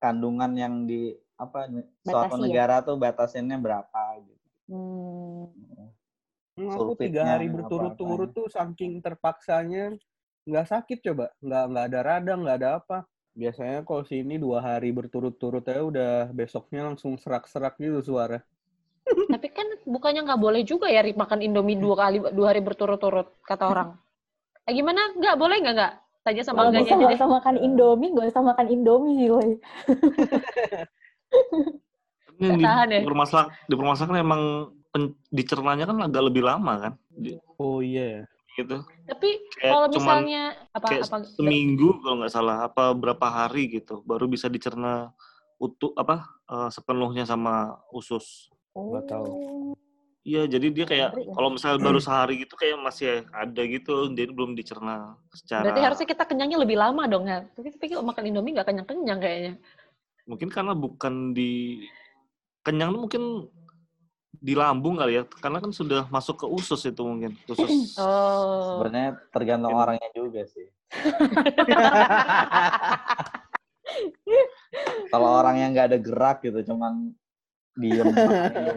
kandungan 0.00 0.50
yang 0.56 0.74
di 0.88 1.12
apa 1.36 1.68
suatu 1.68 2.32
Batasi 2.32 2.40
ya? 2.40 2.44
negara 2.48 2.76
tuh 2.80 2.96
batasinnya 2.96 3.60
berapa 3.60 4.02
gitu. 4.24 4.46
Hmm. 4.72 5.52
Aku 6.56 6.96
tiga 6.96 7.36
hari 7.36 7.52
berturut-turut 7.52 8.32
tuh 8.32 8.48
saking 8.48 9.04
terpaksanya 9.04 9.92
nggak 10.48 10.66
sakit 10.72 10.98
coba, 11.04 11.28
nggak 11.44 11.64
nggak 11.68 11.84
ada 11.92 12.00
radang, 12.00 12.40
nggak 12.48 12.56
ada 12.64 12.70
apa. 12.80 12.98
Biasanya 13.36 13.84
kalau 13.84 14.08
sini 14.08 14.40
dua 14.40 14.64
hari 14.64 14.88
berturut-turut 14.88 15.60
ya 15.68 15.84
udah 15.84 16.32
besoknya 16.32 16.88
langsung 16.88 17.20
serak-serak 17.20 17.76
gitu 17.76 18.00
suara. 18.00 18.40
Tapi 19.36 19.48
kan 19.52 19.68
bukannya 19.84 20.24
nggak 20.24 20.40
boleh 20.40 20.64
juga 20.64 20.88
ya 20.88 21.04
Rip, 21.04 21.20
makan 21.20 21.44
Indomie 21.44 21.76
dua 21.76 22.08
kali 22.08 22.24
dua 22.32 22.46
hari 22.56 22.64
berturut-turut 22.64 23.36
kata 23.44 23.64
orang. 23.76 23.88
Eh, 24.64 24.72
gimana? 24.72 25.12
Nggak 25.12 25.36
boleh 25.36 25.60
nggak 25.60 25.74
nggak? 25.76 25.94
Tanya 26.24 26.42
sama 26.42 26.72
aja 26.72 26.82
nggak 26.82 27.20
usah 27.20 27.30
makan 27.30 27.54
Indomie, 27.60 28.10
nggak 28.16 28.32
usah 28.32 28.42
makan 28.42 28.66
Indomie 28.72 29.14
sih, 29.14 29.28
woy. 29.30 29.50
Ini 32.36 32.64
ya? 32.64 33.04
permasalah, 33.06 33.46
di 33.64 33.74
permasalahan 33.78 34.10
kan 34.10 34.18
emang 34.20 34.42
pen- 34.96 35.16
dicernanya 35.28 35.84
kan 35.84 36.00
agak 36.08 36.32
lebih 36.32 36.40
lama 36.48 36.72
kan. 36.88 36.92
Oh 37.60 37.84
iya. 37.84 38.24
Gitu. 38.56 38.80
Tapi 39.04 39.28
Kayak 39.60 39.72
kalau 39.76 39.86
cuman 39.92 40.24
misalnya 40.24 40.42
apa 40.72 40.86
kayak 40.88 41.04
apa 41.04 41.16
seminggu 41.28 41.88
kalau 42.00 42.16
nggak 42.24 42.32
salah 42.32 42.56
apa 42.64 42.96
berapa 42.96 43.26
hari 43.28 43.68
gitu 43.68 44.00
baru 44.08 44.24
bisa 44.24 44.48
dicerna 44.48 45.12
utuh 45.60 45.92
apa 45.92 46.24
eh, 46.48 46.68
sepenuhnya 46.72 47.28
sama 47.28 47.76
usus. 47.92 48.48
Nggak 48.72 49.04
tahu. 49.12 49.28
Oh. 49.28 49.72
Iya, 50.26 50.42
jadi 50.50 50.66
dia 50.74 50.86
kayak 50.90 51.10
ya. 51.14 51.32
kalau 51.38 51.54
misalnya 51.54 51.86
baru 51.86 52.02
sehari 52.02 52.42
gitu 52.42 52.58
kayak 52.58 52.82
masih 52.82 53.22
ada 53.30 53.62
gitu, 53.62 54.10
jadi 54.10 54.26
belum 54.34 54.58
dicerna 54.58 55.14
secara. 55.30 55.70
berarti 55.70 55.82
harusnya 55.86 56.06
kita 56.10 56.24
kenyangnya 56.26 56.58
lebih 56.66 56.74
lama 56.74 57.06
dong 57.06 57.30
ya. 57.30 57.46
Tapi 57.54 57.70
tapi 57.70 57.94
kalau 57.94 58.02
makan 58.02 58.26
Indomie 58.26 58.58
nggak 58.58 58.66
kenyang-kenyang 58.66 59.22
kayaknya. 59.22 59.52
Mungkin 60.26 60.48
karena 60.50 60.74
bukan 60.74 61.30
di 61.30 61.86
kenyang 62.66 62.90
tuh 62.90 63.00
mungkin 63.06 63.22
di 64.38 64.54
lambung 64.54 64.96
kali 64.96 65.16
ya, 65.16 65.22
karena 65.26 65.58
kan 65.58 65.70
sudah 65.70 66.06
masuk 66.08 66.42
ke 66.42 66.46
usus 66.46 66.80
itu 66.82 67.02
mungkin, 67.02 67.32
usus. 67.46 67.68
Oh. 68.00 68.80
Sebenarnya 68.82 69.16
tergantung 69.30 69.72
Gitu. 69.72 69.80
orangnya 69.80 70.10
juga 70.12 70.40
sih. 70.44 70.66
Kalau 75.08 75.28
orang 75.38 75.56
yang 75.56 75.70
nggak 75.72 75.88
ada 75.88 75.98
gerak 75.98 76.38
gitu, 76.42 76.58
cuman 76.66 77.14
diem 77.74 78.08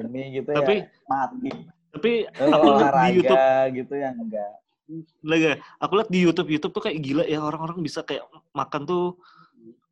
ini 0.06 0.40
gitu 0.40 0.50
Tapi- 0.52 0.86
ya 0.86 0.88
mati. 1.06 1.50
Tapi 1.90 2.12
kalau 2.30 2.78
lihat 2.78 2.94
di 2.94 3.18
YouTube, 3.18 3.34
olahraga 3.34 3.74
gitu 3.74 3.94
yang 3.98 4.14
enggak. 4.14 4.54
lagi, 5.22 5.46
aku 5.78 5.92
lihat 5.98 6.10
di 6.10 6.20
YouTube, 6.22 6.50
YouTube 6.50 6.74
tuh 6.74 6.84
kayak 6.86 7.02
gila 7.02 7.24
ya 7.26 7.42
orang-orang 7.42 7.82
bisa 7.82 8.06
kayak 8.06 8.26
makan 8.54 8.86
tuh 8.86 9.18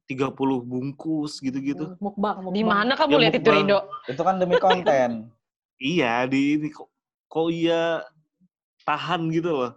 30 0.06 0.30
bungkus 0.61 1.41
gitu-gitu. 1.41 1.98
Mukbang, 1.98 2.39
mukbang. 2.39 2.53
Di 2.53 2.64
mana 2.64 2.94
kamu 2.94 3.11
Ya, 3.11 3.19
lihat 3.26 3.35
itu. 3.35 3.49
Rido? 3.49 3.80
Itu 4.06 4.22
kan 4.22 4.38
demi 4.38 4.56
konten. 4.57 5.34
Iya, 5.78 6.26
di 6.26 6.58
ini 6.58 6.74
kok, 6.74 6.90
kok 7.30 7.48
iya 7.54 8.02
tahan 8.82 9.30
gitu 9.30 9.54
loh. 9.54 9.72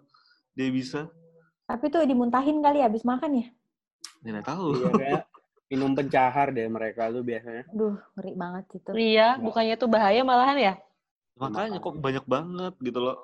Dia 0.56 0.72
bisa. 0.72 1.12
Tapi 1.68 1.93
tuh 1.93 2.02
dimuntahin 2.09 2.64
kali 2.64 2.81
habis 2.81 3.05
makan 3.05 3.44
ya. 3.44 3.47
Nggak 4.24 4.48
tahu. 4.48 4.81
Iya 4.81 4.90
kayak 4.97 5.24
minum 5.70 5.93
pencahar 5.94 6.51
deh 6.51 6.66
mereka 6.66 7.12
tuh 7.12 7.22
biasanya. 7.22 7.64
Aduh, 7.70 7.94
ngeri 8.16 8.32
banget 8.35 8.64
itu. 8.74 8.90
Iya, 8.97 9.39
bukannya 9.39 9.74
itu 9.77 9.86
bahaya 9.86 10.20
malahan 10.24 10.59
ya? 10.59 10.74
Makanya 11.39 11.78
kok 11.78 11.97
banyak 12.01 12.24
banget 12.27 12.74
gitu 12.81 13.01
loh. 13.01 13.16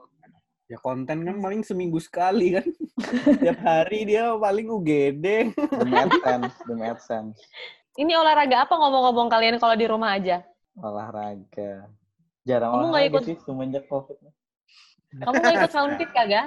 Ya 0.67 0.79
konten 0.83 1.23
kan 1.23 1.37
paling 1.39 1.63
seminggu 1.63 1.99
sekali 2.03 2.59
kan. 2.59 2.67
Tiap 3.43 3.59
hari 3.63 4.05
dia 4.05 4.35
paling 4.35 4.67
UGD. 4.67 5.27
Demi 5.55 5.95
AdSense, 5.95 6.55
demi 6.67 6.85
AdSense. 6.87 7.39
Ini 7.97 8.13
olahraga 8.19 8.69
apa 8.69 8.75
ngomong-ngomong 8.77 9.33
kalian 9.33 9.57
kalau 9.57 9.79
di 9.79 9.87
rumah 9.89 10.19
aja? 10.19 10.43
Olahraga. 10.77 11.89
Jarang 12.47 12.71
Kamu 12.71 12.85
nggak 12.85 12.95
olahraga 12.95 13.11
ikut- 13.11 13.27
sih 13.27 13.37
semenjak 13.43 13.85
COVID. 13.87 14.17
Kamu 15.19 15.35
nggak 15.35 15.55
ikut 15.59 15.73
sound 15.73 15.93
fit 15.99 16.11
kagak? 16.11 16.47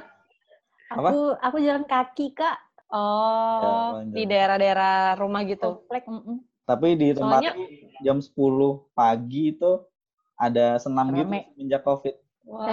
Apa? 0.89 1.05
Aku 1.05 1.19
aku 1.37 1.57
jalan 1.59 1.83
kaki, 1.83 2.33
Kak. 2.33 2.57
Oh, 2.89 4.01
Ya, 4.01 4.09
di 4.09 4.23
daerah-daerah 4.25 5.13
rumah 5.13 5.45
gitu. 5.45 5.77
Komplek, 5.77 6.09
mm-mm. 6.09 6.41
Tapi 6.65 6.97
di 6.97 7.13
tempat 7.13 7.45
Soalnya- 7.45 7.55
jam 8.01 8.17
10 8.17 8.33
pagi 8.91 9.53
itu 9.53 9.71
ada 10.33 10.79
senam 10.79 11.11
gitu 11.11 11.29
Rame. 11.29 11.53
semenjak 11.53 11.81
COVID. 11.83 12.15
Wah, 12.49 12.65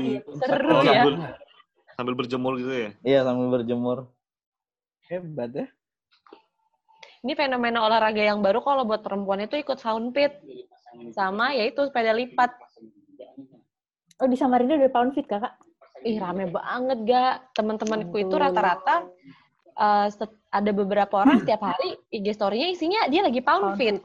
Di- 0.00 0.24
seru 0.40 0.70
Oh, 0.70 0.80
ya. 0.80 1.04
sambil, 1.04 1.14
sambil 1.92 2.14
berjemur 2.16 2.52
gitu 2.56 2.72
ya. 2.72 2.90
Iya 3.02 3.20
sambil 3.20 3.46
berjemur. 3.52 3.98
Hebat 5.04 5.50
ya. 5.52 5.66
Ini 7.20 7.36
fenomena 7.36 7.84
olahraga 7.84 8.22
yang 8.22 8.40
baru 8.40 8.64
kalau 8.64 8.88
buat 8.88 9.04
perempuan 9.04 9.44
itu 9.44 9.60
ikut 9.60 9.76
sound 9.76 10.16
fit. 10.16 10.32
Sama 11.10 11.52
yaitu 11.52 11.86
sepeda 11.86 12.10
lipat. 12.10 12.50
Oh, 14.20 14.28
di 14.28 14.36
Samarinda 14.36 14.76
udah 14.76 14.92
pound 14.92 15.16
fit, 15.16 15.24
Kakak. 15.24 15.56
Ih, 16.00 16.16
rame 16.16 16.48
banget 16.48 16.98
gak? 17.04 17.34
Teman-temanku 17.52 18.16
itu 18.16 18.32
rata-rata 18.32 19.08
eh, 19.76 20.06
set- 20.12 20.40
ada 20.48 20.70
beberapa 20.72 21.24
orang 21.24 21.40
setiap 21.44 21.60
hari 21.64 21.96
IG 22.08 22.36
story-nya 22.36 22.68
isinya 22.72 23.00
dia 23.08 23.24
lagi 23.24 23.40
pound 23.40 23.72
Pound 23.72 23.78
fit. 23.80 23.96
fit. 23.96 24.04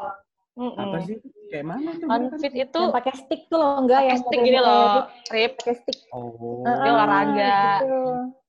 Mm-mm. 0.56 0.72
Apa 0.80 0.98
sih? 1.04 1.20
Kayak 1.52 1.66
mana 1.68 1.90
tuh? 2.00 2.40
Fit 2.40 2.56
itu 2.56 2.80
Yang 2.80 2.96
pakai 2.96 3.14
stick 3.20 3.42
tuh 3.52 3.60
loh, 3.60 3.76
enggak 3.84 4.02
yang 4.08 4.20
stick 4.24 4.40
gini 4.40 4.60
loh, 4.60 5.04
Rip. 5.28 5.52
Pakai 5.60 5.76
stick. 5.84 5.98
Oh. 6.16 6.64
Dia 6.64 6.92
olahraga. 6.96 7.56
gitu. 7.84 8.00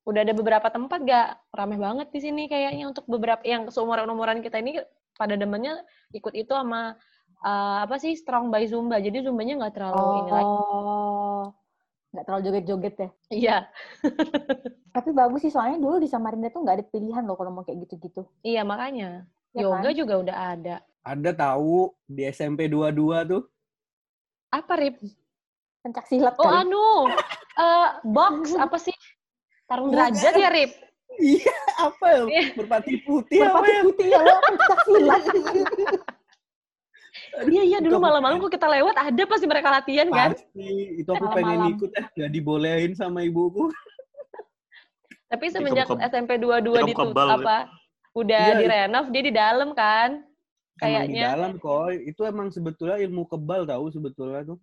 Udah 0.07 0.21
ada 0.23 0.31
beberapa 0.31 0.67
tempat 0.71 0.99
gak? 1.03 1.27
Rame 1.51 1.75
banget 1.75 2.07
di 2.15 2.19
sini 2.23 2.47
kayaknya 2.47 2.87
untuk 2.87 3.03
beberapa 3.11 3.43
yang 3.43 3.67
seumuran-umuran 3.67 4.39
kita 4.39 4.63
ini 4.63 4.79
pada 5.19 5.35
demennya 5.35 5.83
ikut 6.15 6.31
itu 6.31 6.55
sama 6.55 6.95
eh, 7.41 7.77
apa 7.83 7.95
sih 7.97 8.13
strong 8.15 8.49
by 8.49 8.65
zumba. 8.65 8.97
Jadi 8.97 9.21
zumbanya 9.21 9.59
nggak 9.59 9.73
terlalu 9.75 10.03
ini 10.23 10.31
lagi. 10.31 10.47
Oh. 10.47 11.43
Nggak 12.07 12.23
terlalu 12.23 12.41
joget-joget 12.47 12.95
ya. 12.97 13.09
Iya, 13.27 13.57
Tapi 14.95 15.09
bagus 15.11 15.43
sih, 15.43 15.51
soalnya 15.51 15.77
dulu 15.77 15.99
di 15.99 16.07
Samarinda 16.09 16.49
tuh 16.49 16.63
nggak 16.63 16.75
ada 16.81 16.85
pilihan 16.87 17.21
loh 17.21 17.35
kalau 17.37 17.51
mau 17.51 17.61
kayak 17.61 17.83
gitu-gitu. 17.85 18.25
iya 18.41 18.63
makanya. 18.63 19.27
Ya 19.51 19.67
Yoga 19.67 19.91
kan? 19.91 19.93
juga 19.93 20.13
udah 20.23 20.35
ada. 20.55 20.75
Ada 21.03 21.31
tahu 21.35 21.91
di 22.07 22.23
SMP 22.25 22.65
22 22.67 22.95
tuh. 23.27 23.43
Apa 24.49 24.73
Rip? 24.79 24.97
Pencak 25.83 26.07
silat 26.07 26.35
Oh 26.39 26.47
kali. 26.47 26.63
anu, 26.65 26.89
eh 27.59 27.89
box 28.07 28.55
apa 28.65 28.77
sih? 28.79 28.95
Tarung 29.67 29.91
derajat 29.91 30.33
ya 30.33 30.49
Rip? 30.49 30.71
Iya, 31.17 31.55
apa 31.77 32.05
ya? 32.07 32.21
Iya. 32.27 32.41
Merpati 32.55 32.93
putih 33.03 33.39
apa 33.43 33.59
Merpati 33.59 33.69
ya? 33.69 33.81
putih 33.83 34.05
ya 34.07 34.19
lo, 34.23 34.35
pencak 34.41 34.79
silat. 34.87 35.21
Iya 37.39 37.63
iya 37.63 37.77
dulu 37.77 37.97
malam-malam 37.99 38.39
kok 38.39 38.49
kita 38.49 38.65
lewat 38.65 38.95
ada 38.95 39.23
pasti 39.23 39.45
mereka 39.45 39.69
latihan 39.69 40.09
kan? 40.09 40.33
Pasti. 40.33 40.69
Itu 40.97 41.09
aku 41.11 41.25
pengen 41.29 41.45
Malam-malam. 41.61 41.75
ikut 41.77 41.89
ya. 41.91 42.03
Gak 42.17 42.31
dibolehin 42.31 42.91
sama 42.93 43.21
ibuku. 43.21 43.69
Tapi 45.31 45.45
semenjak 45.51 45.85
buka- 45.85 46.07
SMP 46.07 46.39
22 46.39 46.81
itu 46.81 46.87
ditutup 46.87 47.13
apa? 47.13 47.67
Udah 48.15 48.45
Iya, 48.49 48.57
direnov 48.57 49.05
dia 49.11 49.21
di 49.21 49.33
dalam 49.35 49.69
kan? 49.71 50.23
Emang 50.77 51.05
di 51.05 51.13
Kayaknya. 51.13 51.23
dalam 51.29 51.51
kok. 51.57 51.93
Itu 51.93 52.21
emang 52.23 52.47
sebetulnya 52.49 52.97
ilmu 52.97 53.27
kebal 53.27 53.65
tahu 53.65 53.85
sebetulnya 53.91 54.41
tuh. 54.47 54.57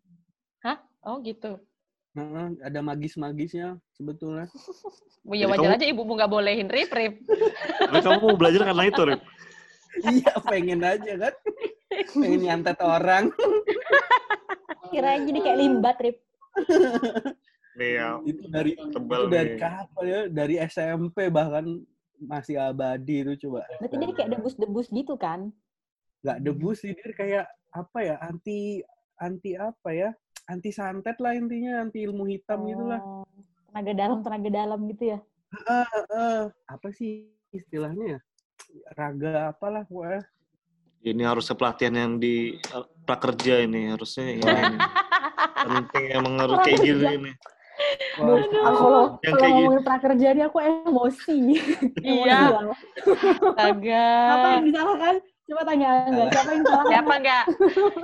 Oh 1.04 1.20
gitu. 1.20 1.60
Heeh, 2.16 2.46
ada 2.64 2.80
magis-magisnya 2.80 3.76
sebetulnya. 3.92 4.48
Ya 5.24 5.48
wajar 5.48 5.72
kamu- 5.72 5.76
aja 5.80 5.86
ibumu 5.88 6.12
nggak 6.16 6.28
bolehin 6.28 6.68
Rip 6.68 6.92
Rip. 6.92 7.16
Tapi 7.80 7.96
kamu 7.96 8.20
mau 8.20 8.36
belajar 8.36 8.60
karena 8.60 8.84
itu, 8.84 9.02
Rip. 9.08 9.20
Iya, 10.02 10.32
pengen 10.46 10.80
aja 10.82 11.12
kan. 11.28 11.34
Pengen 12.14 12.40
nyantet 12.42 12.78
orang. 12.82 13.30
Kirain 14.90 15.26
jadi 15.26 15.38
kayak 15.42 15.58
limbat, 15.58 15.96
Rip. 16.02 16.18
Iya. 17.74 18.22
Itu 18.22 18.46
dari 18.46 18.78
Tebal 18.78 19.26
itu 19.26 19.32
dari 19.34 19.50
nih. 19.54 19.58
kapan 19.58 20.04
ya? 20.06 20.20
Dari 20.30 20.54
SMP 20.66 21.16
bahkan 21.30 21.66
masih 22.22 22.56
abadi 22.62 23.26
itu 23.26 23.46
coba. 23.46 23.66
Berarti 23.82 23.94
dia 23.98 24.14
kayak 24.14 24.30
debus-debus 24.38 24.86
gitu 24.94 25.18
kan? 25.18 25.50
nggak 26.24 26.40
debus 26.40 26.80
sih 26.80 26.96
dia 26.96 27.12
kayak 27.12 27.44
apa 27.76 27.98
ya 28.00 28.16
anti 28.24 28.80
anti 29.20 29.60
apa 29.60 29.92
ya 29.92 30.10
anti 30.48 30.72
santet 30.72 31.20
lah 31.20 31.36
intinya 31.36 31.84
anti 31.84 32.00
ilmu 32.00 32.24
hitam 32.24 32.64
gitu 32.64 32.80
lah 32.88 33.00
Oh, 33.04 33.28
Tenaga 33.68 33.92
dalam, 33.92 34.18
tenaga 34.22 34.50
dalam 34.54 34.80
gitu 34.86 35.04
ya. 35.12 35.18
Ah, 35.68 35.84
ah. 36.14 36.42
apa 36.70 36.88
sih 36.94 37.26
istilahnya 37.50 38.16
ya 38.16 38.20
raga 38.94 39.54
apalah 39.54 39.82
pokoknya 39.86 40.22
Ini 41.04 41.22
harusnya 41.28 41.52
pelatihan 41.52 41.94
yang 42.00 42.12
di 42.16 42.56
eh, 42.56 42.86
prakerja 43.04 43.60
ini 43.60 43.92
harusnya 43.92 44.24
ini. 44.24 44.40
ini. 44.64 44.78
Penting 45.68 46.04
emang 46.16 46.34
harus 46.40 46.56
kayak 46.64 46.80
gini 46.80 47.06
ini. 47.20 47.32
Wah, 48.16 48.40
kalau 48.40 49.02
Yang 49.20 49.34
kalau 49.34 49.44
gitu. 49.44 49.52
ngomongin 49.52 49.82
prakerja 49.84 50.26
ini 50.32 50.42
aku 50.48 50.58
emosi. 50.64 51.38
Iya. 52.08 52.40
Astaga. 53.52 54.06
Siapa 54.08 54.46
yang 54.48 54.64
disalahkan? 54.64 55.14
Coba 55.44 55.60
tanya 55.68 56.08
enggak, 56.08 56.28
siapa 56.32 56.50
yang 56.56 56.64
salah? 56.64 56.84
Siapa 56.88 57.14
enggak? 57.20 57.44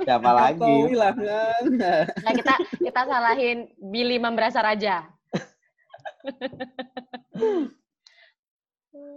Siapa 0.05 0.29
lagi? 0.29 0.77
Kan 0.93 1.65
Nah, 2.21 2.33
kita 2.37 2.53
kita 2.77 3.01
salahin 3.09 3.57
Billy 3.81 4.21
Membrasa 4.21 4.61
Raja. 4.61 5.09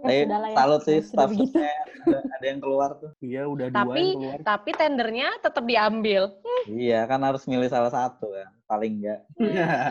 Tapi 0.01 0.27
ya. 0.27 0.55
salut 0.57 0.81
sih 0.83 0.99
staff 1.03 1.29
begitu. 1.31 1.59
ada, 1.59 2.19
ada 2.21 2.45
yang 2.45 2.59
keluar 2.61 2.89
tuh. 2.97 3.11
iya 3.23 3.41
udah 3.49 3.67
dua 3.71 3.79
Tapi 3.81 4.01
yang 4.01 4.17
keluar 4.17 4.39
tapi 4.45 4.69
tendernya 4.73 5.29
tetap 5.41 5.63
diambil. 5.65 6.21
Iya, 6.65 7.05
kan 7.05 7.21
harus 7.21 7.45
milih 7.45 7.69
salah 7.69 7.93
satu 7.93 8.33
kan. 8.33 8.49
Paling 8.65 9.01
enggak. 9.01 9.21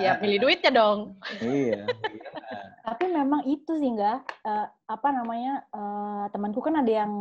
Ya 0.03 0.19
pilih 0.19 0.39
duitnya 0.43 0.71
dong. 0.75 1.19
Iya. 1.39 1.87
Tapi 2.87 3.05
memang 3.09 3.49
itu 3.49 3.81
sih 3.81 3.91
enggak 3.97 4.21
eh, 4.45 4.67
apa 4.69 5.09
namanya 5.09 5.65
eh, 5.73 6.25
temanku 6.35 6.61
kan 6.61 6.85
ada 6.85 6.93
yang 7.05 7.13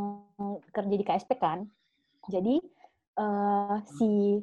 kerja 0.74 0.96
di 0.98 1.06
KSP 1.06 1.32
kan. 1.40 1.64
Jadi 2.28 2.60
eh, 3.18 3.76
si 3.96 4.42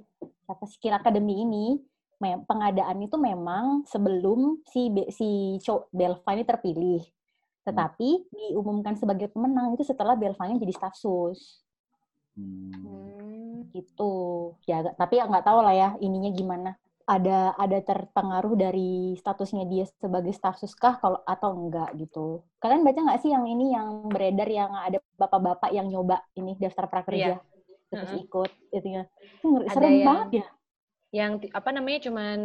apa 0.49 0.65
skill 0.67 0.97
academy 0.97 1.45
ini 1.45 1.67
pengadaan 2.21 3.01
itu 3.01 3.17
memang 3.17 3.89
sebelum 3.89 4.61
si 4.69 4.93
si 5.12 5.57
Belva 5.93 6.31
ini 6.37 6.45
terpilih. 6.45 7.03
Tetapi 7.61 8.09
diumumkan 8.31 8.97
sebagai 8.97 9.28
pemenang 9.28 9.74
itu 9.74 9.85
setelah 9.85 10.16
Belvanya 10.16 10.57
jadi 10.57 10.73
staf 10.73 10.97
sus 10.97 11.61
Hmm. 12.35 13.66
gitu. 13.74 14.12
Ya 14.65 14.81
agak- 14.81 14.97
tapi 14.97 15.19
ya 15.19 15.27
nggak 15.27 15.45
tahu 15.45 15.59
lah 15.61 15.74
ya 15.74 15.89
ininya 16.01 16.31
gimana. 16.32 16.70
Ada 17.05 17.59
ada 17.59 17.78
terpengaruh 17.82 18.55
dari 18.55 19.19
statusnya 19.19 19.66
dia 19.66 19.82
sebagai 19.99 20.31
staf 20.31 20.57
sus 20.57 20.73
kah 20.73 20.95
kalau 20.97 21.19
atau 21.27 21.51
enggak 21.53 21.91
gitu. 21.99 22.41
Kalian 22.62 22.87
baca 22.87 23.01
nggak 23.03 23.20
sih 23.20 23.35
yang 23.35 23.45
ini 23.45 23.74
yang 23.74 24.07
beredar 24.07 24.47
yang 24.47 24.70
ada 24.73 25.03
bapak-bapak 25.19 25.74
yang 25.74 25.91
nyoba 25.91 26.23
ini 26.39 26.55
daftar 26.57 26.87
prakerja 26.87 27.43
terus 27.91 28.09
Mm-mm. 28.15 28.24
ikut 28.24 28.51
itunya. 28.70 29.03
Serem 29.69 29.91
yang- 29.91 30.07
banget 30.07 30.28
ya. 30.31 30.47
Yang 31.11 31.32
apa 31.51 31.69
namanya 31.74 31.99
cuman 32.07 32.37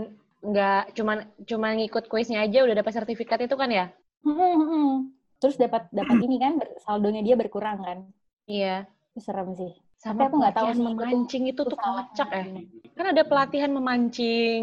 nggak 0.42 0.84
cuman 0.98 1.18
cuman 1.46 1.72
ngikut 1.78 2.06
kuisnya 2.10 2.42
aja 2.42 2.66
udah 2.66 2.74
dapat 2.76 2.92
sertifikat 2.92 3.46
itu 3.46 3.54
kan 3.54 3.70
ya? 3.70 3.86
Mm-mm. 4.26 4.89
Terus 5.41 5.56
dapat 5.61 5.88
dapat 5.93 6.18
ini 6.26 6.35
kan 6.41 6.57
ber- 6.57 6.73
saldonya 6.81 7.22
dia 7.22 7.35
berkurang 7.38 7.77
kan. 7.85 7.97
Iya. 8.49 8.89
Itu 9.14 9.19
serem 9.22 9.53
sih. 9.53 9.72
Tapi 10.02 10.22
Sama 10.22 10.27
aku 10.30 10.35
nggak 10.41 10.56
tahu 10.57 10.68
sih, 10.69 10.73
itu 10.76 10.81
tuh 10.81 10.85
memancing 10.93 11.43
itu 11.49 11.61
tuh 11.65 11.77
susah 11.77 11.93
kocak 11.97 12.27
ya. 12.30 12.43
gimana. 12.45 12.60
Kan 12.95 13.06
ada 13.11 13.23
pelatihan 13.26 13.72
memancing, 13.73 14.61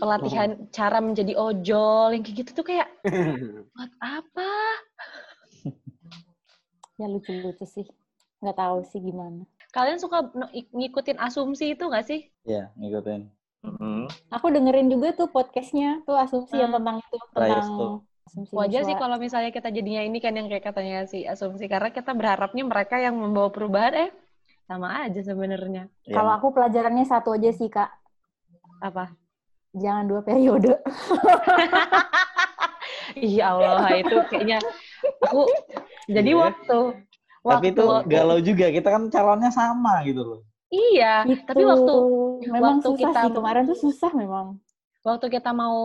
pelatihan 0.00 0.50
cara 0.74 0.98
menjadi 0.98 1.32
ojol, 1.38 2.06
yang 2.14 2.22
kayak 2.26 2.36
gitu 2.42 2.50
tuh 2.58 2.66
kayak 2.66 2.88
buat 3.76 3.92
apa? 4.00 4.50
Ya 7.00 7.06
lucu-lucu 7.08 7.64
sih. 7.66 7.86
Nggak 8.42 8.56
tahu 8.58 8.78
sih 8.90 9.00
gimana. 9.00 9.42
Kalian 9.72 9.98
suka 10.02 10.28
ngikutin 10.76 11.18
asumsi 11.18 11.72
itu 11.72 11.84
nggak 11.88 12.04
sih? 12.04 12.20
Iya, 12.44 12.68
ngikutin. 12.76 13.22
Mhm. 13.62 14.10
Aku 14.34 14.46
dengerin 14.50 14.90
juga 14.90 15.14
tuh 15.14 15.30
podcastnya 15.30 16.02
tuh 16.02 16.18
asumsi 16.18 16.58
yang 16.58 16.74
Hmm. 16.74 16.82
tentang 16.82 16.96
itu 17.00 17.16
tentang 17.32 17.66
tuh. 17.78 17.92
Asumsi 18.22 18.52
Wajar 18.52 18.82
sih 18.82 18.94
kalau 18.94 19.16
misalnya 19.16 19.50
kita 19.50 19.68
jadinya 19.68 20.00
ini 20.00 20.18
kan 20.18 20.32
yang 20.32 20.46
kayak 20.46 20.64
katanya 20.64 21.04
si 21.04 21.22
asumsi 21.22 21.66
karena 21.66 21.90
kita 21.90 22.12
berharapnya 22.12 22.62
mereka 22.62 22.96
yang 22.96 23.14
membawa 23.14 23.48
perubahan 23.48 24.08
eh 24.08 24.10
sama 24.62 25.02
aja 25.02 25.20
sebenarnya. 25.20 25.90
Iya. 26.02 26.14
Kalau 26.14 26.32
aku 26.32 26.50
pelajarannya 26.50 27.04
satu 27.04 27.34
aja 27.34 27.50
sih 27.50 27.66
kak, 27.66 27.90
Apa? 28.80 29.10
jangan 29.72 30.04
dua 30.06 30.20
periode. 30.20 30.78
Iya 33.12 33.52
Allah 33.52 33.92
itu 33.98 34.16
kayaknya 34.30 34.58
aku 35.20 35.44
jadi 36.08 36.32
Iya. 36.32 36.40
waktu 36.40 36.78
Tapi 37.42 37.44
waktu 37.44 37.66
itu 37.74 37.84
galau 38.08 38.38
juga. 38.40 38.66
Kita 38.70 38.88
kan 38.88 39.02
calonnya 39.10 39.50
sama 39.50 40.00
gitu 40.06 40.22
loh. 40.22 40.40
iya 40.72 41.20
Gitu. 41.28 41.44
tapi 41.44 41.68
waktu 41.68 41.94
memang 42.48 42.80
waktu 42.80 42.88
susah 42.88 43.10
kita- 43.12 43.20
sih 43.20 43.32
kemarin 43.36 43.62
tuh 43.68 43.76
susah 43.76 44.10
memang. 44.16 44.56
waktu 45.04 45.26
kita 45.28 45.50
mau 45.52 45.76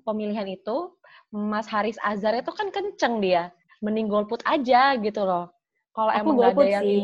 pemilihan 0.00 0.46
itu 0.48 0.95
Mas 1.34 1.66
Haris 1.66 1.98
Azhar 2.02 2.34
itu 2.38 2.52
kan 2.54 2.70
kenceng 2.70 3.18
dia 3.18 3.50
mending 3.84 4.08
golput 4.08 4.40
aja 4.46 4.96
gitu 4.96 5.22
loh 5.26 5.52
kalau 5.96 6.12
Aku 6.12 6.20
emang 6.20 6.34
gak 6.36 6.44
ada 6.44 6.54
golput 6.54 6.66
yang 6.68 6.84
sih. 6.84 7.00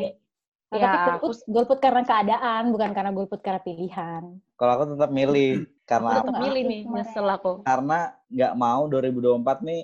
Nah, 0.73 0.79
Ya, 0.81 0.85
tapi 0.89 0.97
aku 0.97 1.09
golput, 1.13 1.39
golput 1.53 1.79
karena 1.85 2.01
keadaan, 2.01 2.63
bukan 2.73 2.91
karena 2.97 3.11
golput 3.13 3.41
karena 3.45 3.61
pilihan. 3.61 4.23
Kalau 4.57 4.73
aku 4.73 4.85
tetap 4.97 5.11
milih 5.13 5.69
aku 5.69 5.85
karena 5.85 6.11
tetap 6.17 6.25
nggak 6.33 6.43
milih 6.49 6.63
nih 6.65 6.81
nyesel 6.89 7.27
aku 7.29 7.51
karena 7.67 7.99
nggak 8.33 8.53
mau 8.57 8.81
2024 8.89 9.69
nih 9.69 9.81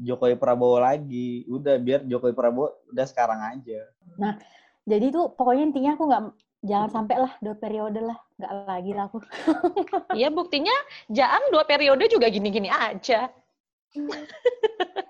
Jokowi 0.00 0.36
Prabowo 0.40 0.80
lagi. 0.80 1.44
Udah 1.44 1.76
biar 1.76 2.08
Jokowi 2.08 2.32
Prabowo 2.32 2.72
udah 2.88 3.04
sekarang 3.04 3.40
aja. 3.52 3.84
Jadi 4.88 5.06
tuh 5.12 5.28
pokoknya 5.36 5.62
intinya 5.68 5.92
aku 6.00 6.04
nggak 6.08 6.24
jangan 6.64 6.88
sampai 6.88 7.16
lah 7.20 7.32
dua 7.44 7.56
periode 7.60 8.00
lah, 8.00 8.18
nggak 8.40 8.52
lagi 8.64 8.90
lah 8.96 9.04
aku. 9.12 9.18
Iya 10.16 10.28
buktinya 10.32 10.72
Jaang 11.12 11.52
dua 11.52 11.68
periode 11.68 12.08
juga 12.08 12.32
gini-gini 12.32 12.72
aja 12.72 13.28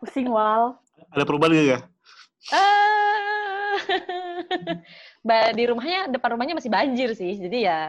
Pusing 0.00 0.28
wal. 0.32 0.80
Ada 1.12 1.24
perubahan 1.26 1.52
gak? 1.52 1.66
Gak? 1.66 1.82
Ah. 2.54 3.76
Ba- 5.26 5.52
di 5.52 5.64
rumahnya 5.68 6.08
depan 6.08 6.36
rumahnya 6.36 6.56
masih 6.56 6.72
banjir 6.72 7.12
sih 7.12 7.36
jadi 7.36 7.58
ya 7.60 7.80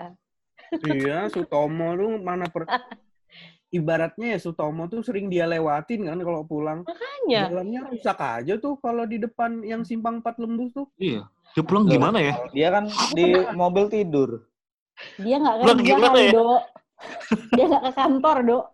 iya, 0.88 1.28
Sutomo 1.28 1.96
tuh 2.00 2.12
mana 2.22 2.48
per... 2.48 2.64
Ibaratnya 3.76 4.36
ya 4.36 4.40
Sutomo 4.40 4.88
tuh 4.92 5.00
sering 5.00 5.32
dia 5.32 5.48
lewatin 5.48 6.04
kan 6.04 6.20
kalau 6.20 6.44
pulang. 6.44 6.84
makanya 6.84 7.48
Jalannya 7.48 7.82
rusak 7.88 8.20
aja 8.20 8.54
tuh 8.60 8.76
kalau 8.84 9.08
di 9.08 9.16
depan 9.16 9.64
yang 9.64 9.88
simpang 9.88 10.20
empat 10.20 10.36
lembus 10.44 10.76
tuh. 10.76 10.92
Iya. 11.00 11.24
Dia 11.56 11.64
pulang 11.64 11.88
Loh. 11.88 11.96
gimana 11.96 12.20
ya? 12.20 12.36
Dia 12.52 12.68
kan 12.68 12.92
di 13.16 13.32
mobil 13.56 13.88
tidur. 13.88 14.44
Dia 15.16 15.40
nggak 15.40 15.56
kerja 15.64 15.94
ya? 16.20 16.32
Dok. 16.36 16.64
Dia 17.56 17.66
nggak 17.72 17.84
ke 17.88 17.92
kantor, 17.96 18.38
Dok. 18.44 18.66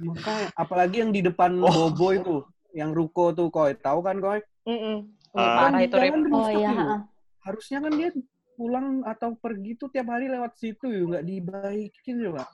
Makanya, 0.00 0.48
apalagi 0.56 0.96
yang 1.04 1.12
di 1.12 1.20
depan 1.20 1.56
Oh. 1.60 1.92
Bobo 1.92 2.08
itu, 2.12 2.36
yang 2.72 2.96
ruko 2.96 3.36
tuh, 3.36 3.52
Koy. 3.52 3.76
Tahu 3.76 4.00
kan? 4.00 4.16
Mm-mm. 4.18 4.96
Wih, 5.32 5.40
Ah. 5.42 5.68
parah 5.68 5.80
itu. 5.84 5.94
Jalan 5.96 6.22
Oh 6.32 6.48
iya, 6.48 6.70
ha-ha. 6.72 6.96
Harusnya 7.42 7.78
kan 7.82 7.92
dia 7.92 8.08
pulang 8.54 9.02
atau 9.04 9.34
pergi 9.34 9.74
tuh 9.74 9.88
tiap 9.90 10.08
hari 10.12 10.28
lewat 10.28 10.54
situ 10.56 10.86
yuk, 10.86 11.16
nggak 11.16 11.24
dibaikin 11.24 12.16
ya, 12.22 12.30
Pak. 12.36 12.48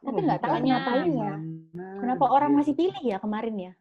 Tapi 0.00 0.20
nggak 0.24 0.40
tahu 0.40 0.56
ngapain 0.64 1.10
ya. 1.12 1.32
Kenapa 2.00 2.24
orang 2.28 2.52
masih 2.56 2.72
pilih 2.72 3.02
ya 3.04 3.18
kemarin 3.20 3.56
ya? 3.56 3.72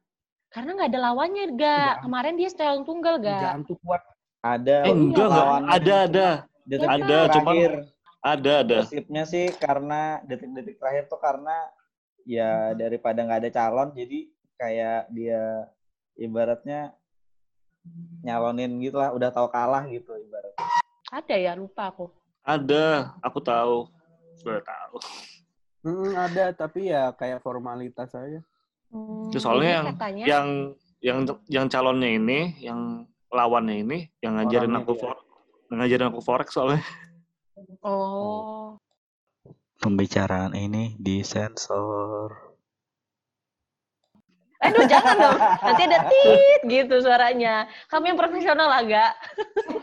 karena 0.50 0.74
nggak 0.74 0.90
ada 0.90 1.00
lawannya 1.06 1.46
ga 1.54 1.62
Udah. 1.62 1.94
kemarin 2.02 2.34
dia 2.34 2.50
calon 2.50 2.82
tunggal 2.82 3.22
ga 3.22 3.38
Jangan 3.54 3.62
tuh 3.70 3.78
kuat. 3.86 4.02
Ada 4.42 4.76
Eh, 4.82 4.94
enggak, 4.98 5.28
enggak. 5.30 5.46
Ada, 5.70 5.96
ada. 6.10 6.28
detik 6.66 6.90
Ada, 6.90 7.18
cuman. 7.38 7.54
Ada, 8.26 8.52
ada. 8.66 8.78
Gosipnya 8.82 9.24
sih 9.30 9.46
karena 9.54 10.18
detik-detik 10.26 10.82
terakhir 10.82 11.06
tuh 11.06 11.22
karena 11.22 11.54
ya 12.30 12.78
daripada 12.78 13.26
nggak 13.26 13.42
ada 13.42 13.50
calon 13.50 13.90
jadi 13.98 14.30
kayak 14.62 15.10
dia 15.10 15.66
ibaratnya 16.14 16.94
nyalonin 18.22 18.78
gitu 18.86 19.02
lah 19.02 19.10
udah 19.10 19.34
tahu 19.34 19.50
kalah 19.50 19.90
gitu 19.90 20.14
ibaratnya. 20.14 20.62
ada 21.10 21.34
ya 21.34 21.58
lupa 21.58 21.90
aku 21.90 22.14
Ada. 22.46 23.14
Aku 23.22 23.38
tahu. 23.46 23.86
Sudah 24.42 24.64
tahu. 24.64 24.98
Hmm, 25.86 26.18
ada, 26.18 26.50
tapi 26.50 26.90
ya 26.90 27.14
kayak 27.14 27.46
formalitas 27.46 28.10
aja. 28.16 28.42
Hmm, 28.90 29.30
Terus 29.30 29.44
soalnya 29.44 29.70
yang 29.70 29.86
katanya 29.94 30.24
yang 30.26 30.48
yang 31.00 31.18
yang 31.46 31.66
calonnya 31.70 32.10
ini, 32.10 32.40
yang 32.58 33.06
lawannya 33.30 33.86
ini, 33.86 34.00
yang 34.24 34.34
ngajarin 34.40 34.72
Orangnya 34.74 34.82
aku 34.82 34.94
for, 34.98 35.14
ngajarin 35.70 36.10
aku 36.10 36.22
forex 36.26 36.48
soalnya. 36.58 36.82
oh 37.86 38.80
Pembicaraan 39.80 40.52
ini 40.54 41.00
disensor. 41.00 42.52
aduh 44.60 44.84
jangan 44.92 45.16
dong 45.16 45.40
nanti 45.40 45.82
ada 45.88 46.00
tit 46.12 46.62
gitu 46.68 47.00
suaranya 47.00 47.64
kamu 47.88 48.12
yang 48.12 48.20
profesional 48.20 48.68
agak 48.68 49.16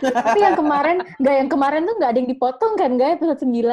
Tapi 0.04 0.36
yang 0.36 0.52
kemarin, 0.52 1.00
nggak 1.16 1.36
yang 1.40 1.48
kemarin 1.48 1.88
tuh 1.88 1.96
nggak 1.96 2.10
ada 2.12 2.18
yang 2.20 2.28
dipotong 2.28 2.76
kan, 2.76 2.92
nggak 2.92 3.16
episode 3.16 3.40
9? 3.40 3.72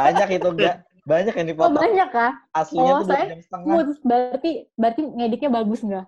Banyak 0.00 0.28
itu 0.40 0.48
enggak 0.48 0.76
banyak 1.04 1.34
yang 1.36 1.46
Oh 1.46 1.52
dipotong. 1.52 1.76
banyak 1.84 2.08
kah? 2.08 2.32
Aslinya 2.56 2.92
Oh, 2.96 2.98
tuh 3.04 3.06
dua 3.06 3.12
saya 3.12 3.26
jam 3.28 3.40
setengah. 3.44 3.68
Mood, 3.68 3.88
berarti 4.00 4.50
berarti 4.72 5.00
ngeditnya 5.04 5.50
bagus 5.52 5.80
nggak? 5.84 6.06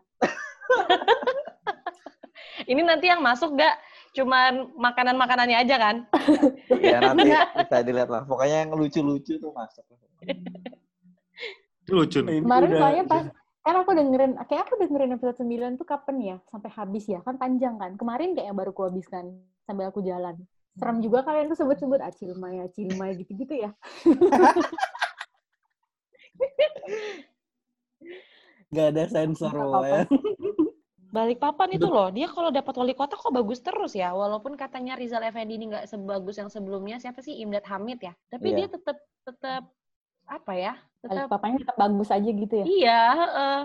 ini 2.72 2.80
nanti 2.80 3.06
yang 3.12 3.20
masuk 3.20 3.52
gak 3.55 3.76
cuman 4.16 4.72
makanan 4.76 5.16
makanannya 5.16 5.59
aja 5.60 5.76
kan 5.76 5.97
Ya 6.85 7.01
nanti 7.01 7.32
bisa 7.32 7.82
dilihat 7.82 8.09
lah. 8.09 8.22
Pokoknya 8.24 8.64
yang 8.64 8.72
lucu-lucu 8.76 9.40
tuh 9.40 9.52
masuk. 9.52 9.85
Itu 11.85 11.93
lucu 11.97 12.18
nih. 12.22 12.44
Kemarin 12.44 12.68
Udah- 12.70 12.80
soalnya 12.80 13.05
pas 13.09 13.24
kan 13.64 13.74
aku 13.85 13.93
dengerin, 13.93 14.32
kayak 14.48 14.62
aku 14.64 14.74
dengerin 14.80 15.12
episode 15.18 15.44
9 15.44 15.76
tuh 15.76 15.85
kapan 15.85 16.16
ya? 16.22 16.36
Sampai 16.48 16.70
habis 16.72 17.05
ya, 17.05 17.20
kan 17.20 17.36
panjang 17.36 17.76
kan. 17.76 18.01
Kemarin 18.01 18.32
kayak 18.32 18.56
baru 18.56 18.72
aku 18.72 18.89
habiskan 18.89 19.44
sambil 19.68 19.93
aku 19.93 20.01
jalan. 20.01 20.40
Serem 20.78 21.02
juga 21.02 21.26
kalian 21.26 21.51
tuh 21.51 21.59
sebut-sebut 21.59 22.01
acilmay, 22.01 22.62
acilmay 22.64 23.18
gitu-gitu 23.18 23.66
ya. 23.66 23.70
Nggak 28.70 28.86
ada 28.94 29.05
sensor 29.09 29.52
ya. 29.85 30.05
Balik 31.09 31.39
papan 31.40 31.70
itu 31.76 31.86
loh 31.89 32.09
dia 32.12 32.26
kalau 32.28 32.51
dapat 32.52 32.74
wali 32.80 32.93
kota 32.93 33.14
kok 33.16 33.32
bagus 33.32 33.60
terus 33.64 33.93
ya 33.97 34.12
walaupun 34.12 34.52
katanya 34.60 34.93
Rizal 35.01 35.24
Effendi 35.24 35.56
ini 35.56 35.64
nggak 35.72 35.89
sebagus 35.89 36.36
yang 36.40 36.51
sebelumnya 36.52 36.97
siapa 37.01 37.20
sih 37.24 37.35
Imdad 37.43 37.64
Hamid 37.64 37.98
ya 38.05 38.12
tapi 38.28 38.52
Iya. 38.52 38.56
dia 38.60 38.66
tetap 38.68 38.97
tetap 39.24 39.62
apa 40.28 40.52
ya 40.56 40.72
Balik 41.09 41.24
tetap 41.24 41.30
papanya 41.32 41.56
tetap 41.64 41.76
bagus 41.80 42.09
aja 42.12 42.28
gitu 42.28 42.55
ya. 42.60 42.66
iya 42.68 42.98
heeh. 43.20 43.59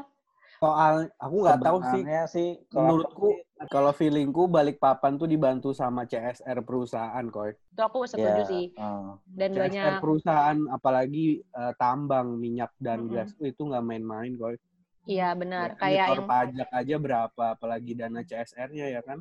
Soal, 0.64 0.96
aku 1.20 1.36
nggak 1.44 1.60
tahu 1.60 1.80
sih. 1.92 2.02
Sih 2.32 2.48
kalau 2.72 2.88
Menurutku, 2.88 3.28
kalau 3.68 3.92
feelingku 3.92 4.48
balik 4.48 4.80
papan 4.80 5.20
tuh 5.20 5.28
dibantu 5.28 5.70
sama 5.76 6.08
CSR 6.08 6.64
perusahaan, 6.64 7.26
Koy. 7.28 7.52
itu 7.74 7.82
aku 7.84 7.98
setuju 8.08 8.42
Ya, 8.44 8.48
sih 8.48 8.64
oh. 8.80 9.20
dan 9.28 9.52
CSR 9.52 9.60
banyak 9.60 10.00
perusahaan, 10.00 10.58
apalagi 10.72 11.44
eh, 11.44 11.74
tambang, 11.82 12.28
minyak, 12.40 12.72
dan 12.80 13.00
Mm-mm. 13.04 13.12
gas 13.12 13.36
itu 13.44 13.62
nggak 13.68 13.84
main-main, 13.84 14.32
Koy. 14.40 14.56
Iya 15.08 15.36
benar 15.36 15.74
Ya, 15.74 15.80
kayak 15.80 16.08
yang 16.16 16.28
pajak 16.28 16.70
aja 16.72 16.96
berapa, 17.00 17.44
apalagi 17.56 17.92
dana 17.94 18.22
CSR-nya 18.24 18.88
ya 18.94 19.02
kan. 19.04 19.20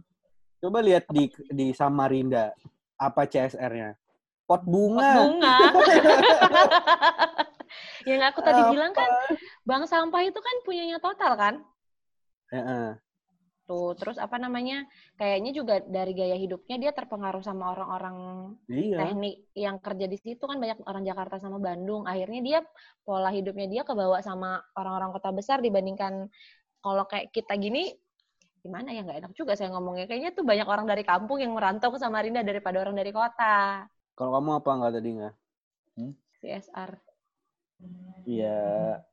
Coba 0.63 0.79
lihat 0.79 1.11
di 1.11 1.27
di 1.51 1.75
Samarinda, 1.75 2.55
apa 2.99 3.27
CSR-nya? 3.27 3.99
Pot 4.47 4.63
pot 4.63 4.69
bunga. 4.69 5.11
bunga 5.17 5.57
yang 8.09 8.21
aku 8.27 8.41
tadi 8.43 8.61
bilang 8.69 8.93
kan 8.93 9.09
bank 9.65 9.87
sampah 9.87 10.23
itu 10.27 10.37
kan 10.37 10.57
punyanya 10.67 10.99
total 10.99 11.33
kan 11.39 11.55
Heeh. 12.53 12.99
Tuh 13.73 13.97
terus 13.97 14.21
apa 14.21 14.37
namanya 14.37 14.85
kayaknya 15.17 15.51
juga 15.57 15.81
dari 15.81 16.13
gaya 16.13 16.37
hidupnya 16.37 16.77
dia 16.77 16.93
terpengaruh 16.93 17.41
sama 17.41 17.73
orang-orang 17.73 18.17
Iya. 18.69 19.01
teknik 19.01 19.49
yang 19.57 19.81
kerja 19.81 20.05
di 20.05 20.19
situ 20.21 20.45
kan 20.45 20.61
banyak 20.61 20.85
orang 20.85 21.09
Jakarta 21.09 21.41
sama 21.41 21.57
Bandung 21.57 22.05
akhirnya 22.05 22.41
dia 22.45 22.59
pola 23.01 23.33
hidupnya 23.33 23.65
dia 23.73 23.83
kebawa 23.83 24.21
sama 24.21 24.61
orang-orang 24.77 25.17
kota 25.17 25.33
besar 25.33 25.65
dibandingkan 25.65 26.29
kalau 26.85 27.09
kayak 27.09 27.33
kita 27.33 27.57
gini 27.57 27.97
gimana 28.61 28.93
ya 28.93 29.03
nggak 29.03 29.19
enak 29.27 29.33
juga 29.35 29.57
saya 29.57 29.73
ngomongnya 29.73 30.05
kayaknya 30.07 30.37
tuh 30.37 30.45
banyak 30.45 30.69
orang 30.69 30.87
dari 30.87 31.03
kampung 31.03 31.41
yang 31.41 31.51
merantau 31.57 31.91
ke 31.91 31.99
Samarinda 31.99 32.45
daripada 32.45 32.79
orang 32.79 32.95
dari 32.95 33.11
kota 33.11 33.89
Kalau 34.13 34.31
kamu 34.37 34.61
apa 34.61 34.71
nggak 34.77 34.93
tadi 34.93 35.11
nggak? 35.19 35.35
CSR 36.39 36.91
Iya, 38.23 38.59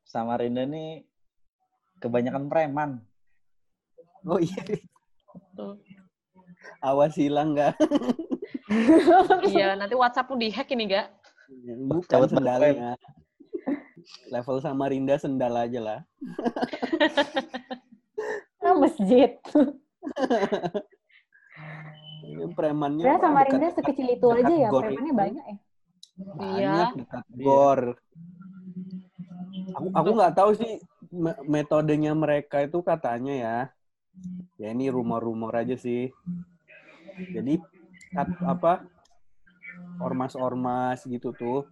Samarinda 0.05 0.61
nih 0.69 1.01
kebanyakan 1.97 2.45
preman. 2.45 3.01
Oh 4.29 4.37
iya. 4.37 4.61
tuh 5.53 5.73
Awas 6.79 7.15
hilang 7.15 7.53
nggak? 7.53 7.73
iya, 9.49 9.73
nanti 9.73 9.95
WhatsApp 9.95 10.29
lu 10.29 10.37
dihack 10.37 10.69
ini, 10.69 10.85
gak? 10.87 11.07
Bukan 11.87 12.05
Cabut 12.05 12.29
sendalnya. 12.29 12.93
Level 14.27 14.57
Samarinda 14.59 15.15
sendal 15.17 15.55
aja 15.55 15.79
lah. 15.79 15.99
Ah, 18.59 18.75
masjid. 18.75 19.39
Ini 22.21 22.45
premannya 22.53 23.01
Ya 23.01 23.15
Samarinda 23.17 23.67
dekat- 23.67 23.75
sekecil 23.81 24.07
itu 24.13 24.27
aja 24.29 24.53
ya, 24.53 24.69
premannya 24.69 25.13
banyak 25.15 25.43
ya. 25.43 25.57
Iya. 26.37 26.69
Banyak 26.69 26.91
dekat 26.99 27.25
gor. 27.39 27.79
Aku 29.73 29.87
aku 29.95 30.09
nggak 30.11 30.35
tahu 30.35 30.51
sih 30.53 30.71
me- 31.09 31.39
metodenya 31.47 32.11
mereka 32.11 32.61
itu 32.61 32.83
katanya 32.83 33.33
ya. 33.33 33.57
Ya 34.59 34.75
ini 34.75 34.91
rumor-rumor 34.91 35.55
aja 35.55 35.75
sih. 35.79 36.11
Jadi 37.31 37.59
apa 38.43 38.83
ormas-ormas 39.99 41.03
gitu 41.05 41.35
tuh 41.35 41.67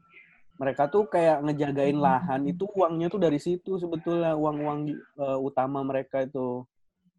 mereka 0.57 0.89
tuh 0.89 1.05
kayak 1.05 1.45
ngejagain 1.45 1.97
lahan 1.97 2.41
itu 2.49 2.65
uangnya 2.73 3.13
tuh 3.13 3.21
dari 3.21 3.37
situ 3.37 3.77
sebetulnya 3.77 4.33
uang-uang 4.33 4.89
eh, 4.97 5.39
utama 5.39 5.85
mereka 5.85 6.25
itu. 6.25 6.65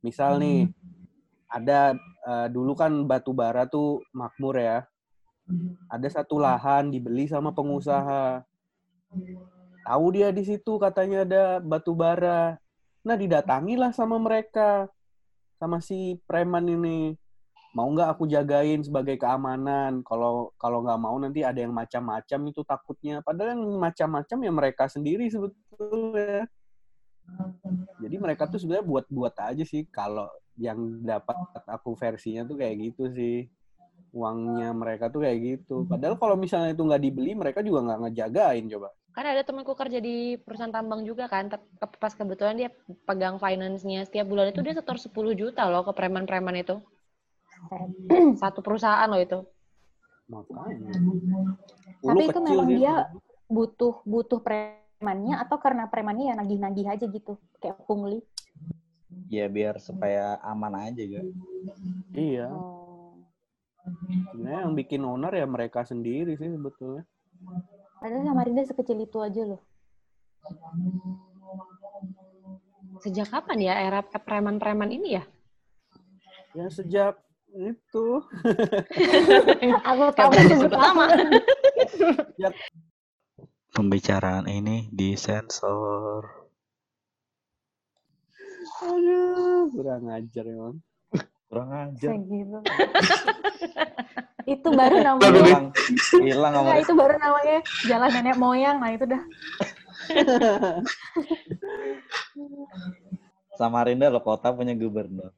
Misal 0.03 0.43
nih 0.43 0.71
ada 1.47 1.95
eh, 2.27 2.47
dulu 2.51 2.75
kan 2.75 3.07
batu 3.07 3.31
bara 3.31 3.65
tuh 3.71 4.03
makmur 4.11 4.59
ya. 4.59 4.83
Ada 5.89 6.21
satu 6.21 6.43
lahan 6.43 6.91
dibeli 6.91 7.31
sama 7.31 7.55
pengusaha. 7.55 8.43
Tahu 9.87 10.07
dia 10.13 10.29
di 10.35 10.43
situ 10.45 10.77
katanya 10.77 11.25
ada 11.25 11.43
batu 11.63 11.95
bara. 11.95 12.59
Nah 13.07 13.17
didatangilah 13.17 13.95
sama 13.95 14.19
mereka 14.19 14.91
sama 15.59 15.83
si 15.83 16.17
preman 16.25 16.65
ini. 16.65 17.19
Mau 17.77 17.91
nggak 17.93 18.17
aku 18.17 18.25
jagain 18.31 18.81
sebagai 18.81 19.21
keamanan? 19.21 20.01
Kalau 20.07 20.55
kalau 20.57 20.81
nggak 20.87 21.01
mau 21.03 21.19
nanti 21.21 21.45
ada 21.45 21.61
yang 21.61 21.75
macam-macam 21.75 22.41
itu 22.49 22.63
takutnya. 22.65 23.21
Padahal 23.21 23.59
yang 23.59 23.65
macam-macam 23.77 24.39
ya 24.41 24.53
mereka 24.55 24.85
sendiri 24.89 25.29
sebetulnya. 25.29 26.49
Jadi 28.01 28.17
mereka 28.17 28.49
tuh 28.49 28.57
sebenarnya 28.63 28.87
buat-buat 28.89 29.35
aja 29.37 29.65
sih. 29.67 29.85
Kalau 29.93 30.31
yang 30.57 31.05
dapat 31.05 31.37
aku 31.69 31.93
versinya 31.99 32.47
tuh 32.49 32.57
kayak 32.57 32.75
gitu 32.89 33.13
sih. 33.13 33.45
Uangnya 34.17 34.73
mereka 34.73 35.13
tuh 35.13 35.29
kayak 35.29 35.39
gitu. 35.45 35.85
Padahal 35.85 36.17
kalau 36.17 36.41
misalnya 36.41 36.73
itu 36.73 36.81
nggak 36.81 37.03
dibeli 37.05 37.37
mereka 37.37 37.61
juga 37.61 37.85
nggak 37.85 38.01
ngejagain 38.09 38.65
coba 38.65 38.89
Kan 39.19 39.27
ada 39.27 39.43
temanku 39.43 39.74
kerja 39.74 39.99
di 39.99 40.39
perusahaan 40.39 40.70
tambang 40.70 41.03
juga 41.03 41.27
kan, 41.27 41.51
pas 41.99 42.15
kebetulan 42.15 42.55
dia 42.55 42.70
pegang 43.03 43.43
finance-nya 43.43 44.07
setiap 44.07 44.31
bulan 44.31 44.55
itu 44.55 44.62
dia 44.62 44.78
setor 44.78 44.95
10 44.95 45.35
juta 45.35 45.66
loh 45.66 45.82
ke 45.82 45.90
preman-preman 45.90 46.55
itu. 46.62 46.78
Satu 48.39 48.62
perusahaan 48.62 49.11
loh 49.11 49.19
itu. 49.19 49.43
makanya 50.31 50.95
Tapi 51.99 52.31
itu 52.31 52.40
memang 52.47 52.69
dia 52.70 53.11
butuh 53.51 54.07
butuh 54.07 54.39
premannya 54.39 55.35
atau 55.43 55.59
karena 55.59 55.90
premannya 55.90 56.31
ya 56.31 56.35
nagih-nagih 56.39 56.86
aja 56.86 57.11
gitu, 57.11 57.43
kayak 57.59 57.74
pungli. 57.90 58.23
Ya 59.27 59.51
biar 59.51 59.82
supaya 59.82 60.39
aman 60.47 60.78
aja 60.78 61.03
gak. 61.03 61.27
iya 62.15 62.47
Oh. 62.55 63.19
sebenarnya 64.31 64.62
yang 64.62 64.74
bikin 64.78 65.03
owner 65.03 65.35
ya 65.35 65.47
mereka 65.49 65.82
sendiri 65.82 66.39
sih 66.39 66.55
sebetulnya 66.55 67.03
Padahal 67.99 68.23
Samarinda 68.23 68.62
sekecil 68.62 68.99
itu 69.03 69.19
aja 69.19 69.43
loh. 69.43 69.62
Sejak 73.03 73.31
kapan 73.31 73.59
ya 73.62 73.75
era 73.79 74.01
preman-preman 74.03 74.91
ini 74.91 75.19
ya? 75.19 75.25
ya 76.57 76.66
sejak 76.73 77.15
itu 77.55 78.07
Aku 79.89 80.05
tahu 80.12 80.31
sebut 80.37 80.73
nama. 80.73 81.07
Pembicaraan 83.77 84.51
ini 84.51 84.91
disensor. 84.91 86.35
aduh 88.79 89.66
kurang 89.75 90.07
ajar 90.07 90.45
emang 90.47 90.79
Kurang. 91.49 91.97
Kayak 91.97 92.20
gitu. 92.29 92.59
itu 94.49 94.69
baru 94.73 94.97
namanya 95.05 95.69
Hilang, 96.25 96.53
Enggak, 96.57 96.81
itu 96.81 96.97
baru 96.97 97.20
namanya 97.20 97.61
jalan 97.85 98.11
nenek 98.12 98.37
moyang. 98.41 98.77
Nah, 98.81 98.91
itu 98.97 99.05
dah. 99.05 99.23
Samarinda 103.59 104.07
lo 104.09 104.23
kota 104.23 104.55
punya 104.55 104.73
gubernur. 104.77 105.33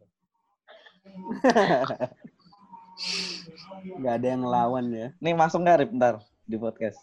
nggak 3.81 4.15
ada 4.21 4.27
yang 4.29 4.45
ngelawan 4.45 4.93
ya 4.93 5.09
Nih 5.25 5.33
masuk 5.33 5.65
nggak 5.65 5.79
Rip 5.81 5.93
ntar 5.97 6.21
di 6.45 6.61
podcast? 6.61 7.01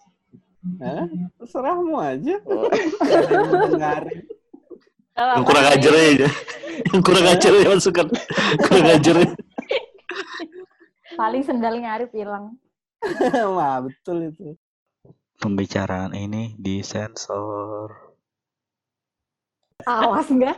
Hah? 0.78 1.10
terserahmu 1.42 1.98
aja 1.98 2.38
ada 3.82 4.14
yang 5.18 5.46
kurang 5.46 5.66
ajar 5.74 5.94
aja. 5.98 6.28
Yang 6.94 7.02
kurang 7.02 7.26
ajar 7.26 7.52
ya 7.58 7.68
masukkan. 7.74 8.08
Kurang 8.62 8.88
ajar. 8.94 9.16
Paling 11.18 11.44
sendalnya 11.44 11.98
Arif 11.98 12.14
hilang. 12.14 12.54
wah 13.58 13.78
betul 13.86 14.34
itu 14.34 14.58
Pembicaraan 15.38 16.18
ini 16.18 16.58
disensor. 16.58 17.94
Awas 19.86 20.34
enggak? 20.34 20.58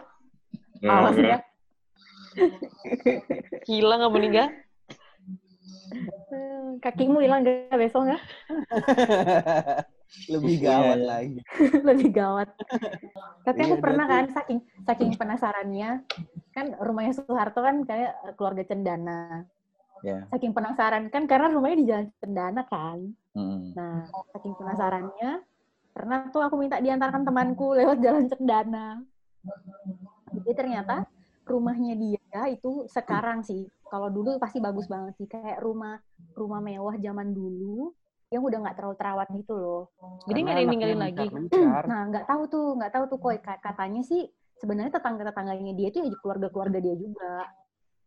Awas 0.88 1.20
enggak? 1.20 1.44
Hilang 3.68 4.08
apa 4.08 4.16
nih, 4.16 4.32
Gak? 4.32 4.50
Hmm, 6.32 6.80
Kakimu 6.80 7.20
hilang 7.20 7.44
enggak 7.44 7.76
besok 7.76 8.08
enggak? 8.08 8.24
lebih 10.30 10.56
Iya, 10.58 10.66
gawat 10.66 11.00
iya. 11.00 11.06
lagi 11.06 11.40
Lebih 11.90 12.10
gawat. 12.14 12.50
Tapi 13.46 13.60
aku 13.66 13.76
Iya, 13.78 13.84
pernah 13.84 14.06
kan 14.10 14.26
saking 14.34 14.60
saking 14.86 15.12
penasarannya 15.16 15.90
kan 16.50 16.66
rumahnya 16.82 17.14
Soeharto 17.14 17.60
kan 17.62 17.86
kayak 17.86 18.12
keluarga 18.36 18.64
cendana. 18.66 19.46
Ya. 20.02 20.26
Saking 20.34 20.52
penasaran 20.56 21.12
kan 21.14 21.28
karena 21.30 21.54
rumahnya 21.54 21.78
di 21.78 21.88
jalan 21.88 22.08
cendana 22.18 22.62
kan. 22.66 23.00
Mm. 23.38 23.76
Nah, 23.78 24.08
saking 24.34 24.54
penasarannya, 24.58 25.32
pernah 25.94 26.20
tuh 26.34 26.42
aku 26.42 26.56
minta 26.58 26.82
diantarkan 26.82 27.24
temanku 27.28 27.78
lewat 27.78 27.98
jalan 28.02 28.26
cendana. 28.32 29.04
Jadi 30.34 30.52
ternyata 30.56 31.06
rumahnya 31.46 31.98
dia 31.98 32.42
itu 32.50 32.86
sekarang 32.90 33.42
sih, 33.42 33.66
kalau 33.90 34.10
dulu 34.10 34.38
pasti 34.38 34.62
bagus 34.62 34.86
banget 34.86 35.18
sih, 35.18 35.28
kayak 35.30 35.60
rumah 35.62 35.98
rumah 36.38 36.62
mewah 36.62 36.96
zaman 36.98 37.34
dulu 37.34 37.92
yang 38.30 38.46
udah 38.46 38.58
nggak 38.62 38.76
terlalu 38.78 38.96
terawat 38.96 39.28
gitu 39.34 39.54
loh. 39.58 39.82
Jadi 40.30 40.40
nggak 40.46 40.54
ada 40.54 40.62
yang 40.62 40.72
ninggalin 40.74 41.02
lagi. 41.02 41.26
mencar 41.34 41.84
Nah, 41.90 42.02
nggak 42.14 42.26
tahu 42.30 42.42
tuh, 42.46 42.68
nggak 42.78 42.92
tahu 42.94 43.04
tuh 43.10 43.18
kok 43.18 43.34
katanya 43.66 44.02
sih 44.06 44.30
sebenarnya 44.62 45.02
tetangga-tetangganya 45.02 45.74
dia 45.74 45.90
tuh 45.90 46.06
ya 46.06 46.14
keluarga-keluarga 46.22 46.80
dia 46.80 46.96
juga. 46.96 47.36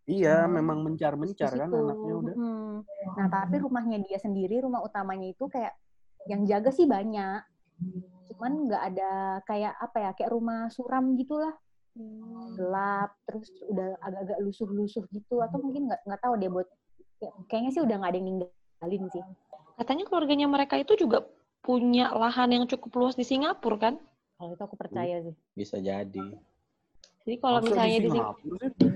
iya 0.02 0.42
Hmm. 0.42 0.58
memang 0.58 0.82
mencar 0.82 1.14
mencar 1.14 1.54
kan 1.54 1.70
anaknya 1.70 2.14
udah 2.18 2.34
Mm. 2.34 2.82
Nah, 3.14 3.26
tapi 3.30 3.62
rumahnya 3.62 4.02
dia 4.02 4.18
sendiri, 4.18 4.58
rumah 4.58 4.82
utamanya 4.82 5.30
itu 5.30 5.46
kayak 5.46 5.78
yang 6.26 6.42
jaga 6.42 6.74
sih 6.74 6.90
banyak. 6.90 7.38
Cuman 8.34 8.66
nggak 8.66 8.82
ada 8.82 9.10
kayak 9.46 9.74
apa 9.78 9.96
ya, 10.02 10.10
kayak 10.18 10.30
rumah 10.34 10.66
suram 10.74 11.14
gitulah. 11.14 11.54
Gelap, 12.58 13.14
terus 13.30 13.46
udah 13.70 13.94
agak-agak 14.02 14.38
lusuh-lusuh 14.42 15.06
gitu. 15.14 15.38
Atau 15.38 15.62
mungkin 15.62 15.86
nggak 15.86 16.02
nggak 16.02 16.20
tahu 16.22 16.34
deh 16.34 16.50
buat 16.50 16.66
ya, 17.22 17.30
kayaknya 17.46 17.70
sih 17.70 17.82
udah 17.86 17.96
nggak 18.02 18.10
ada 18.10 18.18
yang 18.18 18.26
ninggalin 18.26 19.02
sih. 19.14 19.22
Katanya 19.82 20.06
keluarganya 20.06 20.46
mereka 20.46 20.78
itu 20.78 20.94
juga 20.94 21.26
punya 21.58 22.14
lahan 22.14 22.54
yang 22.54 22.64
cukup 22.70 23.02
luas 23.02 23.18
di 23.18 23.26
Singapura 23.26 23.90
kan? 23.90 23.94
Kalau 24.38 24.54
itu 24.54 24.62
aku 24.62 24.78
percaya 24.78 25.18
sih. 25.26 25.34
Bisa 25.58 25.82
jadi. 25.82 26.22
Jadi 27.26 27.36
kalau 27.42 27.58
Masa 27.58 27.66
misalnya 27.66 27.98
di, 27.98 28.06
Sing- 28.06 28.14
Singapura 28.14 28.66
sih? 28.78 28.90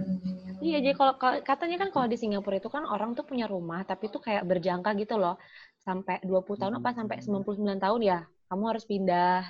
Iya, 0.62 0.78
jadi 0.78 0.94
kalau 0.94 1.14
ka- 1.18 1.42
katanya 1.42 1.76
kan 1.82 1.90
kalau 1.90 2.06
di 2.06 2.14
Singapura 2.14 2.62
itu 2.62 2.70
kan 2.70 2.86
orang 2.86 3.18
tuh 3.18 3.26
punya 3.26 3.50
rumah 3.50 3.82
tapi 3.82 4.14
tuh 4.14 4.22
kayak 4.22 4.46
berjangka 4.46 4.94
gitu 4.94 5.18
loh. 5.18 5.34
Sampai 5.82 6.22
20 6.22 6.54
tahun 6.54 6.78
apa 6.78 6.94
sampai 6.94 7.18
99 7.18 7.82
tahun 7.82 8.00
ya, 8.06 8.18
kamu 8.46 8.62
harus 8.70 8.86
pindah. 8.86 9.42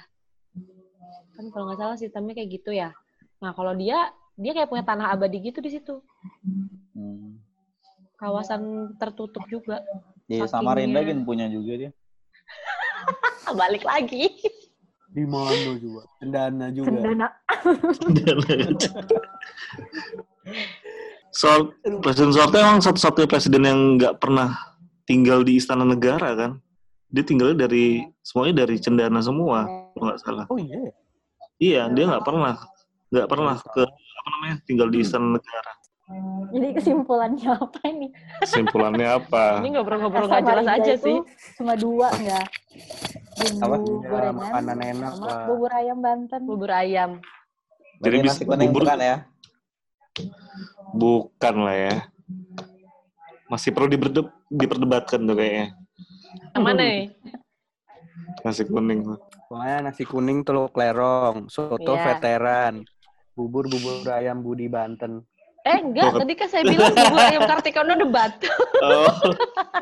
Kan 1.37 1.53
kalau 1.53 1.69
nggak 1.69 1.81
salah 1.85 2.01
sistemnya 2.01 2.33
kayak 2.33 2.49
gitu 2.49 2.73
ya. 2.73 2.97
Nah, 3.45 3.53
kalau 3.53 3.77
dia 3.77 4.09
dia 4.41 4.57
kayak 4.57 4.73
punya 4.73 4.89
tanah 4.89 5.13
abadi 5.13 5.53
gitu 5.53 5.61
di 5.61 5.69
situ. 5.69 6.01
Hmm. 6.97 7.45
Kawasan 8.17 8.97
tertutup 8.97 9.45
juga. 9.53 9.85
Di 10.27 10.37
Sakingnya- 10.37 10.51
Samarinda 10.51 11.01
kan 11.03 11.19
punya 11.23 11.47
juga 11.47 11.73
dia. 11.79 11.91
Balik 13.61 13.83
lagi. 13.83 14.27
di 15.07 15.25
mana 15.25 15.49
juga 15.81 16.05
cendana 16.21 16.69
juga 16.69 16.93
Cendana. 16.93 17.29
Soal 21.33 21.73
Presiden 22.01 22.33
Soeharto 22.33 22.57
emang 22.57 22.81
satu-satunya 22.81 23.29
presiden 23.29 23.63
yang 23.65 23.81
nggak 23.97 24.21
pernah 24.21 24.57
tinggal 25.05 25.41
di 25.41 25.57
istana 25.57 25.85
negara 25.85 26.33
kan? 26.33 26.51
Dia 27.09 27.25
tinggalnya 27.25 27.65
dari 27.65 28.05
semuanya 28.21 28.65
dari 28.67 28.77
cendana 28.77 29.21
semua, 29.21 29.65
kalau 29.95 30.05
nggak 30.11 30.21
salah. 30.21 30.45
oh 30.49 30.59
iya 30.59 30.77
ya? 30.81 30.93
Iya, 31.57 31.83
dia 31.93 32.05
nggak 32.13 32.25
pernah 32.25 32.55
nggak 33.09 33.29
pernah 33.31 33.57
ke 33.63 33.83
apa 33.89 34.29
namanya 34.37 34.57
tinggal 34.65 34.89
di 34.91 34.99
istana 35.01 35.29
negara. 35.37 35.73
Jadi 36.47 36.67
kesimpulannya 36.73 37.51
apa 37.51 37.81
ini? 37.91 38.15
Kesimpulannya 38.39 39.09
apa? 39.19 39.45
Ini 39.61 39.69
ngobrol-ngobrol 39.75 40.31
nggak 40.31 40.45
jelas 40.47 40.67
aja 40.71 40.93
itu 40.95 41.03
sih. 41.03 41.19
Cuma 41.59 41.75
dua 41.75 42.15
enggak? 42.15 42.47
Apa? 43.59 43.75
Bumbu 43.75 43.95
Ya, 43.99 44.09
gorengan 44.09 44.37
makanan 44.39 44.79
enak 44.79 45.11
sama 45.13 45.27
lah. 45.27 45.45
bubur 45.45 45.71
ayam 45.75 45.99
Banten. 45.99 46.41
Bubur 46.47 46.71
ayam. 46.71 47.11
Jadi 47.99 47.99
Berarti 47.99 48.23
bis- 48.23 48.31
nasi 48.33 48.43
kuning 48.45 48.69
bubur- 48.71 48.85
bukan 48.87 48.99
ya? 49.03 49.17
Bukan 50.93 51.55
lah 51.59 51.77
ya. 51.77 51.95
Masih 53.47 53.71
perlu 53.71 53.89
diberde- 53.89 54.35
diperdebatkan 54.49 55.21
tuh 55.23 55.35
kayaknya. 55.35 55.67
Yang 56.55 56.63
mana 56.63 56.81
nih? 56.81 57.03
Nasi 58.43 58.63
kuning. 58.63 59.01
Pokoknya 59.47 59.77
nasi 59.83 60.03
kuning 60.03 60.39
telur 60.43 60.71
klerong, 60.71 61.47
soto 61.47 61.95
Iya. 61.95 62.03
veteran, 62.15 62.87
bubur 63.33 63.67
bubur 63.67 64.07
ayam 64.09 64.39
Budi 64.41 64.67
Banten. 64.67 65.23
Eh 65.67 65.79
enggak, 65.83 66.15
tadi 66.15 66.33
kan 66.39 66.47
saya 66.47 66.63
bilang 66.63 66.95
bubur 66.97 67.19
ayam 67.19 67.43
Kartika 67.43 67.83
Uno 67.83 67.95
debat. 67.99 68.33
Oh. 68.79 69.11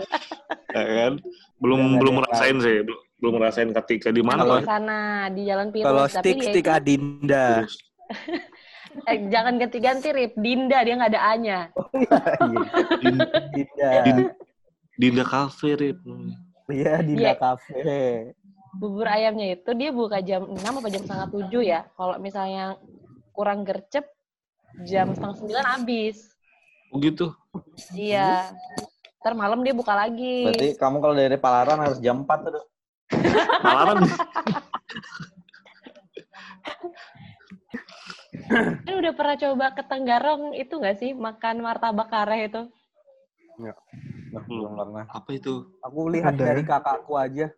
ya 0.76 0.84
kan? 0.88 1.12
Belum 1.60 1.76
Udah 1.76 1.84
nggak 1.84 2.00
belum 2.00 2.14
ada 2.14 2.20
ngerasain 2.24 2.56
sih, 2.58 2.76
belum 2.88 3.00
belum 3.20 3.32
ngerasain 3.36 3.70
ketika 3.84 4.08
di 4.08 4.22
mana 4.24 4.40
Kalau- 4.42 4.56
Pak? 4.56 4.64
sana 4.64 4.98
di 5.28 5.42
Jalan 5.44 5.68
Pirus. 5.68 5.84
Kalau 5.84 6.04
Tapi 6.08 6.16
stick 6.16 6.36
dia 6.40 6.48
stick 6.48 6.66
Adinda. 6.66 7.46
eh, 9.12 9.16
jangan 9.28 9.54
ganti-ganti 9.60 10.08
Rip. 10.08 10.32
Dinda 10.36 10.78
dia 10.80 10.94
nggak 10.96 11.12
ada 11.12 11.22
A-nya. 11.36 11.58
Dinda. 13.00 13.88
Din- 14.04 14.32
Dinda 14.94 15.24
Cafe, 15.26 15.68
Rip. 15.74 15.98
Iya, 16.70 17.04
Dinda 17.04 17.28
Iya. 17.28 17.34
Cafe. 17.36 18.32
Bubur 18.74 19.06
ayamnya 19.06 19.54
itu 19.54 19.70
dia 19.76 19.92
buka 19.94 20.18
jam 20.18 20.48
6 20.50 20.58
apa 20.58 20.88
jam 20.90 21.02
setengah 21.04 21.28
7 21.30 21.60
ya. 21.62 21.80
Kalau 21.92 22.16
misalnya 22.18 22.74
kurang 23.30 23.62
gercep 23.62 24.08
jam 24.82 25.14
setengah 25.14 25.36
9 25.38 25.72
habis. 25.78 26.34
Oh 26.90 26.98
gitu. 26.98 27.30
Iya. 27.94 28.50
Ntar 29.22 29.34
malam 29.38 29.62
dia 29.62 29.72
buka 29.72 29.94
lagi. 29.94 30.50
Berarti 30.50 30.74
kamu 30.74 30.96
kalau 30.98 31.14
dari 31.14 31.38
Palaran 31.38 31.78
harus 31.80 32.02
jam 32.02 32.26
4 32.26 32.50
tuh. 32.50 32.66
Malaran. 33.62 33.96
Kan 38.84 38.94
udah 39.00 39.12
pernah 39.16 39.36
coba 39.40 39.72
ke 39.72 39.82
Tenggarong 39.88 40.52
itu 40.52 40.76
nggak 40.76 40.96
sih 41.00 41.10
makan 41.16 41.64
martabak 41.64 42.12
kareh 42.12 42.52
itu? 42.52 42.68
Belum 44.44 44.76
pernah. 44.76 45.08
Apa 45.08 45.30
itu? 45.32 45.64
Aku 45.80 46.10
lihat 46.10 46.36
Ada. 46.36 46.52
dari 46.52 46.62
kakakku 46.66 47.16
aja. 47.16 47.48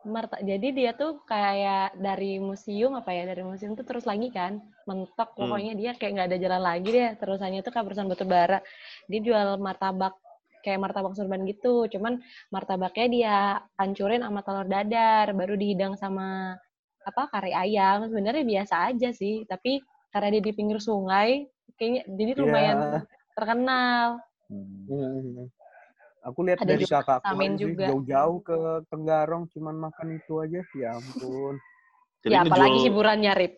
Marta 0.00 0.40
jadi 0.40 0.68
dia 0.72 0.90
tuh 0.96 1.20
kayak 1.28 1.92
dari 2.00 2.40
museum 2.40 2.96
apa 2.96 3.12
ya 3.12 3.28
dari 3.28 3.44
museum 3.44 3.76
tuh 3.76 3.84
terus 3.84 4.08
lagi 4.08 4.32
kan 4.32 4.56
mentok 4.88 5.36
Hmm. 5.36 5.44
pokoknya 5.44 5.72
dia 5.76 5.90
kayak 5.92 6.12
nggak 6.16 6.28
ada 6.32 6.38
jalan 6.40 6.62
lagi 6.64 6.88
deh 6.88 7.10
terusannya 7.20 7.60
tuh 7.60 7.72
kayak 7.72 7.84
perusahaan 7.84 8.08
batu 8.08 8.24
bara 8.24 8.58
dia 9.12 9.20
jual 9.20 9.60
martabak 9.60 10.16
kayak 10.64 10.80
martabak 10.80 11.12
sorban 11.12 11.44
gitu 11.44 11.84
cuman 11.88 12.16
martabaknya 12.48 13.06
dia 13.12 13.36
hancurin 13.76 14.24
sama 14.24 14.40
telur 14.40 14.64
dadar 14.64 15.36
baru 15.36 15.54
dihidang 15.56 15.96
sama 16.00 16.56
apa 17.04 17.22
kari 17.28 17.52
ayam 17.52 18.08
sebenarnya 18.08 18.44
biasa 18.44 18.92
aja 18.92 19.08
sih 19.12 19.44
tapi 19.44 19.84
karena 20.12 20.36
dia 20.36 20.42
di 20.48 20.52
pinggir 20.56 20.80
sungai 20.80 21.44
kayaknya 21.76 22.02
jadi 22.08 22.32
lumayan 22.40 22.76
Iya. 22.76 23.00
terkenal 23.36 24.06
Hmm. 24.50 25.46
Aku 26.20 26.44
lihat 26.44 26.60
dari 26.60 26.84
juga 26.84 27.00
kakakku 27.00 27.40
jauh-jauh 27.64 28.38
ke 28.44 28.58
Tenggarong 28.92 29.48
cuman 29.56 29.88
makan 29.88 30.20
itu 30.20 30.44
aja. 30.44 30.60
Ya 30.76 31.00
ampun. 31.00 31.56
Jadi 32.20 32.36
ya 32.36 32.44
apalagi 32.44 32.76
ngejual, 32.76 32.86
hiburannya 32.92 33.32
Rip 33.32 33.54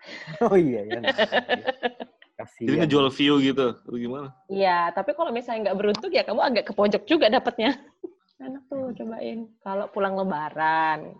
Oh 0.48 0.56
iya 0.56 0.80
ya. 0.88 1.00
Kasihan. 2.36 2.68
jadi 2.68 2.76
ngejual 2.84 3.08
view 3.12 3.34
gitu. 3.40 3.66
Atau 3.80 3.96
gimana? 3.96 4.28
Iya, 4.48 4.92
tapi 4.92 5.16
kalau 5.16 5.32
misalnya 5.32 5.68
nggak 5.72 5.78
beruntung 5.80 6.12
ya 6.12 6.24
kamu 6.24 6.40
agak 6.40 6.64
ke 6.68 6.72
pojok 6.76 7.02
juga 7.08 7.32
dapatnya. 7.32 7.76
Enak 8.44 8.62
tuh, 8.68 8.92
cobain. 8.92 9.48
Kalau 9.64 9.88
pulang 9.88 10.14
lebaran. 10.16 11.16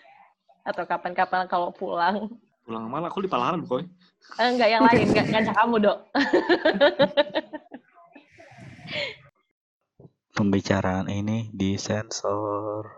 Atau 0.68 0.84
kapan-kapan 0.84 1.48
kalau 1.48 1.72
pulang. 1.72 2.28
Pulang 2.68 2.84
mana? 2.92 3.08
Aku 3.08 3.24
di 3.24 3.32
Palaran, 3.32 3.64
Koy. 3.64 3.88
Eh, 4.36 4.48
enggak 4.52 4.68
yang 4.68 4.84
lain, 4.84 5.08
enggak 5.08 5.26
ngajak 5.32 5.56
kamu, 5.56 5.76
Dok. 5.80 5.98
Pembicaraan 10.40 11.04
ini 11.12 11.52
disensor. 11.52 12.88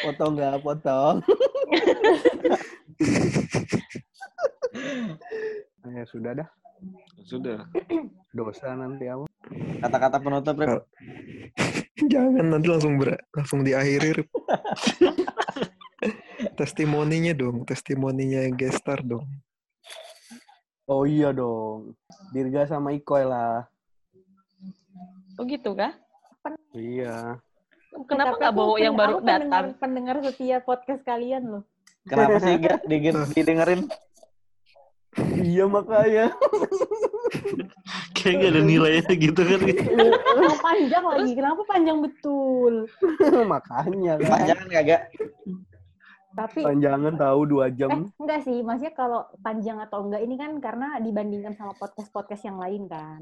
Potong 0.00 0.40
nggak 0.40 0.64
potong. 0.64 1.20
ya 5.92 6.08
sudah 6.08 6.40
dah. 6.40 6.48
Sudah. 7.28 7.68
Dosa 8.32 8.80
nanti 8.80 9.12
aku. 9.12 9.28
Kata-kata 9.84 10.16
penutup, 10.16 10.56
Rip. 10.56 10.88
Jangan 12.16 12.48
nanti 12.48 12.72
langsung 12.72 12.96
ber 12.96 13.20
langsung 13.36 13.60
diakhiri. 13.60 14.24
Rip. 14.24 14.32
testimoninya 16.64 17.36
dong, 17.36 17.68
testimoninya 17.68 18.48
yang 18.48 18.56
guest 18.56 18.80
star 18.80 19.04
dong. 19.04 19.28
Oh 20.86 21.06
iya 21.06 21.30
dong. 21.30 21.94
Dirga 22.34 22.66
sama 22.66 22.90
Ikoy 22.90 23.22
lah. 23.22 23.66
Oh 25.38 25.44
gitu 25.46 25.72
kah? 25.72 25.94
Iya. 26.74 27.38
Kenapa 28.08 28.34
Tapi 28.34 28.40
nggak 28.42 28.54
bawa 28.56 28.76
yang 28.80 28.94
pen- 28.96 29.00
baru 29.00 29.14
aku 29.14 29.22
pendengar, 29.22 29.62
datang? 29.68 29.78
pendengar 29.78 30.16
setia 30.24 30.58
podcast 30.58 31.02
kalian 31.04 31.42
loh. 31.44 31.62
Kenapa 32.02 32.36
sih 32.40 32.58
gak 32.64 32.82
didengerin? 33.36 33.80
iya 35.38 35.64
makanya. 35.68 36.32
Kayak 38.16 38.34
gak 38.42 38.50
ada 38.56 38.62
nilainya 38.64 39.12
gitu 39.12 39.40
kan. 39.44 39.60
Yang 39.60 40.58
panjang 40.58 41.04
lagi, 41.04 41.30
kenapa 41.36 41.62
panjang 41.68 41.98
betul? 42.00 42.74
makanya 43.46 44.12
kan. 44.18 44.30
Panjangan 44.34 44.68
kagak? 44.72 45.02
Tapi 46.32 46.64
Panjangan 46.64 47.14
tahu 47.14 47.40
dua 47.44 47.68
eh 47.68 47.76
jam. 47.76 48.08
enggak 48.16 48.40
sih, 48.40 48.64
maksudnya 48.64 48.94
kalau 48.96 49.20
panjang 49.38 49.76
atau 49.78 50.00
enggak 50.02 50.24
ini 50.24 50.34
kan 50.34 50.56
karena 50.58 50.96
dibandingkan 50.96 51.52
sama 51.52 51.76
podcast-podcast 51.76 52.42
yang 52.42 52.56
lain 52.56 52.88
kan. 52.88 53.20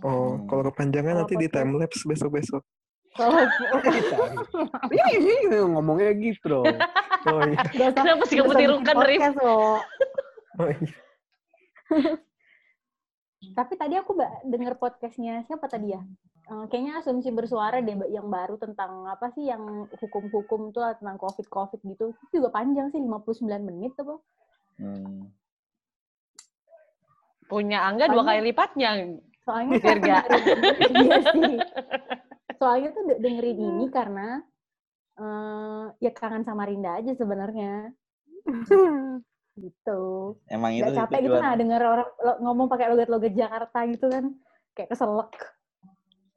Oh, 0.00 0.38
Hmm. 0.38 0.46
kalau 0.46 0.62
kepanjangan 0.70 1.12
Kalau 1.12 1.20
nanti 1.26 1.34
di 1.34 1.46
podcast- 1.46 1.66
time 1.66 1.72
lapse 1.76 2.02
besok-besok. 2.06 2.62
Kalau 3.12 3.36
Ih, 4.94 5.66
ngomongnya 5.68 6.16
gitu 6.16 6.44
dong. 6.48 6.64
Oh 7.28 7.40
iya. 7.44 7.90
Kenapa 7.92 8.24
sih 8.24 8.40
kamu 8.40 8.52
tirukan, 8.56 8.94
podcast 8.96 9.36
loh. 9.36 9.78
Oh 10.56 10.68
iya. 10.70 10.94
Tapi 13.42 13.74
tadi 13.74 13.98
aku 13.98 14.14
denger 14.46 14.78
podcastnya 14.78 15.42
siapa 15.50 15.66
tadi 15.66 15.90
ya? 15.90 16.02
Eh, 16.42 16.64
kayaknya 16.70 17.02
asumsi 17.02 17.34
bersuara 17.34 17.82
deh 17.82 17.94
Mbak, 17.94 18.10
yang 18.10 18.26
baru 18.30 18.54
tentang 18.58 19.06
apa 19.06 19.30
sih 19.34 19.50
yang 19.50 19.86
hukum-hukum 19.98 20.70
tuh 20.70 20.82
tentang 20.98 21.18
covid-covid 21.18 21.82
gitu. 21.82 22.14
Itu 22.28 22.42
juga 22.42 22.54
panjang 22.54 22.90
sih 22.90 23.02
59 23.02 23.62
menit 23.62 23.92
apa? 23.98 24.14
Hmm. 24.78 25.30
Punya 27.46 27.84
Angga 27.84 28.08
dua 28.08 28.22
kali 28.24 28.40
lipatnya. 28.48 28.90
Soalnya 29.42 29.74
kan 29.78 29.86
Dirga. 29.98 30.16
dengerin- 30.22 30.92
iya 31.02 31.16
sih. 31.34 31.54
Soalnya 32.58 32.88
tuh 32.94 33.02
de- 33.10 33.20
dengerin 33.20 33.58
ini 33.58 33.84
karena 33.90 34.42
eh 35.12 35.84
ya 36.00 36.10
kangen 36.14 36.46
sama 36.46 36.64
Rinda 36.64 36.96
aja 36.98 37.12
sebenarnya. 37.14 37.90
gitu. 39.62 40.00
Emang 40.50 40.74
itu 40.74 40.90
Gak 40.90 41.06
capek 41.06 41.18
gitu 41.22 41.30
tujuan. 41.32 41.42
nah 41.42 41.54
denger 41.54 41.80
orang 41.80 42.08
lo- 42.18 42.40
ngomong 42.42 42.66
pakai 42.66 42.90
logat-logat 42.90 43.32
Jakarta 43.32 43.78
gitu 43.86 44.06
kan. 44.10 44.24
Kayak 44.74 44.88
keselak. 44.90 45.30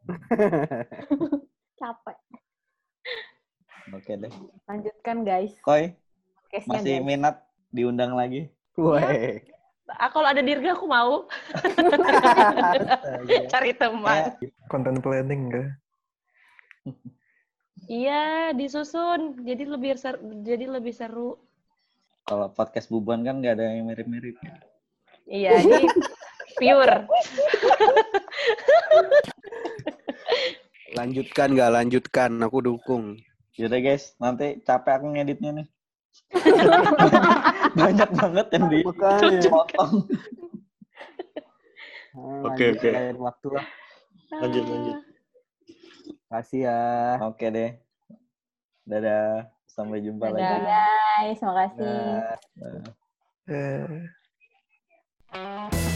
capek. 1.81 2.17
Oke 3.91 4.13
deh. 4.15 4.31
Lanjutkan 4.65 5.17
guys. 5.21 5.53
Koi, 5.61 5.93
Podcastnya 6.45 6.69
masih 6.69 6.95
guys. 6.97 7.05
minat 7.05 7.35
diundang 7.69 8.13
lagi? 8.13 8.49
Weh. 8.77 9.41
Ah, 9.85 10.09
kalau 10.09 10.25
ada 10.25 10.41
Dirga 10.41 10.73
aku 10.73 10.89
mau 10.89 11.29
cari 13.53 13.71
teman. 13.71 14.33
Eh, 14.41 14.49
Content 14.65 14.97
planning 14.97 15.41
enggak? 15.49 15.69
Iya, 17.85 18.49
disusun. 18.57 19.45
Jadi 19.45 19.69
lebih 19.69 19.93
seru, 19.93 20.17
jadi 20.41 20.65
lebih 20.65 20.89
seru. 20.89 21.37
Kalau 22.25 22.49
podcast 22.49 22.89
bubuan 22.89 23.21
kan 23.21 23.37
nggak 23.37 23.61
ada 23.61 23.65
yang 23.69 23.85
mirip-mirip. 23.85 24.33
Iya, 25.29 25.61
ini 25.61 25.85
pure. 26.57 27.05
Lanjutkan 30.97 31.53
nggak 31.53 31.71
lanjutkan, 31.71 32.31
aku 32.41 32.65
dukung. 32.65 33.21
Yaudah 33.55 33.79
guys, 33.79 34.17
nanti 34.17 34.59
capek 34.65 34.99
aku 34.99 35.05
ngeditnya 35.13 35.51
nih. 35.61 35.67
Banyak 37.79 38.09
banget 38.17 38.47
yang 38.57 38.65
dipotong. 38.71 39.21
Nah, 42.15 42.47
Oke, 42.47 42.71
lanjut 42.71 42.95
oke. 42.95 43.19
waktu 43.19 43.47
lah. 43.51 43.65
Lanjut, 44.39 44.63
lanjut. 44.63 44.97
Kasih 46.31 46.61
ya. 46.63 46.79
Oke 47.27 47.51
deh. 47.51 47.71
Dadah. 48.87 49.51
Sampai 49.75 49.99
jumpa 49.99 50.31
Dadah. 50.31 50.39
lagi. 50.39 50.71
Guys, 51.35 51.39
makasih. 51.43 51.83
Nah. 51.83 52.87
Nah. 55.35 55.94